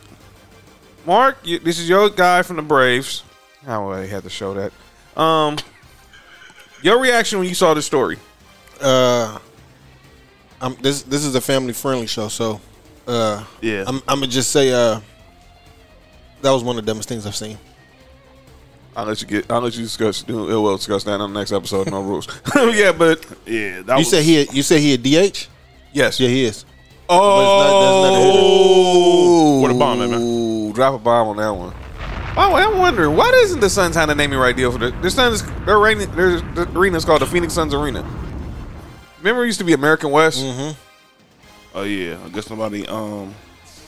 Mark, 1.05 1.37
you, 1.43 1.59
this 1.59 1.79
is 1.79 1.89
your 1.89 2.09
guy 2.09 2.41
from 2.43 2.55
the 2.55 2.61
Braves. 2.61 3.23
How 3.65 3.89
I 3.91 4.05
had 4.05 4.23
to 4.23 4.29
show 4.29 4.53
that. 4.53 4.71
Um, 5.19 5.57
your 6.81 6.99
reaction 6.99 7.39
when 7.39 7.47
you 7.47 7.55
saw 7.55 7.73
the 7.73 7.81
story? 7.81 8.17
Uh, 8.81 9.37
I'm, 10.61 10.75
this 10.81 11.03
this 11.03 11.23
is 11.25 11.35
a 11.35 11.41
family 11.41 11.73
friendly 11.73 12.07
show, 12.07 12.27
so 12.29 12.59
uh, 13.07 13.43
Yeah. 13.61 13.83
I'm 13.85 13.97
I'm 14.07 14.19
gonna 14.19 14.27
just 14.27 14.51
say 14.51 14.71
uh, 14.71 14.99
that 16.41 16.51
was 16.51 16.63
one 16.63 16.77
of 16.77 16.85
the 16.85 16.89
dumbest 16.89 17.07
things 17.09 17.25
I've 17.25 17.35
seen. 17.35 17.57
I'll 18.95 19.05
let 19.05 19.21
you 19.21 19.27
get. 19.27 19.51
I'll 19.51 19.61
let 19.61 19.75
you 19.75 19.83
discuss. 19.83 20.21
do- 20.23 20.45
We'll 20.45 20.77
discuss 20.77 21.03
that 21.05 21.19
on 21.19 21.33
the 21.33 21.39
next 21.39 21.51
episode. 21.51 21.89
No 21.89 22.01
rules. 22.01 22.27
yeah, 22.55 22.91
but 22.91 23.25
Yeah. 23.45 23.81
That 23.81 23.93
You 23.93 23.99
was, 23.99 24.09
said 24.09 24.23
he 24.23 24.47
you 24.51 24.63
said 24.63 24.79
he 24.81 24.93
a 24.93 24.97
DH? 24.97 25.47
yes. 25.93 26.19
Yeah, 26.19 26.29
he 26.29 26.45
is. 26.45 26.65
Oh, 27.09 27.19
what 29.61 29.71
a 29.71 29.73
bomb 29.73 29.99
man? 29.99 30.13
Ooh, 30.21 30.73
Drop 30.73 30.95
a 30.95 30.97
bomb 30.97 31.27
on 31.29 31.37
that 31.37 31.49
one. 31.49 31.73
Oh, 32.35 32.55
I'm 32.55 32.77
wondering 32.79 33.15
why 33.15 33.29
doesn't 33.31 33.59
the 33.59 33.69
Suns 33.69 33.95
have 33.95 34.09
a 34.09 34.15
naming 34.15 34.39
right 34.39 34.55
deal 34.55 34.71
for 34.71 34.77
the 34.79 34.91
their 35.01 35.09
Suns? 35.11 35.43
Their 35.65 35.77
arena, 35.77 36.05
their, 36.07 36.39
the 36.39 36.67
arena 36.77 36.97
is 36.97 37.05
called 37.05 37.21
the 37.21 37.25
Phoenix 37.27 37.53
Suns 37.53 37.73
Arena. 37.73 38.03
Remember, 39.19 39.43
it 39.43 39.47
used 39.47 39.59
to 39.59 39.65
be 39.65 39.73
American 39.73 40.11
West. 40.11 40.43
Mm-hmm. 40.43 40.71
Oh 41.75 41.83
yeah. 41.83 42.17
I 42.25 42.29
guess 42.29 42.49
nobody 42.49 42.85
um 42.87 43.33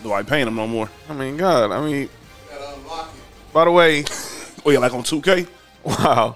nobody 0.04 0.28
paying 0.28 0.46
them 0.46 0.56
no 0.56 0.68
more. 0.68 0.90
I 1.10 1.14
mean, 1.14 1.38
God, 1.38 1.72
I 1.72 1.84
mean. 1.86 2.10
By 3.54 3.66
the 3.66 3.72
way, 3.72 4.04
Oh 4.66 4.72
yeah, 4.72 4.80
like 4.80 4.94
on 4.94 5.04
2K. 5.04 5.48
wow. 5.84 6.36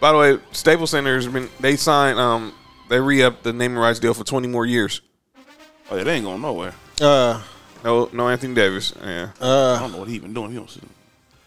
By 0.00 0.12
the 0.12 0.18
way, 0.18 0.38
Staples 0.52 0.90
Center 0.90 1.14
has 1.14 1.26
been 1.28 1.48
they 1.60 1.76
signed 1.76 2.18
um 2.18 2.52
they 2.88 3.00
re 3.00 3.22
upped 3.22 3.42
the 3.44 3.52
naming 3.52 3.78
rights 3.78 3.98
deal 3.98 4.14
for 4.14 4.24
20 4.24 4.48
more 4.48 4.66
years. 4.66 5.00
Oh 5.90 5.96
yeah, 5.96 6.04
they 6.04 6.14
ain't 6.16 6.24
going 6.24 6.40
nowhere. 6.42 6.74
Uh, 7.00 7.40
No, 7.84 8.08
no 8.12 8.28
Anthony 8.28 8.54
Davis. 8.54 8.92
Yeah, 9.02 9.30
Uh, 9.40 9.74
I 9.74 9.78
don't 9.80 9.92
know 9.92 9.98
what 9.98 10.08
he 10.08 10.14
even 10.16 10.34
doing. 10.34 10.50
He 10.50 10.56
don't 10.56 10.68
see. 10.70 10.80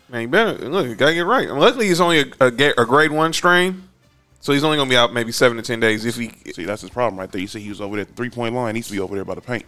man, 0.09 0.21
you 0.23 0.27
better 0.27 0.53
look. 0.69 0.88
You 0.88 0.95
gotta 0.95 1.13
get 1.13 1.21
it 1.21 1.25
right. 1.25 1.47
And 1.49 1.59
luckily, 1.59 1.88
he's 1.88 1.99
only 2.01 2.19
a, 2.21 2.25
a, 2.39 2.47
a 2.77 2.86
grade 2.86 3.11
one 3.11 3.34
strain, 3.34 3.84
so 4.39 4.53
he's 4.53 4.63
only 4.63 4.77
gonna 4.77 4.89
be 4.89 4.95
out 4.97 5.13
maybe 5.13 5.32
seven 5.32 5.57
to 5.57 5.63
ten 5.63 5.79
days 5.79 6.05
if 6.05 6.15
he. 6.15 6.32
See, 6.53 6.65
that's 6.65 6.82
his 6.82 6.89
problem 6.91 7.19
right 7.19 7.32
there. 7.32 7.41
You 7.41 7.47
see, 7.47 7.59
he 7.59 7.69
was 7.69 7.82
over 7.82 7.95
there 7.95 8.01
at 8.03 8.07
the 8.09 8.15
three 8.15 8.29
point 8.29 8.55
line. 8.55 8.73
He 8.75 8.79
needs 8.79 8.88
to 8.88 8.93
be 8.93 8.99
over 8.99 9.15
there 9.15 9.25
by 9.25 9.36
the 9.36 9.41
paint. 9.41 9.65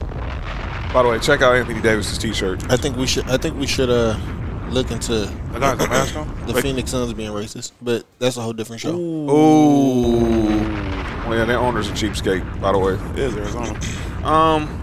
By 0.00 1.02
the 1.02 1.08
way, 1.08 1.18
check 1.18 1.42
out 1.42 1.54
Anthony 1.56 1.80
Davis's 1.80 2.18
T-shirt. 2.18 2.70
I 2.70 2.76
think 2.76 2.96
we 2.96 3.06
should 3.06 3.28
I 3.28 3.36
think 3.36 3.58
we 3.58 3.66
should 3.66 3.90
uh 3.90 4.16
look 4.74 4.90
into 4.90 5.12
The 5.52 5.58
guy 5.60 5.70
has 5.76 5.80
a 5.84 5.88
mask 5.88 6.16
on. 6.16 6.46
the 6.46 6.60
Phoenix 6.60 6.90
Suns 6.90 7.12
being 7.14 7.30
racist, 7.30 7.72
but 7.80 8.04
that's 8.18 8.36
a 8.36 8.42
whole 8.42 8.52
different 8.52 8.82
show. 8.82 8.94
Ooh. 8.94 10.46
Well, 11.26 11.38
yeah, 11.38 11.44
their 11.46 11.58
owner's 11.58 11.88
a 11.88 11.92
cheapskate. 11.92 12.60
By 12.60 12.72
the 12.72 12.78
way. 12.78 12.94
It 13.12 13.18
is 13.18 13.36
Arizona. 13.36 13.78
Um. 14.26 14.80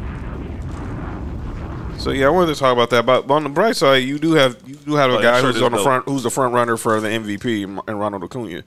So 1.99 2.09
yeah, 2.09 2.25
I 2.25 2.29
wanted 2.29 2.53
to 2.55 2.59
talk 2.59 2.73
about 2.73 2.89
that. 2.89 3.05
But 3.05 3.29
on 3.29 3.43
the 3.43 3.49
bright 3.49 3.75
side, 3.75 3.97
you 3.97 4.17
do 4.17 4.33
have 4.33 4.57
you 4.65 4.75
do 4.75 4.95
have 4.95 5.11
a 5.11 5.17
Oh, 5.17 5.21
guy 5.21 5.35
shirt 5.39 5.45
who's 5.47 5.55
is 5.57 5.61
on 5.61 5.71
the 5.71 5.77
dope. 5.77 5.85
front, 5.85 6.05
who's 6.07 6.23
the 6.23 6.31
front 6.31 6.53
runner 6.53 6.77
for 6.77 6.99
the 6.99 7.07
MVP, 7.09 7.63
and 7.87 7.99
Ronald 7.99 8.23
Acuna. 8.23 8.63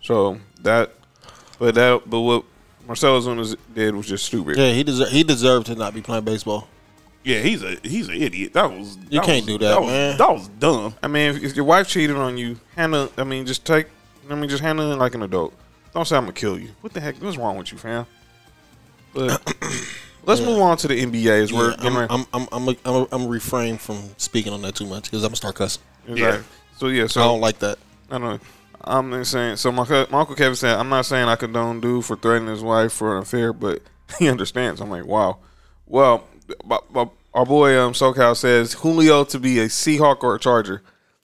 So 0.00 0.38
that, 0.62 0.92
but 1.58 1.74
that, 1.74 2.02
but 2.08 2.20
what 2.20 2.44
Marcell 2.86 3.20
Ozuna 3.20 3.54
did 3.74 3.94
was 3.94 4.06
just 4.08 4.24
stupid. 4.24 4.56
Yeah, 4.56 4.72
he 4.72 4.82
deser- 4.84 5.08
he 5.10 5.22
deserved 5.22 5.66
to 5.66 5.74
not 5.74 5.92
be 5.92 6.00
playing 6.00 6.24
baseball. 6.24 6.66
Yeah, 7.24 7.38
he's 7.40 7.62
a 7.62 7.76
he's 7.82 8.08
an 8.08 8.14
idiot. 8.20 8.52
That 8.54 8.70
was 8.70 8.96
You 9.08 9.20
that 9.20 9.24
can't 9.26 9.46
was- 9.46 9.46
do 9.46 9.58
that, 9.58 9.80
was, 9.80 9.90
man. 9.90 10.18
That 10.18 10.30
was 10.32 10.48
dumb. 10.48 10.94
I 11.02 11.06
mean, 11.08 11.36
if, 11.36 11.42
if 11.44 11.56
your 11.56 11.64
wife 11.64 11.86
cheated 11.88 12.16
on 12.16 12.36
you, 12.36 12.58
handle. 12.74 13.10
I 13.16 13.24
mean, 13.24 13.46
just 13.46 13.64
take. 13.64 13.86
I 14.30 14.34
mean, 14.34 14.48
just 14.50 14.62
handle 14.62 14.90
it 14.92 14.96
like 14.96 15.14
an 15.14 15.22
adult. 15.22 15.52
Don't 15.94 16.06
say 16.06 16.16
I'm 16.16 16.22
gonna 16.24 16.32
kill 16.32 16.58
you. 16.58 16.70
What 16.80 16.92
the 16.94 17.00
heck? 17.00 17.16
What's 17.16 17.36
wrong 17.36 17.56
with 17.56 17.70
you, 17.72 17.78
fam? 17.78 18.06
But 19.14 19.40
Let's 20.24 20.40
move 20.40 20.60
on 20.60 20.76
to 20.78 20.88
the 20.88 21.04
NBA. 21.04 21.42
As 21.42 21.52
we're 21.52 21.70
Yeah, 21.70 21.76
getting 21.76 21.90
I'm, 21.92 21.96
ready- 21.98 22.14
I'm, 22.14 22.26
I'm, 22.32 22.48
I'm, 22.52 22.68
I'm, 22.68 22.76
I'm, 22.84 23.06
I'm 23.12 23.28
refrain 23.28 23.76
from 23.76 23.98
speaking 24.16 24.52
on 24.52 24.62
that 24.62 24.74
too 24.76 24.86
much 24.86 25.04
because 25.04 25.22
I'm 25.24 25.28
gonna 25.28 25.36
start 25.36 25.54
cussing. 25.56 25.82
Exactly. 26.08 26.44
So 26.78 26.86
yeah, 26.88 27.06
so 27.08 27.20
I 27.20 27.24
don't 27.24 27.40
like 27.40 27.58
that. 27.60 27.78
I 28.10 28.18
don't 28.18 28.22
know. 28.22 28.38
I'm 28.84 29.10
just 29.12 29.30
saying. 29.32 29.56
So 29.56 29.70
my, 29.70 29.84
my 30.10 30.20
uncle 30.20 30.34
Kevin 30.34 30.56
said, 30.56 30.76
"I'm 30.76 30.88
not 30.88 31.06
saying 31.06 31.28
I 31.28 31.36
condone 31.36 31.80
dude 31.80 32.04
for 32.04 32.16
threatening 32.16 32.50
his 32.52 32.62
wife 32.62 32.92
for 32.92 33.16
an 33.16 33.22
affair, 33.22 33.52
but 33.52 33.82
he 34.18 34.28
understands." 34.28 34.80
I'm 34.80 34.90
like, 34.90 35.06
wow. 35.06 35.38
Well, 35.86 36.24
my, 36.64 36.78
my, 36.90 37.08
our 37.34 37.46
boy 37.46 37.78
um, 37.80 37.92
SoCal 37.92 38.36
says 38.36 38.74
Julio 38.74 39.24
to 39.24 39.38
be 39.38 39.60
a 39.60 39.66
Seahawk 39.66 40.22
or 40.22 40.34
a 40.34 40.38
Charger. 40.38 40.82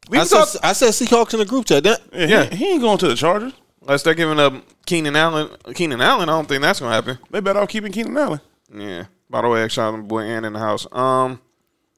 We 0.09 0.19
I 0.19 0.21
can 0.23 0.29
said, 0.29 0.39
talk. 0.39 0.65
I 0.65 0.73
said 0.73 0.91
Seahawks 0.91 1.35
in 1.35 1.41
the 1.41 1.47
group 1.47 1.67
chat. 1.67 1.85
That, 1.85 2.01
Yeah, 2.13 2.27
Yeah. 2.27 2.45
He, 2.45 2.57
he 2.57 2.73
ain't 2.73 2.81
going 2.81 2.99
to 2.99 3.09
the 3.09 3.17
Chargers. 3.17 3.53
Unless 3.83 4.03
they're 4.03 4.15
giving 4.15 4.39
up 4.39 4.55
Keenan 4.87 5.17
Allen. 5.17 5.49
Keenan 5.75 6.01
Allen, 6.01 6.29
I 6.29 6.33
don't 6.33 6.47
think 6.47 6.63
that's 6.63 6.81
gonna 6.81 6.95
happen. 6.95 7.19
They 7.31 7.41
better 7.41 7.61
off 7.61 7.69
keeping 7.69 7.93
Keenan 7.93 8.17
Allen. 8.17 8.41
Yeah. 8.75 9.05
By 9.31 9.43
the 9.43 9.49
way, 9.49 9.67
shout 9.69 9.89
out 9.89 9.97
to 9.97 10.03
my 10.03 10.05
boy 10.05 10.21
Ann 10.23 10.45
in 10.45 10.53
the 10.53 10.59
house. 10.59 10.87
Um, 10.93 11.41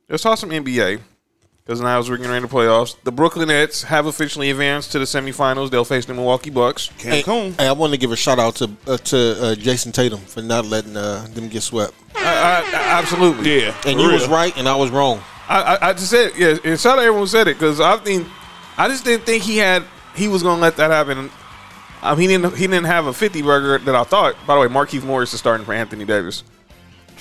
let's 0.09 0.23
talk 0.23 0.39
some 0.39 0.51
NBA 0.51 1.01
because 1.71 1.81
now 1.81 2.01
as 2.01 2.11
we're 2.11 2.17
getting 2.17 2.33
ready 2.33 2.45
to 2.45 2.53
playoffs, 2.53 2.97
the 3.05 3.13
Brooklyn 3.13 3.47
Nets 3.47 3.85
have 3.85 4.07
officially 4.07 4.51
advanced 4.51 4.91
to 4.91 4.99
the 4.99 5.05
semifinals. 5.05 5.71
They'll 5.71 5.85
face 5.85 6.05
the 6.05 6.13
Milwaukee 6.15 6.51
Bucks. 6.51 6.91
Cancun. 6.99 7.57
hey, 7.61 7.69
I 7.69 7.71
want 7.71 7.93
to 7.93 7.97
give 7.97 8.11
a 8.11 8.17
shout 8.17 8.41
out 8.41 8.57
to 8.57 8.65
uh, 8.89 8.97
to 8.97 9.17
uh, 9.17 9.55
Jayson 9.55 9.93
Tatum 9.93 10.19
for 10.19 10.43
not 10.43 10.65
letting 10.67 10.97
uh, 10.97 11.29
them 11.33 11.47
get 11.49 11.63
swept. 11.63 11.95
I, 12.17 12.23
I, 12.25 12.77
I- 12.77 12.99
absolutely. 12.99 13.61
Yeah. 13.61 13.77
And 13.87 14.01
you 14.01 14.07
real. 14.09 14.15
was 14.19 14.27
right, 14.27 14.53
and 14.59 14.69
I 14.69 14.75
was 14.75 14.91
wrong. 14.91 15.23
I, 15.49 15.77
I, 15.77 15.91
I 15.91 15.93
just 15.93 16.11
said 16.11 16.33
yeah, 16.37 16.57
and 16.65 16.81
shout 16.81 16.99
out 16.99 17.05
everyone 17.05 17.21
who 17.23 17.27
said 17.29 17.47
it 17.47 17.55
because 17.55 17.79
I 17.81 17.97
think 17.99 18.27
I 18.77 18.89
just 18.89 19.05
didn't 19.05 19.25
think 19.25 19.45
he 19.45 19.59
had 19.59 19.85
he 20.17 20.27
was 20.27 20.43
gonna 20.43 20.61
let 20.61 20.77
that 20.79 20.91
happen. 20.91 21.31
Um, 22.03 22.19
he 22.19 22.27
didn't 22.27 22.57
he 22.57 22.67
didn't 22.67 22.87
have 22.87 23.07
a 23.07 23.13
fifty 23.13 23.43
burger 23.43 23.79
that 23.79 23.95
I 23.95 24.03
thought. 24.03 24.35
By 24.45 24.57
the 24.57 24.61
way, 24.63 24.67
Markieff 24.67 25.05
Morris 25.05 25.33
is 25.35 25.39
starting 25.39 25.65
for 25.65 25.73
Anthony 25.73 26.05
Davis. 26.05 26.43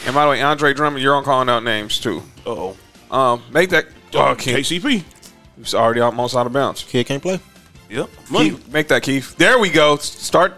And 0.07 0.15
by 0.15 0.23
the 0.25 0.31
way, 0.31 0.41
Andre 0.41 0.73
Drummond, 0.73 1.03
you're 1.03 1.13
on 1.13 1.23
calling 1.23 1.49
out 1.49 1.63
names 1.63 1.99
too. 1.99 2.23
Uh-oh. 2.47 2.75
Um, 3.11 3.43
make 3.51 3.69
that. 3.69 3.85
Oh, 4.13 4.35
Keith, 4.35 4.55
KCP. 4.57 5.03
he's 5.57 5.75
already 5.75 5.99
almost 6.01 6.35
out 6.35 6.47
of 6.47 6.53
bounds. 6.53 6.83
Kid 6.83 7.05
can't 7.05 7.21
play. 7.21 7.39
Yep. 7.89 8.09
Money. 8.29 8.51
Keith, 8.51 8.71
make 8.71 8.87
that, 8.87 9.03
Keith. 9.03 9.35
There 9.37 9.59
we 9.59 9.69
go. 9.69 9.97
Start. 9.97 10.53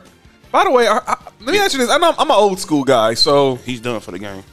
By 0.52 0.66
the 0.66 0.72
way, 0.72 0.88
I, 0.88 0.98
I, 0.98 1.18
let 1.42 1.54
me 1.54 1.60
ask 1.60 1.74
you 1.74 1.80
this. 1.80 1.90
I 1.90 1.98
know 1.98 2.14
I'm 2.18 2.30
an 2.30 2.36
old 2.36 2.60
school 2.60 2.84
guy, 2.84 3.14
so 3.14 3.56
He's 3.56 3.80
done 3.80 4.00
for 4.02 4.12
the 4.12 4.20
game. 4.20 4.44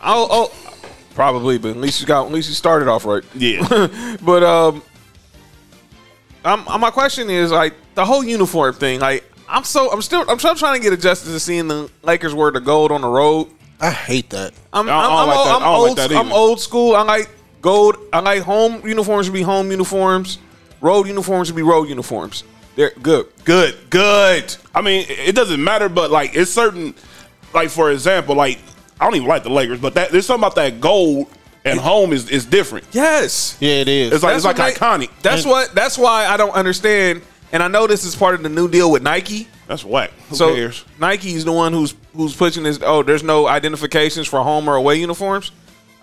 I'll, 0.00 0.28
I'll 0.30 0.52
probably, 1.14 1.58
but 1.58 1.70
at 1.70 1.76
least 1.76 2.00
you 2.00 2.06
got 2.06 2.26
at 2.26 2.32
least 2.32 2.48
you 2.48 2.54
started 2.54 2.88
off 2.88 3.04
right. 3.04 3.24
Yeah. 3.34 4.16
but 4.22 4.42
um, 4.42 4.82
I'm, 6.44 6.66
uh, 6.66 6.78
my 6.78 6.90
question 6.90 7.30
is 7.30 7.52
like 7.52 7.74
the 7.94 8.04
whole 8.04 8.24
uniform 8.24 8.74
thing. 8.74 9.00
Like 9.00 9.24
I'm 9.48 9.64
so 9.64 9.90
I'm 9.90 10.02
still 10.02 10.24
I'm 10.28 10.38
still 10.38 10.54
trying 10.54 10.80
to 10.80 10.82
get 10.82 10.92
adjusted 10.92 11.30
to 11.30 11.40
seeing 11.40 11.68
the 11.68 11.90
Lakers 12.02 12.34
wear 12.34 12.50
the 12.50 12.60
gold 12.60 12.90
on 12.92 13.02
the 13.02 13.08
road. 13.08 13.48
I 13.80 13.90
hate 13.90 14.30
that. 14.30 14.52
I'm, 14.72 14.88
I 14.88 14.92
don't 14.92 15.02
I'm, 15.02 15.10
I'm, 15.10 15.28
like 15.28 15.44
that. 15.44 15.56
I'm 15.56 15.62
I 15.62 15.64
don't 15.64 15.80
like 15.80 15.88
old. 15.88 15.98
that 15.98 16.12
I'm 16.12 16.32
old 16.32 16.60
school. 16.60 16.94
I 16.94 17.02
like 17.02 17.30
gold. 17.62 17.96
I 18.12 18.20
like 18.20 18.42
home 18.42 18.86
uniforms 18.86 19.26
to 19.26 19.32
be 19.32 19.42
home 19.42 19.70
uniforms. 19.70 20.38
Road 20.80 21.06
uniforms 21.06 21.48
to 21.48 21.54
be 21.54 21.62
road 21.62 21.88
uniforms. 21.88 22.44
They're 22.74 22.92
good, 23.02 23.28
good, 23.44 23.76
good. 23.90 24.56
I 24.74 24.80
mean, 24.82 25.06
it 25.08 25.28
it 25.30 25.34
doesn't 25.34 25.62
matter, 25.62 25.88
but 25.88 26.10
like 26.10 26.34
it's 26.34 26.50
certain, 26.50 26.94
like 27.54 27.70
for 27.70 27.90
example, 27.90 28.34
like 28.34 28.58
I 29.00 29.04
don't 29.04 29.14
even 29.16 29.28
like 29.28 29.42
the 29.44 29.50
Lakers, 29.50 29.80
but 29.80 29.94
that 29.94 30.10
there's 30.10 30.26
something 30.26 30.42
about 30.42 30.56
that 30.56 30.80
gold 30.80 31.28
and 31.64 31.78
home 31.78 32.12
is 32.12 32.28
is 32.28 32.44
different. 32.44 32.86
Yes, 32.92 33.56
Yeah, 33.60 33.80
it 33.80 33.88
is. 33.88 34.12
It's 34.12 34.22
like 34.22 34.36
it's 34.36 34.44
like 34.44 34.58
what 34.58 34.80
ma- 34.80 34.86
iconic. 34.86 35.10
That's 35.22 35.44
what. 35.44 35.74
That's 35.74 35.96
why 35.98 36.26
I 36.26 36.36
don't 36.36 36.54
understand. 36.54 37.22
And 37.52 37.62
I 37.62 37.68
know 37.68 37.86
this 37.86 38.04
is 38.04 38.16
part 38.16 38.34
of 38.34 38.42
the 38.42 38.48
new 38.48 38.66
deal 38.66 38.90
with 38.90 39.02
Nike. 39.02 39.46
That's 39.68 39.84
whack. 39.84 40.10
Who 40.30 40.36
so 40.36 40.54
cares? 40.54 40.84
Nike's 40.98 41.44
the 41.44 41.52
one 41.52 41.72
who's 41.72 41.94
who's 42.14 42.34
pushing 42.34 42.62
this. 42.62 42.78
Oh, 42.82 43.02
there's 43.02 43.22
no 43.22 43.46
identifications 43.46 44.26
for 44.26 44.42
home 44.42 44.68
or 44.68 44.76
away 44.76 44.96
uniforms. 44.96 45.52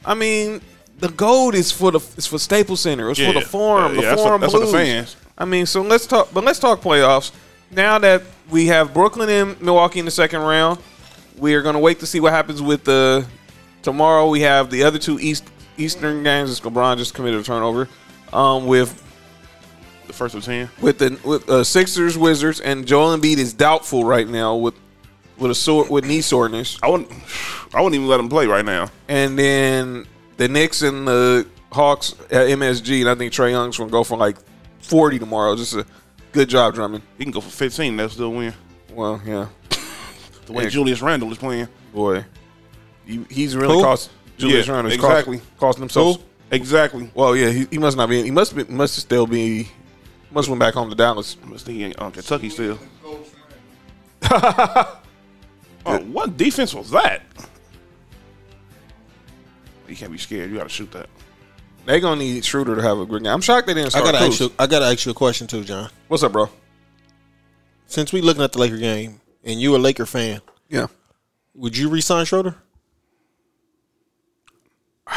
I 0.06 0.14
mean, 0.14 0.62
the 1.00 1.10
gold 1.10 1.56
is 1.56 1.72
for 1.72 1.92
the 1.92 2.00
it's 2.18 2.28
for 2.28 2.38
Staples 2.40 2.82
Center. 2.82 3.10
It's 3.10 3.20
for 3.20 3.34
the 3.34 3.42
Forum. 3.42 3.94
Yeah, 3.94 3.98
the 3.98 4.02
yeah, 4.04 4.10
that's 4.10 4.22
Forum 4.22 4.42
what- 4.42 4.52
that's 4.52 4.54
what 4.54 4.66
the 4.66 4.72
fans. 4.72 5.16
I 5.38 5.46
mean, 5.46 5.66
so 5.66 5.82
let's 5.82 6.06
talk. 6.06 6.30
But 6.34 6.44
let's 6.44 6.60
talk 6.60 6.82
playoffs. 6.82 7.32
Now 7.72 7.98
that 8.00 8.24
we 8.50 8.68
have 8.68 8.94
Brooklyn 8.94 9.30
and 9.30 9.62
Milwaukee 9.62 10.00
in 10.00 10.06
the 10.06 10.12
second 10.12 10.42
round, 10.42 10.80
we 11.38 11.54
are 11.56 11.62
going 11.62 11.74
to 11.76 11.80
wait 11.80 12.00
to 12.02 12.06
see 12.06 12.20
what 12.20 12.34
happens 12.34 12.62
with 12.62 12.84
the. 12.84 13.26
Tomorrow 13.82 14.28
we 14.30 14.42
have 14.42 14.70
the 14.70 14.84
other 14.84 15.00
two 15.00 15.20
East 15.20 15.46
Eastern 15.78 16.24
games. 16.24 16.52
It's 16.52 16.60
LeBron 16.60 16.98
just 16.98 17.14
committed 17.14 17.40
a 17.40 17.44
turnover. 17.44 17.88
Um, 18.34 18.68
with 18.68 19.02
The 20.08 20.14
first 20.14 20.36
of 20.36 20.44
ten. 20.44 20.70
with 20.82 20.98
the 21.00 21.18
with 21.24 21.50
uh, 21.50 21.64
Sixers, 21.64 22.18
Wizards, 22.18 22.60
and 22.60 22.86
Joel 22.86 23.18
Embiid 23.18 23.38
is 23.38 23.54
doubtful 23.54 24.04
right 24.04 24.28
now 24.28 24.56
with 24.58 24.74
with 25.38 25.52
a 25.52 25.56
sore 25.56 25.86
with 25.90 26.06
knee 26.06 26.20
soreness, 26.20 26.78
I 26.84 26.90
wouldn't. 26.90 27.10
I 27.74 27.80
wouldn't 27.82 27.96
even 27.96 28.08
let 28.10 28.20
him 28.20 28.28
play 28.28 28.46
right 28.48 28.66
now. 28.66 28.90
and 29.08 29.40
then 29.40 30.06
the 30.40 30.48
Knicks 30.48 30.82
and 30.82 31.06
the 31.06 31.46
Hawks 31.72 32.14
at 32.32 32.48
MSG, 32.48 33.02
and 33.02 33.10
I 33.10 33.16
think 33.16 33.34
Trae 33.34 33.52
Young's 33.52 33.78
gonna 33.78 33.92
go 33.92 34.04
for 34.06 34.18
like 34.18 34.38
forty 34.82 35.20
tomorrow. 35.20 35.56
Just 35.56 35.76
a 35.76 35.86
good 36.32 36.48
job, 36.50 36.74
Drummond. 36.74 37.04
He 37.18 37.26
can 37.26 37.32
go 37.32 37.42
for 37.42 37.50
fifteen. 37.50 37.98
They'll 37.98 38.10
still 38.10 38.32
win. 38.32 38.54
Well, 38.94 39.22
yeah, 39.26 39.48
The 40.46 40.54
way 40.54 40.64
Yeah. 40.64 40.70
Julius 40.70 41.02
Randle 41.02 41.32
is 41.32 41.38
playing. 41.38 41.68
boy, 41.94 42.24
he, 43.06 43.24
he's 43.30 43.56
really 43.56 43.76
Who? 43.76 43.84
cost 43.84 44.10
Julius 44.38 44.66
Yeah, 44.66 44.74
Randle. 44.74 44.94
Exactly. 44.94 45.38
cost, 45.40 45.58
costing 45.58 45.82
himself. 45.84 46.18
Who? 46.18 46.24
Exactly. 46.52 47.12
Well, 47.14 47.36
yeah, 47.36 47.50
he, 47.50 47.68
he 47.70 47.78
must 47.78 47.98
not 47.98 48.10
be. 48.10 48.24
He 48.24 48.32
must 48.32 48.56
be, 48.56 48.64
must 48.64 48.96
still 48.96 49.28
be. 49.28 49.68
Must 50.32 50.48
went 50.48 50.60
back 50.60 50.74
home 50.74 50.90
to 50.90 50.96
Dallas. 50.96 51.36
Must 51.44 51.66
think 51.66 51.78
he 51.78 51.84
in 51.84 51.94
um, 51.98 52.12
Kentucky 52.12 52.50
still. 52.50 52.80
oh, 54.32 55.00
what 55.86 56.38
defense 56.38 56.74
was 56.74 56.92
that? 56.92 57.24
You 59.90 59.96
can't 59.96 60.12
be 60.12 60.18
scared. 60.18 60.50
You 60.52 60.58
got 60.58 60.64
to 60.64 60.70
shoot 60.70 60.92
that. 60.92 61.10
They 61.86 62.00
gonna 62.00 62.20
need 62.20 62.46
Schroeder 62.46 62.76
to 62.76 62.82
have 62.82 63.00
a 63.00 63.06
good 63.06 63.24
game. 63.24 63.32
I'm 63.32 63.42
shocked 63.42 63.66
they 63.66 63.74
didn't 63.74 63.88
I 63.88 64.00
start. 64.00 64.06
gotta 64.06 64.18
Kuz. 64.20 64.28
ask 64.28 64.40
you. 64.42 64.52
I 64.60 64.68
gotta 64.68 64.86
ask 64.86 65.06
you 65.06 65.12
a 65.12 65.16
question 65.16 65.48
too, 65.48 65.64
John. 65.64 65.90
What's 66.08 66.22
up, 66.24 66.32
bro? 66.34 66.50
Since 67.88 68.14
we 68.14 68.22
looking 68.22 68.44
at 68.44 68.52
the 68.52 68.60
Laker 68.60 68.78
game, 68.78 69.22
and 69.44 69.60
you 69.60 69.76
a 69.76 69.80
Laker 69.80 70.06
fan, 70.06 70.42
Yeah. 70.68 70.88
would 71.56 71.76
you 71.76 71.90
resign 71.90 72.26
Schroeder? 72.26 72.56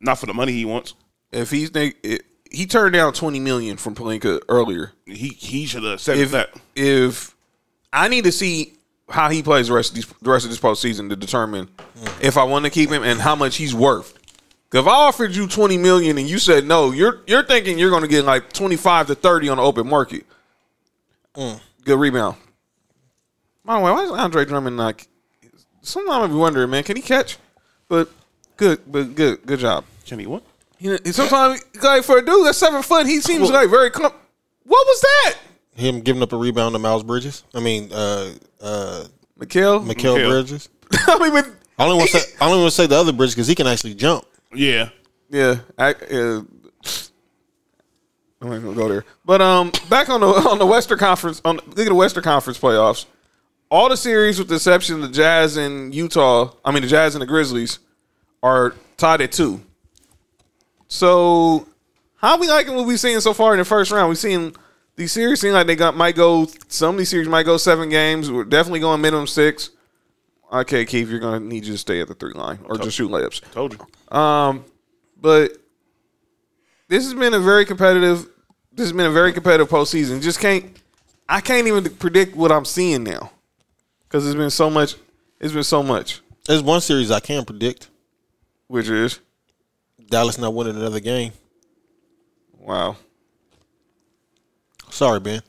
Not 0.00 0.18
for 0.18 0.26
the 0.26 0.34
money 0.34 0.52
he 0.52 0.64
wants. 0.64 0.94
if 1.32 1.50
he's 1.50 1.70
think 1.70 1.96
it, 2.02 2.22
he 2.50 2.66
turned 2.66 2.94
down 2.94 3.12
twenty 3.12 3.38
million 3.40 3.76
from 3.76 3.94
Pelinka 3.94 4.40
earlier. 4.48 4.92
He 5.06 5.28
he 5.28 5.66
should 5.66 5.82
have 5.84 5.94
accepted 5.94 6.22
If 6.22 6.30
that. 6.32 6.50
if 6.74 7.36
I 7.92 8.08
need 8.08 8.24
to 8.24 8.32
see 8.32 8.74
how 9.08 9.28
he 9.30 9.42
plays 9.42 9.68
the 9.68 9.74
rest 9.74 9.90
of 9.90 9.94
these 9.96 10.06
the 10.22 10.30
rest 10.30 10.44
of 10.44 10.50
this 10.50 10.60
postseason 10.60 11.08
to 11.08 11.16
determine 11.16 11.68
if 12.20 12.36
I 12.36 12.44
want 12.44 12.64
to 12.64 12.70
keep 12.70 12.90
him 12.90 13.02
and 13.02 13.20
how 13.20 13.34
much 13.34 13.56
he's 13.56 13.74
worth. 13.74 14.14
'Cause 14.70 14.80
if 14.82 14.86
I 14.86 14.90
offered 14.92 15.34
you 15.34 15.46
twenty 15.46 15.78
million 15.78 16.18
and 16.18 16.28
you 16.28 16.38
said 16.38 16.66
no, 16.66 16.90
you're 16.90 17.20
you're 17.26 17.42
thinking 17.44 17.78
you're 17.78 17.88
going 17.90 18.02
to 18.02 18.08
get 18.08 18.24
like 18.24 18.52
twenty 18.52 18.76
five 18.76 19.06
to 19.06 19.14
thirty 19.14 19.48
on 19.48 19.56
the 19.56 19.62
open 19.62 19.88
market. 19.88 20.26
Mm. 21.34 21.60
Good 21.84 21.98
rebound. 21.98 22.36
By 23.64 23.78
the 23.78 23.84
way, 23.84 23.92
why 23.92 24.02
is 24.04 24.10
Andre 24.10 24.44
Drummond 24.44 24.76
not? 24.76 25.06
Sometimes 25.82 26.24
I 26.24 26.26
be 26.26 26.34
wondering, 26.34 26.68
man, 26.70 26.82
can 26.84 26.96
he 26.96 27.02
catch? 27.02 27.38
But 27.88 28.10
good, 28.56 28.80
but 28.86 29.14
good, 29.14 29.44
good 29.46 29.58
job. 29.60 29.84
Can 30.06 30.18
he 30.18 30.26
what? 30.26 30.42
He, 30.78 30.96
sometimes, 31.12 31.64
like 31.82 32.04
for 32.04 32.18
a 32.18 32.24
dude 32.24 32.46
that's 32.46 32.58
seven 32.58 32.82
foot, 32.82 33.06
he 33.06 33.20
seems 33.20 33.50
like 33.50 33.70
very. 33.70 33.90
Com- 33.90 34.12
what 34.64 34.86
was 34.86 35.00
that, 35.00 35.34
Him 35.78 36.00
giving 36.00 36.22
up 36.22 36.32
a 36.32 36.36
rebound 36.36 36.74
to 36.74 36.78
Miles 36.80 37.04
Bridges. 37.04 37.44
I 37.54 37.60
mean, 37.60 37.92
uh, 37.92 38.32
uh, 38.60 39.04
Mikhail? 39.38 39.80
Mikael 39.80 40.16
Mikal. 40.16 40.28
Bridges. 40.28 40.68
I 41.06 41.18
mean, 41.18 41.32
but, 41.32 41.46
I 41.78 41.84
only 41.84 41.96
want 41.98 42.10
to 42.10 42.18
say. 42.18 42.36
I 42.40 42.46
only 42.46 42.58
want 42.58 42.72
to 42.72 42.76
say 42.76 42.86
the 42.86 42.96
other 42.96 43.12
Bridges 43.12 43.36
because 43.36 43.46
he 43.46 43.54
can 43.54 43.68
actually 43.68 43.94
jump. 43.94 44.24
Yeah. 44.52 44.88
yeah, 45.30 45.60
I, 45.78 45.92
uh, 45.92 46.42
I'm 48.40 48.50
not 48.50 48.62
gonna 48.62 48.74
go 48.74 48.88
there. 48.88 49.04
But 49.24 49.40
um, 49.40 49.72
back 49.88 50.08
on 50.08 50.20
the 50.20 50.26
on 50.50 50.58
the 50.58 50.66
Western 50.66 50.98
Conference, 50.98 51.40
on 51.44 51.56
look 51.56 51.78
at 51.78 51.86
the 51.86 51.94
Western 51.94 52.22
Conference 52.22 52.58
playoffs. 52.58 53.06
All 53.70 53.88
the 53.88 53.96
series, 53.96 54.38
with 54.38 54.48
the 54.48 54.54
exception 54.54 54.96
of 54.96 55.02
the 55.02 55.08
Jazz 55.08 55.56
and 55.56 55.94
Utah, 55.94 56.54
I 56.64 56.72
mean 56.72 56.82
the 56.82 56.88
Jazz 56.88 57.14
and 57.14 57.22
the 57.22 57.26
Grizzlies, 57.26 57.78
are 58.42 58.74
tied 58.96 59.20
at 59.20 59.30
two. 59.30 59.60
So, 60.88 61.68
how 62.16 62.38
we 62.38 62.48
liking 62.48 62.74
what 62.74 62.86
we've 62.86 62.98
seen 62.98 63.20
so 63.20 63.34
far 63.34 63.52
in 63.52 63.58
the 63.58 63.64
first 63.64 63.90
round? 63.92 64.08
We've 64.08 64.18
seen 64.18 64.54
these 64.98 65.12
series 65.12 65.40
seem 65.40 65.52
like 65.52 65.66
they 65.68 65.76
got 65.76 65.96
might 65.96 66.16
go. 66.16 66.46
Some 66.66 66.96
of 66.96 66.98
these 66.98 67.08
series 67.08 67.28
might 67.28 67.44
go 67.44 67.56
seven 67.56 67.88
games. 67.88 68.30
We're 68.30 68.44
definitely 68.44 68.80
going 68.80 69.00
minimum 69.00 69.28
six. 69.28 69.70
Okay, 70.52 70.84
Keith, 70.84 71.08
you're 71.08 71.20
gonna 71.20 71.40
need 71.40 71.64
you 71.64 71.72
to 71.72 71.78
stay 71.78 72.00
at 72.00 72.08
the 72.08 72.14
three 72.14 72.32
line 72.32 72.58
or 72.64 72.76
just 72.76 72.96
shoot 72.96 73.10
layups. 73.10 73.40
Told 73.52 73.74
you. 73.74 74.16
Um, 74.16 74.64
but 75.20 75.52
this 76.88 77.04
has 77.04 77.14
been 77.14 77.32
a 77.32 77.38
very 77.38 77.64
competitive. 77.64 78.28
This 78.72 78.86
has 78.86 78.92
been 78.92 79.06
a 79.06 79.10
very 79.10 79.32
competitive 79.32 79.68
postseason. 79.68 80.20
Just 80.20 80.40
can't. 80.40 80.76
I 81.28 81.40
can't 81.42 81.66
even 81.68 81.84
predict 81.96 82.34
what 82.34 82.50
I'm 82.50 82.64
seeing 82.64 83.04
now 83.04 83.30
because 84.04 84.26
it's 84.26 84.34
been 84.34 84.50
so 84.50 84.68
much. 84.68 84.96
It's 85.38 85.52
been 85.52 85.62
so 85.62 85.84
much, 85.84 86.20
There's 86.46 86.62
one 86.62 86.80
series 86.80 87.12
I 87.12 87.20
can 87.20 87.44
predict. 87.44 87.90
which 88.66 88.88
is 88.88 89.20
Dallas 90.10 90.36
not 90.38 90.52
winning 90.52 90.74
another 90.74 90.98
game. 90.98 91.30
wow. 92.58 92.96
Sorry, 94.90 95.20
Ben. 95.20 95.42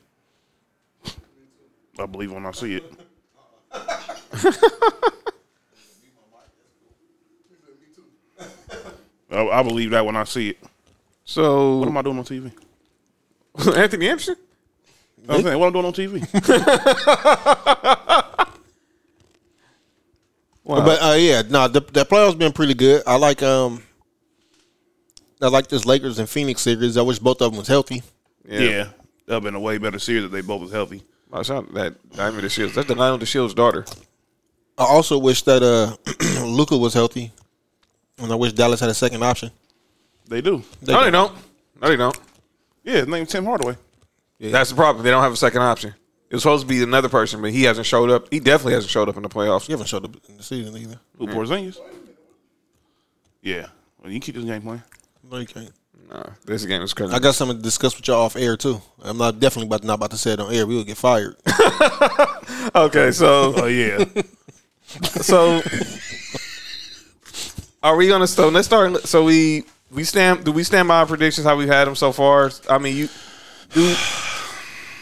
I 1.98 2.06
believe 2.06 2.32
when 2.32 2.46
I 2.46 2.52
see 2.52 2.76
it. 2.76 2.84
I, 9.30 9.46
I 9.46 9.62
believe 9.62 9.90
that 9.90 10.04
when 10.04 10.16
I 10.16 10.24
see 10.24 10.50
it. 10.50 10.58
So 11.24 11.78
What 11.78 11.88
am 11.88 11.96
I 11.96 12.02
doing 12.02 12.18
on 12.18 12.24
TV? 12.24 12.52
Anthony 13.76 14.08
Anderson. 14.08 14.36
I'm 15.28 15.42
saying, 15.42 15.58
what 15.58 15.66
I'm 15.66 15.72
doing 15.72 15.86
on 15.86 15.92
TV? 15.92 16.26
But 20.64 21.02
uh, 21.02 21.14
yeah, 21.18 21.42
no, 21.48 21.66
the, 21.66 21.80
the 21.80 22.04
playoffs 22.04 22.38
been 22.38 22.52
pretty 22.52 22.74
good. 22.74 23.02
I 23.04 23.16
like 23.16 23.42
um, 23.42 23.82
I 25.42 25.48
like 25.48 25.66
this 25.66 25.84
Lakers 25.84 26.20
and 26.20 26.28
Phoenix 26.28 26.60
series. 26.62 26.96
I 26.96 27.02
wish 27.02 27.18
both 27.18 27.42
of 27.42 27.50
them 27.50 27.58
was 27.58 27.66
healthy. 27.66 28.02
yeah. 28.48 28.88
That 29.30 29.36
would 29.36 29.44
have 29.44 29.52
been 29.52 29.54
a 29.54 29.60
way 29.60 29.78
better 29.78 30.00
series 30.00 30.24
if 30.24 30.32
they 30.32 30.40
both 30.40 30.60
was 30.60 30.72
healthy. 30.72 31.04
I 31.32 31.42
saw 31.42 31.60
that 31.60 31.94
Diamond 32.16 32.42
DeShields. 32.42 32.74
That's 32.74 32.88
the 32.88 32.96
Diamond 32.96 33.22
DeShields' 33.22 33.54
daughter. 33.54 33.84
I 34.76 34.82
also 34.82 35.18
wish 35.18 35.42
that 35.42 35.62
uh, 35.62 36.44
Luka 36.46 36.76
was 36.76 36.94
healthy, 36.94 37.30
and 38.18 38.32
I 38.32 38.34
wish 38.34 38.54
Dallas 38.54 38.80
had 38.80 38.90
a 38.90 38.94
second 38.94 39.22
option. 39.22 39.52
They 40.26 40.40
do. 40.40 40.64
no, 40.84 41.04
they 41.04 41.12
don't. 41.12 41.32
No, 41.80 41.88
they 41.88 41.94
don't. 41.94 42.18
Yeah, 42.82 42.94
his 42.94 43.06
name's 43.06 43.28
Tim 43.28 43.44
Hardaway. 43.44 43.76
Yeah. 44.40 44.50
That's 44.50 44.70
the 44.70 44.74
problem. 44.74 45.04
They 45.04 45.12
don't 45.12 45.22
have 45.22 45.34
a 45.34 45.36
second 45.36 45.62
option. 45.62 45.94
It 46.28 46.34
was 46.34 46.42
supposed 46.42 46.62
to 46.62 46.68
be 46.68 46.82
another 46.82 47.08
person, 47.08 47.40
but 47.40 47.52
he 47.52 47.62
hasn't 47.62 47.86
showed 47.86 48.10
up. 48.10 48.26
He 48.32 48.40
definitely 48.40 48.72
hasn't 48.74 48.90
showed 48.90 49.08
up 49.08 49.16
in 49.16 49.22
the 49.22 49.28
playoffs. 49.28 49.66
He 49.66 49.72
haven't 49.72 49.86
showed 49.86 50.06
up 50.06 50.16
in 50.28 50.38
the 50.38 50.42
season 50.42 50.76
either. 50.76 50.98
Who, 51.18 51.28
Porzingis? 51.28 51.78
Yeah. 53.42 53.68
Well, 54.02 54.10
you 54.10 54.18
can 54.18 54.22
keep 54.22 54.34
this 54.34 54.44
game 54.44 54.62
playing. 54.62 54.82
No, 55.22 55.36
you 55.36 55.46
can't. 55.46 55.70
Nah, 56.10 56.24
this 56.44 56.64
game 56.64 56.82
is 56.82 56.92
crazy. 56.92 57.12
I 57.14 57.20
got 57.20 57.36
something 57.36 57.56
to 57.56 57.62
discuss 57.62 57.96
with 57.96 58.08
y'all 58.08 58.22
off 58.22 58.34
air 58.34 58.56
too. 58.56 58.80
I'm 59.02 59.16
not 59.16 59.38
definitely 59.38 59.68
about 59.68 59.84
not 59.84 59.94
about 59.94 60.10
to 60.10 60.18
say 60.18 60.32
it 60.32 60.40
on 60.40 60.52
air. 60.52 60.66
We 60.66 60.74
will 60.74 60.84
get 60.84 60.96
fired. 60.96 61.36
Okay, 62.74 63.10
so 63.10 63.54
Oh, 63.56 63.66
yeah. 63.66 64.04
so 65.22 65.62
are 67.82 67.96
we 67.96 68.06
gonna 68.08 68.26
so 68.26 68.48
let's 68.48 68.66
start 68.66 69.06
so 69.06 69.24
we 69.24 69.64
we 69.90 70.04
stand 70.04 70.44
do 70.44 70.52
we 70.52 70.62
stand 70.62 70.88
by 70.88 70.98
our 70.98 71.06
predictions 71.06 71.46
how 71.46 71.56
we've 71.56 71.68
had 71.68 71.86
them 71.86 71.94
so 71.94 72.10
far 72.12 72.50
i 72.68 72.76
mean 72.76 72.96
you 72.96 73.08
do 73.72 73.94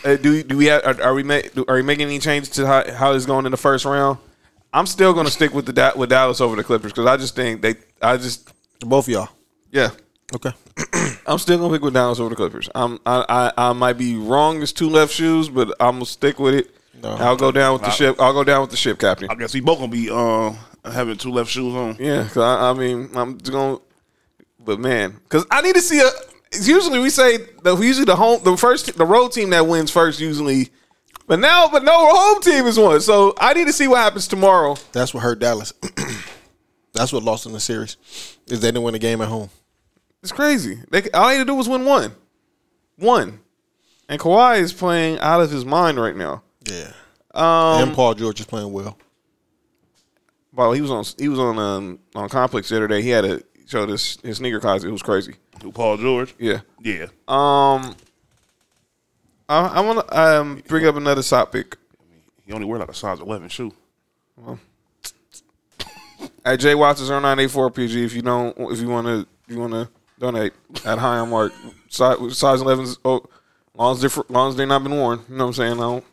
uh, 0.05 0.17
do 0.17 0.43
do 0.43 0.57
we 0.57 0.67
have, 0.67 0.85
are, 0.85 1.03
are 1.03 1.15
we 1.15 1.23
make 1.23 1.57
are 1.69 1.77
we 1.77 1.83
making 1.83 2.07
any 2.07 2.19
changes 2.19 2.51
to 2.51 2.67
how, 2.67 2.91
how 2.93 3.13
it's 3.13 3.27
going 3.27 3.47
in 3.47 3.51
the 3.51 3.57
first 3.57 3.85
round 3.87 4.19
i'm 4.75 4.87
still 4.87 5.15
gonna 5.15 5.31
stick 5.31 5.53
with 5.55 5.65
the 5.67 5.93
with 5.97 6.11
dallas 6.11 6.41
over 6.41 6.55
the 6.55 6.63
clippers 6.63 6.93
because 6.93 7.07
i 7.07 7.17
just 7.17 7.35
think 7.35 7.63
they 7.63 7.75
i 8.03 8.17
just 8.17 8.53
Both 8.81 9.07
of 9.07 9.13
y'all. 9.13 9.29
yeah 9.73 9.91
Okay. 10.35 10.53
i'm 11.29 11.39
still 11.39 11.59
gonna 11.59 11.73
pick 11.73 11.83
with 11.83 11.95
dallas 11.95 12.19
over 12.19 12.31
the 12.31 12.37
clippers 12.37 12.69
i'm 12.75 12.99
i 13.07 13.25
i, 13.57 13.69
I 13.71 13.73
might 13.73 13.99
be 13.99 14.17
wrong 14.17 14.61
as 14.63 14.73
two 14.73 14.89
left 14.91 15.13
shoes 15.13 15.49
but 15.49 15.69
i'm 15.81 15.97
gonna 15.97 16.07
stick 16.07 16.39
with 16.39 16.55
it 16.55 16.75
No. 17.03 17.11
i'll 17.17 17.37
go 17.37 17.53
down 17.53 17.75
with 17.75 17.83
the 17.83 17.91
ship 17.91 18.17
i'll 18.21 18.33
go 18.33 18.43
down 18.45 18.63
with 18.63 18.71
the 18.71 18.77
ship 18.77 18.99
captain 18.99 19.29
I 19.31 19.35
guess 19.37 19.55
we 19.55 19.61
both 19.61 19.79
going 19.79 19.91
to 19.91 19.97
be 19.97 20.11
uh, 20.11 20.53
having 20.91 21.17
two 21.17 21.31
left 21.31 21.51
shoes 21.51 21.75
on. 21.75 21.97
Yeah, 22.01 22.25
cause 22.29 22.39
I, 22.39 22.71
I 22.71 22.73
mean, 22.73 23.11
I'm 23.15 23.39
just 23.39 23.53
going, 23.53 23.77
to. 23.77 23.83
but 24.59 24.81
man, 24.81 25.13
because 25.25 25.45
I 25.51 25.61
need 25.61 25.75
to 25.75 25.81
see 25.83 26.01
a. 26.01 26.09
it's 26.51 26.67
Usually 26.67 26.99
we 26.99 27.11
say 27.11 27.37
the 27.63 27.77
usually 27.77 28.07
the 28.07 28.17
home 28.17 28.43
the 28.43 28.57
first 28.57 28.97
the 28.97 29.05
road 29.05 29.33
team 29.33 29.51
that 29.51 29.67
wins 29.67 29.91
first 29.91 30.19
usually, 30.19 30.71
but 31.27 31.39
now 31.41 31.69
but 31.69 31.85
no 31.85 31.93
home 31.93 32.41
team 32.41 32.65
is 32.67 32.79
one. 32.79 33.01
So 33.03 33.35
I 33.39 33.53
need 33.53 33.67
to 33.67 33.73
see 33.73 33.87
what 33.87 33.99
happens 33.99 34.27
tomorrow. 34.29 34.77
That's 34.93 35.13
what 35.13 35.23
hurt 35.23 35.41
Dallas. 35.41 35.75
That's 36.95 37.13
what 37.13 37.23
lost 37.23 37.45
in 37.47 37.53
the 37.53 37.61
series. 37.61 37.97
Is 38.47 38.61
they 38.61 38.69
didn't 38.69 38.83
win 38.83 38.93
the 38.95 38.99
game 38.99 39.21
at 39.21 39.29
home. 39.29 39.51
It's 40.23 40.33
crazy. 40.33 40.79
They 40.91 41.09
all 41.11 41.29
they 41.29 41.37
had 41.37 41.41
to 41.41 41.45
do 41.45 41.55
was 41.55 41.69
win 41.69 41.85
one, 41.85 42.13
one, 42.97 43.41
and 44.09 44.21
Kawhi 44.21 44.61
is 44.61 44.73
playing 44.73 45.19
out 45.21 45.41
of 45.41 45.51
his 45.51 45.65
mind 45.65 46.01
right 46.01 46.17
now. 46.17 46.43
Yeah. 46.65 46.93
Um, 47.35 47.89
and 47.89 47.95
Paul 47.95 48.15
George 48.15 48.41
is 48.41 48.47
playing 48.47 48.73
well. 48.73 48.99
well, 50.53 50.73
he 50.73 50.81
was 50.81 50.91
on 50.91 51.05
he 51.19 51.29
was 51.29 51.39
on 51.39 51.59
um, 51.59 52.01
on 52.15 52.29
Complex 52.29 52.69
the 52.69 52.77
other 52.77 52.89
day. 52.89 53.01
He 53.01 53.11
had 53.11 53.23
to 53.23 53.45
show 53.67 53.87
this 53.87 54.19
his 54.23 54.39
sneaker 54.39 54.61
closet. 54.61 54.89
It 54.89 54.93
was 54.93 55.03
crazy. 55.03 55.37
Who, 55.63 55.71
Paul 55.73 55.97
George? 55.99 56.35
Yeah. 56.39 56.61
Yeah. 56.83 57.07
Um, 57.29 57.95
I, 59.49 59.67
I 59.75 59.81
want 59.81 60.07
to 60.07 60.21
um 60.21 60.63
bring 60.67 60.87
up 60.87 60.97
another 60.97 61.23
topic. 61.23 61.77
He 62.45 62.53
only 62.53 62.67
wear 62.67 62.79
like 62.79 62.89
a 62.89 62.95
size 62.95 63.21
11 63.21 63.51
shoe. 63.51 63.73
At 66.45 66.59
J 66.61 66.75
Watts 66.75 67.01
is 67.01 67.11
0984 67.11 67.71
PG. 67.71 68.05
If 68.05 68.15
you 68.15 68.23
don't, 68.23 68.57
if 68.73 68.81
you 68.81 68.89
want 68.89 69.07
to, 69.07 69.21
if 69.21 69.55
you 69.55 69.61
want 69.61 69.75
to 69.75 69.89
donate 70.19 70.53
at 70.85 70.99
high 70.99 71.19
on 71.19 71.31
mark 71.31 71.53
size 71.89 72.17
size 72.37 72.61
11s. 72.61 72.99
Oh, 73.05 73.25
long 73.75 73.95
as 73.97 74.01
they're 74.01 74.25
long 74.29 74.51
as 74.51 74.57
they 74.57 74.67
not 74.67 74.83
been 74.83 74.93
worn. 74.97 75.21
You 75.29 75.37
know 75.37 75.45
what 75.45 75.49
I'm 75.49 75.55
saying? 75.55 75.73
I 75.75 75.77
don't. 75.77 76.05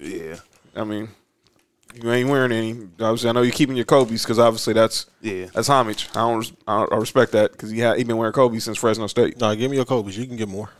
Yeah. 0.00 0.36
I 0.74 0.84
mean, 0.84 1.08
you 2.00 2.10
ain't 2.10 2.28
wearing 2.28 2.52
any. 2.52 2.72
Obviously, 3.00 3.28
I 3.28 3.32
know 3.32 3.42
you're 3.42 3.52
keeping 3.52 3.76
your 3.76 3.84
Kobe's 3.84 4.22
because 4.22 4.38
obviously 4.38 4.72
that's 4.74 5.06
Yeah. 5.20 5.46
that's 5.52 5.68
homage. 5.68 6.08
I 6.12 6.20
don't. 6.20 6.38
res- 6.38 6.52
I, 6.66 6.84
I 6.90 6.96
respect 6.96 7.32
that 7.32 7.52
because 7.52 7.70
he 7.70 7.80
had 7.80 7.98
he 7.98 8.04
been 8.04 8.16
wearing 8.16 8.32
Kobe 8.32 8.58
since 8.58 8.78
Fresno 8.78 9.06
State. 9.08 9.38
No, 9.40 9.54
give 9.54 9.70
me 9.70 9.76
your 9.76 9.86
Kobe's. 9.86 10.16
You 10.16 10.26
can 10.26 10.36
get 10.36 10.48
more. 10.48 10.70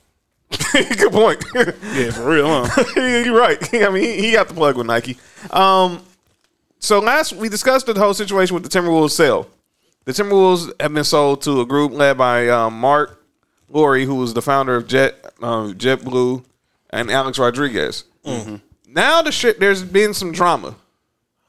Good 0.73 1.12
point. 1.12 1.44
Yeah, 1.55 2.11
for 2.12 2.28
real, 2.31 2.65
huh? 2.66 2.85
You're 2.97 3.36
right. 3.39 3.59
I 3.74 3.90
mean, 3.90 4.02
he, 4.02 4.23
he 4.27 4.32
got 4.32 4.48
the 4.48 4.55
plug 4.55 4.77
with 4.77 4.86
Nike. 4.86 5.19
Um, 5.51 6.02
so 6.78 6.98
last 7.01 7.32
we 7.35 7.48
discussed 7.48 7.86
the 7.86 7.94
whole 7.94 8.15
situation 8.15 8.55
with 8.55 8.62
the 8.62 8.69
Timberwolves 8.70 9.11
sale. 9.11 9.48
The 10.11 10.24
Timberwolves 10.24 10.73
have 10.81 10.93
been 10.93 11.05
sold 11.05 11.41
to 11.43 11.61
a 11.61 11.65
group 11.65 11.93
led 11.93 12.19
by 12.19 12.49
um, 12.49 12.81
Mark 12.81 13.24
Laurie, 13.69 14.05
who 14.05 14.16
was 14.16 14.35
the 14.35 14.43
founder 14.43 14.74
of 14.74 14.89
Jet 14.89 15.15
um, 15.41 15.74
JetBlue, 15.74 16.45
and 16.91 17.12
Alex 17.12 17.39
Rodriguez. 17.39 18.03
Now 18.89 19.23
the 19.23 19.31
shit, 19.31 19.61
there's 19.61 19.85
been 19.85 20.12
some 20.12 20.32
drama. 20.32 20.74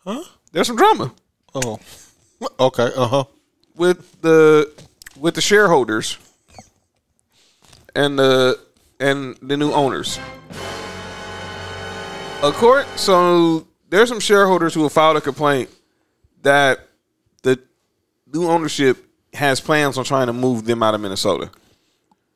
Huh? 0.06 0.24
There's 0.52 0.68
some 0.68 0.76
drama 0.76 1.12
Oh. 1.56 1.80
Okay. 2.60 2.92
Uh 2.96 3.08
huh. 3.08 3.24
with 3.76 4.22
the 4.22 4.72
with 5.18 5.34
the 5.34 5.42
shareholders 5.42 6.20
and 7.96 8.20
the 8.20 8.60
and 9.00 9.38
the 9.42 9.58
new 9.58 9.72
owners. 9.72 10.20
A 12.44 12.52
court. 12.52 12.86
So 12.96 13.66
there's 13.90 14.10
some 14.10 14.20
shareholders 14.20 14.76
who 14.76 14.84
have 14.84 14.94
filed 14.94 15.18
a 15.18 15.22
complaint 15.22 15.72
that 16.44 16.88
new 18.34 18.48
ownership 18.48 18.98
has 19.34 19.60
plans 19.62 19.98
on 19.98 20.04
trying 20.04 20.28
to 20.28 20.34
move 20.34 20.66
them 20.66 20.84
out 20.84 20.94
of 20.94 21.02
Minnesota. 21.02 21.50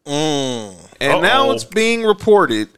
And 0.05 1.21
now 1.21 1.45
Uh-oh. 1.45 1.51
it's 1.51 1.63
being 1.63 2.03
reported 2.03 2.69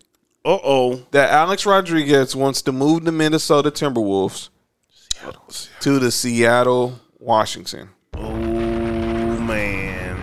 Uh 0.45 0.57
oh. 0.63 1.05
that 1.11 1.29
Alex 1.29 1.65
Rodriguez 1.65 2.35
wants 2.35 2.61
to 2.63 2.71
move 2.71 3.05
the 3.05 3.11
Minnesota 3.11 3.69
Timberwolves 3.69 4.49
to 5.81 5.99
the 5.99 6.11
Seattle 6.11 6.99
Washington. 7.19 7.89
Oh, 8.15 8.33
man. 9.39 10.17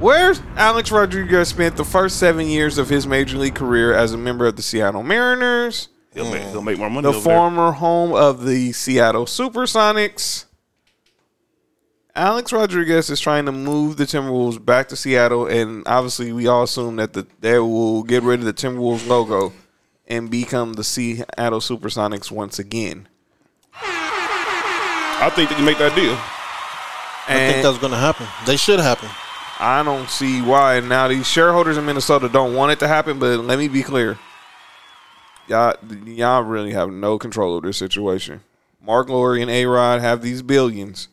Where 0.00 0.34
Alex 0.56 0.90
Rodriguez 0.90 1.48
spent 1.48 1.76
the 1.76 1.84
first 1.84 2.18
seven 2.18 2.46
years 2.46 2.78
of 2.78 2.88
his 2.88 3.06
major 3.06 3.38
league 3.38 3.54
career 3.54 3.92
as 3.94 4.12
a 4.12 4.18
member 4.18 4.46
of 4.46 4.56
the 4.56 4.62
Seattle 4.62 5.02
Mariners, 5.02 5.88
He'll, 6.14 6.30
make, 6.30 6.42
he'll 6.42 6.60
make 6.62 6.78
more 6.78 6.90
money. 6.90 7.02
the 7.02 7.08
over 7.08 7.20
there. 7.20 7.36
former 7.38 7.72
home 7.72 8.12
of 8.12 8.44
the 8.44 8.72
Seattle 8.72 9.24
Supersonics. 9.26 10.44
Alex 12.14 12.52
Rodriguez 12.52 13.08
is 13.08 13.20
trying 13.20 13.46
to 13.46 13.52
move 13.52 13.96
the 13.96 14.04
Timberwolves 14.04 14.62
back 14.62 14.88
to 14.88 14.96
Seattle, 14.96 15.46
and 15.46 15.82
obviously, 15.86 16.30
we 16.32 16.46
all 16.46 16.64
assume 16.64 16.96
that 16.96 17.14
the, 17.14 17.26
they 17.40 17.58
will 17.58 18.02
get 18.02 18.22
rid 18.22 18.40
of 18.40 18.44
the 18.44 18.52
Timberwolves 18.52 19.06
logo 19.06 19.54
and 20.06 20.30
become 20.30 20.74
the 20.74 20.84
Seattle 20.84 21.60
Supersonics 21.60 22.30
once 22.30 22.58
again. 22.58 23.08
I 23.74 25.30
think 25.34 25.48
they 25.48 25.54
can 25.54 25.64
make 25.64 25.78
that 25.78 25.94
deal. 25.94 26.12
I 26.12 27.38
think 27.38 27.56
And 27.56 27.64
that's 27.64 27.78
going 27.78 27.92
to 27.92 27.98
happen. 27.98 28.26
They 28.44 28.56
should 28.56 28.80
happen. 28.80 29.08
I 29.58 29.82
don't 29.82 30.10
see 30.10 30.42
why. 30.42 30.80
Now 30.80 31.08
these 31.08 31.26
shareholders 31.26 31.78
in 31.78 31.86
Minnesota 31.86 32.28
don't 32.28 32.54
want 32.54 32.72
it 32.72 32.80
to 32.80 32.88
happen, 32.88 33.20
but 33.20 33.38
let 33.38 33.58
me 33.58 33.68
be 33.68 33.82
clear. 33.82 34.18
Y'all, 35.46 35.74
y'all 36.04 36.42
really 36.42 36.72
have 36.72 36.90
no 36.90 37.18
control 37.18 37.56
of 37.56 37.62
this 37.62 37.76
situation. 37.76 38.40
Mark 38.84 39.08
Laurie 39.08 39.40
and 39.40 39.50
A 39.50 39.64
Rod 39.66 40.00
have 40.00 40.20
these 40.20 40.42
billions, 40.42 41.08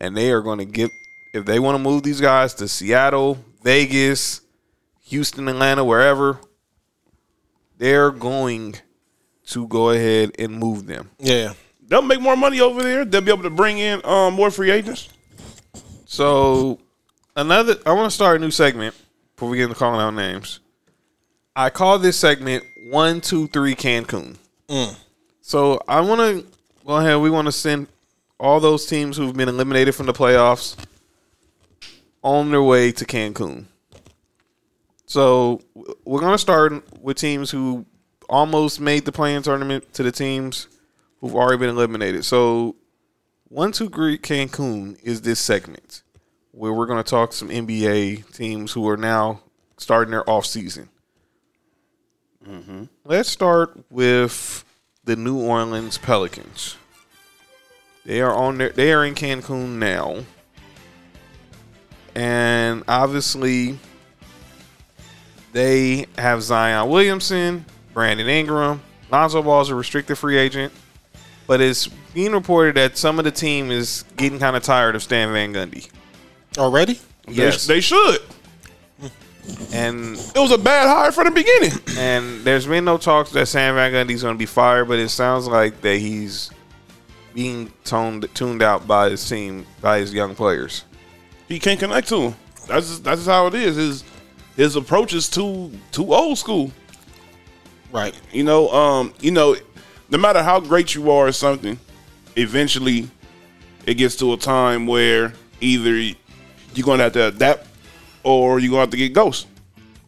and 0.00 0.16
they 0.16 0.30
are 0.30 0.40
going 0.40 0.58
to 0.58 0.64
get 0.64 0.90
if 1.32 1.44
they 1.44 1.58
want 1.58 1.76
to 1.76 1.82
move 1.82 2.02
these 2.02 2.20
guys 2.20 2.54
to 2.54 2.68
Seattle, 2.68 3.38
Vegas, 3.62 4.40
Houston, 5.06 5.48
Atlanta, 5.48 5.84
wherever. 5.84 6.38
They're 7.76 8.12
going 8.12 8.76
to 9.48 9.66
go 9.66 9.90
ahead 9.90 10.32
and 10.38 10.58
move 10.58 10.86
them. 10.86 11.10
Yeah. 11.18 11.54
They'll 11.86 12.02
make 12.02 12.20
more 12.20 12.36
money 12.36 12.60
over 12.60 12.82
there. 12.82 13.04
They'll 13.04 13.20
be 13.20 13.32
able 13.32 13.42
to 13.42 13.50
bring 13.50 13.78
in 13.78 14.00
um, 14.04 14.34
more 14.34 14.50
free 14.50 14.70
agents. 14.70 15.08
So 16.06 16.78
another 17.36 17.76
I 17.84 17.92
want 17.92 18.10
to 18.10 18.14
start 18.14 18.36
a 18.36 18.40
new 18.40 18.50
segment 18.50 18.94
before 19.34 19.48
we 19.48 19.56
get 19.58 19.64
into 19.64 19.74
calling 19.74 20.00
out 20.00 20.14
names. 20.14 20.60
I 21.56 21.70
call 21.70 21.98
this 21.98 22.16
segment 22.18 22.64
one, 22.90 23.20
two, 23.20 23.48
three 23.48 23.74
Cancun. 23.74 24.36
So 25.40 25.80
I 25.86 26.00
want 26.00 26.20
to 26.20 26.46
go 26.86 26.96
ahead. 26.96 27.18
We 27.20 27.30
want 27.30 27.46
to 27.46 27.52
send 27.52 27.88
all 28.38 28.60
those 28.60 28.86
teams 28.86 29.16
who've 29.16 29.36
been 29.36 29.48
eliminated 29.48 29.94
from 29.94 30.06
the 30.06 30.12
playoffs 30.12 30.76
on 32.22 32.50
their 32.50 32.62
way 32.62 32.90
to 32.92 33.04
Cancun. 33.04 33.66
So 35.06 35.60
we're 36.04 36.20
going 36.20 36.32
to 36.32 36.38
start 36.38 36.72
with 37.00 37.16
teams 37.16 37.50
who 37.50 37.86
almost 38.28 38.80
made 38.80 39.04
the 39.04 39.12
play-in 39.12 39.42
tournament 39.42 39.92
to 39.94 40.02
the 40.02 40.10
teams 40.10 40.68
who've 41.20 41.34
already 41.34 41.58
been 41.58 41.68
eliminated. 41.68 42.24
So 42.24 42.76
one, 43.48 43.72
two, 43.72 43.88
three 43.88 44.18
Cancun 44.18 44.98
is 45.02 45.20
this 45.20 45.38
segment. 45.38 46.02
where 46.54 46.72
we're 46.72 46.86
going 46.86 47.02
to 47.02 47.08
talk 47.08 47.32
some 47.32 47.48
NBA 47.48 48.32
teams 48.32 48.72
who 48.72 48.88
are 48.88 48.96
now 48.96 49.40
starting 49.76 50.12
their 50.12 50.28
off 50.28 50.46
season. 50.46 50.88
Mm-hmm. 52.46 52.84
Let's 53.04 53.28
start 53.28 53.84
with 53.90 54.64
the 55.04 55.16
New 55.16 55.38
Orleans 55.40 55.98
Pelicans. 55.98 56.76
They 58.04 58.20
are 58.20 58.32
on 58.34 58.58
their 58.58 58.68
they 58.70 58.92
are 58.92 59.04
in 59.04 59.14
Cancun 59.14 59.78
now. 59.78 60.24
And 62.14 62.84
obviously 62.86 63.78
they 65.52 66.06
have 66.18 66.42
Zion 66.42 66.88
Williamson, 66.88 67.64
Brandon 67.92 68.28
Ingram, 68.28 68.82
Lonzo 69.10 69.42
Ball 69.42 69.62
is 69.62 69.68
a 69.70 69.74
restricted 69.74 70.18
free 70.18 70.36
agent, 70.36 70.72
but 71.46 71.60
it's 71.60 71.88
being 72.12 72.32
reported 72.32 72.76
that 72.76 72.96
some 72.96 73.18
of 73.18 73.24
the 73.24 73.30
team 73.30 73.70
is 73.70 74.04
getting 74.16 74.38
kind 74.38 74.56
of 74.56 74.62
tired 74.62 74.94
of 74.94 75.02
Stan 75.02 75.32
Van 75.32 75.52
Gundy. 75.52 75.88
Already? 76.58 77.00
Yes, 77.26 77.66
They 77.66 77.80
should. 77.80 78.18
and 79.72 80.16
It 80.16 80.36
was 80.38 80.52
a 80.52 80.58
bad 80.58 80.86
hire 80.88 81.10
from 81.10 81.24
the 81.24 81.30
beginning. 81.32 81.72
and 81.98 82.44
there's 82.44 82.66
been 82.66 82.84
no 82.84 82.96
talks 82.98 83.30
that 83.32 83.46
Sam 83.46 83.74
Van 83.74 83.92
Gundy's 83.92 84.22
going 84.22 84.34
to 84.34 84.38
be 84.38 84.46
fired, 84.46 84.86
but 84.86 84.98
it 84.98 85.08
sounds 85.08 85.46
like 85.48 85.80
that 85.80 85.96
he's 85.98 86.50
being 87.34 87.72
toned 87.84 88.26
tuned 88.34 88.62
out 88.62 88.86
by 88.86 89.10
his 89.10 89.28
team, 89.28 89.66
by 89.80 89.98
his 89.98 90.14
young 90.14 90.34
players. 90.34 90.84
He 91.48 91.58
can't 91.58 91.78
connect 91.78 92.08
to 92.08 92.20
him. 92.20 92.34
That's 92.66 92.88
just, 92.88 93.04
that's 93.04 93.20
just 93.20 93.28
how 93.28 93.48
it 93.48 93.54
is. 93.54 93.76
His 93.76 94.04
his 94.56 94.76
approach 94.76 95.12
is 95.12 95.28
too 95.28 95.70
too 95.90 96.14
old 96.14 96.38
school. 96.38 96.70
Right. 97.92 98.18
You 98.32 98.44
know, 98.44 98.70
um, 98.70 99.14
you 99.20 99.30
know, 99.30 99.56
no 100.10 100.18
matter 100.18 100.42
how 100.42 100.60
great 100.60 100.94
you 100.94 101.10
are 101.10 101.28
at 101.28 101.34
something, 101.34 101.78
eventually 102.36 103.08
it 103.86 103.94
gets 103.94 104.16
to 104.16 104.32
a 104.32 104.36
time 104.36 104.86
where 104.86 105.32
either 105.60 105.94
you're 105.96 106.84
going 106.84 106.98
to 106.98 107.04
have 107.04 107.12
to 107.12 107.28
adapt 107.28 107.68
or 108.22 108.58
you're 108.58 108.70
going 108.70 108.78
to 108.78 108.80
have 108.80 108.90
to 108.90 108.96
get 108.96 109.12
ghost. 109.12 109.46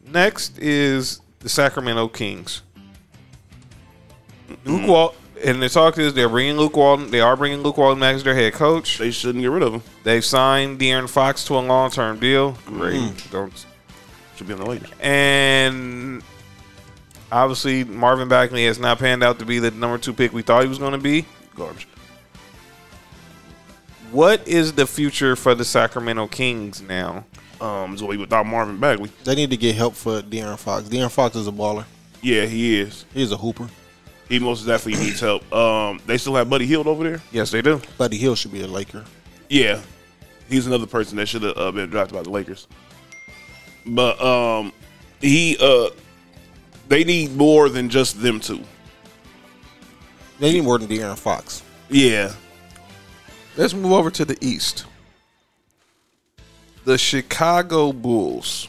Next 0.05 0.59
is 0.59 1.21
the 1.41 1.49
Sacramento 1.49 2.09
Kings. 2.09 2.63
Luke 4.65 4.89
Walton, 4.89 5.21
and 5.47 5.63
the 5.63 5.69
talk 5.69 5.97
is 5.99 6.13
they're 6.13 6.29
bringing 6.29 6.57
Luke 6.57 6.77
Walton. 6.77 7.11
They 7.11 7.21
are 7.21 7.37
bringing 7.37 7.63
Luke 7.63 7.79
Walton 7.79 8.01
back 8.01 8.17
as 8.17 8.25
their 8.25 8.35
head 8.35 8.53
coach. 8.53 8.99
They 8.99 9.11
shouldn't 9.11 9.43
get 9.43 9.51
rid 9.51 9.63
of 9.63 9.75
him. 9.75 9.83
They've 10.03 10.25
signed 10.25 10.79
De'Aaron 10.79 11.09
Fox 11.09 11.45
to 11.47 11.55
a 11.55 11.61
long 11.61 11.91
term 11.91 12.19
deal. 12.19 12.53
Great. 12.67 13.13
Don't 13.31 13.67
Should 14.37 14.49
be 14.49 14.55
on 14.55 14.61
the 14.61 14.67
way. 14.67 14.81
And 15.01 16.23
obviously, 17.33 17.85
Marvin 17.85 18.29
Bagley 18.29 18.67
has 18.67 18.79
not 18.79 18.99
panned 18.99 19.23
out 19.23 19.39
to 19.39 19.45
be 19.45 19.59
the 19.59 19.71
number 19.71 19.99
two 19.99 20.13
pick 20.13 20.33
we 20.33 20.43
thought 20.43 20.63
he 20.63 20.69
was 20.69 20.79
going 20.79 20.93
to 20.93 20.99
be. 20.99 21.25
Garbage. 21.55 21.89
What 24.13 24.47
is 24.47 24.73
the 24.75 24.87
future 24.87 25.37
for 25.37 25.55
the 25.55 25.65
Sacramento 25.65 26.29
Kings 26.29 26.81
now? 26.83 27.25
Um, 27.61 27.97
so 27.97 28.07
without 28.07 28.47
Marvin 28.47 28.79
Bagley, 28.79 29.11
They 29.25 29.35
need 29.35 29.51
to 29.51 29.57
get 29.57 29.75
help 29.75 29.95
for 29.95 30.21
De'Aaron 30.23 30.59
Fox. 30.59 30.89
De'Aaron 30.89 31.11
Fox 31.11 31.35
is 31.37 31.49
a 31.49 31.53
baller. 31.53 31.85
yeah, 32.21 32.45
he 32.47 32.79
is. 32.81 33.05
He's 33.15 33.33
a 33.33 33.37
hooper. 33.37 33.69
He 34.29 34.39
most 34.39 34.67
definitely 34.67 35.05
needs 35.05 35.21
help. 35.21 35.51
Um, 35.53 36.01
they 36.07 36.19
still 36.19 36.35
have 36.35 36.51
Buddy 36.51 36.67
Hield 36.67 36.87
over 36.87 37.05
there. 37.05 37.23
Yes, 37.31 37.51
they 37.51 37.63
do. 37.63 37.81
Buddy 37.97 38.17
Hill 38.17 38.35
should 38.35 38.53
be 38.53 38.63
a 38.63 38.67
Laker. 38.67 39.05
Yeah, 39.49 39.81
he's 40.49 40.67
another 40.67 40.87
person 40.87 41.17
that 41.19 41.27
should 41.27 41.43
have 41.43 41.57
uh, 41.57 41.71
been 41.71 41.89
drafted 41.91 42.17
by 42.17 42.23
the 42.23 42.31
Lakers. 42.31 42.67
But 43.87 44.21
um, 44.21 44.73
he 45.21 45.57
uh, 45.61 45.91
they 46.89 47.05
need 47.05 47.37
more 47.37 47.69
than 47.69 47.89
just 47.89 48.21
them 48.21 48.41
two. 48.41 48.63
They 50.41 50.53
need 50.53 50.65
more 50.65 50.79
than 50.79 50.89
De'Aaron 50.89 51.17
Fox. 51.17 51.63
Yeah, 51.89 52.33
Let's 53.57 53.73
move 53.73 53.93
over 53.93 54.11
to 54.11 54.25
the 54.27 54.37
East. 54.43 54.85
The 56.85 56.99
Chicago 56.99 57.91
Bulls. 57.91 58.69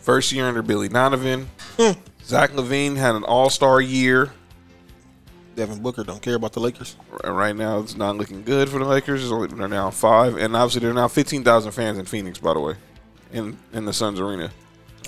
First 0.00 0.32
year 0.32 0.48
under 0.48 0.60
Billy 0.62 0.88
Donovan. 0.88 1.48
Zach 2.24 2.50
LaVine 2.52 2.96
had 2.96 3.14
an 3.14 3.24
all 3.24 3.50
star 3.50 3.80
year. 3.80 4.32
Devin 5.54 5.82
Booker 5.82 6.02
don't 6.02 6.22
care 6.22 6.34
about 6.36 6.54
the 6.54 6.60
Lakers. 6.60 6.96
Right 7.24 7.54
now, 7.54 7.80
it's 7.80 7.94
not 7.96 8.16
looking 8.16 8.42
good 8.42 8.70
for 8.70 8.78
the 8.78 8.86
Lakers. 8.86 9.22
It's 9.22 9.30
only, 9.30 9.48
they're 9.48 9.68
now 9.68 9.90
five. 9.90 10.36
And 10.38 10.56
obviously, 10.56 10.80
there 10.80 10.90
are 10.90 10.94
now 10.94 11.08
15,000 11.08 11.72
fans 11.72 11.98
in 11.98 12.06
Phoenix, 12.06 12.38
by 12.38 12.54
the 12.54 12.60
way, 12.60 12.74
in, 13.32 13.58
in 13.74 13.84
the 13.84 13.92
Suns 13.92 14.18
Arena. 14.18 14.50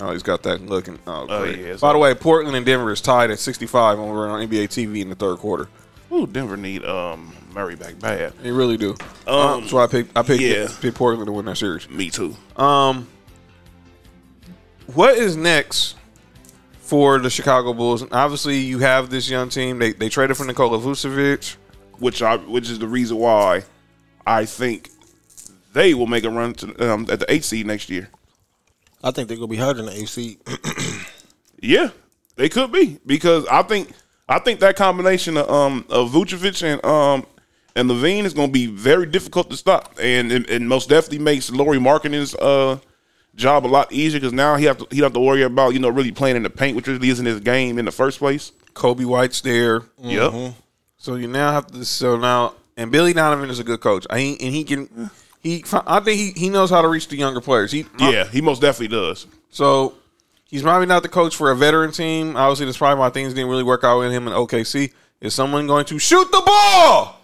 Oh, 0.03 0.13
he's 0.13 0.23
got 0.23 0.43
that 0.43 0.61
looking. 0.67 0.99
Oh, 1.07 1.27
Oh, 1.29 1.43
great. 1.45 1.59
yeah, 1.61 1.77
By 1.81 1.93
the 1.95 1.99
way, 1.99 2.15
Portland 2.15 2.57
and 2.57 2.67
Denver 2.67 2.93
is 2.93 3.01
tied 3.01 3.31
at 3.31 3.39
65 3.39 3.99
when 3.99 4.09
we're 4.11 4.29
on 4.29 4.47
NBA 4.47 4.65
TV 4.65 5.01
in 5.01 5.09
the 5.09 5.15
third 5.15 5.39
quarter. 5.39 5.69
Ooh, 6.13 6.27
Denver 6.27 6.57
need 6.59 6.85
um 6.85 7.35
Murray 7.55 7.77
back 7.77 7.99
bad. 7.99 8.35
They 8.43 8.51
really 8.51 8.77
do. 8.77 8.91
Um, 9.27 9.61
That's 9.63 9.73
why 9.73 9.85
I 9.85 9.87
picked, 9.87 10.17
I 10.19 10.23
picked, 10.23 10.43
yeah. 10.43 10.69
picked 10.81 10.97
Portland 10.97 11.27
to 11.27 11.33
win 11.33 11.47
that 11.47 11.57
series. 11.57 11.89
Me 11.89 12.11
too. 12.11 12.37
Um, 12.57 13.09
what 14.93 15.17
is 15.17 15.37
next 15.37 15.95
for 16.85 17.19
the 17.19 17.31
Chicago 17.31 17.73
Bulls? 17.73 18.05
Obviously, 18.13 18.59
you 18.59 18.79
have 18.79 19.11
this 19.11 19.29
young 19.29 19.49
team. 19.49 19.79
They 19.79 19.93
they 19.93 20.09
traded 20.09 20.37
for 20.37 20.45
Nikola 20.45 20.79
Vucevic. 20.79 21.57
Which 21.99 22.23
I 22.23 22.37
which 22.37 22.71
is 22.71 22.79
the 22.79 22.89
reason 22.89 23.19
why 23.19 23.63
I 24.27 24.45
think 24.47 24.91
they 25.73 25.95
will 25.95 26.07
make 26.07 26.25
a 26.25 26.31
run 26.31 26.55
to 26.55 26.93
um, 26.93 27.07
at 27.09 27.21
the 27.21 27.33
eight 27.33 27.45
seed 27.45 27.67
next 27.67 27.89
year. 27.89 28.09
I 29.03 29.11
think 29.11 29.29
they're 29.29 29.37
gonna 29.37 29.47
be 29.49 29.57
higher 29.57 29.75
than 29.75 29.87
the 29.87 29.93
AC. 29.93 30.39
Yeah, 31.65 31.91
they 32.37 32.51
could 32.51 32.73
be 32.73 32.99
because 33.07 33.47
I 33.47 33.63
think 33.63 33.91
I 34.29 34.39
think 34.39 34.61
that 34.61 34.77
combination 34.77 35.39
of 35.39 35.49
um 35.51 35.87
of 35.89 36.11
Vucevic 36.11 36.63
and 36.63 36.85
um 36.85 37.27
and 37.75 37.89
LaVine 37.89 38.25
is 38.25 38.35
going 38.35 38.49
to 38.49 38.53
be 38.53 38.67
very 38.67 39.07
difficult 39.07 39.51
to 39.51 39.57
stop, 39.57 39.95
and 40.01 40.31
it, 40.31 40.49
it 40.49 40.63
most 40.63 40.89
definitely 40.91 41.19
makes 41.19 41.51
Lauri 41.51 41.79
Markkanen's 41.79 42.35
uh 42.35 42.79
job 43.37 43.67
a 43.67 43.69
lot 43.69 43.93
easier 43.93 44.21
because 44.21 44.33
now 44.33 44.57
he 44.57 44.65
have 44.65 44.79
to 44.79 44.87
he 44.91 44.99
don't 44.99 45.07
have 45.07 45.13
to 45.15 45.21
worry 45.21 45.43
about 45.43 45.75
you 45.75 45.79
know 45.79 45.89
really 45.89 46.13
playing 46.13 46.37
in 46.37 46.43
the 46.43 46.51
paint, 46.51 46.77
which 46.77 46.87
really 46.87 47.09
isn't 47.09 47.27
his 47.27 47.41
game 47.41 47.79
in 47.79 47.85
the 47.85 47.93
first 47.93 48.19
place. 48.19 48.53
Coby 48.75 49.05
White's 49.05 49.41
there. 49.41 49.83
Yep. 50.03 50.33
Mm-hmm. 50.33 50.59
So 50.99 51.17
you 51.17 51.29
now 51.29 51.53
have 51.53 51.67
to. 51.69 51.85
So 51.85 52.17
now, 52.17 52.55
and 52.77 52.91
Billy 52.91 53.13
Donovan 53.13 53.51
is 53.51 53.59
a 53.59 53.65
good 53.65 53.81
coach. 53.81 54.07
I 54.11 54.19
and 54.19 54.55
he 54.55 54.65
can. 54.65 55.11
He, 55.41 55.63
I 55.87 56.01
think 56.01 56.19
he, 56.19 56.31
he 56.41 56.49
knows 56.49 56.71
how 56.71 56.81
to 56.81 56.89
reach 56.89 57.09
the 57.09 57.17
younger 57.17 57.43
players. 57.43 57.71
He, 57.71 57.85
Yeah, 57.99 58.27
he 58.27 58.41
most 58.41 58.63
definitely 58.63 58.97
does. 58.97 59.27
So 59.51 59.93
he's 60.49 60.63
probably 60.63 60.87
not 60.87 61.03
the 61.03 61.11
coach 61.11 61.37
for 61.37 61.51
a 61.51 61.57
veteran 61.57 61.93
team. 61.93 62.35
Obviously, 62.35 62.65
that's 62.65 62.79
probably 62.79 62.99
why 62.99 63.11
things 63.11 63.35
didn't 63.35 63.51
really 63.51 63.63
work 63.63 63.85
out 63.85 63.99
with 63.99 64.11
him 64.11 64.27
in 64.27 64.33
OKC. 64.33 64.95
Is 65.21 65.35
someone 65.35 65.67
going 65.67 65.85
to 65.87 65.99
shoot 65.99 66.31
the 66.31 66.43
ball? 66.45 67.21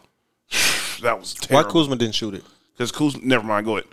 That 1.00 1.18
was 1.18 1.34
Why. 1.48 1.62
Kuzma 1.62 1.96
didn't 1.96 2.14
shoot 2.14 2.34
it? 2.34 2.44
Because 2.74 2.92
Kuzma, 2.92 3.22
never 3.24 3.42
mind. 3.42 3.64
Go 3.64 3.78
ahead. 3.78 3.88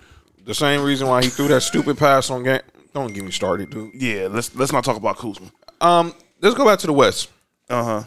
The 0.48 0.56
same 0.56 0.82
reason 0.82 1.10
why 1.10 1.24
he 1.24 1.30
threw 1.30 1.50
that 1.50 1.62
stupid 1.62 1.98
pass 1.98 2.30
on 2.30 2.44
game. 2.44 2.62
Don't 2.94 3.14
get 3.14 3.24
me 3.24 3.32
started, 3.32 3.70
dude. 3.70 3.94
Yeah, 3.94 4.30
let's 4.32 4.56
let's 4.56 4.72
not 4.72 4.86
talk 4.86 4.96
about 4.96 5.18
Kuzma. 5.18 5.52
Um, 5.82 6.16
let's 6.40 6.56
go 6.56 6.66
back 6.66 6.80
to 6.80 6.88
the 6.88 6.94
West. 6.94 7.30
Uh 7.70 7.84
huh. 7.84 8.04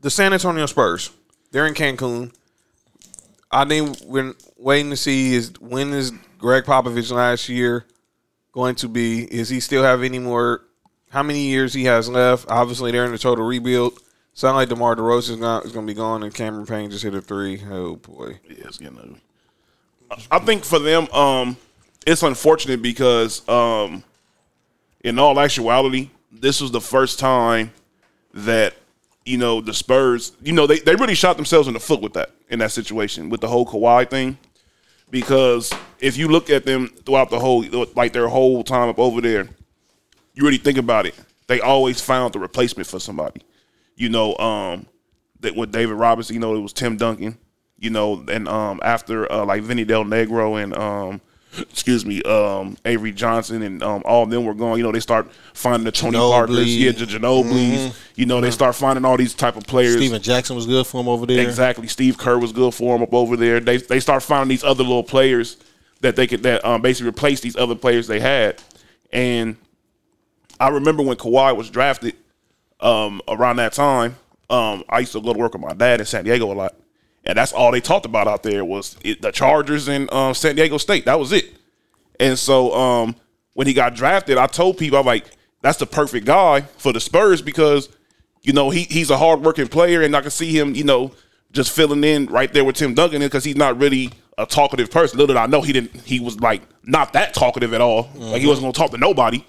The 0.00 0.08
San 0.08 0.32
Antonio 0.32 0.66
Spurs. 0.66 1.10
They're 1.50 1.66
in 1.66 1.74
Cancun. 1.74 2.32
I 3.50 3.64
think 3.64 3.98
we're 4.04 4.34
waiting 4.56 4.90
to 4.90 4.96
see 4.96 5.34
is 5.34 5.52
when 5.60 5.92
is 5.92 6.12
Gregg 6.38 6.64
Popovich 6.64 7.10
last 7.10 7.48
year 7.48 7.84
going 8.52 8.76
to 8.76 8.88
be? 8.88 9.24
Is 9.24 9.48
he 9.48 9.58
still 9.58 9.82
have 9.82 10.04
any 10.04 10.20
more? 10.20 10.62
How 11.10 11.24
many 11.24 11.48
years 11.48 11.74
he 11.74 11.84
has 11.84 12.08
left? 12.08 12.46
Obviously, 12.48 12.92
they're 12.92 13.04
in 13.04 13.12
the 13.12 13.18
total 13.18 13.44
rebuild. 13.44 13.98
Sound 14.34 14.56
like 14.56 14.68
DeMar 14.68 14.94
DeRozan 14.94 15.64
is 15.64 15.72
going 15.72 15.86
to 15.86 15.92
be 15.92 15.96
gone, 15.96 16.22
and 16.22 16.32
Cameron 16.32 16.66
Payne 16.66 16.92
just 16.92 17.02
hit 17.02 17.14
a 17.14 17.20
three. 17.20 17.60
Oh 17.68 17.96
boy. 17.96 18.38
Yeah, 18.48 18.66
it's 18.66 18.78
getting 18.78 18.98
ugly. 18.98 19.20
I 20.30 20.38
think 20.38 20.64
for 20.64 20.78
them, 20.78 21.08
um, 21.08 21.56
it's 22.06 22.22
unfortunate 22.22 22.82
because, 22.82 23.46
um, 23.48 24.04
in 25.00 25.18
all 25.18 25.38
actuality, 25.38 26.10
this 26.30 26.60
was 26.60 26.70
the 26.70 26.80
first 26.80 27.18
time 27.18 27.72
that 28.34 28.74
you 29.24 29.38
know 29.38 29.60
the 29.60 29.74
Spurs, 29.74 30.32
you 30.42 30.52
know, 30.52 30.66
they, 30.66 30.78
they 30.78 30.94
really 30.94 31.14
shot 31.14 31.36
themselves 31.36 31.68
in 31.68 31.74
the 31.74 31.80
foot 31.80 32.00
with 32.00 32.12
that 32.14 32.30
in 32.48 32.58
that 32.60 32.72
situation 32.72 33.28
with 33.28 33.40
the 33.40 33.48
whole 33.48 33.66
Kawhi 33.66 34.08
thing. 34.08 34.38
Because 35.10 35.72
if 36.00 36.16
you 36.16 36.28
look 36.28 36.50
at 36.50 36.64
them 36.64 36.88
throughout 37.04 37.30
the 37.30 37.38
whole, 37.38 37.64
like 37.94 38.12
their 38.12 38.28
whole 38.28 38.64
time 38.64 38.88
up 38.88 38.98
over 38.98 39.20
there, 39.20 39.48
you 40.34 40.44
really 40.44 40.58
think 40.58 40.78
about 40.78 41.06
it, 41.06 41.14
they 41.46 41.60
always 41.60 42.00
found 42.00 42.34
the 42.34 42.38
replacement 42.38 42.88
for 42.88 42.98
somebody. 42.98 43.42
You 43.94 44.08
know, 44.08 44.36
um, 44.36 44.86
that 45.40 45.54
with 45.54 45.72
David 45.72 45.94
Robinson, 45.94 46.34
you 46.34 46.40
know, 46.40 46.54
it 46.56 46.60
was 46.60 46.72
Tim 46.72 46.96
Duncan. 46.96 47.38
You 47.78 47.90
know, 47.90 48.24
and 48.28 48.48
um, 48.48 48.80
after 48.82 49.30
uh, 49.30 49.44
like 49.44 49.62
Vinny 49.62 49.84
Del 49.84 50.04
Negro 50.04 50.62
and 50.62 50.74
um, 50.74 51.20
excuse 51.58 52.06
me, 52.06 52.22
um, 52.22 52.76
Avery 52.84 53.12
Johnson 53.12 53.62
and 53.62 53.82
um, 53.82 54.02
all 54.04 54.22
of 54.22 54.30
them 54.30 54.44
were 54.44 54.54
gone. 54.54 54.78
You 54.78 54.84
know, 54.84 54.92
they 54.92 55.00
start 55.00 55.30
finding 55.52 55.84
the 55.84 55.92
Tony 55.92 56.16
Ginobili. 56.16 56.30
Parkers, 56.30 56.76
yeah, 56.76 56.92
the 56.92 57.04
Ginobili's. 57.04 57.98
You 58.14 58.26
know, 58.26 58.40
they 58.40 58.50
start 58.50 58.74
finding 58.74 59.04
all 59.04 59.16
these 59.16 59.34
type 59.34 59.56
of 59.56 59.66
players. 59.66 59.96
Stephen 59.96 60.22
Jackson 60.22 60.56
was 60.56 60.66
good 60.66 60.86
for 60.86 61.00
him 61.00 61.08
over 61.08 61.26
there. 61.26 61.46
Exactly. 61.46 61.86
Steve 61.86 62.16
Kerr 62.16 62.38
was 62.38 62.52
good 62.52 62.74
for 62.74 62.96
him 62.96 63.02
up 63.02 63.12
over 63.12 63.36
there. 63.36 63.60
They 63.60 63.76
they 63.76 64.00
start 64.00 64.22
finding 64.22 64.48
these 64.48 64.64
other 64.64 64.82
little 64.82 65.04
players 65.04 65.58
that 66.00 66.16
they 66.16 66.26
could 66.26 66.42
that 66.44 66.64
um, 66.64 66.82
basically 66.82 67.10
replace 67.10 67.40
these 67.40 67.56
other 67.56 67.74
players 67.74 68.06
they 68.06 68.20
had. 68.20 68.62
And 69.12 69.56
I 70.58 70.68
remember 70.68 71.02
when 71.02 71.16
Kawhi 71.16 71.56
was 71.56 71.70
drafted 71.70 72.16
um, 72.80 73.20
around 73.28 73.56
that 73.56 73.72
time. 73.72 74.16
Um, 74.48 74.84
I 74.88 75.00
used 75.00 75.12
to 75.12 75.20
go 75.20 75.32
to 75.32 75.38
work 75.38 75.54
with 75.54 75.62
my 75.62 75.74
dad 75.74 76.00
in 76.00 76.06
San 76.06 76.24
Diego 76.24 76.52
a 76.52 76.54
lot, 76.54 76.74
and 77.26 77.36
that's 77.36 77.52
all 77.52 77.72
they 77.72 77.80
talked 77.80 78.06
about 78.06 78.28
out 78.28 78.42
there 78.42 78.64
was 78.64 78.96
it, 79.02 79.20
the 79.20 79.32
Chargers 79.32 79.88
and 79.88 80.10
um, 80.12 80.32
San 80.32 80.54
Diego 80.54 80.78
State. 80.78 81.04
That 81.06 81.18
was 81.18 81.32
it. 81.32 81.52
And 82.20 82.38
so 82.38 82.72
um, 82.74 83.16
when 83.54 83.66
he 83.66 83.74
got 83.74 83.94
drafted, 83.94 84.38
I 84.38 84.46
told 84.46 84.78
people 84.78 84.98
I'm 84.98 85.06
like, 85.06 85.26
that's 85.60 85.78
the 85.78 85.86
perfect 85.86 86.24
guy 86.24 86.60
for 86.62 86.92
the 86.92 87.00
Spurs 87.00 87.42
because 87.42 87.88
you 88.42 88.52
know 88.52 88.70
he 88.70 88.82
he's 88.84 89.10
a 89.10 89.18
hardworking 89.18 89.66
player, 89.66 90.02
and 90.02 90.14
I 90.14 90.20
can 90.20 90.30
see 90.30 90.56
him, 90.56 90.74
you 90.74 90.84
know, 90.84 91.12
just 91.50 91.72
filling 91.72 92.04
in 92.04 92.26
right 92.26 92.52
there 92.52 92.64
with 92.64 92.76
Tim 92.76 92.94
Duncan 92.94 93.20
because 93.20 93.42
he's 93.42 93.56
not 93.56 93.78
really 93.78 94.12
a 94.38 94.46
talkative 94.46 94.90
person. 94.90 95.18
Little 95.18 95.34
did 95.34 95.40
I 95.40 95.46
know 95.46 95.62
he 95.62 95.72
didn't. 95.72 96.00
He 96.02 96.20
was 96.20 96.38
like 96.40 96.62
not 96.84 97.12
that 97.14 97.34
talkative 97.34 97.74
at 97.74 97.80
all. 97.80 98.08
Like 98.14 98.40
he 98.40 98.46
wasn't 98.46 98.64
going 98.64 98.72
to 98.72 98.78
talk 98.78 98.90
to 98.92 98.98
nobody. 98.98 99.44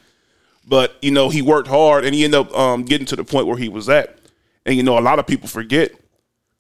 But 0.66 0.98
you 1.02 1.12
know 1.12 1.30
he 1.30 1.44
worked 1.44 1.68
hard, 1.68 2.06
and 2.06 2.16
he 2.16 2.24
ended 2.24 2.40
up 2.40 2.58
um, 2.58 2.84
getting 2.84 3.06
to 3.08 3.16
the 3.16 3.24
point 3.24 3.46
where 3.46 3.58
he 3.58 3.70
was 3.70 3.88
at. 3.88 4.18
And 4.66 4.76
you 4.76 4.84
know 4.84 4.98
a 4.98 5.02
lot 5.02 5.20
of 5.20 5.28
people 5.28 5.48
forget 5.48 5.92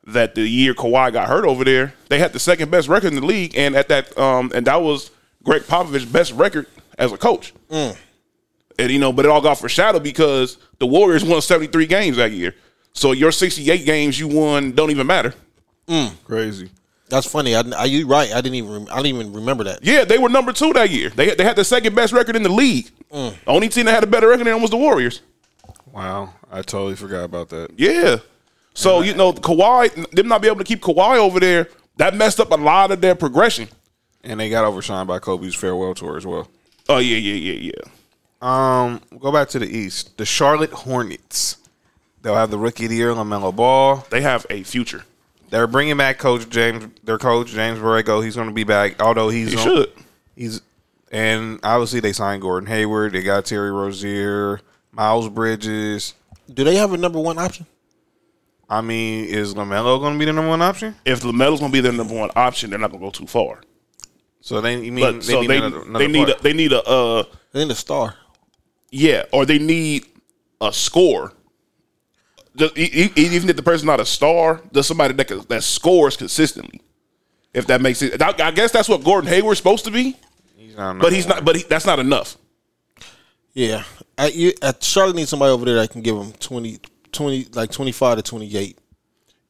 that 0.07 0.35
the 0.35 0.47
year 0.47 0.73
Kawhi 0.73 1.11
got 1.13 1.27
hurt 1.27 1.45
over 1.45 1.63
there, 1.63 1.93
they 2.09 2.19
had 2.19 2.33
the 2.33 2.39
second 2.39 2.71
best 2.71 2.87
record 2.87 3.07
in 3.07 3.15
the 3.15 3.25
league, 3.25 3.57
and 3.57 3.75
at 3.75 3.89
that 3.89 4.17
um, 4.17 4.51
and 4.55 4.65
that 4.67 4.81
was 4.81 5.11
Gregg 5.43 5.63
Popovich's 5.63 6.05
best 6.05 6.33
record 6.33 6.65
as 6.97 7.11
a 7.11 7.17
coach. 7.17 7.53
Mm. 7.69 7.97
And 8.79 8.91
you 8.91 8.99
know, 8.99 9.11
but 9.11 9.25
it 9.25 9.31
all 9.31 9.41
got 9.41 9.57
foreshadowed 9.57 10.03
because 10.03 10.57
the 10.79 10.87
Warriors 10.87 11.23
won 11.23 11.41
73 11.41 11.85
games 11.87 12.17
that 12.17 12.31
year. 12.31 12.55
So 12.93 13.11
your 13.11 13.31
68 13.31 13.85
games 13.85 14.19
you 14.19 14.27
won 14.27 14.71
don't 14.71 14.91
even 14.91 15.07
matter. 15.07 15.33
Mm. 15.87 16.13
Crazy. 16.23 16.69
That's 17.09 17.25
funny. 17.25 17.55
I, 17.55 17.61
I 17.77 17.85
you 17.85 18.07
right. 18.07 18.31
I 18.31 18.41
didn't 18.41 18.55
even 18.55 18.71
rem- 18.71 18.87
I 18.91 19.01
didn't 19.01 19.19
even 19.19 19.33
remember 19.33 19.63
that. 19.65 19.79
Yeah, 19.83 20.03
they 20.03 20.17
were 20.17 20.29
number 20.29 20.51
two 20.51 20.73
that 20.73 20.89
year. 20.89 21.09
They 21.09 21.33
they 21.35 21.43
had 21.43 21.55
the 21.55 21.63
second 21.63 21.95
best 21.95 22.13
record 22.13 22.35
in 22.35 22.43
the 22.43 22.51
league. 22.51 22.89
Mm. 23.11 23.33
The 23.45 23.51
only 23.51 23.69
team 23.69 23.85
that 23.85 23.93
had 23.93 24.03
a 24.03 24.07
better 24.07 24.27
record 24.27 24.45
than 24.45 24.53
them 24.53 24.61
was 24.61 24.71
the 24.71 24.77
Warriors. 24.77 25.21
Wow, 25.91 26.33
I 26.51 26.61
totally 26.61 26.95
forgot 26.95 27.23
about 27.23 27.49
that. 27.49 27.71
Yeah. 27.77 28.17
So 28.77 29.01
you 29.01 29.15
know, 29.15 29.33
Kawhi, 29.33 30.11
them 30.11 30.27
not 30.27 30.41
be 30.41 30.47
able 30.47 30.59
to 30.59 30.63
keep 30.63 30.81
Kawhi 30.81 31.17
over 31.17 31.39
there, 31.39 31.67
that 31.97 32.13
messed 32.13 32.39
up 32.39 32.51
a 32.51 32.55
lot 32.55 32.91
of 32.91 33.01
their 33.01 33.15
progression. 33.15 33.67
And 34.23 34.39
they 34.39 34.49
got 34.51 34.65
overshined 34.71 35.07
by 35.07 35.17
Kobe's 35.17 35.55
farewell 35.55 35.95
tour 35.95 36.15
as 36.15 36.27
well. 36.27 36.47
Oh 36.87 36.99
yeah, 36.99 37.17
yeah, 37.17 37.53
yeah, 37.53 37.71
yeah. 37.73 37.81
Um, 38.39 39.01
go 39.19 39.31
back 39.31 39.49
to 39.49 39.59
the 39.59 39.65
East. 39.65 40.15
The 40.17 40.25
Charlotte 40.25 40.71
Hornets. 40.71 41.57
They'll 42.21 42.35
have 42.35 42.51
the 42.51 42.57
rookie 42.59 42.83
of 42.85 42.91
the 42.91 42.97
year, 42.97 43.09
Lamelo 43.13 43.55
Ball. 43.55 44.05
They 44.11 44.21
have 44.21 44.45
a 44.51 44.61
future. 44.61 45.03
They're 45.49 45.65
bringing 45.65 45.97
back 45.97 46.19
Coach 46.19 46.47
James. 46.49 46.85
Their 47.03 47.17
coach 47.17 47.47
James 47.47 47.79
Borrego. 47.79 48.23
He's 48.23 48.35
going 48.35 48.47
to 48.47 48.53
be 48.53 48.63
back. 48.63 49.01
Although 49.01 49.29
he's 49.29 49.51
He 49.53 49.57
on- 49.57 49.63
should. 49.63 49.91
He's 50.35 50.61
and 51.11 51.59
obviously 51.63 51.99
they 51.99 52.13
signed 52.13 52.43
Gordon 52.43 52.67
Hayward. 52.67 53.13
They 53.13 53.23
got 53.23 53.45
Terry 53.45 53.71
Rozier, 53.71 54.59
Miles 54.91 55.29
Bridges. 55.29 56.13
Do 56.53 56.63
they 56.63 56.75
have 56.75 56.93
a 56.93 56.97
number 56.97 57.19
one 57.19 57.39
option? 57.39 57.65
I 58.69 58.81
mean, 58.81 59.25
is 59.25 59.53
Lamelo 59.53 59.99
going 59.99 60.13
to 60.13 60.19
be 60.19 60.25
the 60.25 60.33
number 60.33 60.49
one 60.49 60.61
option? 60.61 60.95
If 61.05 61.21
Lamelo's 61.21 61.59
gonna 61.61 61.71
be 61.71 61.79
their 61.79 61.93
number 61.93 62.13
one 62.13 62.29
option, 62.35 62.69
they're 62.69 62.79
not 62.79 62.91
gonna 62.91 63.03
go 63.03 63.11
too 63.11 63.25
far. 63.27 63.61
So 64.41 64.59
they, 64.61 64.81
you 64.83 64.91
mean 64.91 65.15
But 65.17 65.23
so 65.23 65.43
they 65.43 65.57
another- 65.57 65.83
another 65.83 65.99
they 66.05 66.11
need 66.11 66.29
a, 66.29 66.41
they 66.41 66.53
need 66.53 66.71
a 66.73 66.83
uh 66.83 67.23
They 67.53 67.63
need 67.63 67.71
a 67.71 67.75
star. 67.75 68.15
yeah, 68.91 69.23
or 69.31 69.45
they 69.45 69.57
need 69.59 70.05
a 70.59 70.73
score. 70.73 71.33
Just, 72.55 72.75
even 72.77 73.49
if 73.49 73.55
the 73.55 73.61
person's 73.63 73.83
not 73.85 73.99
a 73.99 74.05
star, 74.05 74.61
just 74.73 74.87
somebody 74.87 75.13
that 75.13 75.27
can, 75.27 75.41
that 75.47 75.63
scores 75.63 76.17
consistently. 76.17 76.81
If 77.53 77.67
that 77.67 77.81
makes 77.81 78.01
it, 78.01 78.19
I, 78.21 78.33
I 78.39 78.51
guess 78.51 78.71
that's 78.71 78.89
what 78.89 79.03
Gordon 79.03 79.29
Hayward's 79.29 79.59
supposed 79.59 79.85
to 79.85 79.91
be. 79.91 80.15
He's 80.57 80.75
not 80.75 80.99
But 80.99 81.13
he's 81.13 81.27
not. 81.27 81.45
But 81.45 81.55
he, 81.55 81.63
that's 81.63 81.85
not 81.85 81.99
enough. 81.99 82.35
Yeah, 83.53 83.83
I, 84.17 84.27
you, 84.29 84.53
I, 84.61 84.73
Charlotte 84.81 85.15
needs 85.15 85.29
somebody 85.29 85.51
over 85.51 85.65
there 85.65 85.75
that 85.75 85.89
can 85.91 86.01
give 86.01 86.15
him 86.17 86.31
20, 86.33 86.79
20 87.17 87.47
like 87.53 87.71
twenty 87.71 87.91
five 87.91 88.17
to 88.17 88.23
twenty 88.23 88.55
eight. 88.55 88.77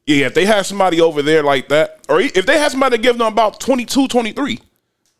Yeah, 0.06 0.26
if 0.26 0.34
they 0.34 0.46
have 0.46 0.66
somebody 0.66 1.00
over 1.02 1.20
there 1.22 1.42
like 1.42 1.68
that, 1.68 2.00
or 2.08 2.20
if 2.20 2.46
they 2.46 2.58
have 2.58 2.70
somebody 2.72 2.96
to 2.96 3.02
give 3.02 3.18
them 3.18 3.26
about 3.26 3.60
22, 3.60 4.08
23, 4.08 4.58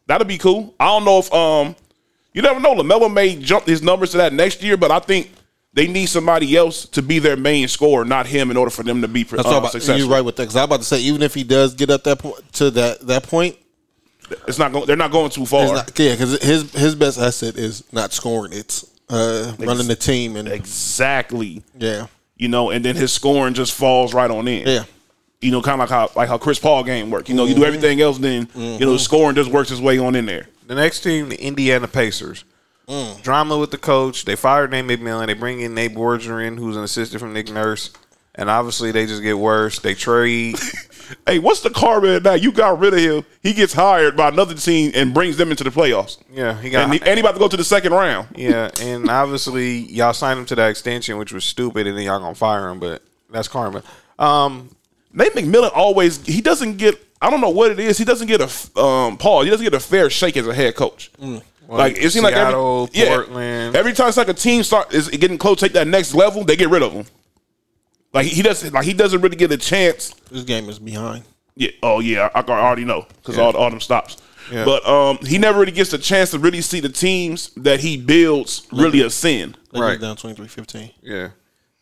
that'd 0.07 0.27
be 0.27 0.39
cool. 0.39 0.75
I 0.81 0.87
don't 0.87 1.05
know 1.05 1.19
if 1.19 1.31
um, 1.31 1.77
you 2.33 2.41
never 2.41 2.59
know. 2.59 2.75
Lamelo 2.75 3.13
may 3.13 3.37
jump 3.37 3.67
his 3.67 3.83
numbers 3.83 4.13
to 4.13 4.17
that 4.17 4.33
next 4.33 4.63
year, 4.63 4.79
but 4.79 4.91
I 4.91 4.99
think 4.99 5.31
they 5.75 5.89
need 5.89 6.07
somebody 6.07 6.57
else 6.57 6.87
to 6.87 7.03
be 7.03 7.19
their 7.19 7.37
main 7.37 7.69
scorer, 7.69 8.07
not 8.07 8.27
him, 8.27 8.51
in 8.51 8.57
order 8.57 8.71
for 8.71 8.83
them 8.83 9.03
to 9.03 9.09
be 9.09 9.25
That's 9.25 9.45
uh, 9.45 9.59
about. 9.59 9.73
successful. 9.73 9.99
You're 9.99 10.09
right 10.09 10.25
with 10.25 10.37
that. 10.37 10.45
Because 10.45 10.57
I'm 10.57 10.65
about 10.65 10.79
to 10.79 10.85
say, 10.87 11.01
even 11.01 11.21
if 11.21 11.35
he 11.35 11.45
does 11.45 11.75
get 11.75 11.91
up 11.91 12.05
that 12.05 12.21
point 12.21 12.53
to 12.55 12.71
that 12.71 13.07
that 13.09 13.25
point, 13.25 13.57
It's 14.47 14.59
not. 14.59 14.73
Going, 14.73 14.87
they're 14.87 14.97
not 14.97 15.13
going 15.13 15.31
too 15.31 15.45
far. 15.45 15.65
it's 15.65 15.73
not, 15.73 15.99
yeah, 15.99 16.13
because 16.13 16.43
his 16.43 16.73
his 16.73 16.95
best 16.95 17.19
asset 17.19 17.59
is 17.59 17.85
not 17.93 18.15
scoring; 18.15 18.55
it's 18.55 18.91
uh, 19.11 19.55
running 19.59 19.87
the 19.87 19.97
team 19.97 20.37
and 20.37 20.49
exactly. 20.49 21.63
yeah, 21.79 22.07
You 22.39 22.49
know, 22.49 22.71
and 22.71 22.85
then 22.85 22.97
his 22.97 23.13
scoring 23.13 23.55
just 23.55 23.75
falls 23.75 24.15
right 24.15 24.31
on 24.31 24.49
in. 24.49 24.67
yeah. 24.67 24.85
You 25.41 25.53
know, 25.53 25.63
kind 25.63 25.81
of 25.81 25.89
like 25.89 25.91
how 25.91 26.11
like 26.17 26.29
how 26.29 26.39
Chris 26.39 26.59
Paul 26.59 26.83
game 26.83 27.11
work. 27.11 27.29
You 27.29 27.35
know, 27.37 27.45
you 27.45 27.55
do 27.55 27.61
mm-hmm. 27.61 27.69
everything 27.69 28.01
else, 28.01 28.19
then 28.19 28.49
you 28.55 28.79
know, 28.79 28.87
mm-hmm. 28.87 28.97
scoring 28.97 29.37
just 29.37 29.51
works 29.51 29.71
its 29.71 29.81
way 29.81 29.99
on 29.99 30.17
in 30.17 30.27
there. 30.27 30.49
The 30.67 30.75
next 30.75 31.01
team, 31.01 31.29
the 31.29 31.41
Indiana 31.41 31.87
Pacers. 31.87 32.45
Mm. 32.89 33.23
Drama 33.23 33.59
with 33.59 33.71
the 33.71 33.79
coach. 33.79 34.25
They 34.25 34.35
fired 34.35 34.71
Nate 34.71 34.85
McMillan. 34.85 35.27
They 35.27 35.35
bring 35.35 35.61
in 35.61 35.75
Nate 35.75 35.95
Bjorkgren, 35.95 36.59
who's 36.59 36.77
an 36.77 36.83
assistant 36.83 37.21
from 37.21 37.35
Nick 37.35 37.53
Nurse. 37.53 37.91
And 38.35 38.49
obviously, 38.49 38.93
they 38.93 39.07
just 39.07 39.23
get 39.23 39.39
worse. 39.39 39.79
They 39.79 39.95
trade. 39.95 40.57
Hey, 41.27 41.39
what's 41.39 41.61
the 41.61 41.71
karma 41.71 42.09
in 42.09 42.23
that? 42.25 42.43
You 42.43 42.53
got 42.53 42.79
rid 42.79 42.95
of 42.95 43.01
him. 43.01 43.25
He 43.43 43.53
gets 43.53 43.73
hired 43.73 44.17
by 44.17 44.29
another 44.29 44.55
team 44.55 44.93
and 44.95 45.15
brings 45.15 45.37
them 45.37 45.51
into 45.51 45.65
the 45.65 45.71
playoffs. 45.71 46.19
yeah, 46.33 46.61
he 46.61 46.71
got. 46.71 46.85
And, 46.85 46.95
he, 46.95 47.01
and 47.01 47.15
he 47.15 47.21
about 47.21 47.33
to 47.33 47.39
go 47.39 47.49
to 47.49 47.57
the 47.57 47.65
second 47.65 47.93
round. 47.93 48.29
yeah, 48.37 48.71
and 48.81 49.09
obviously, 49.09 49.79
y'all 49.79 50.13
signed 50.13 50.39
him 50.39 50.47
to 50.47 50.55
that 50.57 50.71
extension, 50.71 51.19
which 51.19 51.33
was 51.33 51.45
stupid, 51.45 51.87
and 51.87 51.97
then 51.97 52.05
y'all 52.05 52.21
gonna 52.21 52.35
fire 52.35 52.69
him. 52.69 52.79
But 52.81 53.03
that's 53.31 53.49
karma. 53.49 53.83
Um, 54.19 54.71
Nate 55.13 55.33
McMillan 55.35 55.71
always 55.75 56.25
he 56.27 56.41
doesn't 56.41 56.77
get. 56.77 56.99
I 57.21 57.31
don't 57.31 57.41
know 57.41 57.51
what 57.51 57.71
it 57.73 57.81
is. 57.81 57.99
He 57.99 58.05
doesn't 58.05 58.27
get 58.29 58.41
a 58.41 58.81
um, 58.81 59.17
Paul. 59.17 59.43
He 59.43 59.51
doesn't 59.51 59.65
get 59.65 59.75
a 59.75 59.81
fair 59.81 60.09
shake 60.11 60.37
as 60.37 60.47
a 60.47 60.55
head 60.55 60.77
coach. 60.77 61.11
like 61.69 61.97
it 61.99 62.11
seems 62.11 62.23
like 62.23 62.35
every, 62.35 62.55
yeah, 62.93 63.07
every 63.75 63.93
time 63.93 64.09
it's 64.09 64.17
like 64.17 64.29
a 64.29 64.35
team 64.35 64.63
start 64.63 64.95
is 64.95 65.09
getting 65.09 65.37
close 65.39 65.59
to 65.59 65.65
take 65.67 65.73
that 65.73 65.87
next 65.89 66.15
level, 66.15 66.45
they 66.45 66.57
get 66.57 66.69
rid 66.71 66.83
of 66.83 66.93
him. 66.93 67.07
Like 68.13 68.27
he 68.27 68.43
doesn't 68.43 68.73
like 68.73 68.85
he 68.85 68.95
doesn't 68.95 69.21
really 69.21 69.37
get 69.37 69.53
a 69.53 69.57
chance. 69.57 70.11
This 70.31 70.45
game 70.45 70.69
is 70.69 70.79
behind. 70.79 71.25
Yeah. 71.57 71.71
Oh 71.83 72.01
yeah, 72.01 72.31
I, 72.35 72.41
I 72.41 72.61
already 72.61 72.85
know 72.85 73.07
because 73.17 73.39
all 73.39 73.57
all 73.57 73.71
them 73.71 73.81
stops. 73.81 74.17
Yeah. 74.51 74.65
But 74.65 74.87
um, 74.89 75.19
he 75.19 75.37
never 75.37 75.61
really 75.61 75.73
gets 75.73 75.93
a 75.93 75.99
chance 75.99 76.31
to 76.31 76.39
really 76.39 76.63
see 76.63 76.81
the 76.81 76.89
teams 76.89 77.51
that 77.57 77.81
he 77.81 77.99
builds 77.99 78.67
really 78.73 79.03
ascend. 79.03 79.59
They 79.73 79.81
Right. 79.81 79.89
right. 79.91 80.01
down 80.01 80.17
23-15. 80.17 80.91
yeah, 81.03 81.29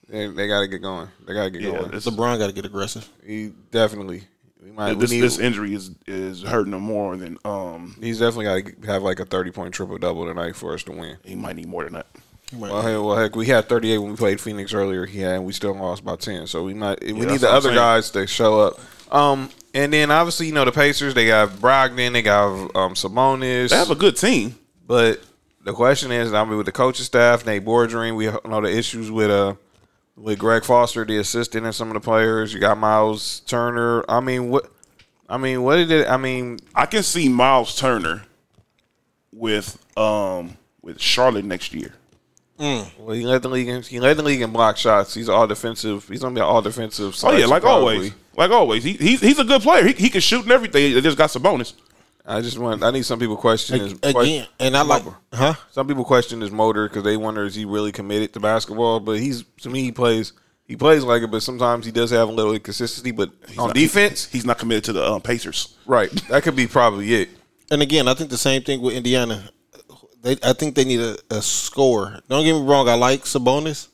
they, 0.09 0.27
they 0.27 0.49
got 0.49 0.63
to 0.63 0.67
get 0.67 0.83
going. 0.83 1.07
They 1.25 1.33
got 1.33 1.45
to 1.45 1.51
get 1.51 1.63
Yeah, 1.63 1.79
going. 1.79 1.91
this, 1.93 2.07
LeBron 2.07 2.39
got 2.39 2.49
to 2.49 2.53
get 2.53 2.65
aggressive. 2.65 3.09
He 3.25 3.53
definitely. 3.71 4.25
We 4.61 4.73
might. 4.73 4.99
this, 4.99 5.13
need, 5.13 5.21
this 5.21 5.39
injury 5.39 5.75
is 5.75 5.93
is 6.09 6.43
hurting 6.43 6.73
him 6.73 6.83
more 6.83 7.17
than 7.17 7.39
um. 7.45 7.95
He's 8.01 8.19
definitely 8.19 8.47
got 8.47 8.83
to 8.83 8.87
have 8.89 9.03
like 9.05 9.21
a 9.21 9.25
thirty 9.25 9.53
point 9.53 9.73
triple 9.73 9.97
double 9.99 10.27
tonight 10.27 10.57
for 10.57 10.75
us 10.75 10.83
to 10.85 10.93
win. 10.93 11.19
He 11.25 11.37
might 11.37 11.55
need 11.55 11.69
more 11.69 11.85
than 11.85 11.93
that. 11.93 12.07
Well, 12.53 12.83
hey, 12.83 12.97
well, 12.97 13.17
heck, 13.17 13.35
we 13.35 13.47
had 13.47 13.69
38 13.69 13.99
when 13.99 14.11
we 14.11 14.17
played 14.17 14.41
Phoenix 14.41 14.73
earlier. 14.73 15.05
Yeah, 15.05 15.33
and 15.35 15.45
we 15.45 15.53
still 15.53 15.75
lost 15.75 16.05
by 16.05 16.15
10. 16.17 16.47
So 16.47 16.63
we 16.63 16.75
might 16.75 17.03
we 17.03 17.13
need 17.13 17.41
the 17.41 17.51
other 17.51 17.75
guys 17.75 18.11
to 18.13 18.27
show 18.27 18.61
up. 18.61 18.81
Um, 19.13 19.51
and 19.75 19.93
then 19.93 20.11
obviously 20.11 20.47
you 20.47 20.53
know 20.53 20.65
the 20.65 20.73
Pacers. 20.73 21.15
They 21.15 21.27
got 21.27 21.51
Brogdon. 21.51 22.13
They 22.13 22.23
got 22.23 22.47
um 22.77 22.95
Sabonis. 22.95 23.71
They 23.71 23.77
have 23.77 23.91
a 23.91 23.97
good 23.97 24.17
team. 24.17 24.57
but 24.87 25.21
the 25.65 25.73
question 25.73 26.13
is, 26.13 26.33
I 26.33 26.45
mean, 26.45 26.57
with 26.57 26.67
the 26.67 26.73
coaching 26.73 27.05
staff, 27.05 27.45
Nate 27.45 27.65
Bjorkgren, 27.65 28.17
we 28.17 28.27
know 28.49 28.61
the 28.61 28.71
issues 28.77 29.11
with 29.11 29.31
uh 29.31 29.55
with 30.17 30.39
Greg 30.39 30.65
Foster, 30.65 31.05
the 31.05 31.19
assistant, 31.19 31.67
and 31.67 31.75
some 31.75 31.89
of 31.89 31.95
the 31.95 32.01
players. 32.01 32.55
You 32.55 32.61
got 32.61 32.79
Miles 32.79 33.41
Turner. 33.41 34.05
I 34.09 34.21
mean, 34.21 34.51
what? 34.51 34.71
I 35.29 35.37
mean, 35.37 35.63
what 35.65 35.77
did 35.77 35.91
it? 35.91 36.09
I 36.09 36.17
mean, 36.17 36.61
I 36.75 36.87
can 36.87 37.03
see 37.03 37.29
Miles 37.29 37.77
Turner 37.77 38.23
with 39.33 39.79
um 39.99 40.57
with 40.81 41.01
Charlotte 41.01 41.45
next 41.45 41.75
year. 41.75 41.95
Well, 42.59 43.11
he 43.11 43.27
led 43.27 43.43
the 43.43 43.49
league. 43.49 43.69
In, 43.69 43.83
he 43.83 44.01
led 44.01 44.17
the 44.17 44.23
league 44.23 44.41
in 44.41 44.53
block 44.53 44.77
shots. 44.77 45.15
He's 45.15 45.29
all 45.29 45.47
defensive. 45.47 46.09
He's 46.09 46.23
gonna 46.23 46.35
be 46.35 46.41
an 46.41 46.47
all 46.47 46.63
defensive. 46.63 47.17
Oh 47.23 47.37
yeah, 47.37 47.47
like 47.47 47.63
probably. 47.63 47.95
always, 47.97 48.13
like 48.37 48.51
always. 48.51 48.85
He, 48.85 48.93
he's 48.95 49.21
he's 49.21 49.39
a 49.39 49.45
good 49.45 49.63
player. 49.63 49.87
He, 49.87 49.93
he 49.93 50.11
can 50.11 50.21
shoot 50.21 50.43
and 50.43 50.53
everything. 50.53 50.95
They 50.95 51.01
just 51.01 51.19
got 51.19 51.31
some 51.31 51.43
bonus. 51.43 51.75
I 52.25 52.41
just 52.41 52.59
want. 52.59 52.83
I 52.83 52.91
need 52.91 53.05
some 53.05 53.19
people 53.19 53.37
question 53.37 53.79
his 53.81 53.93
Again, 54.03 54.49
and 54.59 54.77
I 54.77 54.83
like, 54.83 55.05
huh? 55.33 55.55
Some 55.71 55.87
people 55.87 56.05
question 56.05 56.41
his 56.41 56.51
motor 56.51 56.89
because 56.89 57.05
they 57.05 57.17
wonder 57.17 57.45
is 57.45 57.55
he 57.55 57.65
really 57.65 57.93
committed 57.93 58.33
to 58.33 58.41
basketball. 58.41 59.01
But 59.01 59.21
he's 59.21 59.45
to 59.61 59.71
me 59.71 59.83
he 59.83 59.93
plays 59.93 60.33
he 60.67 60.77
plays 60.77 61.05
like 61.05 61.23
it, 61.23 61.31
but 61.31 61.43
sometimes 61.43 61.87
he 61.87 61.93
does 61.93 62.11
have 62.11 62.29
a 62.29 62.33
little 62.33 62.53
inconsistency. 62.53 63.13
But 63.13 63.31
on 63.57 63.69
not- 63.69 63.75
defense, 63.75 64.27
He's 64.27 64.45
not 64.45 64.59
committed 64.59 64.85
to 64.85 64.93
the 64.93 65.05
um, 65.05 65.21
Pacers. 65.21 65.77
right, 65.87 66.11
that 66.29 66.43
could 66.43 66.57
be 66.57 66.67
probably 66.67 67.15
it. 67.15 67.29
And 67.71 67.83
again, 67.83 68.09
I 68.09 68.15
think 68.15 68.31
the 68.31 68.39
same 68.39 68.63
thing 68.63 68.81
with 68.81 68.95
Indiana. 68.95 69.49
They, 70.27 70.37
I 70.43 70.55
think 70.55 70.75
they 70.75 70.85
need 70.85 70.99
a, 70.99 71.17
a 71.31 71.41
score. 71.41 72.19
Don't 72.29 72.45
get 72.45 72.55
me 72.55 72.61
wrong. 72.67 72.89
I 72.89 72.95
like 72.95 73.23
Sabonis, 73.23 73.87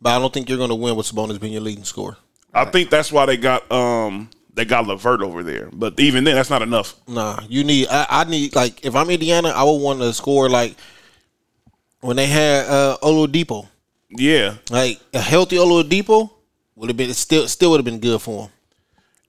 but 0.00 0.16
I 0.16 0.18
don't 0.18 0.32
think 0.32 0.48
you're 0.48 0.56
going 0.56 0.70
to 0.70 0.74
win 0.74 0.96
with 0.96 1.04
Sabonis 1.04 1.38
being 1.38 1.52
your 1.52 1.60
leading 1.60 1.84
scorer. 1.84 2.16
I 2.54 2.64
think 2.64 2.88
that's 2.88 3.12
why 3.12 3.26
they 3.26 3.36
got 3.36 3.70
um 3.70 4.30
they 4.54 4.64
got 4.64 4.86
Levert 4.86 5.20
over 5.20 5.42
there. 5.42 5.68
But 5.70 6.00
even 6.00 6.24
then, 6.24 6.34
that's 6.34 6.48
not 6.48 6.62
enough. 6.62 6.94
Nah, 7.06 7.40
you 7.46 7.62
need. 7.62 7.88
I, 7.90 8.06
I 8.08 8.24
need 8.24 8.56
like 8.56 8.86
if 8.86 8.96
I'm 8.96 9.10
Indiana, 9.10 9.50
I 9.50 9.64
would 9.64 9.82
want 9.82 10.00
to 10.00 10.14
score 10.14 10.48
like 10.48 10.76
when 12.00 12.16
they 12.16 12.26
had 12.26 12.64
uh, 12.64 12.96
Oladipo. 13.02 13.68
Yeah, 14.08 14.54
Like 14.70 14.98
a 15.12 15.20
healthy 15.20 15.56
Oladipo 15.56 16.30
would 16.74 16.88
have 16.88 16.96
been 16.96 17.12
still 17.12 17.48
still 17.48 17.72
would 17.72 17.78
have 17.80 17.84
been 17.84 18.00
good 18.00 18.22
for 18.22 18.44
him. 18.44 18.50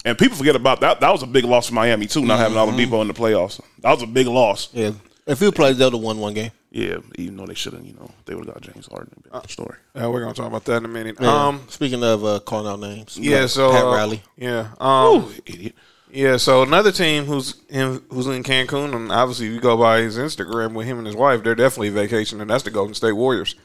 And 0.06 0.18
people 0.18 0.38
forget 0.38 0.56
about 0.56 0.80
that. 0.80 1.02
That 1.02 1.12
was 1.12 1.24
a 1.24 1.28
big 1.28 1.44
loss 1.44 1.68
for 1.68 1.74
Miami 1.74 2.06
too, 2.06 2.24
not 2.24 2.40
having 2.40 2.58
Oladipo 2.58 3.02
in 3.02 3.10
the 3.10 3.14
playoffs. 3.14 3.60
That 3.82 3.92
was 3.92 4.04
a 4.04 4.08
big 4.08 4.28
loss. 4.28 4.70
Yeah. 4.72 4.92
If 5.28 5.40
he 5.40 5.52
played, 5.52 5.76
they'd 5.76 5.92
have 5.92 6.02
won 6.02 6.20
one 6.20 6.34
game. 6.34 6.52
Yeah, 6.72 6.98
even 7.16 7.38
though 7.38 7.46
they 7.46 7.54
shouldn't, 7.54 7.86
you 7.86 7.94
know, 7.94 8.10
they 8.26 8.36
would 8.36 8.46
have 8.46 8.56
got 8.56 8.64
James 8.74 8.88
Harden. 8.88 9.12
It'd 9.20 9.32
been 9.32 9.50
story. 9.50 9.78
Yeah, 9.96 10.08
we're 10.08 10.22
gonna 10.22 10.34
talk 10.34 10.48
about 10.48 10.66
that 10.66 10.78
in 10.78 10.86
a 10.86 10.90
minute. 10.90 11.18
Yeah. 11.20 11.48
Um, 11.48 11.62
Speaking 11.70 12.04
of 12.04 12.24
uh, 12.26 12.40
calling 12.40 12.68
out 12.68 12.80
names, 12.80 13.18
yeah. 13.18 13.42
Pat- 13.42 13.50
So 13.50 13.72
Pat 13.72 13.84
uh, 13.86 13.88
Riley. 13.92 14.24
Yeah. 14.38 14.70
Um, 14.80 15.08
Ooh, 15.24 15.32
idiot. 15.46 15.76
Yeah, 16.10 16.38
so 16.38 16.64
another 16.64 16.92
team 16.92 17.26
who's 17.26 17.56
in 17.70 18.02
who's 18.10 18.28
in 18.28 18.44
Cancun, 18.44 18.96
and 18.96 19.12
obviously 19.12 19.48
if 19.48 19.54
you 19.54 19.60
go 19.60 19.76
by 19.76 20.00
his 20.02 20.18
Instagram 20.18 20.74
with 20.74 20.88
him 20.88 20.98
and 20.98 21.06
his 21.08 21.16
wife, 21.16 21.44
they're 21.44 21.56
definitely 21.56 21.90
vacationing, 21.90 22.42
and 22.42 22.50
that's 22.50 22.64
the 22.64 22.72
Golden 22.72 22.94
State 22.94 23.12
Warriors. 23.14 23.56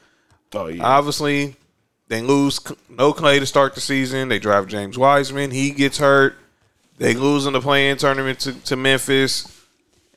Oh 0.52 0.66
yeah. 0.66 0.82
Obviously, 0.84 1.56
they 2.08 2.20
lose 2.20 2.60
no 2.88 3.12
Clay 3.12 3.38
to 3.38 3.46
start 3.46 3.74
the 3.74 3.80
season. 3.80 4.28
They 4.28 4.38
drive 4.40 4.66
James 4.66 4.98
Wiseman. 4.98 5.50
He 5.52 5.70
gets 5.70 5.98
hurt. 5.98 6.36
They 6.98 7.14
lose 7.14 7.46
in 7.46 7.52
the 7.52 7.60
play-in 7.60 7.96
tournament 7.96 8.40
to, 8.40 8.52
to 8.52 8.76
Memphis. 8.76 9.61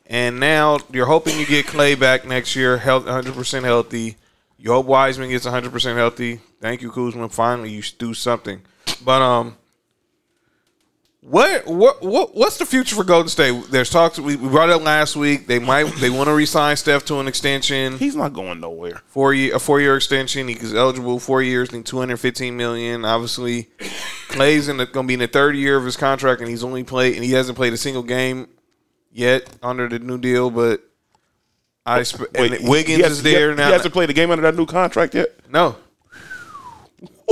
And 0.08 0.40
now 0.40 0.80
you're 0.92 1.08
hoping 1.08 1.40
you 1.40 1.46
get 1.46 1.68
Clay 1.68 1.96
back 1.96 2.26
next 2.26 2.56
year, 2.56 2.78
health, 2.78 3.06
100% 3.06 3.64
healthy. 3.64 4.18
You 4.58 4.72
hope 4.72 4.86
Wiseman 4.86 5.30
gets 5.30 5.46
100% 5.46 5.96
healthy. 5.96 6.40
Thank 6.62 6.82
you, 6.82 6.92
Kuzma. 6.92 7.30
Finally, 7.30 7.72
you 7.72 7.82
do 7.98 8.14
something. 8.14 8.62
But 9.04 9.22
um, 9.22 9.58
what 11.22 11.66
what 11.66 12.04
what 12.04 12.36
what's 12.36 12.60
the 12.60 12.68
future 12.68 12.96
for 12.96 13.04
Golden 13.04 13.30
State? 13.30 13.72
There's 13.72 13.90
talks. 13.90 14.20
We, 14.20 14.36
we 14.36 14.48
brought 14.48 14.70
it 14.70 14.74
up 14.74 14.84
last 14.84 15.16
week. 15.16 15.48
They 15.48 15.58
might 15.58 15.86
they 15.96 16.12
want 16.12 16.28
to 16.28 16.34
resign 16.34 16.78
Steph 16.78 17.04
to 17.06 17.20
an 17.20 17.28
extension. 17.28 17.98
He's 17.98 18.16
not 18.16 18.34
going 18.34 18.60
nowhere. 18.60 19.02
Four 19.08 19.34
year 19.34 19.56
a 19.56 19.60
four 19.60 19.82
year 19.82 19.96
extension. 19.96 20.48
He's 20.48 20.76
eligible 20.76 21.20
four 21.20 21.42
years 21.42 21.74
and 21.74 21.84
two 21.84 21.98
hundred 21.98 22.18
fifteen 22.18 22.56
million. 22.58 23.06
Obviously, 23.06 23.70
Clay's 24.30 24.68
in 24.70 24.78
the, 24.78 24.86
going 24.86 25.06
to 25.06 25.08
be 25.08 25.16
in 25.16 25.20
the 25.20 25.28
third 25.28 25.56
year 25.56 25.78
of 25.78 25.86
his 25.86 25.98
contract, 25.98 26.42
and 26.42 26.50
he's 26.50 26.64
only 26.64 26.84
played 26.84 27.16
and 27.16 27.24
he 27.24 27.32
hasn't 27.32 27.58
played 27.58 27.74
a 27.74 27.78
single 27.78 28.04
game 28.04 28.48
yet 29.16 29.50
under 29.64 29.88
the 29.90 29.98
new 29.98 30.18
deal. 30.20 30.52
But 30.52 30.82
I 31.86 32.04
sp- 32.06 32.30
and 32.36 32.70
Wiggins 32.70 33.02
has- 33.04 33.12
is 33.14 33.24
there 33.24 33.50
he, 33.52 33.56
now. 33.58 33.68
He 33.68 33.74
hasn't 33.74 33.94
played 33.94 34.10
a 34.10 34.14
game 34.14 34.30
under 34.30 34.44
that 34.44 34.56
new 34.56 34.66
contract 34.68 35.16
yet. 35.16 35.30
No. 35.50 35.78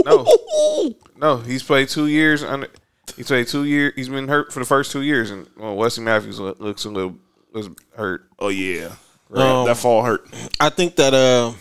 No. 0.06 0.26
No, 1.16 1.38
he's 1.38 1.64
played 1.64 1.88
two 1.88 2.08
years 2.08 2.44
under. 2.44 2.68
He's 3.16 3.28
played 3.28 3.48
two 3.48 3.64
years. 3.64 3.94
He's 3.96 4.10
been 4.10 4.28
hurt 4.28 4.52
for 4.52 4.60
the 4.60 4.66
first 4.66 4.92
two 4.92 5.04
years, 5.04 5.32
and 5.32 5.48
well, 5.56 5.74
Wesley 5.78 6.04
Matthews 6.04 6.38
looks 6.38 6.84
a 6.84 6.90
little 6.90 7.16
was 7.54 7.70
hurt. 7.96 8.28
Oh 8.40 8.50
yeah, 8.50 8.90
Um, 9.32 9.66
that 9.66 9.78
fall 9.78 10.04
hurt. 10.04 10.28
I 10.60 10.68
think 10.68 10.98
that 10.98 11.14
uh, 11.14 11.54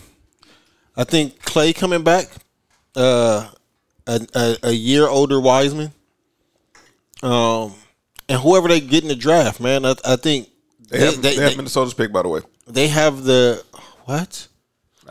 I 0.97 1.05
think 1.05 1.41
Clay 1.43 1.71
coming 1.71 2.03
back, 2.03 2.25
uh, 2.97 3.51
a, 4.05 4.27
a, 4.35 4.57
a 4.63 4.71
year 4.73 5.07
older 5.07 5.39
Wiseman, 5.39 5.93
um, 7.21 7.73
and 8.29 8.39
whoever 8.41 8.67
they 8.67 8.79
get 8.79 9.03
in 9.03 9.09
the 9.09 9.15
draft, 9.15 9.59
man, 9.59 9.85
I, 9.85 9.95
I 10.05 10.15
think 10.15 10.49
They, 10.89 10.99
they 10.99 11.05
have, 11.05 11.21
they, 11.21 11.35
they 11.35 11.41
have 11.41 11.51
they- 11.51 11.57
Minnesota's 11.57 11.93
pick, 11.93 12.11
by 12.11 12.21
the 12.23 12.29
way. 12.29 12.41
they 12.67 12.87
have 12.87 13.23
the 13.23 13.63
what? 14.05 14.47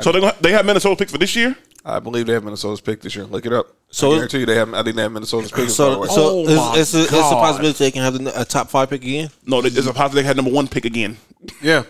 So 0.01 0.13
they 0.13 0.21
gonna- 0.21 0.37
they 0.41 0.53
have 0.53 0.65
Minnesota's 0.67 0.99
pick 0.99 1.11
for 1.11 1.19
this 1.19 1.35
year. 1.37 1.57
I 1.85 1.99
believe 1.99 2.27
they 2.27 2.33
have 2.33 2.45
Minnesota's 2.45 2.81
pick 2.81 3.01
this 3.03 3.17
year. 3.17 3.25
Look 3.25 3.45
it 3.45 3.53
up. 3.53 3.67
So- 3.91 4.13
I 4.13 4.15
guarantee 4.17 4.39
you 4.41 4.47
they 4.47 4.55
have. 4.55 4.73
I 4.73 4.83
think 4.83 4.97
they 4.97 5.03
have 5.03 5.13
Minnesota's 5.13 5.51
pick. 5.51 5.69
So 5.69 6.05
so 6.07 6.45
Oh 6.47 6.75
it's, 6.77 6.95
it's, 6.95 6.95
a, 6.95 7.03
it's 7.03 7.13
a 7.13 7.35
possibility 7.35 7.85
they 7.85 7.91
can 7.91 8.03
have 8.03 8.15
the, 8.23 8.41
a 8.41 8.45
top 8.45 8.69
five 8.71 8.89
pick 8.91 9.03
again. 9.03 9.31
No, 9.47 9.61
it's 9.61 9.77
a 9.77 9.93
possibility 9.93 10.23
they 10.23 10.27
had 10.27 10.37
number 10.37 10.51
one 10.53 10.69
pick 10.69 10.85
again. 10.85 11.17
yeah, 11.61 11.83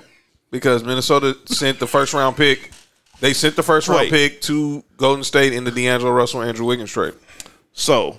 because 0.51 0.83
Minnesota 0.83 1.37
sent 1.45 1.79
the 1.79 1.87
first 1.87 2.15
round 2.15 2.37
pick. 2.37 2.71
They 3.21 3.35
sent 3.35 3.55
the 3.55 3.63
first 3.63 3.87
round 3.87 4.01
Wait. 4.01 4.11
pick 4.11 4.41
to 4.43 4.83
Golden 4.97 5.23
State 5.23 5.53
in 5.53 5.63
the 5.63 5.71
D'Angelo 5.71 6.11
Russell 6.11 6.43
Andrew 6.43 6.67
Wiggins 6.67 6.91
trade. 6.91 7.15
So 7.73 8.19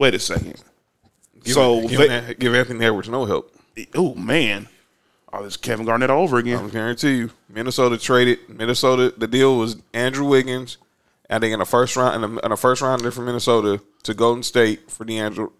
wait 0.00 0.14
a 0.14 0.18
second. 0.18 0.60
Give, 1.44 1.54
so 1.54 1.86
give, 1.86 1.98
they, 1.98 2.34
give 2.34 2.54
Anthony 2.54 2.84
Edwards 2.84 3.08
no 3.08 3.24
help. 3.24 3.54
oh 3.94 4.16
man, 4.16 4.68
oh 5.32 5.44
this 5.44 5.56
Kevin 5.56 5.86
Garnett 5.86 6.10
all 6.10 6.24
over 6.24 6.38
again. 6.38 6.64
I 6.64 6.68
guarantee 6.68 7.18
you, 7.18 7.30
Minnesota 7.48 7.96
traded 7.96 8.40
Minnesota. 8.48 9.14
The 9.16 9.28
deal 9.28 9.56
was 9.56 9.76
Andrew 9.94 10.26
Wiggins, 10.26 10.78
adding 11.28 11.52
in 11.52 11.60
a 11.60 11.64
first 11.64 11.94
round 11.94 12.24
and 12.24 12.38
a, 12.38 12.44
and 12.44 12.52
a 12.52 12.56
first 12.56 12.82
rounder 12.82 13.12
from 13.12 13.26
Minnesota 13.26 13.80
to 14.02 14.14
Golden 14.14 14.42
State 14.42 14.90
for 14.90 15.04
D'Angelo 15.04 15.52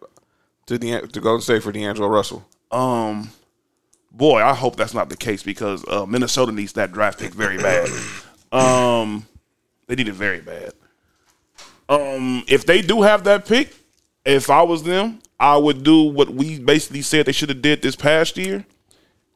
to 0.66 0.78
the 0.78 1.06
to 1.06 1.20
Golden 1.20 1.42
State 1.42 1.62
for 1.62 1.70
D'Angelo 1.70 2.08
Russell. 2.08 2.44
Um, 2.72 3.30
boy, 4.10 4.42
I 4.42 4.54
hope 4.54 4.76
that's 4.76 4.94
not 4.94 5.08
the 5.08 5.16
case 5.16 5.42
because 5.42 5.86
uh, 5.86 6.06
Minnesota 6.06 6.52
needs 6.52 6.72
that 6.74 6.92
draft 6.92 7.20
pick 7.20 7.32
very 7.32 7.56
bad. 7.56 7.88
Um, 8.52 9.26
they 9.86 9.94
need 9.94 10.08
it 10.08 10.14
very 10.14 10.40
bad. 10.40 10.72
Um, 11.88 12.44
if 12.48 12.66
they 12.66 12.82
do 12.82 13.02
have 13.02 13.24
that 13.24 13.46
pick, 13.46 13.74
if 14.30 14.50
I 14.50 14.62
was 14.62 14.82
them, 14.82 15.20
I 15.38 15.56
would 15.56 15.82
do 15.82 16.02
what 16.02 16.30
we 16.30 16.58
basically 16.58 17.02
said 17.02 17.26
they 17.26 17.32
should 17.32 17.48
have 17.48 17.62
did 17.62 17.82
this 17.82 17.96
past 17.96 18.36
year. 18.36 18.64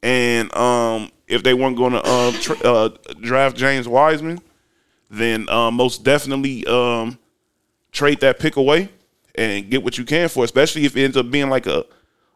And 0.03 0.55
um, 0.55 1.11
if 1.27 1.43
they 1.43 1.55
weren't 1.55 1.77
going 1.77 1.93
to 1.93 2.03
uh, 2.05 2.33
tr- 2.33 2.67
uh, 2.67 2.89
draft 3.21 3.57
James 3.57 3.89
Wiseman, 3.89 4.41
then 5.11 5.49
uh, 5.49 5.71
most 5.71 6.05
definitely 6.05 6.67
um, 6.67 7.19
trade 7.91 8.21
that 8.21 8.39
pick 8.39 8.57
away 8.57 8.91
and 9.35 9.71
get 9.71 9.83
what 9.83 9.99
you 9.99 10.05
can 10.05 10.29
for, 10.29 10.45
especially 10.45 10.85
if 10.85 10.97
it 10.97 11.05
ends 11.05 11.17
up 11.17 11.31
being 11.31 11.49
like 11.49 11.67
a 11.67 11.85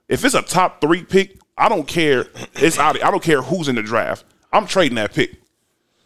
if 0.08 0.24
it's 0.24 0.34
a 0.34 0.42
top 0.42 0.80
three 0.80 1.04
pick, 1.04 1.38
I 1.56 1.68
don't 1.68 1.86
care. 1.86 2.26
It's 2.54 2.78
out. 2.78 3.02
I 3.04 3.10
don't 3.10 3.22
care 3.22 3.42
who's 3.42 3.68
in 3.68 3.74
the 3.74 3.82
draft. 3.82 4.24
I'm 4.52 4.66
trading 4.66 4.96
that 4.96 5.12
pick 5.12 5.32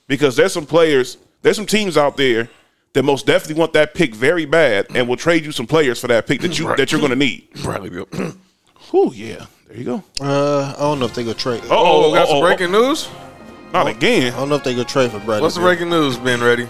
because 0.08 0.34
there's 0.34 0.52
some 0.52 0.66
players, 0.66 1.18
there's 1.42 1.56
some 1.56 1.66
teams 1.66 1.96
out 1.96 2.16
there 2.16 2.48
that 2.94 3.02
most 3.02 3.27
definitely 3.27 3.59
want 3.59 3.73
that 3.73 3.94
pick 3.94 4.14
very 4.14 4.44
bad 4.44 4.86
and 4.94 5.09
will 5.09 5.16
trade 5.16 5.44
you 5.44 5.52
some 5.52 5.66
players 5.66 6.01
for 6.01 6.09
that 6.09 6.27
pick 6.27 6.40
that 6.43 6.59
you 6.59 6.74
that 6.77 6.93
you're 6.93 7.01
going 7.01 7.10
to 7.10 7.16
need. 7.16 7.48
Bradley 7.62 7.90
Beal. 7.90 8.09
Oh 8.94 9.10
yeah, 9.12 9.47
there 9.69 9.78
you 9.78 9.85
go. 9.85 10.05
Uh, 10.20 10.74
I 10.77 10.81
don't 10.81 10.98
know 10.98 11.06
if 11.06 11.14
they 11.14 11.24
go 11.24 11.32
trade. 11.32 11.62
Oh, 11.70 12.12
got 12.12 12.28
some 12.28 12.36
uh-oh. 12.36 12.43
breaking 12.43 12.73
news. 12.73 13.09
Not 13.73 13.86
again. 13.86 14.35
I 14.35 14.36
don't 14.36 14.51
know 14.51 14.56
if 14.56 14.64
they 14.64 14.74
go 14.74 14.85
trade 14.85 15.10
for 15.10 15.19
Bradley. 15.20 15.40
What's 15.40 15.55
the 15.55 15.62
breaking 15.62 15.89
news? 15.89 16.19
Ben 16.19 16.43
ready? 16.43 16.69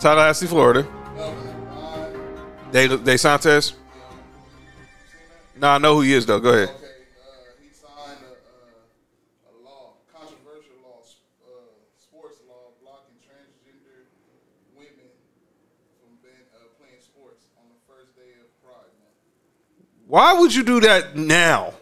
Tallahassee, 0.00 0.46
Florida. 0.46 0.86
They 2.72 2.86
they 2.88 3.16
Santos. 3.16 3.74
No, 5.56 5.68
I 5.68 5.78
know 5.78 5.94
who 5.94 6.00
he 6.02 6.12
is 6.12 6.26
though. 6.26 6.38
Go 6.38 6.50
ahead. 6.52 6.68
Okay, 6.68 6.84
uh, 6.84 7.56
he 7.64 7.72
signed 7.72 8.20
a, 8.20 8.36
uh, 8.36 9.48
a 9.48 9.52
law, 9.64 9.96
controversial 10.12 10.76
law, 10.84 11.00
uh, 11.00 11.72
sports 11.96 12.44
law 12.44 12.76
blocking 12.84 13.16
transgender 13.24 14.12
women 14.76 15.08
from 15.96 16.20
being, 16.20 16.44
uh, 16.52 16.68
playing 16.76 17.00
sports 17.00 17.48
on 17.56 17.72
the 17.72 17.80
first 17.88 18.12
day 18.20 18.36
of 18.36 18.52
Pride 18.60 18.92
Month. 19.00 19.16
Why 20.06 20.34
would 20.38 20.54
you 20.54 20.62
do 20.62 20.80
that 20.80 21.16
now? 21.16 21.74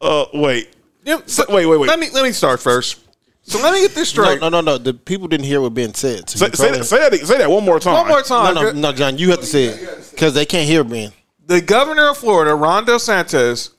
Uh, 0.00 0.26
wait. 0.34 0.70
Yep. 1.04 1.28
So, 1.28 1.44
wait, 1.48 1.66
wait, 1.66 1.78
wait. 1.78 1.88
Let 1.88 1.98
me 1.98 2.08
let 2.10 2.22
me 2.24 2.32
start 2.32 2.60
first. 2.60 3.00
So 3.42 3.60
let 3.62 3.72
me 3.72 3.80
get 3.80 3.94
this 3.94 4.10
straight. 4.10 4.40
no, 4.40 4.50
no, 4.50 4.60
no. 4.60 4.76
The 4.76 4.92
people 4.92 5.26
didn't 5.26 5.46
hear 5.46 5.60
what 5.62 5.72
Ben 5.72 5.94
said. 5.94 6.28
So 6.28 6.46
Say, 6.46 6.52
say, 6.52 6.70
that, 6.72 6.84
say 6.84 7.08
that. 7.08 7.26
Say 7.26 7.38
that 7.38 7.50
one 7.50 7.64
more 7.64 7.80
time. 7.80 7.94
One 7.94 8.08
more 8.08 8.22
time. 8.22 8.54
no, 8.54 8.62
no, 8.64 8.72
no, 8.72 8.92
John. 8.92 9.16
You 9.16 9.30
have 9.30 9.40
to 9.40 9.46
say 9.46 9.64
it 9.66 10.10
because 10.10 10.34
they 10.34 10.44
can't 10.44 10.66
hear 10.68 10.84
Ben. 10.84 11.12
the 11.46 11.62
governor 11.62 12.10
of 12.10 12.18
Florida, 12.18 12.54
Ron 12.54 12.84
DeSantis, 12.84 13.70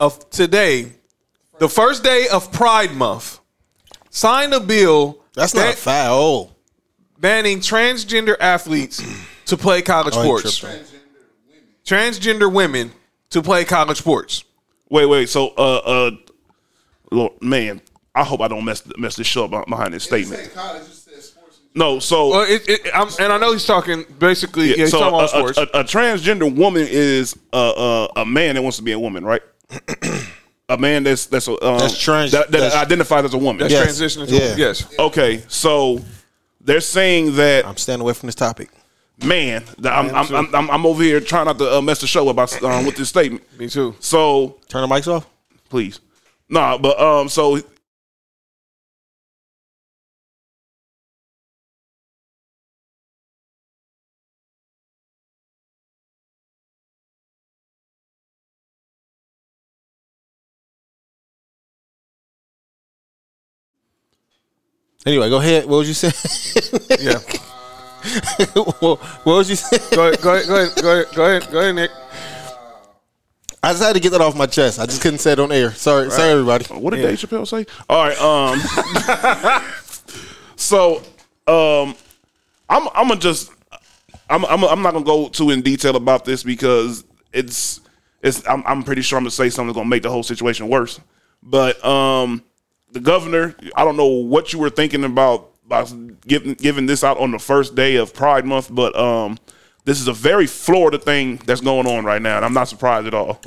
of 0.00 0.30
today, 0.30 0.92
the 1.58 1.68
first 1.68 2.02
day 2.02 2.26
of 2.32 2.50
Pride 2.52 2.92
Month, 2.94 3.40
signed 4.08 4.54
a 4.54 4.60
bill. 4.60 5.18
That's 5.34 5.54
not 5.54 5.74
a 5.74 5.76
foul. 5.76 6.56
banning 7.18 7.58
transgender 7.60 8.36
athletes 8.40 9.02
to 9.46 9.56
play 9.58 9.82
college 9.82 10.14
Oh, 10.16 10.22
sports. 10.38 10.91
Tripped. 11.84 12.20
Transgender 12.20 12.52
women 12.52 12.92
to 13.30 13.42
play 13.42 13.64
college 13.64 13.98
sports. 13.98 14.44
Wait, 14.90 15.06
wait. 15.06 15.28
So, 15.28 15.48
uh, 15.56 15.76
uh, 15.78 16.10
Lord, 17.10 17.32
man, 17.42 17.80
I 18.14 18.24
hope 18.24 18.40
I 18.40 18.48
don't 18.48 18.64
mess 18.64 18.82
mess 18.98 19.16
this 19.16 19.26
show 19.26 19.44
up 19.46 19.66
behind 19.68 19.94
this 19.94 20.04
statement. 20.04 20.50
No, 21.74 21.98
so 22.00 22.28
Well, 22.28 22.42
it, 22.46 22.68
it, 22.68 22.90
I'm, 22.94 23.08
and 23.18 23.32
I 23.32 23.38
know 23.38 23.52
he's 23.52 23.64
talking 23.64 24.04
basically. 24.18 24.68
Yeah, 24.70 24.76
he's 24.76 24.90
so 24.90 24.98
talking 25.00 25.14
a, 25.14 25.18
about 25.18 25.30
sports. 25.30 25.58
a, 25.58 25.62
a, 25.62 25.80
a 25.80 25.84
transgender 25.84 26.54
woman 26.54 26.86
is 26.88 27.34
a, 27.54 28.08
a 28.16 28.20
a 28.20 28.26
man 28.26 28.56
that 28.56 28.62
wants 28.62 28.76
to 28.76 28.82
be 28.82 28.92
a 28.92 28.98
woman, 28.98 29.24
right? 29.24 29.40
a 30.68 30.76
man 30.76 31.02
that's 31.04 31.24
that's 31.26 31.48
a, 31.48 31.52
um, 31.66 31.78
That's 31.78 31.98
trans- 31.98 32.32
that, 32.32 32.50
that 32.50 32.60
that's- 32.60 32.74
identifies 32.74 33.24
as 33.24 33.32
a 33.32 33.38
woman. 33.38 33.60
That's 33.66 33.72
Yes. 33.72 33.98
transitioning 33.98 34.28
to 34.28 34.34
Yeah. 34.36 34.54
yes. 34.56 34.98
Okay, 34.98 35.42
so 35.48 36.00
they're 36.60 36.80
saying 36.82 37.36
that 37.36 37.66
I'm 37.66 37.78
staying 37.78 38.00
away 38.02 38.12
from 38.12 38.26
this 38.26 38.34
topic. 38.34 38.68
Man, 39.24 39.64
I'm, 39.84 40.14
I'm, 40.14 40.34
I'm, 40.34 40.54
I'm, 40.54 40.70
I'm 40.70 40.86
over 40.86 41.02
here 41.02 41.20
trying 41.20 41.46
not 41.46 41.58
to 41.58 41.78
uh, 41.78 41.80
mess 41.80 42.00
the 42.00 42.06
show 42.06 42.28
about 42.28 42.62
um, 42.62 42.86
with 42.86 42.96
this 42.96 43.08
statement. 43.08 43.42
Me 43.58 43.68
too. 43.68 43.94
So 44.00 44.58
Turn 44.68 44.88
the 44.88 44.94
mics 44.94 45.08
off. 45.08 45.26
please, 45.68 46.00
nah, 46.48 46.78
but 46.78 46.98
um, 47.00 47.28
so 47.28 47.60
Anyway, 65.04 65.28
go 65.28 65.38
ahead. 65.38 65.64
What 65.66 65.78
was 65.78 65.88
you 65.88 65.94
saying? 65.94 66.14
Yeah. 67.00 67.18
what, 68.54 68.98
what 69.00 69.26
was 69.26 69.50
you 69.50 69.56
saying? 69.56 69.82
Go 69.92 70.08
ahead. 70.08 70.20
Go 70.20 70.34
ahead. 70.34 70.46
Go 70.46 70.54
ahead. 70.56 70.82
Go 70.82 70.92
ahead. 70.92 71.14
Go 71.14 71.24
ahead. 71.24 71.50
Go 71.50 71.72
Nick. 71.72 71.90
I 73.64 73.70
just 73.70 73.82
had 73.82 73.92
to 73.92 74.00
get 74.00 74.10
that 74.10 74.20
off 74.20 74.36
my 74.36 74.46
chest. 74.46 74.80
I 74.80 74.86
just 74.86 75.00
couldn't 75.02 75.20
say 75.20 75.32
it 75.32 75.38
on 75.38 75.52
air. 75.52 75.70
Sorry, 75.72 76.10
sorry, 76.10 76.30
everybody. 76.30 76.64
What 76.66 76.94
did 76.94 77.02
Dave 77.02 77.18
Chappelle 77.18 77.46
say? 77.46 77.64
All 77.88 78.04
right. 78.04 78.18
Um. 78.20 78.58
so, 80.56 80.96
um, 81.46 81.94
I'm 82.68 82.88
I'm 82.94 83.08
gonna 83.08 83.20
just 83.20 83.52
I'm 84.28 84.44
I'm 84.46 84.64
I'm 84.64 84.82
not 84.82 84.94
gonna 84.94 85.04
go 85.04 85.28
too 85.28 85.50
in 85.50 85.62
detail 85.62 85.94
about 85.94 86.24
this 86.24 86.42
because 86.42 87.04
it's 87.32 87.80
it's 88.20 88.46
I'm 88.48 88.64
I'm 88.66 88.82
pretty 88.82 89.02
sure 89.02 89.16
I'm 89.16 89.22
gonna 89.22 89.30
say 89.30 89.48
something 89.48 89.68
that's 89.68 89.76
gonna 89.76 89.88
make 89.88 90.02
the 90.02 90.10
whole 90.10 90.24
situation 90.24 90.68
worse. 90.68 90.98
But 91.40 91.84
um, 91.84 92.42
the 92.90 93.00
governor, 93.00 93.54
I 93.76 93.84
don't 93.84 93.96
know 93.96 94.06
what 94.06 94.52
you 94.52 94.58
were 94.58 94.70
thinking 94.70 95.04
about 95.04 95.51
about 95.66 95.92
giving 96.26 96.54
giving 96.54 96.86
this 96.86 97.04
out 97.04 97.18
on 97.18 97.30
the 97.30 97.38
first 97.38 97.74
day 97.74 97.96
of 97.96 98.14
Pride 98.14 98.44
Month, 98.44 98.68
but 98.74 98.94
um, 98.96 99.38
this 99.84 100.00
is 100.00 100.08
a 100.08 100.12
very 100.12 100.46
Florida 100.46 100.98
thing 100.98 101.36
that's 101.46 101.60
going 101.60 101.86
on 101.86 102.04
right 102.04 102.20
now, 102.22 102.36
and 102.36 102.44
I'm 102.44 102.54
not 102.54 102.68
surprised 102.68 103.06
at 103.06 103.14
all. 103.14 103.40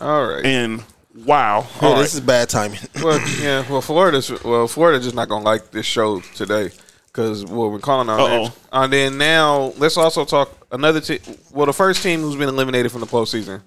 All 0.00 0.26
right. 0.26 0.44
And 0.44 0.82
wow, 1.24 1.66
Yeah, 1.80 1.88
all 1.88 1.96
this 1.96 2.14
right. 2.14 2.14
is 2.14 2.20
bad 2.20 2.48
timing. 2.48 2.80
well, 3.02 3.20
yeah. 3.40 3.64
Well, 3.70 3.80
Florida's 3.80 4.30
well, 4.42 4.66
Florida 4.66 5.00
just 5.02 5.14
not 5.14 5.28
gonna 5.28 5.44
like 5.44 5.70
this 5.70 5.86
show 5.86 6.20
today 6.34 6.70
because 7.06 7.44
well, 7.44 7.70
we're 7.70 7.78
calling 7.78 8.08
our 8.08 8.18
Uh-oh. 8.18 8.38
names. 8.42 8.50
And 8.72 8.92
then 8.92 9.18
now 9.18 9.72
let's 9.78 9.96
also 9.96 10.24
talk 10.24 10.66
another 10.72 11.00
team. 11.00 11.20
Well, 11.52 11.66
the 11.66 11.72
first 11.72 12.02
team 12.02 12.20
who's 12.20 12.36
been 12.36 12.48
eliminated 12.48 12.90
from 12.90 13.00
the 13.02 13.06
postseason. 13.06 13.60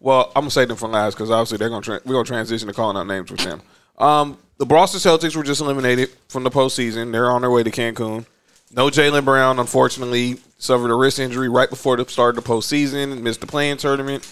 Well, 0.00 0.26
I'm 0.36 0.42
gonna 0.42 0.50
say 0.50 0.64
them 0.64 0.76
from 0.76 0.92
last 0.92 1.14
because 1.14 1.30
obviously 1.30 1.58
they're 1.58 1.68
gonna 1.70 1.82
tra- 1.82 2.00
we're 2.04 2.14
gonna 2.14 2.24
transition 2.24 2.68
to 2.68 2.74
calling 2.74 2.96
out 2.96 3.06
names 3.06 3.30
with 3.30 3.40
them. 3.40 3.60
Um, 3.98 4.38
the 4.58 4.66
Boston 4.66 5.00
Celtics 5.00 5.36
were 5.36 5.42
just 5.42 5.60
eliminated 5.60 6.10
from 6.28 6.44
the 6.44 6.50
postseason. 6.50 7.12
They're 7.12 7.30
on 7.30 7.42
their 7.42 7.50
way 7.50 7.62
to 7.62 7.70
Cancun. 7.70 8.26
No 8.74 8.88
Jaylen 8.88 9.24
Brown, 9.24 9.58
unfortunately, 9.58 10.36
suffered 10.58 10.90
a 10.90 10.94
wrist 10.94 11.18
injury 11.18 11.48
right 11.48 11.70
before 11.70 11.96
the 11.96 12.04
start 12.06 12.36
of 12.36 12.44
the 12.44 12.48
postseason. 12.50 13.12
And 13.12 13.24
missed 13.24 13.40
the 13.40 13.46
play-in 13.46 13.76
tournament. 13.78 14.22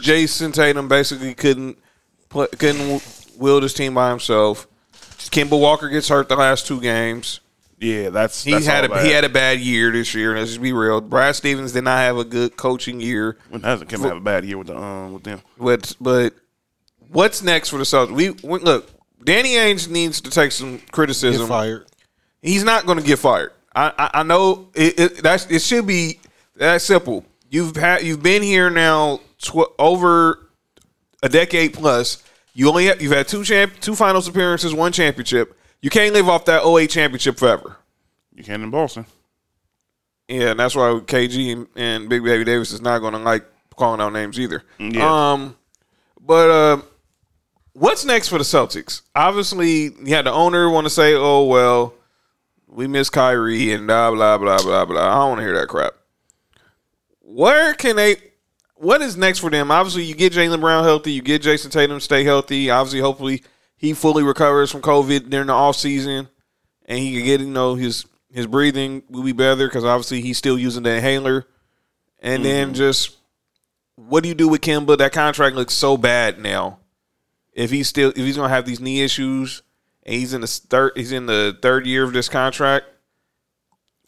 Jayson 0.00 0.52
Tatum 0.52 0.88
basically 0.88 1.34
couldn't 1.34 1.78
play, 2.28 2.46
couldn't 2.58 3.30
wield 3.38 3.62
his 3.62 3.74
team 3.74 3.94
by 3.94 4.10
himself. 4.10 4.66
Kemba 5.30 5.58
Walker 5.58 5.88
gets 5.88 6.08
hurt 6.08 6.28
the 6.28 6.36
last 6.36 6.66
two 6.66 6.80
games. 6.80 7.40
Yeah, 7.78 8.08
that's 8.10 8.42
He 8.44 8.52
that's 8.52 8.64
had 8.66 8.84
a 8.84 8.88
he 8.88 9.08
bad. 9.08 9.14
had 9.14 9.24
a 9.24 9.28
bad 9.28 9.60
year 9.60 9.90
this 9.92 10.14
year. 10.14 10.34
Let's 10.36 10.50
just 10.50 10.62
be 10.62 10.72
real. 10.72 11.00
Brad 11.00 11.36
Stevens 11.36 11.72
did 11.72 11.84
not 11.84 11.98
have 11.98 12.16
a 12.16 12.24
good 12.24 12.56
coaching 12.56 13.00
year. 13.00 13.36
When 13.50 13.62
hasn't 13.62 13.90
Kim 13.90 14.00
have 14.00 14.16
a 14.16 14.20
bad 14.20 14.44
year 14.46 14.56
with 14.56 14.68
the 14.68 14.76
um 14.78 15.12
with 15.14 15.24
them? 15.24 15.42
But 15.58 15.94
but 16.00 16.34
what's 17.10 17.42
next 17.42 17.68
for 17.70 17.76
the 17.78 17.84
Celtics? 17.84 18.12
We, 18.12 18.30
we 18.30 18.60
look. 18.60 18.88
Danny 19.26 19.54
Ainge 19.54 19.88
needs 19.90 20.20
to 20.22 20.30
take 20.30 20.52
some 20.52 20.76
Get 20.76 20.92
criticism. 20.92 21.48
fired. 21.48 21.86
He's 22.40 22.62
not 22.64 22.86
going 22.86 22.98
to 22.98 23.04
get 23.04 23.18
fired. 23.18 23.52
I 23.74 23.92
I, 23.98 24.10
I 24.20 24.22
know 24.22 24.68
it, 24.74 24.98
it. 24.98 25.22
That's 25.22 25.46
it. 25.50 25.60
Should 25.62 25.86
be 25.86 26.20
that 26.56 26.80
simple. 26.80 27.24
You've 27.50 27.76
had 27.76 28.02
you've 28.04 28.22
been 28.22 28.42
here 28.42 28.70
now 28.70 29.20
tw- 29.42 29.72
over 29.78 30.48
a 31.22 31.28
decade 31.28 31.74
plus. 31.74 32.22
You 32.54 32.68
only 32.68 32.86
have, 32.86 33.02
you've 33.02 33.12
had 33.12 33.28
two 33.28 33.44
champ 33.44 33.74
two 33.80 33.94
finals 33.96 34.28
appearances, 34.28 34.72
one 34.72 34.92
championship. 34.92 35.58
You 35.82 35.90
can't 35.90 36.14
live 36.14 36.28
off 36.28 36.44
that 36.46 36.64
08 36.64 36.88
championship 36.88 37.36
forever. 37.36 37.76
You 38.34 38.44
can 38.44 38.62
in 38.62 38.70
Boston. 38.70 39.06
Yeah, 40.28 40.50
and 40.50 40.60
that's 40.60 40.74
why 40.74 40.84
KG 41.04 41.52
and, 41.52 41.66
and 41.76 42.08
Big 42.08 42.22
Baby 42.24 42.44
Davis 42.44 42.72
is 42.72 42.80
not 42.80 43.00
going 43.00 43.12
to 43.12 43.18
like 43.18 43.44
calling 43.76 44.00
out 44.00 44.12
names 44.12 44.38
either. 44.40 44.62
Yeah. 44.78 45.32
Um, 45.32 45.56
but 46.20 46.50
uh, 46.50 46.82
what's 47.76 48.04
next 48.04 48.28
for 48.28 48.38
the 48.38 48.44
Celtics? 48.44 49.02
Obviously, 49.14 49.94
you 50.02 50.14
had 50.14 50.26
the 50.26 50.32
owner 50.32 50.68
want 50.70 50.86
to 50.86 50.90
say, 50.90 51.14
"Oh 51.14 51.44
well, 51.44 51.94
we 52.66 52.86
miss 52.86 53.10
Kyrie 53.10 53.72
and 53.72 53.86
blah 53.86 54.10
blah 54.10 54.38
blah 54.38 54.58
blah 54.58 54.84
blah." 54.84 55.06
I 55.06 55.14
don't 55.14 55.28
want 55.30 55.38
to 55.40 55.44
hear 55.44 55.58
that 55.58 55.68
crap. 55.68 55.94
Where 57.20 57.74
can 57.74 57.96
they? 57.96 58.16
What 58.76 59.00
is 59.02 59.16
next 59.16 59.38
for 59.38 59.50
them? 59.50 59.70
Obviously, 59.70 60.04
you 60.04 60.14
get 60.14 60.32
Jaylen 60.32 60.60
Brown 60.60 60.84
healthy, 60.84 61.12
you 61.12 61.22
get 61.22 61.42
Jayson 61.42 61.70
Tatum 61.70 62.00
stay 62.00 62.24
healthy. 62.24 62.70
Obviously, 62.70 63.00
hopefully, 63.00 63.42
he 63.76 63.92
fully 63.92 64.22
recovers 64.22 64.70
from 64.70 64.82
COVID 64.82 65.30
during 65.30 65.46
the 65.46 65.52
off 65.52 65.76
season, 65.76 66.28
and 66.86 66.98
he 66.98 67.14
can 67.14 67.24
get 67.24 67.40
you 67.40 67.46
know 67.46 67.74
his 67.74 68.06
his 68.30 68.46
breathing 68.46 69.02
will 69.08 69.22
be 69.22 69.32
better 69.32 69.66
because 69.66 69.84
obviously 69.84 70.20
he's 70.20 70.38
still 70.38 70.58
using 70.58 70.82
the 70.82 70.94
inhaler. 70.94 71.46
And 72.18 72.44
then 72.44 72.68
mm-hmm. 72.68 72.74
just 72.74 73.16
what 73.94 74.22
do 74.22 74.28
you 74.28 74.34
do 74.34 74.48
with 74.48 74.60
Kemba? 74.62 74.98
That 74.98 75.12
contract 75.12 75.56
looks 75.56 75.74
so 75.74 75.96
bad 75.96 76.38
now. 76.38 76.80
If 77.56 77.70
he's 77.70 77.88
still 77.88 78.10
if 78.10 78.16
he's 78.18 78.36
gonna 78.36 78.50
have 78.50 78.66
these 78.66 78.80
knee 78.80 79.02
issues 79.02 79.62
and 80.04 80.14
he's 80.14 80.32
in 80.34 80.42
the 80.42 80.46
third 80.46 80.92
he's 80.94 81.10
in 81.10 81.26
the 81.26 81.58
third 81.62 81.86
year 81.86 82.04
of 82.04 82.12
this 82.12 82.28
contract, 82.28 82.84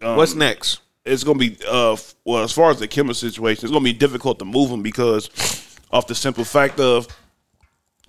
what's 0.01 0.33
Um, 0.35 0.39
next? 0.39 0.81
It's 1.05 1.25
gonna 1.25 1.39
be 1.39 1.57
uh 1.67 1.97
well 2.25 2.45
as 2.45 2.53
far 2.53 2.71
as 2.71 2.79
the 2.79 2.87
Kemba 2.87 3.15
situation, 3.17 3.65
it's 3.65 3.73
gonna 3.73 3.83
be 3.83 3.95
difficult 3.95 4.39
to 4.41 4.45
move 4.45 4.71
him 4.71 4.83
because 4.83 5.31
of 5.91 6.07
the 6.07 6.15
simple 6.15 6.45
fact 6.45 6.79
of 6.79 7.09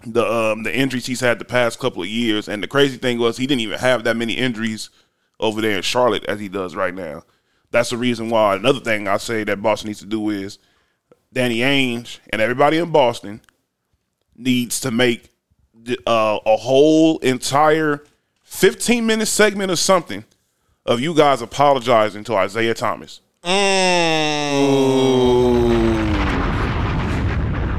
the 0.06 0.26
um 0.30 0.64
the 0.64 0.76
injuries 0.76 1.06
he's 1.06 1.22
had 1.22 1.40
the 1.40 1.46
past 1.46 1.80
couple 1.80 2.02
of 2.02 2.10
years. 2.10 2.50
And 2.50 2.62
the 2.62 2.68
crazy 2.68 2.98
thing 2.98 3.18
was 3.18 3.38
he 3.38 3.48
didn't 3.48 3.62
even 3.62 3.80
have 3.80 4.04
that 4.04 4.18
many 4.18 4.34
injuries 4.34 4.90
over 5.40 5.62
there 5.62 5.78
in 5.78 5.82
Charlotte 5.82 6.26
as 6.26 6.42
he 6.42 6.50
does 6.50 6.76
right 6.76 6.94
now. 6.94 7.24
That's 7.72 7.92
the 7.92 7.98
reason 7.98 8.30
why. 8.30 8.56
Another 8.56 8.82
thing 8.82 9.08
I 9.08 9.16
say 9.18 9.46
that 9.46 9.62
Boston 9.62 9.88
needs 9.88 10.00
to 10.00 10.06
do 10.06 10.30
is 10.32 10.58
Danny 11.32 11.60
Ainge 11.60 12.20
and 12.30 12.42
everybody 12.42 12.78
in 12.78 12.92
Boston 12.92 13.40
needs 14.40 14.80
to 14.82 14.92
make 14.92 15.30
uh, 16.08 16.40
a 16.46 16.58
whole 16.58 17.20
entire 17.20 18.04
15 18.44 19.06
minute 19.06 19.28
segment 19.28 19.72
or 19.72 19.76
something 19.76 20.24
of 20.86 21.00
you 21.00 21.14
guys 21.14 21.42
apologizing 21.42 22.24
to 22.24 22.36
Isaiah 22.36 22.74
Thomas. 22.74 23.22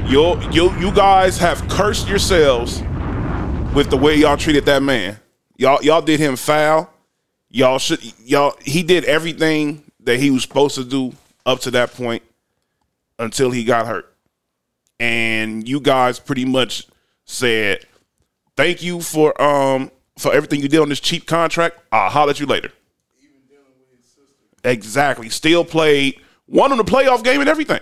You, 0.09 0.41
you, 0.51 0.71
you 0.77 0.91
guys 0.93 1.37
have 1.37 1.67
cursed 1.69 2.07
yourselves 2.07 2.81
with 3.73 3.89
the 3.89 3.97
way 3.97 4.15
y'all 4.15 4.37
treated 4.37 4.65
that 4.65 4.83
man. 4.83 5.17
Y'all, 5.57 5.81
y'all 5.83 6.01
did 6.01 6.19
him 6.19 6.35
foul. 6.35 6.91
Y'all 7.49 7.79
should, 7.79 7.99
y'all. 8.25 8.55
He 8.61 8.83
did 8.83 9.05
everything 9.05 9.83
that 10.01 10.19
he 10.19 10.31
was 10.31 10.41
supposed 10.43 10.75
to 10.75 10.83
do 10.83 11.13
up 11.45 11.59
to 11.61 11.71
that 11.71 11.93
point 11.93 12.23
until 13.19 13.51
he 13.51 13.63
got 13.63 13.87
hurt. 13.87 14.10
And 15.01 15.67
you 15.67 15.79
guys 15.79 16.19
pretty 16.19 16.45
much 16.45 16.85
said, 17.25 17.85
"Thank 18.55 18.83
you 18.83 19.01
for 19.01 19.39
um 19.41 19.89
for 20.17 20.31
everything 20.31 20.61
you 20.61 20.67
did 20.67 20.79
on 20.79 20.89
this 20.89 20.99
cheap 20.99 21.25
contract. 21.25 21.79
I'll 21.91 22.09
holler 22.11 22.29
at 22.31 22.39
you 22.39 22.45
later." 22.45 22.71
Exactly. 24.63 25.29
Still 25.29 25.65
played, 25.65 26.19
won 26.47 26.71
on 26.71 26.77
the 26.77 26.83
playoff 26.83 27.23
game 27.23 27.39
and 27.39 27.49
everything. 27.49 27.79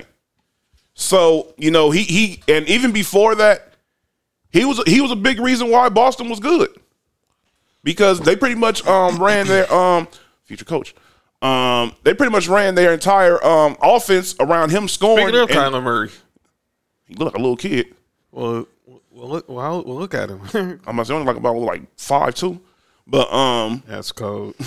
So 0.94 1.54
you 1.58 1.72
know 1.72 1.92
he 1.92 2.04
he 2.04 2.42
and 2.48 2.68
even 2.70 2.92
before 2.94 3.36
that, 3.36 3.74
he 4.52 4.64
was 4.64 4.82
he 4.86 5.02
was 5.02 5.12
a 5.12 5.16
big 5.18 5.40
reason 5.42 5.70
why 5.70 5.90
Boston 5.90 6.30
was 6.30 6.40
good 6.40 6.70
because 7.84 8.22
they 8.22 8.36
pretty 8.36 8.56
much 8.56 8.86
um 8.88 9.22
ran 9.22 9.46
their 9.48 9.72
um 9.74 10.08
future 10.46 10.66
coach. 10.66 10.96
Um, 11.42 11.96
they 12.04 12.14
pretty 12.14 12.32
much 12.32 12.48
ran 12.50 12.76
their 12.76 12.94
entire 12.94 13.44
um 13.46 13.78
offense 13.82 14.36
around 14.40 14.72
him 14.72 14.88
scoring. 14.88 15.28
Speaking 15.28 15.42
of 15.42 15.50
and- 15.50 15.60
Kyler 15.60 15.84
Murray, 15.84 16.10
he 17.10 17.16
looked 17.16 17.34
like 17.34 17.40
a 17.40 17.44
little 17.44 17.58
kid. 17.58 17.94
well, 18.32 18.66
well, 19.12 19.28
look, 19.28 19.50
well, 19.50 19.84
well, 19.84 19.98
look 19.98 20.14
at 20.14 20.30
him. 20.30 20.42
I'm 20.88 21.00
only 21.00 21.26
like 21.26 21.36
about 21.36 21.58
like 21.58 21.82
five 21.98 22.36
two, 22.36 22.62
but 23.06 23.32
um, 23.34 23.84
That's 23.88 24.14
cold. 24.14 24.56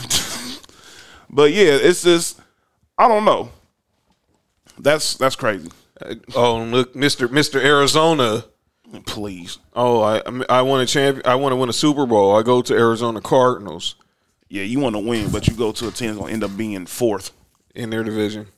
But 1.35 1.52
yeah, 1.52 1.78
it's 1.81 2.02
just 2.02 2.40
I 2.98 3.09
don't 3.09 3.24
know. 3.24 3.51
That's 4.78 5.14
that's 5.16 5.35
crazy. 5.35 5.70
Oh, 6.35 6.59
look, 6.62 6.94
Mister 6.94 7.27
Mister 7.28 7.59
Arizona. 7.59 8.44
Please. 9.06 9.59
Oh, 9.74 10.02
I 10.02 10.20
I 10.51 10.60
want 10.60 10.82
a 10.82 10.93
champion. 10.93 11.24
I 11.27 11.36
want 11.36 11.52
to 11.52 11.56
win 11.56 11.70
a 11.70 11.73
Super 11.73 12.05
Bowl. 12.05 12.36
I 12.36 12.43
go 12.43 12.60
to 12.60 12.74
Arizona 12.74 13.23
Cardinals 13.23 13.94
Yeah, 14.51 14.64
you 14.64 14.81
want 14.81 14.94
to 14.94 14.98
win, 14.98 15.31
but 15.31 15.48
you 15.48 15.55
go 15.55 15.73
to 15.73 15.89
a 15.89 15.90
team 15.90 16.09
that's 16.09 16.19
gonna 16.20 16.32
end 16.32 16.44
up 16.44 16.55
being 16.55 16.85
fourth. 16.85 17.31
in 17.74 17.89
their 17.89 18.05
division. 18.05 18.48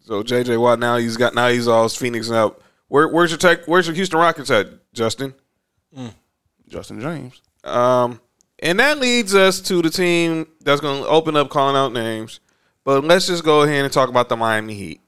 So 0.00 0.22
JJ 0.22 0.58
Watt 0.58 0.78
now 0.78 0.96
he's 0.96 1.18
got 1.18 1.34
now 1.34 1.48
he's 1.48 1.68
all 1.68 1.88
Phoenix 1.90 2.30
up. 2.30 2.62
Where, 2.94 3.08
where's 3.08 3.32
your 3.32 3.38
tech? 3.38 3.66
Where's 3.66 3.88
your 3.88 3.96
Houston 3.96 4.20
Rockets 4.20 4.52
at, 4.52 4.68
Justin? 4.92 5.34
Justin 6.68 7.00
James. 7.00 7.42
Um, 7.64 8.20
and 8.60 8.78
that 8.78 8.98
leads 8.98 9.34
us 9.34 9.60
to 9.62 9.82
the 9.82 9.90
team 9.90 10.46
that's 10.60 10.80
going 10.80 11.02
to 11.02 11.08
open 11.08 11.34
up 11.34 11.50
calling 11.50 11.74
out 11.74 11.92
names. 11.92 12.38
But 12.84 13.02
let's 13.02 13.26
just 13.26 13.42
go 13.42 13.62
ahead 13.62 13.82
and 13.82 13.92
talk 13.92 14.08
about 14.08 14.28
the 14.28 14.36
Miami 14.36 14.74
Heat. 14.74 15.00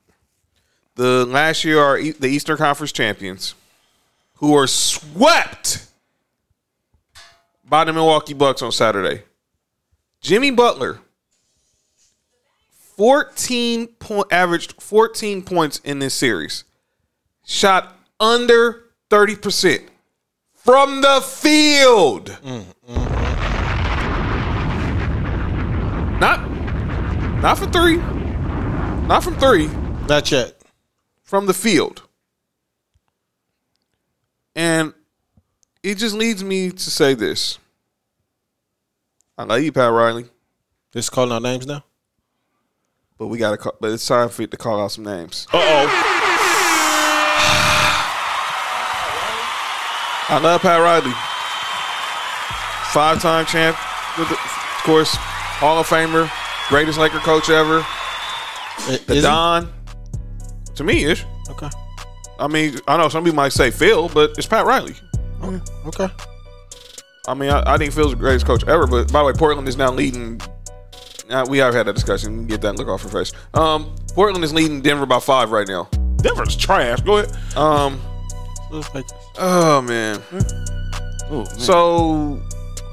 The 0.96 1.26
last 1.26 1.62
year 1.62 1.78
are 1.78 1.96
E- 1.96 2.10
the 2.10 2.26
Eastern 2.26 2.56
Conference 2.56 2.90
champions, 2.90 3.54
who 4.38 4.50
were 4.50 4.66
swept 4.66 5.86
by 7.64 7.84
the 7.84 7.92
Milwaukee 7.92 8.34
Bucks 8.34 8.62
on 8.62 8.72
Saturday. 8.72 9.22
Jimmy 10.20 10.50
Butler, 10.50 10.98
fourteen 12.96 13.86
point 13.86 14.26
averaged 14.32 14.82
fourteen 14.82 15.40
points 15.40 15.78
in 15.84 16.00
this 16.00 16.14
series, 16.14 16.64
shot 17.46 17.96
under 18.20 18.84
thirty 19.08 19.36
percent 19.36 19.82
from 20.54 21.00
the 21.00 21.20
field. 21.22 22.36
Not, 26.18 26.50
not 27.42 27.58
from 27.58 27.70
three. 27.70 27.96
Not 29.06 29.22
from 29.22 29.36
three. 29.36 29.68
Not 30.08 30.30
yet. 30.30 30.54
From 31.24 31.46
the 31.46 31.52
field. 31.54 32.02
And 34.54 34.94
it 35.82 35.96
just 35.98 36.14
leads 36.14 36.42
me 36.42 36.70
to 36.70 36.90
say 36.90 37.12
this. 37.14 37.58
I 39.36 39.44
love 39.44 39.60
you, 39.62 39.70
Pat 39.72 39.92
Riley, 39.92 40.24
Just 40.94 41.12
calling 41.12 41.32
out 41.32 41.42
names 41.42 41.66
now. 41.66 41.84
but 43.18 43.26
we 43.26 43.36
gotta. 43.36 43.58
Call, 43.58 43.74
but 43.78 43.90
it's 43.92 44.06
time 44.06 44.30
for 44.30 44.40
you 44.42 44.48
to 44.48 44.56
call 44.56 44.80
out 44.82 44.92
some 44.92 45.04
names. 45.04 45.46
Uh 45.52 45.58
oh. 45.60 46.25
I 50.28 50.38
love 50.38 50.62
Pat 50.62 50.80
Riley. 50.80 51.12
Five-time 52.92 53.46
champ, 53.46 53.76
with 54.18 54.28
the, 54.28 54.34
of 54.34 54.82
course, 54.84 55.14
Hall 55.14 55.78
of 55.78 55.86
Famer, 55.86 56.30
greatest 56.68 56.98
Laker 56.98 57.18
coach 57.18 57.50
ever. 57.50 57.84
The 58.86 58.92
Is 58.92 59.06
he? 59.08 59.20
Don, 59.20 59.72
to 60.74 60.84
me, 60.84 61.04
ish. 61.04 61.24
Okay. 61.50 61.68
I 62.38 62.48
mean, 62.48 62.78
I 62.88 62.96
know 62.96 63.08
some 63.08 63.24
people 63.24 63.36
might 63.36 63.52
say 63.52 63.70
Phil, 63.70 64.08
but 64.08 64.32
it's 64.36 64.46
Pat 64.46 64.66
Riley. 64.66 64.94
Okay. 65.86 66.08
I 67.28 67.34
mean, 67.34 67.50
I, 67.50 67.74
I 67.74 67.78
think 67.78 67.92
Phil's 67.92 68.10
the 68.10 68.16
greatest 68.16 68.46
coach 68.46 68.64
ever. 68.64 68.86
But 68.86 69.12
by 69.12 69.20
the 69.20 69.26
way, 69.26 69.32
Portland 69.32 69.68
is 69.68 69.76
now 69.76 69.90
leading. 69.92 70.40
Uh, 71.30 71.46
we 71.48 71.58
have 71.58 71.74
had 71.74 71.86
that 71.86 71.94
discussion. 71.94 72.46
Get 72.46 72.60
that 72.62 72.76
look 72.76 72.88
off 72.88 73.02
your 73.02 73.12
face. 73.12 73.32
Um, 73.54 73.94
Portland 74.14 74.44
is 74.44 74.52
leading 74.52 74.80
Denver 74.80 75.06
by 75.06 75.18
five 75.18 75.50
right 75.50 75.66
now. 75.66 75.88
Denver's 76.16 76.56
trash. 76.56 77.00
Go 77.00 77.18
ahead. 77.18 77.34
Um, 77.56 78.00
Oh 78.72 79.80
man. 79.82 80.22
Oh, 81.30 81.38
man. 81.38 81.46
So 81.58 82.40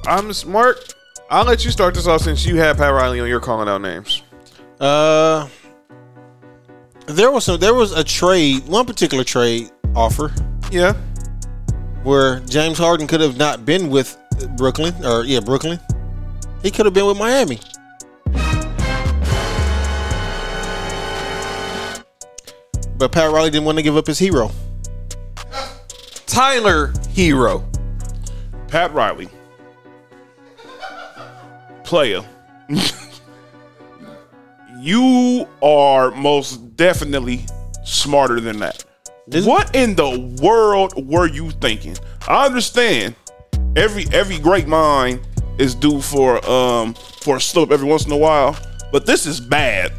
I'm 0.06 0.32
smart. 0.34 0.94
I'll 1.30 1.45
let 1.45 1.66
you 1.66 1.72
start 1.72 1.95
this 1.95 2.08
off 2.08 2.22
since 2.22 2.45
you 2.45 2.58
had 2.58 2.78
Pat 2.78 2.94
Riley 2.94 3.20
on 3.20 3.28
your 3.28 3.40
calling 3.40 3.68
out 3.68 3.82
names. 3.82 4.22
Uh, 4.80 5.48
there 7.08 7.32
was 7.32 7.45
some. 7.45 7.60
There 7.60 7.74
was 7.74 7.91
a 7.91 8.04
trade, 8.04 8.68
one 8.68 8.86
particular 8.86 9.24
trade 9.24 9.72
offer 9.95 10.32
Yeah. 10.72 10.94
where 12.04 12.40
James 12.41 12.78
Harden 12.78 13.08
could 13.08 13.22
have 13.22 13.38
not 13.38 13.66
been 13.66 13.90
with 13.90 14.18
Brooklyn, 14.58 14.94
or 15.06 15.24
yeah, 15.26 15.40
Brooklyn. 15.40 15.80
He 16.62 16.72
could 16.72 16.86
have 16.86 16.94
been 16.94 17.06
with 17.08 17.18
Miami. 17.18 17.60
But 22.98 23.12
Pat 23.12 23.32
Riley 23.32 23.50
didn't 23.50 23.66
want 23.66 23.78
to 23.80 23.82
give 23.82 23.98
up 23.98 24.08
his 24.08 24.20
hero. 24.20 24.52
Tyler 26.34 26.88
Herro. 27.14 27.64
Pat 28.68 28.92
Riley, 28.92 29.30
player. 31.84 32.22
you 34.80 35.48
are 35.62 36.10
most 36.10 36.76
definitely 36.76 37.46
smarter 37.84 38.40
than 38.40 38.58
that. 38.58 38.84
Is- 39.28 39.46
what 39.46 39.76
in 39.76 39.94
the 39.94 40.36
world 40.42 40.94
were 41.08 41.28
you 41.28 41.52
thinking? 41.52 41.96
I 42.28 42.48
understand 42.48 43.14
every 43.76 44.06
every 44.12 44.40
great 44.40 44.68
mind 44.68 45.20
is 45.60 45.76
due 45.76 46.02
for 46.02 46.44
um 46.50 46.96
for 47.22 47.38
a 47.38 47.42
slip 47.42 47.70
every 47.72 47.88
once 47.88 48.08
in 48.08 48.12
a 48.12 48.18
while, 48.18 48.58
but 48.92 49.06
this 49.06 49.28
is 49.28 49.40
bad. 49.40 49.92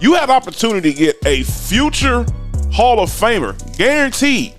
You 0.00 0.14
have 0.14 0.30
opportunity 0.30 0.90
to 0.94 0.98
get 0.98 1.16
a 1.26 1.42
future 1.42 2.24
Hall 2.72 2.98
of 2.98 3.10
Famer, 3.10 3.54
guaranteed 3.76 4.54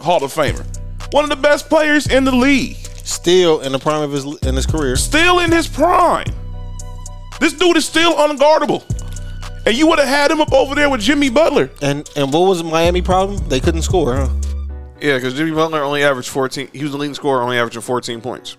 Hall 0.00 0.22
of 0.22 0.32
Famer, 0.32 0.64
one 1.12 1.24
of 1.24 1.30
the 1.30 1.36
best 1.36 1.68
players 1.68 2.06
in 2.06 2.24
the 2.24 2.34
league 2.34 2.76
Still 3.04 3.60
in 3.60 3.72
the 3.72 3.78
prime 3.78 4.02
of 4.02 4.12
his 4.12 4.24
in 4.42 4.54
his 4.54 4.66
career. 4.66 4.94
still 4.96 5.38
in 5.38 5.50
his 5.50 5.66
prime. 5.66 6.26
This 7.40 7.54
dude 7.54 7.76
is 7.76 7.86
still 7.86 8.14
unguardable. 8.16 8.84
And 9.64 9.76
you 9.76 9.86
would 9.86 9.98
have 9.98 10.08
had 10.08 10.30
him 10.30 10.40
up 10.40 10.52
over 10.52 10.74
there 10.74 10.90
with 10.90 11.00
Jimmy 11.00 11.30
Butler. 11.30 11.70
And 11.80 12.08
and 12.16 12.32
what 12.32 12.40
was 12.40 12.58
the 12.58 12.64
Miami 12.64 13.00
problem? 13.02 13.48
They 13.48 13.60
couldn't 13.60 13.82
score, 13.82 14.14
huh? 14.14 14.28
Yeah, 15.00 15.16
because 15.16 15.34
Jimmy 15.34 15.52
Butler 15.52 15.82
only 15.82 16.02
averaged 16.02 16.28
14. 16.28 16.68
He 16.72 16.82
was 16.82 16.92
the 16.92 16.98
leading 16.98 17.14
scorer, 17.14 17.40
only 17.42 17.58
averaging 17.58 17.82
14 17.82 18.20
points. 18.20 18.56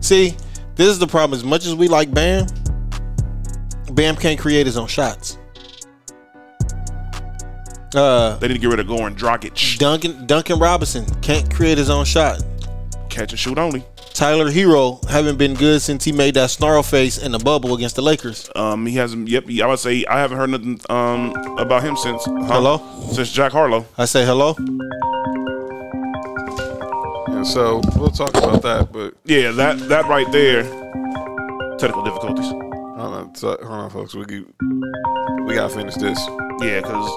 See, 0.00 0.34
this 0.74 0.88
is 0.88 0.98
the 0.98 1.06
problem. 1.06 1.38
As 1.38 1.44
much 1.44 1.66
as 1.66 1.74
we 1.74 1.86
like 1.88 2.12
Bam, 2.12 2.46
Bam 3.92 4.16
can't 4.16 4.40
create 4.40 4.66
his 4.66 4.76
own 4.76 4.88
shots. 4.88 5.38
Uh, 7.94 8.36
They 8.40 8.48
need 8.48 8.54
to 8.54 8.60
get 8.60 8.68
rid 8.70 8.80
of 8.80 8.86
Goran 8.86 9.14
Dragic. 9.16 9.78
Duncan 9.78 10.26
Duncan 10.26 10.58
Robinson 10.58 11.04
can't 11.20 11.52
create 11.52 11.78
his 11.78 11.90
own 11.90 12.04
shot. 12.04 12.42
Catch 13.10 13.32
and 13.32 13.38
shoot 13.38 13.58
only. 13.58 13.84
Tyler 14.12 14.48
Herro 14.50 15.04
haven't 15.08 15.38
been 15.38 15.54
good 15.54 15.82
since 15.82 16.04
he 16.04 16.12
made 16.12 16.34
that 16.34 16.50
snarl 16.50 16.82
face 16.84 17.18
in 17.18 17.32
the 17.32 17.38
bubble 17.38 17.74
against 17.74 17.96
the 17.96 18.02
Lakers. 18.02 18.48
Um, 18.54 18.86
he 18.86 18.94
hasn't. 18.96 19.28
Yep, 19.28 19.44
I 19.62 19.66
would 19.66 19.78
say 19.80 20.04
I 20.06 20.18
haven't 20.20 20.36
heard 20.38 20.50
nothing 20.50 20.80
um 20.88 21.32
about 21.58 21.82
him 21.82 21.96
since. 21.96 22.24
huh? 22.24 22.32
Hello? 22.44 22.80
Since 23.12 23.32
Jack 23.32 23.52
Harlow. 23.52 23.86
I 23.98 24.04
say 24.04 24.24
hello. 24.24 24.54
And 27.28 27.46
so 27.46 27.80
we'll 27.96 28.10
talk 28.10 28.30
about 28.36 28.62
that. 28.62 28.92
But 28.92 29.14
Yeah, 29.24 29.50
that 29.52 29.78
that 29.88 30.06
right 30.06 30.30
there. 30.32 30.62
Technical 31.78 32.02
difficulties. 32.04 32.46
hold 32.46 32.98
on, 33.00 33.34
hold 33.42 33.60
on 33.62 33.90
folks. 33.90 34.14
We, 34.14 34.24
get- 34.26 34.46
we 35.44 35.54
got 35.54 35.70
to 35.70 35.76
finish 35.76 35.94
this. 35.96 36.18
Yeah, 36.60 36.80
because 36.80 37.10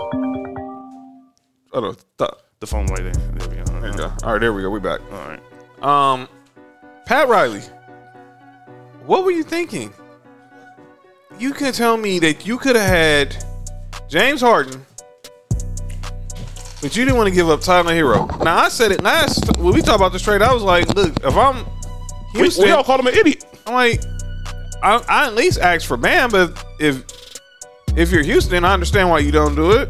Oh, 1.73 1.79
no, 1.79 1.93
th- 2.17 2.31
the 2.59 2.67
phone 2.67 2.87
right 2.87 3.03
there. 3.03 3.11
There 3.13 3.49
we 3.49 3.55
go. 3.57 3.63
there 3.79 3.91
you 3.91 3.97
go. 3.97 4.13
All 4.23 4.33
right, 4.33 4.39
there 4.39 4.53
we 4.53 4.61
go. 4.61 4.69
We 4.69 4.79
back. 4.79 5.01
All 5.11 5.27
right. 5.27 5.39
Um, 5.83 6.27
Pat 7.05 7.27
Riley, 7.27 7.61
what 9.05 9.23
were 9.23 9.31
you 9.31 9.43
thinking? 9.43 9.93
You 11.39 11.53
can 11.53 11.71
tell 11.73 11.97
me 11.97 12.19
that 12.19 12.45
you 12.47 12.57
could 12.57 12.75
have 12.75 12.89
had 12.89 13.45
James 14.09 14.41
Harden, 14.41 14.83
but 16.81 16.95
you 16.95 17.05
didn't 17.05 17.15
want 17.17 17.29
to 17.29 17.35
give 17.35 17.49
up 17.49 17.61
Tyler 17.61 17.93
Herro. 17.93 18.43
Now 18.43 18.57
I 18.57 18.69
said 18.69 18.91
it 18.91 19.03
last 19.03 19.57
when 19.57 19.73
we 19.73 19.81
talked 19.81 19.97
about 19.97 20.13
this 20.13 20.23
trade. 20.23 20.41
I 20.41 20.51
was 20.53 20.63
like, 20.63 20.87
look, 20.95 21.15
if 21.23 21.35
I'm 21.35 21.65
We, 22.33 22.41
Houston, 22.41 22.65
we 22.65 22.71
all 22.71 22.83
called 22.83 23.01
him 23.01 23.07
an 23.07 23.13
idiot. 23.13 23.45
I'm 23.67 23.73
like, 23.75 24.01
I, 24.81 25.03
I 25.07 25.27
at 25.27 25.35
least 25.35 25.59
asked 25.59 25.85
for 25.85 25.97
Bam, 25.97 26.31
but 26.31 26.63
if 26.79 27.03
if 27.95 28.11
you're 28.11 28.23
Houston, 28.23 28.65
I 28.65 28.73
understand 28.73 29.09
why 29.09 29.19
you 29.19 29.31
don't 29.31 29.55
do 29.55 29.71
it. 29.71 29.89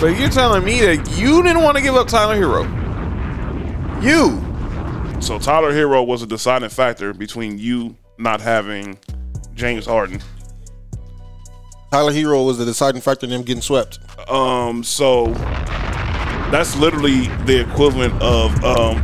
But 0.00 0.16
you're 0.16 0.28
telling 0.28 0.64
me 0.64 0.80
that 0.80 1.18
you 1.18 1.42
didn't 1.42 1.62
want 1.62 1.76
to 1.76 1.82
give 1.82 1.96
up 1.96 2.06
Tyler 2.06 2.36
Herro. 2.36 2.62
You. 4.00 5.20
So 5.20 5.40
Tyler 5.40 5.72
Herro 5.72 6.06
was 6.06 6.22
a 6.22 6.26
deciding 6.26 6.68
factor 6.68 7.12
between 7.12 7.58
you 7.58 7.96
not 8.16 8.40
having 8.40 8.96
James 9.54 9.86
Harden. 9.86 10.20
Tyler 11.90 12.12
Herro 12.12 12.46
was 12.46 12.58
the 12.58 12.64
deciding 12.64 13.00
factor 13.00 13.26
in 13.26 13.30
them 13.30 13.42
getting 13.42 13.60
swept. 13.60 13.98
Um, 14.28 14.84
so 14.84 15.32
that's 16.52 16.76
literally 16.76 17.26
the 17.46 17.66
equivalent 17.68 18.14
of 18.22 18.64
um, 18.64 18.98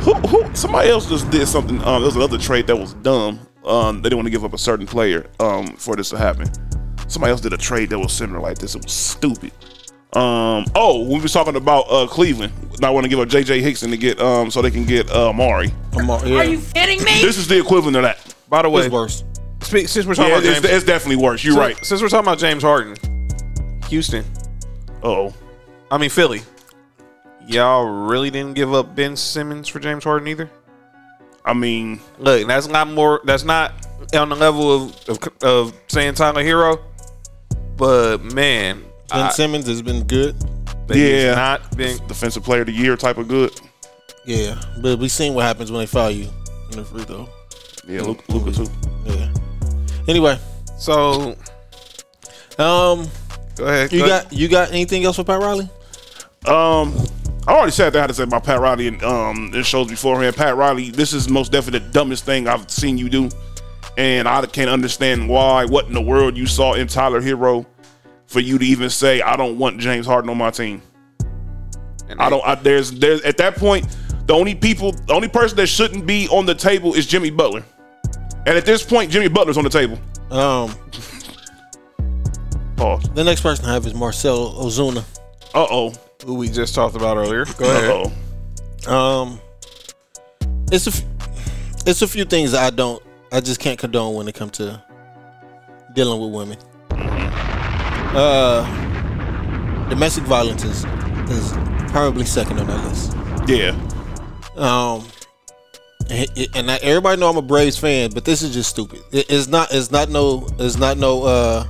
who, 0.00 0.14
who 0.14 0.54
somebody 0.54 0.88
else 0.88 1.06
just 1.06 1.30
did 1.30 1.46
something. 1.48 1.76
Um, 1.82 2.00
there 2.00 2.06
was 2.06 2.16
another 2.16 2.38
trade 2.38 2.66
that 2.68 2.76
was 2.76 2.94
dumb. 2.94 3.40
Um, 3.66 3.96
they 3.96 4.04
didn't 4.08 4.18
want 4.18 4.26
to 4.26 4.30
give 4.30 4.44
up 4.44 4.54
a 4.54 4.58
certain 4.58 4.86
player 4.86 5.26
um 5.40 5.66
for 5.76 5.96
this 5.96 6.08
to 6.10 6.18
happen. 6.18 6.46
Somebody 7.08 7.32
else 7.32 7.42
did 7.42 7.52
a 7.52 7.58
trade 7.58 7.90
that 7.90 7.98
was 7.98 8.12
similar 8.12 8.40
like 8.40 8.56
this. 8.56 8.74
It 8.74 8.82
was 8.84 8.92
stupid. 8.92 9.52
Um, 10.14 10.64
oh, 10.76 11.04
we 11.08 11.20
was 11.20 11.32
talking 11.32 11.56
about 11.56 11.82
uh 11.90 12.06
Cleveland 12.06 12.52
not 12.80 12.92
want 12.94 13.04
to 13.04 13.08
give 13.08 13.18
up 13.20 13.28
JJ 13.28 13.60
Hickson 13.60 13.90
to 13.90 13.96
get 13.96 14.20
um 14.20 14.50
so 14.50 14.62
they 14.62 14.70
can 14.70 14.84
get 14.84 15.10
uh 15.10 15.32
Amar'e. 15.32 15.72
Amar- 15.98 16.26
yeah. 16.26 16.38
Are 16.38 16.44
you 16.44 16.60
kidding 16.72 16.98
me? 17.04 17.20
This 17.20 17.36
is 17.36 17.48
the 17.48 17.58
equivalent 17.58 17.96
of 17.96 18.02
that. 18.04 18.34
By 18.48 18.62
the 18.62 18.70
way, 18.70 18.82
It's 18.84 18.92
worse. 18.92 19.24
Speak, 19.62 19.88
since 19.88 20.06
we're 20.06 20.14
talking 20.14 20.30
Yeah, 20.30 20.38
about 20.38 20.46
it's, 20.46 20.60
James, 20.60 20.74
it's 20.76 20.84
definitely 20.84 21.22
worse. 21.24 21.42
You're 21.42 21.54
since- 21.54 21.76
right. 21.76 21.84
Since 21.86 22.02
we're 22.02 22.08
talking 22.08 22.26
about 22.26 22.38
James 22.38 22.62
Harden, 22.62 22.96
Houston. 23.88 24.24
Oh, 25.02 25.32
I 25.90 25.98
mean 25.98 26.10
Philly. 26.10 26.42
Y'all 27.46 27.84
really 27.84 28.30
didn't 28.30 28.54
give 28.54 28.72
up 28.72 28.94
Ben 28.94 29.16
Simmons 29.16 29.68
for 29.68 29.78
James 29.80 30.04
Harden 30.04 30.28
either. 30.28 30.48
I 31.44 31.52
mean, 31.52 32.00
Look, 32.18 32.46
that's 32.46 32.68
not 32.68 32.88
more. 32.88 33.20
That's 33.24 33.44
not 33.44 33.72
on 34.14 34.28
the 34.30 34.36
level 34.36 34.72
of 34.84 35.08
of, 35.08 35.18
of 35.42 35.74
saying 35.88 36.14
Tyler 36.14 36.42
Herro. 36.42 36.80
But 37.76 38.22
man, 38.22 38.84
Ben 39.14 39.26
I- 39.26 39.30
Simmons 39.30 39.66
has 39.66 39.82
been 39.82 40.04
good. 40.04 40.34
but 40.86 40.96
he's 40.96 41.22
Yeah. 41.24 41.34
not 41.34 41.76
been. 41.76 41.98
defensive 42.08 42.42
player 42.44 42.60
of 42.60 42.66
the 42.66 42.72
year 42.72 42.96
type 42.96 43.16
of 43.16 43.26
good. 43.28 43.52
Yeah, 44.26 44.54
but 44.80 44.98
we've 44.98 45.10
seen 45.12 45.32
what 45.34 45.44
happens 45.44 45.70
when 45.72 45.80
they 45.80 45.86
foul 45.86 46.10
you 46.10 46.28
in 46.72 46.78
the 46.78 46.84
free 46.84 47.02
throw. 47.04 47.28
Yeah, 47.88 48.02
Luka, 48.02 48.22
Luka 48.32 48.52
too. 48.52 48.70
Yeah. 49.06 49.28
Anyway, 50.08 50.38
So 50.78 51.36
um, 52.58 53.08
go 53.56 53.64
ahead. 53.66 53.92
you 53.92 54.00
go 54.00 54.04
ahead. 54.06 54.24
got 54.24 54.32
you 54.32 54.48
got 54.48 54.70
anything 54.70 55.04
else 55.04 55.16
for 55.16 55.24
Pat 55.24 55.40
Riley? 55.40 55.68
Um, 56.46 56.94
I 57.46 57.52
already 57.52 57.72
said 57.72 57.92
that 57.92 57.98
I 57.98 58.00
had 58.02 58.06
to 58.08 58.14
say 58.14 58.22
about 58.24 58.44
Pat 58.44 58.60
Riley 58.60 58.88
and 58.88 59.02
um 59.02 59.50
in 59.54 59.62
shows 59.62 59.88
beforehand. 59.88 60.36
Pat 60.36 60.56
Riley, 60.56 60.90
this 60.90 61.12
is 61.12 61.28
most 61.28 61.52
definitely 61.52 61.80
the 61.80 61.92
dumbest 61.92 62.24
thing 62.24 62.48
I've 62.48 62.70
seen 62.70 62.96
you 62.98 63.08
do, 63.08 63.28
and 63.96 64.26
I 64.28 64.44
can't 64.46 64.70
understand 64.70 65.28
why. 65.28 65.64
What 65.64 65.86
in 65.86 65.94
the 65.94 66.02
world 66.02 66.36
you 66.36 66.46
saw 66.46 66.74
in 66.74 66.86
Tyler 66.88 67.20
Herro 67.20 67.64
for 68.26 68.40
you 68.40 68.58
to 68.58 68.64
even 68.64 68.90
say 68.90 69.20
I 69.22 69.36
don't 69.36 69.58
want 69.58 69.78
James 69.78 70.06
Harden 70.06 70.30
on 70.30 70.38
my 70.38 70.50
team? 70.50 70.82
And 72.08 72.20
I 72.20 72.28
don't. 72.30 72.44
I, 72.46 72.54
there's 72.56 72.90
there's 72.92 73.20
at 73.22 73.36
that 73.38 73.56
point 73.56 73.86
the 74.26 74.34
only 74.34 74.54
people, 74.54 74.92
the 74.92 75.12
only 75.14 75.28
person 75.28 75.56
that 75.56 75.66
shouldn't 75.66 76.06
be 76.06 76.28
on 76.28 76.46
the 76.46 76.54
table 76.54 76.94
is 76.94 77.06
Jimmy 77.06 77.30
Butler, 77.30 77.62
and 78.46 78.56
at 78.58 78.64
this 78.66 78.82
point 78.82 79.10
Jimmy 79.10 79.28
Butler's 79.28 79.56
on 79.58 79.64
the 79.64 79.70
table. 79.70 79.98
Um, 80.30 80.74
Pause. 82.76 83.10
the 83.14 83.24
next 83.24 83.40
person 83.42 83.64
I 83.66 83.74
have 83.74 83.86
is 83.86 83.94
Marcell 83.94 84.52
Ozuna. 84.54 85.04
Uh 85.54 85.66
oh. 85.70 85.92
Who 86.26 86.34
we 86.34 86.48
just 86.48 86.74
talked 86.74 86.96
about 86.96 87.16
earlier. 87.16 87.44
Go 87.44 87.64
Uh 87.64 88.02
ahead. 88.02 88.12
oh. 88.88 88.92
Um, 88.92 89.40
it's 90.72 90.86
a 90.86 90.90
f- 90.90 91.02
it's 91.86 92.02
a 92.02 92.08
few 92.08 92.24
things 92.24 92.54
I 92.54 92.70
don't 92.70 93.02
I 93.32 93.40
just 93.40 93.60
can't 93.60 93.78
condone 93.78 94.14
when 94.14 94.26
it 94.28 94.34
comes 94.34 94.52
to 94.52 94.82
dealing 95.94 96.20
with 96.20 96.32
women. 96.32 96.58
Uh, 98.14 99.88
domestic 99.88 100.24
violence 100.24 100.64
is 100.64 100.84
is 101.30 101.52
probably 101.90 102.24
second 102.24 102.58
on 102.60 102.66
that 102.66 102.84
list. 102.84 103.16
Yeah. 103.48 103.70
Um, 104.56 105.04
and, 106.54 106.70
I, 106.70 106.76
everybody 106.82 107.18
know 107.20 107.28
I'm 107.28 107.36
a 107.36 107.42
Braves 107.42 107.76
fan, 107.78 108.10
but 108.12 108.24
this 108.24 108.42
is 108.42 108.52
just 108.54 108.70
stupid. 108.70 109.00
It- 109.10 109.26
it's 109.30 109.48
not. 109.48 109.68
It's 109.72 109.90
not 109.90 110.10
no. 110.10 110.46
It's 110.58 110.76
not 110.76 110.96
no. 110.98 111.22
Uh, 111.24 111.66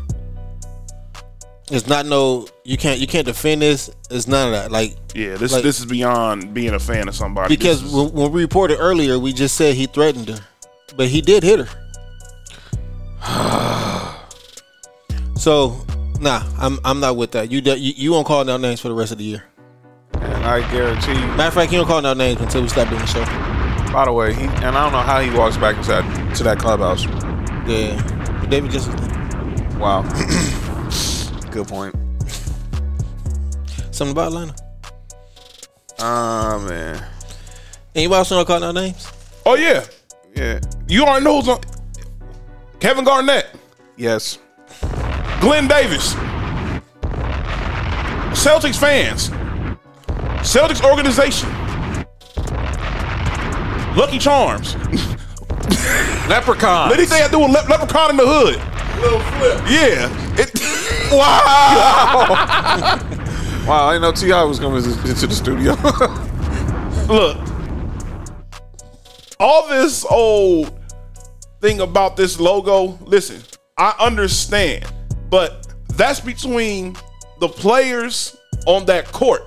it's 1.70 1.86
not 1.86 2.04
no. 2.06 2.46
You 2.64 2.76
can't. 2.76 3.00
You 3.00 3.06
can't 3.06 3.24
defend 3.26 3.62
this. 3.62 3.90
It's 4.10 4.26
none 4.26 4.48
of 4.48 4.52
that. 4.52 4.70
Like 4.72 4.96
Yeah. 5.14 5.36
This 5.36 5.52
Like- 5.52 5.62
this 5.62 5.78
is 5.80 5.86
beyond 5.86 6.52
being 6.52 6.74
a 6.74 6.78
fan 6.80 7.08
of 7.08 7.14
somebody. 7.14 7.54
because 7.54 7.82
is- 7.82 7.92
when, 7.92 8.12
when 8.12 8.32
we 8.32 8.42
reported 8.42 8.76
earlier, 8.78 9.18
we 9.18 9.32
just 9.32 9.54
said 9.56 9.74
he 9.76 9.86
threatened 9.86 10.28
her, 10.28 10.40
but 10.96 11.08
he 11.08 11.20
did 11.22 11.42
hit 11.42 11.60
her. 11.60 11.68
so, 15.36 15.76
nah, 16.24 16.42
I'm 16.58 16.78
I'm 16.84 16.98
not 17.00 17.16
with 17.16 17.30
that. 17.32 17.50
You 17.52 17.60
do- 17.60 17.78
you, 17.78 17.92
you 17.96 18.10
won't 18.12 18.26
call 18.26 18.44
no 18.44 18.56
names 18.56 18.80
for 18.80 18.88
the 18.88 18.94
rest 18.94 19.12
of 19.12 19.18
the 19.18 19.24
year. 19.24 19.44
And 20.14 20.44
I 20.44 20.60
guarantee 20.72 21.12
you. 21.12 21.26
Matter 21.36 21.48
of 21.48 21.54
fact, 21.54 21.70
you 21.72 21.78
don't 21.78 21.86
call 21.86 22.02
no 22.02 22.14
names 22.14 22.40
until 22.40 22.62
we 22.62 22.68
stop 22.68 22.88
doing 22.88 23.00
the 23.00 23.06
show. 23.06 23.24
By 23.92 24.06
the 24.06 24.12
way, 24.12 24.34
he 24.34 24.42
and 24.44 24.64
I 24.76 24.82
don't 24.84 24.92
know 24.92 25.00
how 25.00 25.20
he 25.20 25.30
walks 25.30 25.56
back 25.56 25.76
into 25.76 25.88
that 25.88 26.36
to 26.36 26.42
that 26.44 26.58
clubhouse. 26.58 27.04
Yeah, 27.68 28.00
but 28.40 28.50
David 28.50 28.70
just 28.72 28.88
Wow. 29.78 30.02
Good 31.50 31.68
point. 31.68 31.94
something 33.92 34.12
about 34.12 34.28
Atlanta. 34.28 34.54
Ah 36.00 36.58
man. 36.68 37.04
Anybody 37.94 38.18
else 38.18 38.30
want 38.30 38.46
to 38.46 38.52
call 38.52 38.60
no 38.60 38.72
names? 38.72 39.08
oh 39.46 39.54
yeah. 39.54 39.84
Yeah. 40.34 40.58
You 40.88 41.04
already 41.04 41.24
know 41.24 41.36
who's 41.40 41.48
on. 41.48 41.60
Kevin 42.80 43.04
Garnett, 43.04 43.46
Yes. 43.96 44.38
Glen 45.44 45.68
Davis, 45.68 46.14
Celtics 48.32 48.78
fans, 48.78 49.28
Celtics 50.40 50.82
organization, 50.82 51.50
Lucky 53.94 54.18
Charms, 54.18 54.74
Leprechaun. 56.30 56.92
anything 56.94 57.20
I 57.20 57.28
do 57.30 57.40
with 57.40 57.50
Le- 57.50 57.68
Leprechaun 57.68 58.08
in 58.12 58.16
the 58.16 58.24
Hood. 58.26 58.56
Little 59.02 59.20
flip. 59.20 59.60
Yeah. 59.68 60.08
It, 60.40 60.50
Wow, 63.68 63.88
I 63.88 63.92
didn't 63.92 64.02
know 64.02 64.12
Ti 64.12 64.32
was 64.48 64.58
coming 64.58 64.82
into 64.82 65.26
the 65.26 65.34
studio. 65.34 65.74
look, 67.06 67.36
all 69.38 69.68
this 69.68 70.06
old 70.06 70.72
thing 71.60 71.80
about 71.80 72.16
this 72.16 72.40
logo, 72.40 72.98
listen, 73.04 73.42
I 73.76 73.94
understand, 74.00 74.86
but 75.34 75.66
that's 75.96 76.20
between 76.20 76.96
the 77.40 77.48
players 77.48 78.36
on 78.68 78.86
that 78.86 79.04
court. 79.06 79.42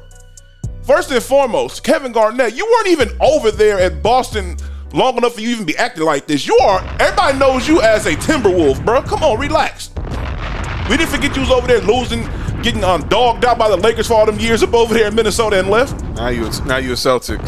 First 0.81 1.11
and 1.11 1.23
foremost, 1.23 1.81
Kevin 1.85 2.11
Garnett, 2.11 2.57
you 2.57 2.65
weren't 2.65 2.89
even 2.89 3.09
over 3.22 3.51
there 3.51 3.80
at 3.80 4.03
Boston 4.03 4.57
long 4.91 5.15
enough 5.15 5.35
for 5.35 5.39
you 5.39 5.47
to 5.47 5.53
even 5.53 5.65
be 5.65 5.77
acting 5.77 6.03
like 6.03 6.27
this. 6.27 6.45
You 6.45 6.57
are, 6.57 6.81
everybody 6.99 7.38
knows 7.39 7.69
you 7.69 7.81
as 7.81 8.05
a 8.05 8.15
Timberwolf, 8.15 8.84
bro. 8.84 9.01
Come 9.01 9.23
on, 9.23 9.39
relax. 9.39 9.91
We 10.89 10.97
didn't 10.97 11.07
forget 11.07 11.34
you 11.38 11.43
was 11.43 11.51
over 11.51 11.68
there 11.68 11.80
losing, 11.80 12.23
getting 12.61 12.84
um, 12.84 13.07
dogged 13.07 13.45
out 13.45 13.57
by 13.57 13.69
the 13.69 13.77
Lakers 13.77 14.07
for 14.07 14.15
all 14.15 14.26
them 14.26 14.41
years 14.41 14.64
up 14.64 14.73
over 14.73 14.93
there 14.93 15.07
in 15.07 15.15
Minnesota 15.15 15.57
and 15.57 15.69
left. 15.69 16.03
now 16.15 16.27
you 16.27 16.51
now 16.65 16.77
you 16.80 16.91
a 16.91 16.95
Celtics. 16.95 17.47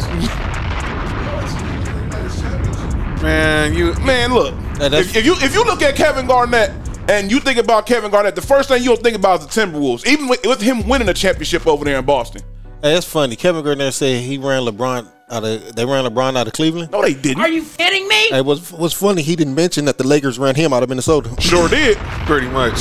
Man, 3.20 3.74
you 3.74 3.92
Man, 3.96 4.32
look. 4.32 4.54
If, 4.80 5.14
if 5.14 5.26
you 5.26 5.34
if 5.40 5.52
you 5.52 5.62
look 5.62 5.82
at 5.82 5.94
Kevin 5.94 6.26
Garnett 6.26 6.72
and 7.10 7.30
you 7.30 7.40
think 7.40 7.58
about 7.58 7.86
Kevin 7.86 8.10
Garnett, 8.10 8.34
the 8.34 8.42
first 8.42 8.68
thing 8.68 8.82
you'll 8.82 8.96
think 8.96 9.16
about 9.16 9.40
is 9.40 9.46
the 9.46 9.60
Timberwolves. 9.60 10.06
Even 10.06 10.28
with, 10.28 10.44
with 10.46 10.60
him 10.60 10.88
winning 10.88 11.08
a 11.08 11.14
championship 11.14 11.66
over 11.66 11.84
there 11.84 11.98
in 11.98 12.04
Boston. 12.04 12.42
Hey, 12.82 12.94
that's 12.94 13.06
funny. 13.06 13.36
Kevin 13.36 13.62
Garnett 13.62 13.92
said 13.94 14.22
he 14.22 14.38
ran 14.38 14.62
LeBron 14.62 15.06
out 15.30 15.44
of. 15.44 15.74
They 15.76 15.84
ran 15.84 16.04
LeBron 16.04 16.36
out 16.36 16.46
of 16.46 16.52
Cleveland. 16.54 16.90
No, 16.92 17.02
they 17.02 17.12
didn't. 17.14 17.42
Are 17.42 17.48
you 17.48 17.62
kidding 17.76 18.08
me? 18.08 18.28
Hey, 18.30 18.40
what's 18.40 18.72
what's 18.72 18.94
funny? 18.94 19.20
He 19.22 19.36
didn't 19.36 19.54
mention 19.54 19.84
that 19.84 19.98
the 19.98 20.06
Lakers 20.06 20.38
ran 20.38 20.54
him 20.54 20.72
out 20.72 20.82
of 20.82 20.88
Minnesota. 20.88 21.34
Sure 21.40 21.68
did. 21.68 21.98
pretty 22.26 22.48
much 22.48 22.78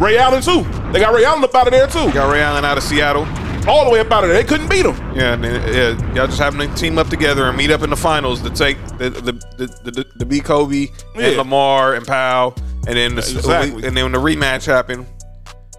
Ray 0.00 0.16
Allen 0.18 0.42
too. 0.42 0.62
They 0.92 0.98
got 1.00 1.14
Ray 1.14 1.24
Allen 1.24 1.44
up 1.44 1.54
out 1.54 1.66
of 1.68 1.72
there 1.72 1.86
too. 1.86 2.12
got 2.12 2.32
Ray 2.32 2.40
Allen 2.42 2.64
out 2.64 2.76
of 2.78 2.82
Seattle. 2.82 3.26
All 3.68 3.84
the 3.84 3.90
way 3.90 4.00
up 4.00 4.10
out 4.10 4.24
of 4.24 4.30
there. 4.30 4.42
They 4.42 4.48
couldn't 4.48 4.68
beat 4.70 4.86
him. 4.86 4.96
Yeah, 5.14 5.34
and 5.34 5.44
yeah, 5.44 6.14
y'all 6.14 6.26
just 6.26 6.38
having 6.40 6.66
to 6.68 6.74
team 6.74 6.96
up 6.98 7.08
together 7.08 7.44
and 7.44 7.56
meet 7.58 7.70
up 7.70 7.82
in 7.82 7.90
the 7.90 7.96
finals 7.96 8.40
to 8.42 8.50
take 8.50 8.78
the 8.98 9.10
the 9.10 9.20
the, 9.32 9.66
the, 9.84 9.90
the, 9.90 10.06
the 10.16 10.26
B 10.26 10.40
Kobe 10.40 10.86
Yeah. 11.14 11.26
and 11.28 11.36
Lamar 11.36 11.94
and 11.94 12.06
Powell, 12.06 12.56
and 12.86 12.96
then 12.96 13.14
the, 13.14 13.20
Exactly. 13.22 13.86
and 13.86 13.96
then 13.96 14.04
when 14.04 14.12
the 14.12 14.18
rematch 14.18 14.66
happened. 14.66 15.06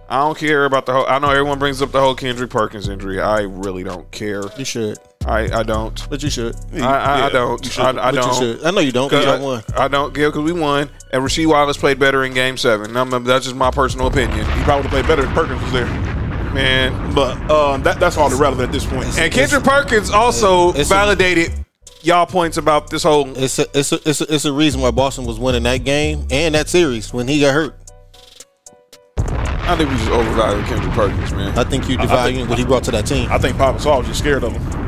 I 0.08 0.16
don't 0.16 0.36
care 0.36 0.66
about 0.66 0.84
the 0.84 0.92
whole. 0.92 1.06
I 1.08 1.18
know 1.20 1.30
everyone 1.30 1.58
brings 1.58 1.80
up 1.80 1.90
the 1.90 1.98
whole 1.98 2.14
Kendrick 2.14 2.50
Perkins 2.50 2.86
injury. 2.86 3.18
I 3.18 3.42
really 3.42 3.82
don't 3.82 4.10
care. 4.10 4.42
You 4.58 4.64
should, 4.66 4.98
I, 5.24 5.60
I 5.60 5.62
don't. 5.62 6.06
but 6.10 6.22
you 6.22 6.28
should. 6.28 6.54
I, 6.74 6.76
I, 6.76 6.80
Yeah, 7.18 7.24
I 7.26 7.30
don't. 7.30 7.64
you 7.64 7.70
should. 7.70 7.82
I, 7.82 7.88
I 8.08 8.10
But 8.10 8.14
don't. 8.20 8.34
should. 8.34 8.62
I 8.64 8.70
know 8.72 8.80
you 8.80 8.92
don't. 8.92 9.08
Because 9.08 9.24
Cause 9.24 9.40
I 9.40 9.42
won. 9.42 9.62
I, 9.74 9.84
I 9.84 9.88
don't 9.88 10.14
care 10.14 10.28
because 10.30 10.42
we 10.44 10.52
won, 10.52 10.90
and 11.14 11.22
Rasheed 11.22 11.46
Wallace 11.46 11.78
played 11.78 11.98
better 11.98 12.24
in 12.24 12.34
Game 12.34 12.58
Seven. 12.58 12.94
I'm- 12.94 13.24
that's 13.24 13.46
just 13.46 13.56
my 13.56 13.70
personal 13.70 14.06
opinion, 14.08 14.44
He 14.44 14.62
probably 14.64 14.90
played 14.90 15.06
better 15.06 15.22
if 15.24 15.30
Perkins 15.30 15.62
was 15.62 15.72
there. 15.72 15.86
man. 16.52 17.14
But 17.14 17.38
um, 17.50 17.82
that, 17.84 17.98
that's 17.98 18.18
all 18.18 18.30
irrelevant 18.30 18.68
at 18.68 18.72
this 18.72 18.84
point. 18.84 19.06
And 19.18 19.32
Kendrick 19.32 19.64
Perkins 19.64 20.10
also 20.10 20.72
It's 20.74 20.90
a- 20.90 20.94
validated 20.94 21.61
y'all 22.02 22.26
points 22.26 22.56
about 22.56 22.90
this 22.90 23.02
whole. 23.02 23.28
It's 23.36 23.58
a, 23.58 23.66
it's 23.78 23.92
a, 23.92 24.08
it's 24.08 24.20
a, 24.20 24.34
it's 24.34 24.44
a 24.44 24.52
reason 24.52 24.80
why 24.80 24.90
Boston 24.90 25.24
was 25.24 25.38
winning 25.38 25.62
that 25.64 25.78
game 25.84 26.26
and 26.30 26.54
that 26.54 26.68
series 26.68 27.12
when 27.12 27.28
he 27.28 27.40
got 27.40 27.54
hurt. 27.54 27.76
I 29.64 29.76
think 29.76 29.90
we 29.90 29.96
just 29.96 30.10
overvalued 30.10 30.66
Kendrick 30.66 30.92
Perkins, 30.92 31.32
man. 31.32 31.56
I 31.58 31.64
think 31.64 31.88
you 31.88 31.96
devaluing 31.96 32.48
what 32.48 32.58
he 32.58 32.64
brought 32.64 32.84
to 32.84 32.90
that 32.90 33.06
team. 33.06 33.30
I 33.30 33.38
think 33.38 33.56
Papa 33.56 33.78
Saul 33.80 33.98
was 33.98 34.08
just 34.08 34.18
scared 34.18 34.42
of 34.44 34.52
him. 34.52 34.82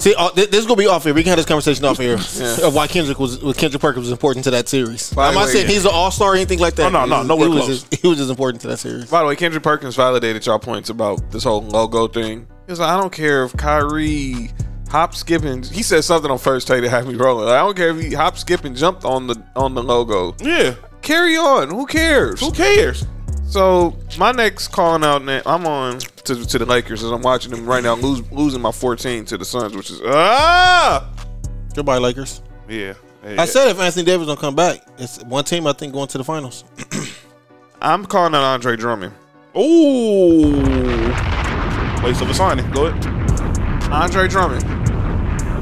See, 0.00 0.14
uh, 0.16 0.30
th- 0.30 0.50
this 0.50 0.60
is 0.60 0.66
gonna 0.66 0.76
be 0.78 0.86
off 0.86 1.02
here. 1.02 1.12
We 1.12 1.24
can 1.24 1.30
have 1.30 1.38
this 1.38 1.44
conversation 1.46 1.84
off 1.84 1.98
here 1.98 2.14
of 2.62 2.72
why 2.74 2.86
Kendrick 2.86 3.18
was, 3.18 3.42
what 3.42 3.56
Kendrick 3.58 3.80
Perkins 3.82 4.04
was 4.04 4.12
important 4.12 4.44
to 4.44 4.52
that 4.52 4.68
series. 4.68 5.12
By 5.12 5.26
I'm 5.26 5.34
the 5.34 5.40
not 5.40 5.46
way, 5.46 5.52
saying 5.54 5.66
he's 5.66 5.84
an 5.84 5.90
all 5.92 6.12
star 6.12 6.32
or 6.32 6.36
anything 6.36 6.60
like 6.60 6.76
that. 6.76 6.86
Oh, 6.86 6.90
no, 6.90 7.04
no, 7.04 7.16
He 7.16 7.18
was- 7.18 7.28
nowhere 7.28 7.48
he 7.48 7.54
was. 7.54 7.66
Just, 7.66 7.94
he 8.02 8.08
was 8.08 8.18
just 8.18 8.30
important 8.30 8.60
to 8.62 8.68
that 8.68 8.76
series. 8.76 9.10
By 9.10 9.22
the 9.22 9.26
way, 9.26 9.34
Kendrick 9.34 9.64
Perkins 9.64 9.96
validated 9.96 10.46
y'all 10.46 10.60
points 10.60 10.88
about 10.88 11.32
this 11.32 11.42
whole 11.42 11.62
logo 11.62 12.06
thing. 12.06 12.46
He 12.66 12.72
was 12.72 12.78
like, 12.78 12.90
I 12.90 13.00
don't 13.00 13.12
care 13.12 13.42
if 13.42 13.56
Kyrie 13.56 14.50
hop 14.88 15.14
skipping. 15.14 15.62
He 15.62 15.82
said 15.82 16.02
something 16.04 16.30
on 16.30 16.38
first 16.38 16.66
take 16.66 16.82
that 16.82 16.88
had 16.90 17.06
me 17.06 17.14
rolling. 17.14 17.46
Like, 17.46 17.54
I 17.54 17.60
don't 17.60 17.76
care 17.76 17.90
if 17.90 18.00
he 18.00 18.14
hop 18.14 18.38
skipping 18.38 18.74
jumped 18.74 19.04
on 19.04 19.26
the 19.26 19.42
on 19.56 19.74
the 19.74 19.82
logo. 19.82 20.34
Yeah. 20.40 20.74
Carry 21.02 21.36
on. 21.36 21.68
Who 21.70 21.86
cares? 21.86 22.40
Who 22.40 22.50
cares? 22.52 23.04
So 23.46 23.96
my 24.18 24.32
next 24.32 24.68
calling 24.68 25.02
out, 25.04 25.24
na- 25.24 25.40
I'm 25.46 25.66
on 25.66 26.00
to, 26.00 26.46
to 26.46 26.58
the 26.58 26.66
Lakers 26.66 27.02
as 27.02 27.10
I'm 27.10 27.22
watching 27.22 27.50
them 27.50 27.64
right 27.64 27.82
now 27.82 27.94
lose, 27.94 28.20
losing 28.30 28.60
my 28.60 28.72
14 28.72 29.24
to 29.26 29.38
the 29.38 29.44
Suns, 29.44 29.74
which 29.74 29.90
is 29.90 30.02
ah 30.04 31.08
Goodbye, 31.74 31.98
Lakers. 31.98 32.42
Yeah. 32.68 32.94
I 33.24 33.44
said 33.46 33.68
if 33.68 33.78
Anthony 33.80 34.04
Davis 34.04 34.26
don't 34.26 34.38
come 34.38 34.54
back, 34.54 34.80
it's 34.98 35.22
one 35.24 35.44
team 35.44 35.66
I 35.66 35.72
think 35.72 35.92
going 35.92 36.08
to 36.08 36.18
the 36.18 36.24
finals. 36.24 36.64
I'm 37.80 38.04
calling 38.04 38.34
out 38.34 38.42
Andre 38.42 38.76
Drummond. 38.76 39.14
Ooh. 39.56 40.52
Place 42.00 42.20
of 42.20 42.30
a 42.30 42.34
signing. 42.34 42.70
Go 42.70 42.86
ahead. 42.86 43.92
Andre 43.92 44.28
Drummond. 44.28 44.64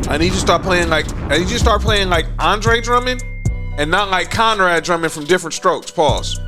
I 0.09 0.19
need 0.19 0.27
you 0.27 0.33
to 0.33 0.37
start 0.37 0.63
playing 0.63 0.89
like 0.89 1.11
I 1.31 1.39
need 1.39 1.49
you 1.49 1.55
to 1.55 1.59
start 1.59 1.83
playing 1.83 2.09
like 2.09 2.27
Andre 2.39 2.81
Drummond 2.81 3.25
and 3.79 3.91
not 3.91 4.11
like 4.11 4.31
Conrad 4.31 4.85
Drummond 4.85 5.13
from 5.13 5.25
different 5.25 5.55
strokes. 5.55 5.91
Pause. 5.91 6.39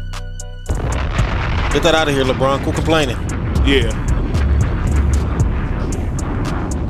Get 1.72 1.82
that 1.82 1.94
out 1.94 2.08
of 2.08 2.14
here, 2.14 2.24
LeBron. 2.24 2.62
Quit 2.62 2.74
complaining. 2.74 3.16
Yeah. 3.66 3.92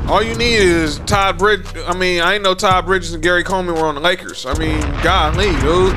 All 0.08 0.22
you 0.22 0.34
need 0.36 0.54
is 0.54 1.00
Todd 1.00 1.36
Bridge. 1.36 1.66
I 1.86 1.94
mean, 1.94 2.20
I 2.22 2.34
ain't 2.34 2.42
know 2.42 2.54
Todd 2.54 2.86
Bridges 2.86 3.12
and 3.12 3.22
Gary 3.22 3.44
Coleman 3.44 3.74
were 3.74 3.86
on 3.86 3.94
the 3.94 4.00
Lakers. 4.00 4.46
I 4.46 4.56
mean, 4.58 4.80
golly, 5.02 5.50
dude. 5.60 5.94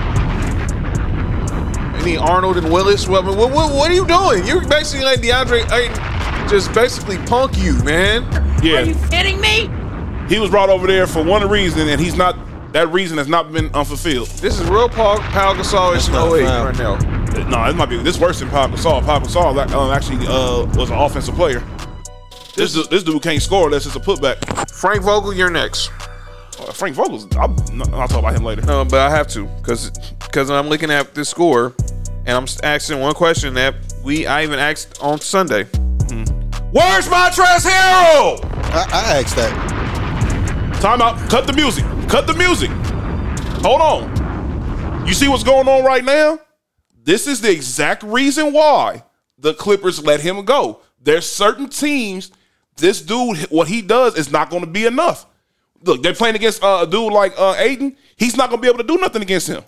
You 2.00 2.06
need 2.06 2.18
Arnold 2.18 2.58
and 2.58 2.72
Willis. 2.74 3.08
What, 3.08 3.24
what, 3.24 3.38
what, 3.38 3.54
what 3.54 3.90
are 3.90 3.94
you 3.94 4.06
doing? 4.08 4.46
You're 4.46 4.68
basically 4.68 5.06
like 5.06 5.22
DeAndre 5.22 5.72
Ayton, 5.72 6.50
just 6.50 6.74
basically 6.74 7.20
punk 7.20 7.58
you, 7.58 7.82
man. 7.84 8.24
Yeah. 8.64 8.80
Are 8.80 8.82
you 8.82 8.96
kidding 9.10 9.40
me? 9.40 9.70
He 10.32 10.40
was 10.40 10.50
brought 10.50 10.70
over 10.70 10.88
there 10.88 11.08
for 11.08 11.22
one 11.22 11.46
reason, 11.50 11.90
and 11.90 12.00
he's 12.00 12.16
not. 12.16 12.38
That 12.72 12.88
reason 12.88 13.18
has 13.18 13.28
not 13.28 13.52
been 13.52 13.66
unfulfilled. 13.76 14.30
This 14.30 14.62
is 14.62 14.70
real 14.70 14.88
Paul, 14.88 15.18
Pau 15.18 15.54
Gasol 15.54 15.98
is 15.98 16.08
not 16.08 16.34
08 16.34 16.46
foul. 16.46 16.66
right 16.68 16.78
now. 16.78 17.50
No, 17.50 17.70
it 17.70 17.76
might 17.76 17.90
be 17.90 17.98
this 17.98 18.18
worse 18.18 18.40
than 18.40 18.48
Pau 18.48 18.68
Gasol. 18.68 19.04
Pau 19.04 19.20
Gasol 19.20 19.58
um, 19.74 19.92
actually 19.92 20.26
uh, 20.28 20.66
was 20.80 20.90
an 20.90 20.98
offensive 20.98 21.36
player. 21.36 21.62
This 22.56 22.74
du- 22.74 22.88
this 22.90 23.04
dude 23.04 23.22
can't 23.22 23.42
score 23.42 23.66
unless 23.66 23.86
it's 23.86 23.98
a 23.98 24.00
putback. 24.00 24.72
Frank 24.72 25.04
Vogel, 25.04 25.34
you're 25.34 25.50
next. 25.50 25.92
Uh, 26.58 26.72
Frank 26.72 26.96
Vogel's. 26.96 27.28
I'll, 27.36 27.54
I'll 27.94 28.08
talk 28.08 28.20
about 28.20 28.34
him 28.34 28.46
later. 28.46 28.62
No, 28.62 28.86
but 28.86 29.00
I 29.02 29.10
have 29.10 29.28
to 29.30 29.48
because 29.58 29.92
because 30.20 30.50
I'm 30.50 30.70
looking 30.70 30.92
at 30.92 31.14
this 31.14 31.28
score 31.28 31.76
and 32.26 32.38
I'm 32.38 32.46
asking 32.64 33.02
one 33.02 33.16
question 33.16 33.54
that 33.56 33.76
we 34.02 34.26
I 34.28 34.44
even 34.44 34.60
asked 34.60 34.98
on 35.02 35.20
Sunday. 35.20 35.66
Where's 36.72 37.10
Montrezl 37.10 37.70
Harrell? 37.70 38.46
I, 38.72 38.88
I 38.94 39.20
asked 39.20 39.36
that. 39.36 39.81
Time 40.82 41.00
out. 41.00 41.30
Cut 41.30 41.46
the 41.46 41.54
music. 41.54 41.86
Cut 42.10 42.26
the 42.26 42.34
music. 42.34 42.72
Hold 43.62 43.82
on. 43.82 45.08
You 45.08 45.14
see 45.14 45.28
what's 45.28 45.44
going 45.44 45.68
on 45.68 45.86
right 45.86 46.04
now? 46.04 46.40
This 47.04 47.28
is 47.28 47.40
the 47.40 47.52
exact 47.52 48.02
reason 48.02 48.52
why 48.52 49.04
the 49.38 49.54
Clippers 49.54 50.04
let 50.04 50.22
him 50.22 50.44
go. 50.44 50.82
There's 51.00 51.30
certain 51.30 51.70
teams. 51.70 52.32
This 52.78 53.00
dude, 53.00 53.38
what 53.52 53.68
he 53.68 53.84
does 53.84 54.18
is 54.18 54.32
not 54.32 54.50
going 54.50 54.66
to 54.66 54.70
be 54.70 54.88
enough. 54.88 55.28
Look, 55.84 56.02
they're 56.02 56.16
playing 56.16 56.34
against 56.34 56.64
uh, 56.64 56.80
a 56.82 56.88
dude 56.88 57.14
like 57.14 57.34
uh, 57.38 57.54
Ayton. 57.60 57.96
He's 58.16 58.36
not 58.36 58.50
going 58.50 58.60
to 58.60 58.62
be 58.64 58.68
able 58.68 58.80
to 58.80 58.84
do 58.84 58.98
nothing 58.98 59.22
against 59.22 59.48
him. 59.48 59.64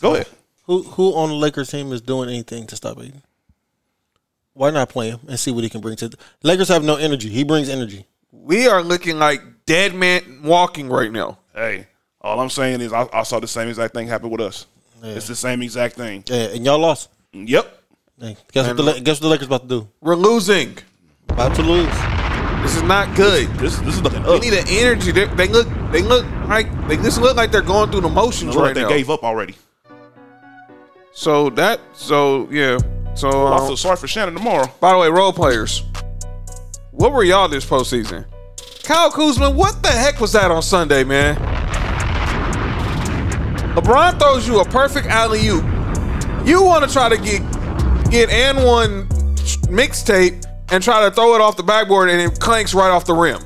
Go 0.00 0.14
ahead. 0.14 0.28
Who 0.66 0.84
who 0.84 1.12
on 1.14 1.30
the 1.30 1.34
Lakers 1.34 1.72
team 1.72 1.92
is 1.92 2.02
doing 2.02 2.28
anything 2.28 2.68
to 2.68 2.76
stop 2.76 2.98
Ayton? 2.98 3.22
Why 4.52 4.70
not 4.70 4.90
play 4.90 5.10
him 5.10 5.20
and 5.26 5.40
see 5.40 5.50
what 5.50 5.64
he 5.64 5.70
can 5.70 5.80
bring 5.80 5.96
to 5.96 6.08
the 6.08 6.18
Lakers 6.44 6.68
have 6.68 6.84
no 6.84 6.94
energy. 6.94 7.30
He 7.30 7.42
brings 7.42 7.68
energy. 7.68 8.06
We 8.30 8.68
are 8.68 8.82
looking 8.82 9.18
like 9.18 9.42
dead 9.68 9.94
man 9.94 10.40
walking 10.42 10.88
right 10.88 11.12
now. 11.12 11.38
Hey, 11.54 11.86
all 12.20 12.40
I'm 12.40 12.50
saying 12.50 12.80
is 12.80 12.92
I, 12.92 13.06
I 13.12 13.22
saw 13.22 13.38
the 13.38 13.46
same 13.46 13.68
exact 13.68 13.94
thing 13.94 14.08
happen 14.08 14.30
with 14.30 14.40
us. 14.40 14.66
It's 15.02 15.28
the 15.28 15.36
same 15.36 15.62
exact 15.62 15.94
thing. 15.94 16.24
Yeah, 16.26 16.48
and 16.48 16.64
y'all 16.64 16.78
lost. 16.78 17.10
Yep. 17.32 17.82
Hey, 18.18 18.36
guess 18.50 18.66
what 18.66 18.76
the 18.76 18.82
La- 18.82 18.98
guess 18.98 19.16
what 19.16 19.20
the 19.20 19.28
Lakers 19.28 19.46
about 19.46 19.62
to 19.62 19.68
do? 19.68 19.88
We're 20.00 20.16
losing. 20.16 20.76
About 21.28 21.54
to 21.54 21.62
lose. 21.62 21.92
This 22.62 22.74
is 22.74 22.82
not 22.82 23.14
good. 23.14 23.46
This 23.58 23.76
this 23.78 23.94
is 23.94 24.02
looking 24.02 24.24
We 24.24 24.40
need 24.40 24.54
an 24.54 24.64
energy. 24.68 25.12
They, 25.12 25.26
they 25.26 25.46
look 25.46 25.68
they 25.92 26.02
look 26.02 26.26
like 26.48 26.66
they 26.88 26.96
just 26.96 27.20
look 27.20 27.36
like 27.36 27.52
they're 27.52 27.62
going 27.62 27.90
through 27.90 28.00
the 28.00 28.08
motions 28.08 28.56
Look 28.56 28.64
like 28.64 28.74
they 28.74 28.82
now. 28.82 28.88
gave 28.88 29.10
up 29.10 29.22
already. 29.22 29.54
So 31.12 31.50
that 31.50 31.80
so 31.92 32.48
yeah. 32.50 32.78
So 33.14 33.46
I 33.46 33.58
um, 33.58 33.66
feel 33.68 33.76
sorry 33.76 33.96
for 33.96 34.08
Shannon 34.08 34.34
tomorrow. 34.34 34.72
By 34.80 34.92
the 34.92 34.98
way, 34.98 35.08
role 35.08 35.32
players, 35.32 35.84
what 36.90 37.12
were 37.12 37.24
y'all 37.24 37.48
this 37.48 37.64
postseason? 37.64 38.24
Kyle 38.82 39.10
Kuzma, 39.10 39.50
what 39.50 39.82
the 39.82 39.88
heck 39.88 40.20
was 40.20 40.32
that 40.32 40.50
on 40.50 40.62
Sunday, 40.62 41.04
man? 41.04 41.36
LeBron 43.74 44.18
throws 44.18 44.48
you 44.48 44.60
a 44.60 44.64
perfect 44.64 45.06
alley 45.06 45.46
oop. 45.48 45.64
You 46.46 46.62
want 46.62 46.84
to 46.84 46.92
try 46.92 47.08
to 47.08 47.16
get 47.16 47.42
get 48.10 48.30
and 48.30 48.58
one 48.64 49.06
mixtape 49.68 50.44
and 50.70 50.82
try 50.82 51.06
to 51.08 51.14
throw 51.14 51.34
it 51.34 51.40
off 51.40 51.56
the 51.56 51.62
backboard 51.62 52.08
and 52.08 52.20
it 52.20 52.40
clanks 52.40 52.74
right 52.74 52.90
off 52.90 53.04
the 53.04 53.14
rim. 53.14 53.42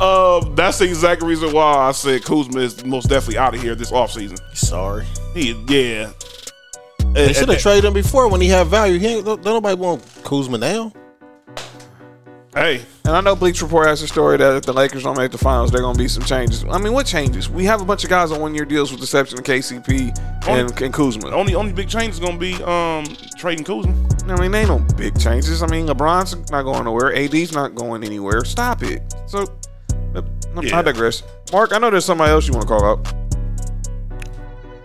Um, 0.00 0.54
that's 0.54 0.78
the 0.78 0.84
exact 0.84 1.22
reason 1.22 1.52
why 1.52 1.88
I 1.88 1.92
said 1.92 2.24
Kuzma 2.24 2.60
is 2.60 2.84
most 2.84 3.08
definitely 3.08 3.38
out 3.38 3.54
of 3.54 3.62
here 3.62 3.74
this 3.74 3.90
offseason. 3.90 4.38
Sorry. 4.54 5.06
He, 5.34 5.52
yeah. 5.68 6.10
They 7.12 7.32
should 7.32 7.48
have 7.48 7.60
traded 7.60 7.84
him 7.84 7.94
before 7.94 8.28
when 8.28 8.40
he 8.40 8.48
had 8.48 8.66
value. 8.66 8.98
He 8.98 9.06
ain't, 9.06 9.24
don't, 9.24 9.42
don't 9.42 9.54
nobody 9.54 9.80
want 9.80 10.04
Kuzma 10.24 10.58
now. 10.58 10.92
Hey, 12.54 12.86
And 13.04 13.16
I 13.16 13.20
know 13.20 13.34
Bleacher 13.34 13.64
Report 13.64 13.88
has 13.88 14.00
a 14.02 14.06
story 14.06 14.36
that 14.36 14.54
if 14.56 14.62
the 14.62 14.72
Lakers 14.72 15.02
don't 15.02 15.18
make 15.18 15.32
the 15.32 15.38
finals, 15.38 15.72
there 15.72 15.80
are 15.80 15.82
going 15.82 15.96
to 15.96 15.98
be 16.02 16.06
some 16.06 16.22
changes. 16.22 16.64
I 16.70 16.78
mean, 16.78 16.92
what 16.92 17.04
changes? 17.04 17.50
We 17.50 17.64
have 17.64 17.80
a 17.80 17.84
bunch 17.84 18.04
of 18.04 18.10
guys 18.10 18.30
on 18.30 18.40
one 18.40 18.54
year 18.54 18.64
deals 18.64 18.92
with 18.92 19.00
the 19.00 19.04
exception 19.04 19.40
of 19.40 19.44
KCP 19.44 20.16
and, 20.46 20.80
and 20.80 20.94
Kuzma. 20.94 21.30
the 21.30 21.34
only 21.34 21.56
only 21.56 21.72
big 21.72 21.88
change 21.88 22.14
is 22.14 22.20
gonna 22.20 22.38
be 22.38 22.54
um 22.62 23.04
trading 23.38 23.64
Kuzma. 23.64 23.92
I 24.28 24.40
mean, 24.40 24.52
they 24.52 24.60
ain't 24.60 24.68
no 24.68 24.78
big 24.96 25.18
changes. 25.18 25.64
I 25.64 25.66
mean, 25.66 25.86
LeBron's 25.88 26.48
not 26.52 26.62
going 26.62 26.84
nowhere. 26.84 27.12
AD's 27.16 27.52
not 27.52 27.74
going 27.74 28.04
anywhere. 28.04 28.44
Stop 28.44 28.84
it. 28.84 29.02
So, 29.26 29.46
Yeah. 30.62 30.78
I 30.78 30.82
digress. 30.82 31.24
Mark, 31.52 31.72
I 31.72 31.78
know 31.78 31.90
there's 31.90 32.04
somebody 32.04 32.30
else 32.30 32.46
you 32.46 32.52
want 32.52 32.62
to 32.62 32.68
call 32.68 32.84
out. 32.84 33.14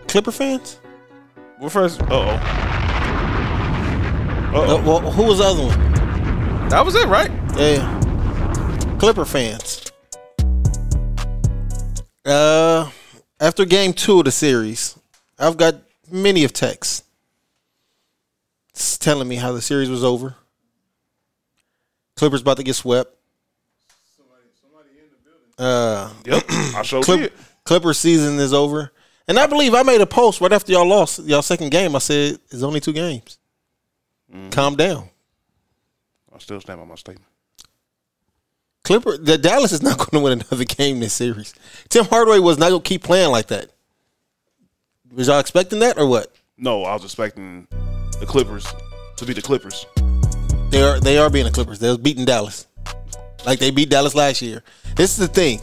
Clipper 0.07 0.31
fans? 0.31 0.79
Well, 1.59 1.69
first, 1.69 2.01
Uh 2.01 2.07
oh. 2.09 2.29
Uh, 4.49 4.81
well, 4.83 4.99
who 5.11 5.23
was 5.25 5.37
the 5.37 5.43
other 5.43 5.63
one? 5.67 5.88
That 6.69 6.83
was 6.85 6.95
it, 6.95 7.07
right? 7.07 7.31
Yeah. 7.57 8.97
Clipper 8.99 9.25
fans. 9.25 9.91
Uh, 12.25 12.89
after 13.39 13.65
game 13.65 13.93
two 13.93 14.19
of 14.19 14.25
the 14.25 14.31
series, 14.31 14.97
I've 15.37 15.57
got 15.57 15.75
many 16.11 16.43
of 16.43 16.53
texts 16.53 17.03
s- 18.75 18.97
telling 18.97 19.27
me 19.27 19.35
how 19.37 19.51
the 19.53 19.61
series 19.61 19.89
was 19.89 20.03
over. 20.03 20.35
Clippers 22.15 22.41
about 22.41 22.57
to 22.57 22.63
get 22.63 22.75
swept. 22.75 23.15
Uh, 25.57 26.09
Yep. 26.25 26.43
I 26.75 26.81
showed 26.83 27.03
Clip. 27.03 27.33
Clipper 27.65 27.93
season 27.93 28.37
is 28.39 28.53
over. 28.53 28.91
And 29.27 29.37
I 29.37 29.45
believe 29.47 29.73
I 29.75 29.83
made 29.83 30.01
a 30.01 30.05
post 30.05 30.41
right 30.41 30.51
after 30.51 30.71
y'all 30.71 30.87
lost 30.87 31.19
y'all 31.23 31.41
second 31.41 31.69
game. 31.71 31.95
I 31.95 31.99
said 31.99 32.39
it's 32.49 32.63
only 32.63 32.79
two 32.79 32.93
games. 32.93 33.37
Calm 34.51 34.75
down. 34.75 35.09
I 36.39 36.41
still 36.41 36.61
stand 36.61 36.79
by 36.79 36.85
my 36.85 36.95
statement. 36.95 37.27
Clipper, 38.85 39.17
the 39.17 39.37
Dallas 39.37 39.73
is 39.73 39.83
not 39.83 39.97
going 39.97 40.11
to 40.11 40.19
win 40.21 40.39
another 40.39 40.63
game 40.63 41.01
this 41.01 41.13
series. 41.13 41.53
Tim 41.89 42.05
Hardaway 42.05 42.39
was 42.39 42.57
not 42.57 42.69
going 42.69 42.81
to 42.81 42.87
keep 42.87 43.03
playing 43.03 43.29
like 43.29 43.47
that. 43.47 43.69
Was 45.11 45.27
y'all 45.27 45.39
expecting 45.39 45.79
that 45.79 45.97
or 45.97 46.07
what? 46.07 46.33
No, 46.57 46.83
I 46.83 46.93
was 46.93 47.03
expecting 47.03 47.67
the 48.21 48.25
Clippers 48.25 48.65
to 49.17 49.25
be 49.25 49.33
the 49.33 49.41
Clippers. 49.41 49.85
They 50.69 50.81
are 50.81 50.99
they 50.99 51.17
are 51.17 51.29
being 51.29 51.45
the 51.45 51.51
Clippers. 51.51 51.79
They 51.79 51.89
was 51.89 51.97
beating 51.97 52.25
Dallas, 52.25 52.67
like 53.45 53.59
they 53.59 53.71
beat 53.71 53.89
Dallas 53.89 54.13
last 54.13 54.41
year. 54.41 54.63
This 54.95 55.11
is 55.11 55.17
the 55.17 55.27
thing. 55.27 55.59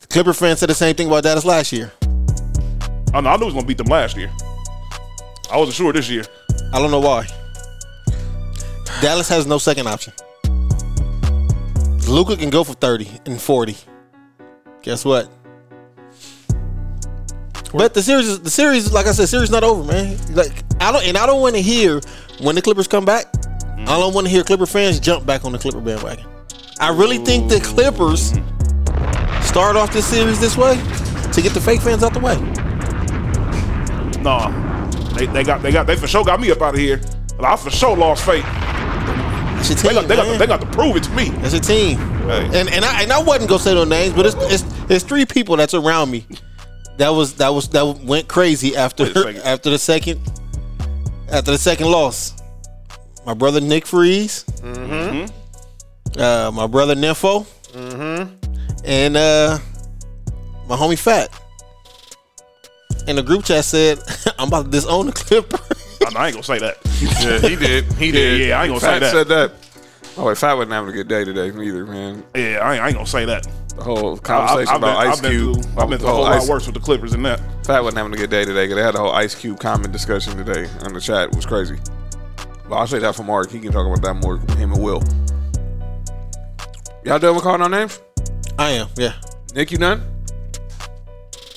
The 0.00 0.06
Clipper 0.06 0.32
fans 0.32 0.60
said 0.60 0.70
the 0.70 0.74
same 0.74 0.96
thing 0.96 1.06
about 1.06 1.22
Dallas 1.22 1.44
last 1.44 1.70
year. 1.70 1.92
I 3.12 3.20
know 3.20 3.30
I 3.30 3.36
knew 3.36 3.40
he 3.40 3.44
was 3.44 3.54
gonna 3.54 3.66
beat 3.66 3.78
them 3.78 3.88
last 3.88 4.16
year. 4.16 4.32
I 5.50 5.58
wasn't 5.58 5.76
sure 5.76 5.92
this 5.92 6.08
year. 6.08 6.24
I 6.72 6.78
don't 6.78 6.90
know 6.90 7.00
why. 7.00 7.26
Dallas 9.00 9.28
has 9.28 9.46
no 9.46 9.58
second 9.58 9.88
option. 9.88 10.12
Luka 12.08 12.36
can 12.36 12.50
go 12.50 12.62
for 12.62 12.74
thirty 12.74 13.08
and 13.26 13.40
forty. 13.40 13.76
Guess 14.82 15.04
what? 15.04 15.30
But 17.72 17.94
the 17.94 18.02
series, 18.02 18.28
is, 18.28 18.40
the 18.40 18.50
series, 18.50 18.92
like 18.92 19.06
I 19.06 19.12
said, 19.12 19.28
series 19.28 19.50
not 19.50 19.64
over, 19.64 19.82
man. 19.82 20.18
Like 20.34 20.52
I 20.80 20.92
don't, 20.92 21.04
and 21.04 21.16
I 21.16 21.24
don't 21.24 21.40
want 21.40 21.54
to 21.54 21.62
hear 21.62 22.00
when 22.40 22.54
the 22.54 22.60
Clippers 22.60 22.86
come 22.86 23.04
back. 23.04 23.32
Mm-hmm. 23.32 23.88
I 23.88 23.98
don't 23.98 24.12
want 24.12 24.26
to 24.26 24.30
hear 24.30 24.44
Clipper 24.44 24.66
fans 24.66 25.00
jump 25.00 25.24
back 25.24 25.44
on 25.44 25.52
the 25.52 25.58
Clipper 25.58 25.80
bandwagon. 25.80 26.26
I 26.80 26.90
really 26.90 27.18
think 27.18 27.48
the 27.48 27.60
Clippers 27.60 28.32
mm-hmm. 28.32 29.42
start 29.42 29.76
off 29.76 29.92
this 29.92 30.06
series 30.06 30.38
this 30.38 30.56
way 30.56 30.74
to 31.32 31.40
get 31.40 31.54
the 31.54 31.60
fake 31.60 31.80
fans 31.80 32.02
out 32.02 32.12
the 32.12 32.20
way. 32.20 32.36
Nah, 34.22 34.50
they, 35.14 35.26
they 35.26 35.42
got 35.42 35.62
they 35.62 35.72
got 35.72 35.86
they 35.86 35.96
for 35.96 36.06
sure 36.06 36.24
got 36.24 36.40
me 36.40 36.50
up 36.50 36.60
out 36.60 36.74
of 36.74 36.80
here. 36.80 37.00
I 37.40 37.56
for 37.56 37.70
sure 37.70 37.96
lost 37.96 38.24
faith. 38.24 38.44
That's 39.62 39.84
your 39.84 39.92
They 39.92 40.00
got, 40.00 40.08
they, 40.08 40.16
got, 40.16 40.38
they 40.38 40.46
got 40.46 40.60
to 40.60 40.66
prove 40.66 40.96
it 40.96 41.04
to 41.04 41.10
me. 41.12 41.28
That's 41.28 41.54
a 41.54 41.60
team. 41.60 41.98
Hey. 41.98 42.46
And 42.46 42.68
and 42.68 42.84
I 42.84 43.02
and 43.02 43.12
I 43.12 43.22
wasn't 43.22 43.48
gonna 43.48 43.62
say 43.62 43.74
no 43.74 43.84
names, 43.84 44.14
but 44.14 44.26
it's 44.26 44.34
it's, 44.38 44.64
it's 44.90 45.04
three 45.04 45.24
people 45.24 45.56
that's 45.56 45.74
around 45.74 46.10
me. 46.10 46.26
That 46.98 47.10
was 47.10 47.34
that 47.34 47.50
was 47.50 47.68
that 47.70 47.82
went 48.00 48.28
crazy 48.28 48.76
after 48.76 49.04
Wait 49.04 49.16
a 49.16 49.22
second. 49.22 49.42
after 49.42 49.70
the 49.70 49.78
second 49.78 50.20
after 51.30 51.52
the 51.52 51.58
second 51.58 51.90
loss. 51.90 52.34
My 53.24 53.34
brother 53.34 53.60
Nick 53.60 53.86
Freeze. 53.86 54.44
Mm-hmm. 54.44 56.20
Uh, 56.20 56.50
my 56.52 56.66
brother 56.66 56.96
Nympho. 56.96 57.46
Mm-hmm. 57.72 58.84
and 58.84 59.16
uh, 59.16 59.58
my 60.66 60.76
homie 60.76 60.98
Fat 60.98 61.30
in 63.06 63.16
the 63.16 63.22
group 63.22 63.44
chat 63.44 63.64
said, 63.64 63.98
"I'm 64.38 64.48
about 64.48 64.66
to 64.66 64.70
disown 64.70 65.06
the 65.06 65.12
Clippers." 65.12 65.71
I 66.16 66.26
ain't 66.26 66.34
gonna 66.34 66.42
say 66.42 66.58
that. 66.58 66.78
Yeah, 67.00 67.38
he 67.48 67.56
did. 67.56 67.92
He 67.94 68.10
did. 68.12 68.40
yeah, 68.48 68.60
I 68.60 68.64
ain't 68.64 68.70
gonna 68.70 68.80
Fat 68.80 68.94
say 68.94 68.98
that. 69.00 69.10
said 69.12 69.28
that. 69.28 69.52
Oh, 70.18 70.26
wait, 70.26 70.36
Fat 70.38 70.54
wasn't 70.54 70.72
having 70.72 70.90
a 70.90 70.92
good 70.92 71.08
day 71.08 71.24
today 71.24 71.46
either, 71.48 71.86
man. 71.86 72.22
Yeah, 72.34 72.58
I 72.62 72.74
ain't, 72.74 72.82
I 72.82 72.86
ain't 72.88 72.94
gonna 72.96 73.06
say 73.06 73.24
that. 73.24 73.46
The 73.76 73.82
whole 73.82 74.18
conversation 74.18 74.68
I've 74.74 74.76
about 74.82 75.00
been, 75.00 75.08
Ice 75.10 75.16
I've 75.16 75.22
been 75.22 75.30
Cube. 75.32 75.62
Through, 75.62 75.82
I've 75.82 75.88
been 75.88 75.90
the 75.90 75.98
through 75.98 76.08
a 76.08 76.12
whole 76.12 76.22
lot 76.24 76.32
Ice- 76.32 76.48
worse 76.48 76.66
with 76.66 76.74
the 76.74 76.80
Clippers 76.80 77.12
than 77.12 77.22
that. 77.22 77.40
Fat 77.64 77.80
wasn't 77.82 77.96
having 77.98 78.12
a 78.12 78.16
good 78.16 78.28
day 78.30 78.44
today 78.44 78.64
because 78.64 78.76
they 78.76 78.82
had 78.82 78.94
the 78.94 78.98
whole 78.98 79.12
Ice 79.12 79.34
Cube 79.34 79.58
comment 79.58 79.90
discussion 79.92 80.36
today 80.36 80.68
on 80.82 80.92
the 80.92 81.00
chat. 81.00 81.30
It 81.30 81.36
was 81.36 81.46
crazy. 81.46 81.78
But 82.68 82.76
I'll 82.76 82.86
say 82.86 82.98
that 82.98 83.14
for 83.14 83.22
Mark. 83.22 83.50
He 83.50 83.58
can 83.58 83.72
talk 83.72 83.86
about 83.86 84.02
that 84.02 84.14
more. 84.14 84.36
Him 84.58 84.72
and 84.72 84.82
Will. 84.82 85.02
Y'all 87.04 87.18
done 87.18 87.34
with 87.34 87.42
calling 87.44 87.62
our 87.62 87.68
names? 87.68 88.00
I 88.58 88.70
am. 88.72 88.88
Yeah. 88.96 89.14
Nick, 89.54 89.72
you 89.72 89.78
done? 89.78 90.02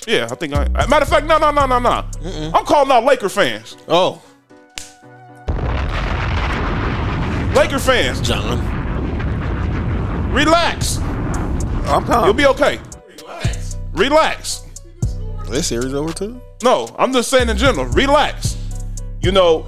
Yeah, 0.07 0.27
I 0.31 0.35
think 0.35 0.53
I. 0.53 0.67
Matter 0.87 1.03
of 1.03 1.09
fact, 1.09 1.25
no, 1.25 1.37
no, 1.37 1.51
no, 1.51 1.65
no, 1.65 1.79
no. 1.79 2.05
I'm 2.53 2.65
calling 2.65 2.91
out 2.91 3.03
Laker 3.03 3.27
fans. 3.29 3.75
Oh, 3.87 4.21
Laker 7.55 7.79
fans, 7.79 8.21
John. 8.21 8.59
relax. 10.33 10.97
I'm 11.87 12.03
calm. 12.05 12.25
You'll 12.25 12.33
be 12.33 12.45
okay. 12.47 12.79
Relax. 13.21 13.77
Relax. 13.93 14.61
This 15.49 15.67
series 15.67 15.93
over 15.93 16.11
too. 16.11 16.41
No, 16.63 16.93
I'm 16.99 17.13
just 17.13 17.29
saying 17.29 17.49
in 17.49 17.57
general. 17.57 17.85
Relax. 17.87 18.57
You 19.21 19.31
know, 19.31 19.65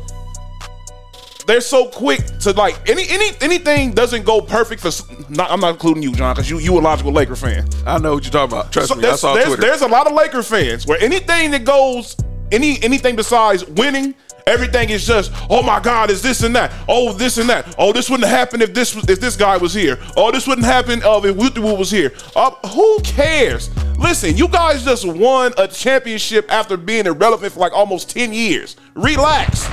they're 1.45 1.61
so 1.61 1.87
quick 1.87 2.19
to 2.41 2.51
like 2.51 2.77
any 2.89 3.05
any 3.09 3.29
anything 3.41 3.93
doesn't 3.93 4.25
go 4.25 4.41
perfect 4.41 4.81
for. 4.81 4.91
Not, 5.29 5.49
I'm 5.49 5.59
not 5.61 5.71
including 5.71 6.03
you, 6.03 6.13
John, 6.13 6.35
because 6.35 6.49
you 6.49 6.59
you 6.59 6.77
a 6.77 6.81
logical 6.81 7.13
Laker 7.13 7.35
fan. 7.35 7.67
I 7.85 7.97
know 7.99 8.15
what 8.15 8.23
you're 8.23 8.31
talking 8.31 8.57
about. 8.57 8.73
Trust 8.73 8.89
So 8.89 8.95
me, 8.95 9.03
I 9.03 9.07
there's, 9.07 9.19
saw 9.21 9.33
there's, 9.33 9.47
Twitter. 9.47 9.61
there's 9.61 9.81
a 9.81 9.87
lot 9.87 10.07
of 10.07 10.13
Laker 10.13 10.43
fans 10.43 10.85
where 10.85 10.99
anything 10.99 11.51
that 11.51 11.63
goes, 11.63 12.17
any 12.51 12.81
anything 12.83 13.15
besides 13.15 13.63
winning, 13.65 14.13
everything 14.47 14.89
is 14.89 15.05
just, 15.05 15.31
oh 15.49 15.61
my 15.61 15.79
God, 15.79 16.09
is 16.09 16.21
this 16.21 16.41
and 16.43 16.55
that? 16.55 16.73
Oh, 16.87 17.13
this 17.13 17.37
and 17.37 17.49
that. 17.49 17.75
Oh, 17.77 17.93
this 17.93 18.09
wouldn't 18.09 18.29
happen 18.29 18.61
if 18.61 18.73
this 18.73 18.95
was 18.95 19.07
if 19.09 19.19
this 19.19 19.35
guy 19.35 19.57
was 19.57 19.73
here. 19.73 19.99
Oh, 20.15 20.31
this 20.31 20.47
wouldn't 20.47 20.65
happen 20.65 21.03
uh, 21.03 21.21
if 21.23 21.35
Wooty 21.35 21.59
was 21.59 21.91
here. 21.91 22.13
Uh, 22.35 22.51
who 22.69 22.99
cares? 23.03 23.69
Listen, 23.97 24.35
you 24.37 24.47
guys 24.47 24.83
just 24.83 25.05
won 25.05 25.53
a 25.57 25.67
championship 25.67 26.51
after 26.51 26.77
being 26.77 27.05
irrelevant 27.05 27.53
for 27.53 27.59
like 27.59 27.73
almost 27.73 28.09
10 28.09 28.31
years. 28.31 28.75
Relax. 28.95 29.67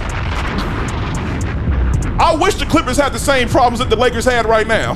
I 2.17 2.37
wish 2.41 2.55
the 2.55 2.65
Clippers 2.67 2.97
had 2.97 3.13
the 3.13 3.19
same 3.19 3.49
problems 3.49 3.81
that 3.81 3.91
the 3.91 3.97
Lakers 3.97 4.25
had 4.25 4.47
right 4.47 4.67
now. 4.67 4.95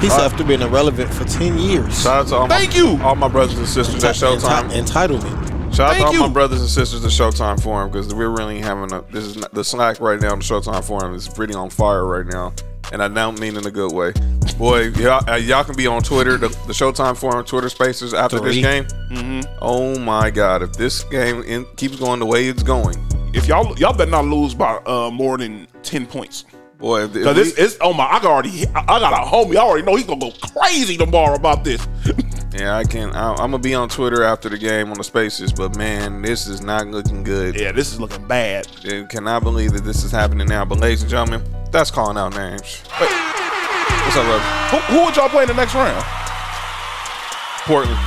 He's 0.00 0.12
after 0.12 0.44
being 0.44 0.62
irrelevant 0.62 1.12
for 1.12 1.24
ten 1.24 1.58
years. 1.58 2.02
Shout 2.02 2.20
out 2.20 2.28
to 2.28 2.34
all 2.36 2.46
my, 2.46 2.58
Thank 2.58 2.76
you. 2.76 3.00
all 3.02 3.16
my 3.16 3.26
brothers 3.26 3.58
and 3.58 3.66
sisters 3.66 4.04
at 4.04 4.14
Showtime. 4.14 4.70
Entitlement. 4.70 5.57
Shout 5.72 5.90
out 5.90 5.92
to 5.94 6.02
Thank 6.04 6.20
all 6.20 6.26
my 6.28 6.32
brothers 6.32 6.60
and 6.60 6.68
sisters 6.68 7.04
at 7.04 7.10
Showtime 7.10 7.62
Forum 7.62 7.90
because 7.90 8.12
we're 8.12 8.30
really 8.30 8.58
having 8.60 8.92
a. 8.92 9.02
This 9.12 9.24
is 9.24 9.36
not, 9.36 9.52
the 9.54 9.62
Slack 9.62 10.00
right 10.00 10.20
now. 10.20 10.30
The 10.30 10.42
Showtime 10.42 10.82
Forum 10.84 11.14
is 11.14 11.28
pretty 11.28 11.54
on 11.54 11.70
fire 11.70 12.04
right 12.04 12.26
now, 12.26 12.52
and 12.92 13.00
I 13.02 13.08
don't 13.08 13.38
mean 13.38 13.56
in 13.56 13.64
a 13.66 13.70
good 13.70 13.92
way. 13.92 14.12
Boy, 14.58 14.88
y'all, 14.88 15.28
uh, 15.30 15.36
y'all 15.36 15.62
can 15.62 15.76
be 15.76 15.86
on 15.86 16.02
Twitter, 16.02 16.36
the, 16.36 16.48
the 16.48 16.72
Showtime 16.72 17.16
Forum 17.16 17.44
Twitter 17.44 17.68
Spaces 17.68 18.12
after 18.12 18.38
Three. 18.38 18.60
this 18.60 18.62
game. 18.62 18.84
Mm-hmm. 19.12 19.58
Oh 19.62 19.96
my 20.00 20.30
God! 20.30 20.62
If 20.62 20.72
this 20.72 21.04
game 21.04 21.42
in, 21.42 21.64
keeps 21.76 21.96
going 21.96 22.18
the 22.18 22.26
way 22.26 22.48
it's 22.48 22.62
going, 22.64 22.96
If 23.34 23.46
y'all 23.46 23.78
y'all 23.78 23.92
better 23.96 24.10
not 24.10 24.24
lose 24.24 24.54
by 24.54 24.78
uh, 24.86 25.10
more 25.12 25.38
than 25.38 25.68
10 25.84 26.06
points. 26.06 26.44
boy, 26.78 27.04
if, 27.04 27.14
if 27.14 27.22
Cause 27.24 27.36
we- 27.36 27.42
it's, 27.42 27.52
it's 27.58 27.76
oh 27.80 27.92
my, 27.92 28.04
I 28.06 28.14
got 28.20 28.24
already, 28.32 28.66
I 28.74 28.80
I 28.80 28.98
got 28.98 29.12
a 29.12 29.26
homie. 29.30 29.54
I 29.54 29.58
already 29.60 29.86
know 29.86 29.94
he's 29.94 30.06
gonna 30.06 30.18
go 30.20 30.32
crazy 30.60 30.96
tomorrow 30.96 31.34
about 31.36 31.62
this. 31.62 31.86
yeah, 32.58 32.76
I 32.76 32.84
can. 32.84 33.14
I, 33.14 33.30
I'm 33.32 33.50
gonna 33.50 33.58
be 33.58 33.74
on 33.74 33.88
Twitter 33.88 34.22
after 34.22 34.48
the 34.48 34.58
game 34.58 34.90
on 34.90 34.98
the 34.98 35.04
Spaces, 35.04 35.52
but 35.52 35.76
man, 35.76 36.22
this 36.22 36.46
is 36.46 36.60
not 36.60 36.86
looking 36.88 37.22
good. 37.22 37.58
yeah, 37.58 37.72
this 37.72 37.92
is 37.92 38.00
looking 38.00 38.26
bad. 38.26 38.66
I 38.84 39.04
cannot 39.08 39.42
believe 39.42 39.72
that 39.72 39.84
this 39.84 40.02
is 40.04 40.10
happening 40.10 40.48
now. 40.48 40.64
But 40.64 40.80
ladies 40.80 41.02
and 41.02 41.10
gentlemen, 41.10 41.42
that's 41.70 41.90
calling 41.90 42.16
out 42.16 42.34
names. 42.34 42.82
Wait, 43.00 43.10
What's 43.10 44.16
up, 44.16 44.24
bro? 44.24 44.38
who, 44.38 44.78
who 44.96 45.04
would 45.04 45.16
y'all 45.16 45.28
play 45.28 45.42
in 45.42 45.48
the 45.48 45.54
next 45.54 45.74
round? 45.74 46.04
Portland. 47.64 47.98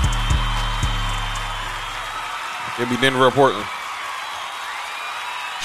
It'd 2.80 2.90
be 2.90 2.98
Denver 3.00 3.26
or 3.26 3.32
Portland. 3.32 3.66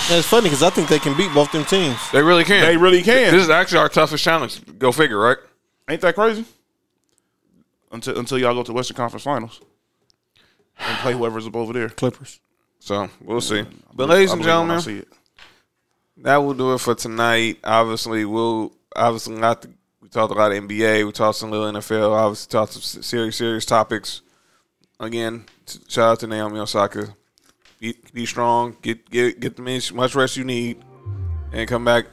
And 0.09 0.19
it's 0.19 0.29
funny 0.29 0.45
because 0.45 0.63
I 0.63 0.71
think 0.71 0.89
they 0.89 0.99
can 0.99 1.17
beat 1.17 1.33
both 1.33 1.51
them 1.51 1.65
teams. 1.65 1.97
They 2.13 2.23
really 2.23 2.45
can. 2.45 2.61
They 2.67 2.77
really 2.77 3.03
can. 3.03 3.33
This 3.33 3.43
is 3.45 3.51
actually 3.51 3.79
our 3.79 3.89
toughest 3.89 4.23
challenge. 4.23 4.61
Go 4.79 4.93
figure, 4.93 5.19
right? 5.19 5.39
Ain't 5.89 6.01
that 6.03 6.15
crazy? 6.15 6.45
Until 7.93 8.19
until 8.19 8.39
y'all 8.39 8.55
go 8.55 8.63
to 8.63 8.73
Western 8.73 8.97
Conference 8.97 9.25
Finals 9.25 9.61
and 10.79 10.99
play 10.99 11.13
whoever's 11.13 11.47
up 11.47 11.57
over 11.57 11.73
there. 11.73 11.89
Clippers. 11.89 12.41
So 12.79 13.09
we'll 13.21 13.41
see. 13.41 13.65
But 13.95 14.09
ladies 14.09 14.33
and 14.33 14.43
believe 14.43 14.59
when 14.59 14.71
I 14.71 14.79
gentlemen, 14.79 14.81
see 14.81 14.99
it. 14.99 15.09
that 16.19 16.37
will 16.37 16.55
do 16.55 16.75
it 16.75 16.79
for 16.79 16.95
tonight. 16.95 17.59
Obviously, 17.65 18.25
we'll 18.25 18.73
obviously 18.95 19.37
not. 19.37 19.63
The, 19.63 19.71
we 20.01 20.09
talked 20.09 20.33
a 20.33 20.37
lot 20.37 20.53
of 20.53 20.63
NBA. 20.65 21.07
We 21.07 21.13
talked 21.13 21.39
some 21.39 21.51
little 21.51 21.73
NFL. 21.73 22.13
Obviously, 22.13 22.51
talked 22.51 22.73
some 22.75 23.03
serious, 23.03 23.37
serious 23.37 23.65
topics. 23.65 24.23
Again, 25.01 25.45
t- 25.65 25.81
shout 25.89 26.13
out 26.13 26.21
to 26.21 26.27
Naomi 26.27 26.59
Osaka. 26.59 27.15
Be, 27.81 27.95
be 28.13 28.27
strong. 28.27 28.77
Get 28.83 29.09
get 29.11 29.41
get 29.41 29.57
the 29.57 29.63
much 29.63 29.93
much 29.93 30.15
rest 30.15 30.37
you 30.37 30.45
need, 30.45 30.83
and 31.53 31.69
come 31.69 31.85
back 31.85 32.07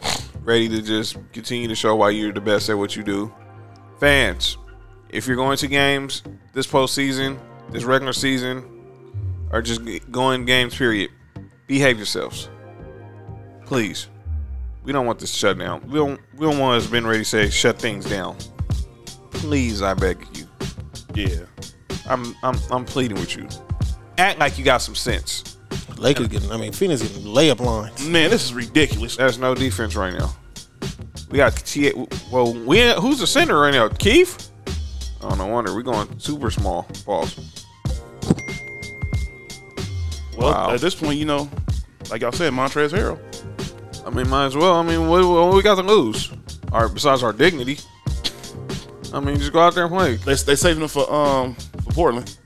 ready 0.44 0.68
to 0.70 0.82
just 0.82 1.18
continue 1.32 1.68
to 1.68 1.76
show 1.76 1.96
why 1.96 2.10
you're 2.10 2.34
the 2.34 2.42
best 2.42 2.70
at 2.70 2.78
what 2.78 2.96
you 2.96 3.04
do. 3.04 3.34
Fans, 4.00 4.58
if 5.14 5.28
you're 5.28 5.36
going 5.36 5.58
to 5.58 5.68
games 5.68 6.24
this 6.54 6.68
postseason, 6.68 7.40
this 7.70 7.84
regular 7.84 8.14
season, 8.14 8.64
or 9.52 9.62
just 9.62 9.82
going 10.12 10.46
games, 10.46 10.76
period, 10.76 11.12
behave 11.68 11.98
yourselves 11.98 12.50
please. 13.74 14.08
We 14.84 14.92
don't 14.92 15.08
want 15.08 15.18
this 15.18 15.34
shut 15.34 15.58
down. 15.58 15.82
We 15.88 15.98
don't. 15.98 16.20
We 16.36 16.46
don't 16.46 16.60
want 16.60 16.84
us 16.84 16.88
being 16.90 17.08
ready 17.08 17.20
to 17.20 17.26
say 17.26 17.50
shut 17.50 17.80
things 17.80 18.06
down. 18.06 18.38
Please, 19.32 19.82
I 19.82 19.96
beg 19.96 20.26
you. 20.36 20.46
Yeah. 21.16 21.46
I'm. 22.06 22.36
I'm. 22.44 22.56
I'm 22.70 22.86
pleading 22.86 23.20
with 23.20 23.36
you. 23.36 23.48
Act 24.20 24.40
like 24.40 24.60
you 24.60 24.64
got 24.64 24.78
some 24.84 24.94
sense. 24.94 25.58
Lakers 25.98 26.28
getting. 26.28 26.52
I 26.52 26.58
mean, 26.58 26.72
Phoenix 26.72 27.02
getting 27.02 27.24
layup 27.24 27.62
lines. 27.62 28.08
Man, 28.08 28.30
this 28.30 28.44
is 28.46 28.54
ridiculous. 28.54 29.16
There's 29.16 29.40
no 29.40 29.56
defense 29.56 29.96
right 29.96 30.14
now. 30.14 30.36
We 31.32 31.38
got 31.38 31.56
T. 31.56 31.92
Well, 32.32 32.54
we 32.54 32.94
who's 32.94 33.20
the 33.20 33.28
center 33.28 33.60
right 33.60 33.74
now? 33.74 33.88
Keith. 33.88 34.52
Oh 35.24 35.36
no 35.36 35.48
wonder 35.48 35.74
we're 35.74 35.82
going 35.84 36.20
super 36.20 36.52
small. 36.52 36.88
Balls. 37.06 37.36
Well, 40.38 40.52
Wow. 40.52 40.72
at 40.74 40.82
this 40.82 40.96
point, 40.96 41.18
you 41.20 41.26
know, 41.26 41.50
like 42.10 42.22
y'all 42.22 42.32
said, 42.32 42.54
Montrezl 42.54 42.90
Harrell. 42.90 44.06
I 44.06 44.10
mean, 44.10 44.28
might 44.30 44.46
as 44.48 44.56
well. 44.56 44.74
I 44.74 44.82
mean, 44.84 45.08
what, 45.08 45.24
what 45.26 45.54
we 45.56 45.62
got 45.62 45.76
to 45.76 45.82
lose? 45.84 46.32
Our 46.72 46.90
besides 46.90 47.24
our 47.24 47.32
dignity. 47.34 47.78
I 49.14 49.20
mean, 49.20 49.38
just 49.38 49.54
go 49.54 49.60
out 49.60 49.76
there 49.76 49.86
and 49.86 49.94
play. 49.94 50.16
They 50.16 50.34
they 50.36 50.56
saving 50.56 50.82
him 50.82 50.90
for 50.90 51.10
um 51.12 51.54
for 51.84 51.92
Portland. 51.94 52.38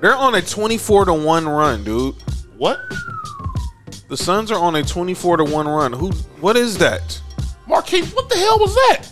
They're 0.00 0.16
on 0.16 0.34
a 0.34 0.40
24 0.42 1.06
to 1.06 1.12
1 1.12 1.48
run, 1.48 1.84
dude. 1.84 2.14
What? 2.56 2.80
The 4.08 4.16
Suns 4.16 4.50
are 4.50 4.58
on 4.58 4.76
a 4.76 4.82
24 4.82 5.38
to 5.38 5.44
1 5.44 5.68
run. 5.68 5.92
Who 5.92 6.10
what 6.40 6.56
is 6.56 6.78
that? 6.78 7.20
Marquise, 7.66 8.12
what 8.14 8.28
the 8.30 8.36
hell 8.36 8.58
was 8.58 8.74
that? 8.74 9.02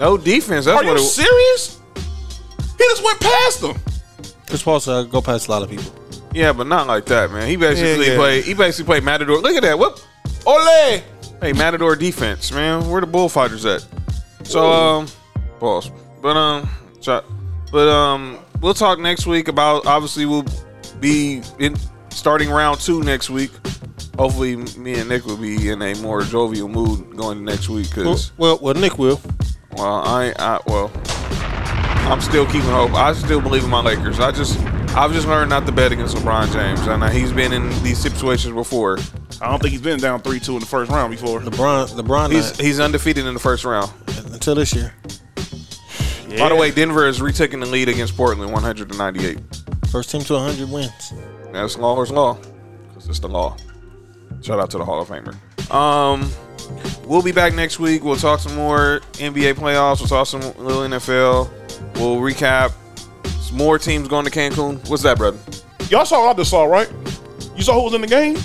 No 0.00 0.16
defense. 0.16 0.64
That's 0.64 0.80
Are 0.80 0.82
you 0.84 0.90
what 0.90 1.00
it 1.00 1.04
serious? 1.04 1.77
He 2.88 2.92
just 2.94 3.04
went 3.04 3.20
past 3.20 3.60
them. 3.60 3.76
Chris 4.46 4.62
Paul 4.62 4.80
said 4.80 5.10
go 5.10 5.20
past 5.20 5.48
a 5.48 5.50
lot 5.50 5.62
of 5.62 5.68
people. 5.68 5.92
Yeah, 6.32 6.52
but 6.54 6.66
not 6.66 6.86
like 6.86 7.04
that, 7.06 7.30
man. 7.30 7.46
He 7.48 7.56
basically 7.56 8.06
Yeah, 8.06 8.12
yeah. 8.12 8.18
played 8.18 8.44
he 8.44 8.54
basically 8.54 8.86
played 8.86 9.04
Matador. 9.04 9.38
Look 9.40 9.54
at 9.56 9.62
that. 9.62 9.78
Whoop. 9.78 9.98
Ole. 10.46 11.02
Hey, 11.40 11.52
Matador 11.52 11.94
defense, 11.96 12.50
man. 12.50 12.88
Where 12.88 13.00
the 13.02 13.06
bullfighters 13.06 13.66
at? 13.66 13.84
So 14.44 14.72
um 14.72 15.06
pause. 15.60 15.90
But 16.22 16.36
um 16.36 16.68
shot. 17.02 17.24
But 17.70 17.88
um 17.88 18.38
we'll 18.60 18.74
talk 18.74 18.98
next 18.98 19.26
week 19.26 19.48
about 19.48 19.84
obviously 19.86 20.24
we'll 20.24 20.46
be 21.00 21.42
in 21.58 21.76
starting 22.08 22.48
round 22.50 22.80
2 22.80 23.02
next 23.02 23.28
week. 23.28 23.50
Hopefully 24.18 24.56
me 24.56 24.94
and 24.98 25.08
Nick 25.10 25.26
will 25.26 25.36
be 25.36 25.68
in 25.68 25.82
a 25.82 25.94
more 25.96 26.22
jovial 26.22 26.68
mood 26.68 27.16
going 27.16 27.44
next 27.44 27.68
week 27.68 27.88
Well, 27.94 28.06
cuz 28.14 28.32
well, 28.38 28.58
well, 28.62 28.74
Nick 28.74 28.98
will. 28.98 29.20
Well, 29.76 30.02
I, 30.04 30.32
I 30.38 30.58
well, 30.66 30.90
I'm 32.10 32.20
still 32.22 32.46
keeping 32.46 32.62
hope. 32.62 32.92
I 32.94 33.12
still 33.12 33.40
believe 33.40 33.64
in 33.64 33.70
my 33.70 33.82
Lakers. 33.82 34.18
I 34.18 34.32
just, 34.32 34.58
I've 34.96 35.12
just 35.12 35.26
learned 35.28 35.50
not 35.50 35.66
to 35.66 35.72
bet 35.72 35.92
against 35.92 36.16
LeBron 36.16 36.50
James, 36.52 36.80
I 36.88 36.96
know 36.96 37.06
he's 37.08 37.32
been 37.32 37.52
in 37.52 37.68
these 37.82 37.98
situations 37.98 38.54
before. 38.54 38.98
I 39.42 39.48
don't 39.50 39.60
think 39.60 39.72
he's 39.72 39.82
been 39.82 40.00
down 40.00 40.20
three 40.22 40.40
two 40.40 40.54
in 40.54 40.60
the 40.60 40.66
first 40.66 40.90
round 40.90 41.10
before. 41.10 41.40
LeBron. 41.40 41.88
LeBron. 42.00 42.32
He's 42.32 42.50
not- 42.52 42.60
he's 42.60 42.80
undefeated 42.80 43.26
in 43.26 43.34
the 43.34 43.40
first 43.40 43.64
round. 43.64 43.90
until 44.32 44.54
this 44.54 44.74
year. 44.74 44.94
By 46.38 46.48
the 46.50 46.56
way, 46.56 46.70
Denver 46.70 47.06
is 47.06 47.20
retaking 47.20 47.60
the 47.60 47.66
lead 47.66 47.88
against 47.88 48.16
Portland, 48.16 48.52
198. 48.52 49.38
First 49.90 50.10
team 50.10 50.22
to 50.22 50.34
100 50.34 50.70
wins. 50.70 51.12
That's 51.52 51.76
law 51.78 52.00
is 52.02 52.10
law, 52.10 52.38
because 52.88 53.08
it's 53.08 53.18
the 53.18 53.28
law. 53.28 53.56
Shout 54.42 54.60
out 54.60 54.70
to 54.70 54.78
the 54.78 54.84
Hall 54.84 55.00
of 55.00 55.08
Famer. 55.08 55.34
Um, 55.74 56.30
we'll 57.08 57.22
be 57.22 57.32
back 57.32 57.54
next 57.54 57.78
week. 57.80 58.04
We'll 58.04 58.16
talk 58.16 58.38
some 58.40 58.54
more 58.54 59.00
NBA 59.14 59.54
playoffs. 59.54 60.00
We'll 60.00 60.08
talk 60.08 60.26
some 60.26 60.40
little 60.62 60.82
NFL. 60.82 61.50
We'll 61.96 62.18
recap 62.18 62.72
some 63.40 63.56
more 63.56 63.78
teams 63.78 64.06
going 64.06 64.26
to 64.26 64.30
Cancun. 64.30 64.88
What's 64.88 65.02
that, 65.02 65.16
brother? 65.16 65.38
Y'all 65.88 66.04
saw 66.04 66.26
what 66.26 66.36
I 66.36 66.38
just 66.38 66.50
saw, 66.50 66.64
right? 66.64 66.92
You 67.56 67.62
saw 67.62 67.74
who 67.74 67.84
was 67.84 67.94
in 67.94 68.02
the 68.02 68.06
game? 68.06 68.36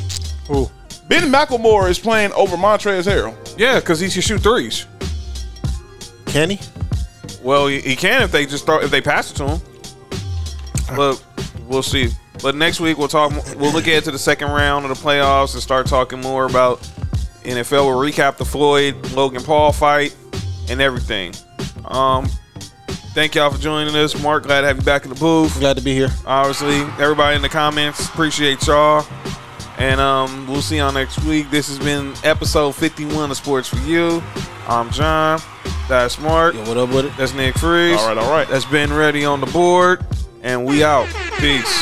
Who? 0.48 0.70
Ben 1.10 1.32
McLemore 1.32 1.90
is 1.90 2.00
playing 2.00 2.32
over 2.32 2.56
Montrezl 2.56 3.04
Harrell. 3.04 3.56
Yeah, 3.60 3.80
because 3.80 4.00
he 4.00 4.10
can 4.10 4.22
shoot 4.22 4.42
threes. 4.42 4.88
Can 6.28 6.50
he? 6.50 6.60
Well, 7.44 7.68
he, 7.68 7.82
he 7.82 7.96
can 7.96 8.22
if 8.22 8.32
they 8.32 8.46
just 8.46 8.66
throw 8.66 8.80
if 8.80 8.90
they 8.90 9.02
pass 9.02 9.32
it 9.32 9.36
to 9.36 9.44
him. 9.44 9.62
Uh-huh. 10.90 10.96
But 10.96 11.26
we'll 11.68 11.84
see. 11.84 12.10
But 12.42 12.56
next 12.56 12.80
week 12.80 12.98
we'll 12.98 13.10
talk. 13.10 13.32
We'll 13.58 13.74
look 13.74 13.86
ahead 13.86 14.06
to 14.06 14.12
the 14.12 14.18
second 14.18 14.50
round 14.50 14.86
of 14.86 14.90
the 14.90 15.02
playoffs 15.02 15.54
and 15.54 15.62
start 15.62 15.86
talking 15.86 16.22
more 16.22 16.46
about 16.46 16.90
NFL. 17.44 17.86
We'll 17.86 18.12
recap 18.12 18.38
the 18.38 18.46
Floyd 18.46 18.96
Logan 19.14 19.44
Paul 19.44 19.72
fight 19.72 20.16
and 20.70 20.82
everything. 20.82 21.34
Um, 21.86 22.28
thank 23.14 23.36
y'all 23.36 23.52
for 23.52 23.60
joining 23.60 23.96
us, 23.96 24.22
Mark. 24.22 24.44
Glad 24.44 24.62
to 24.62 24.68
have 24.68 24.78
you 24.78 24.84
back 24.84 25.04
in 25.04 25.10
the 25.10 25.20
booth. 25.20 25.60
Glad 25.60 25.78
to 25.78 25.84
be 25.84 25.94
here. 25.94 26.10
Obviously, 26.26 26.82
everybody 27.04 27.36
in 27.36 27.42
the 27.42 27.50
comments 27.50 28.08
appreciate 28.08 28.66
y'all. 28.68 29.06
And 29.78 30.00
um, 30.00 30.48
we'll 30.48 30.62
see 30.62 30.78
y'all 30.78 30.92
next 30.92 31.24
week. 31.26 31.50
This 31.50 31.68
has 31.68 31.80
been 31.80 32.14
episode 32.24 32.74
51 32.74 33.32
of 33.32 33.38
Sports 33.38 33.68
for 33.68 33.78
You. 33.78 34.22
I'm 34.68 34.92
John. 34.92 35.40
That's 35.90 36.20
Mark. 36.20 36.54
Yo, 36.54 36.62
what 36.68 36.78
up 36.78 36.90
with 36.90 37.06
it? 37.06 37.14
That's 37.18 37.34
Nick 37.34 37.58
Freeze. 37.58 38.00
All 38.00 38.08
right, 38.08 38.18
all 38.18 38.32
right. 38.32 38.48
That's 38.48 38.66
been 38.66 38.94
ready 38.94 39.26
on 39.26 39.42
the 39.42 39.48
board. 39.48 40.06
And 40.42 40.66
we 40.66 40.84
out. 40.84 41.08
Peace. 41.40 41.82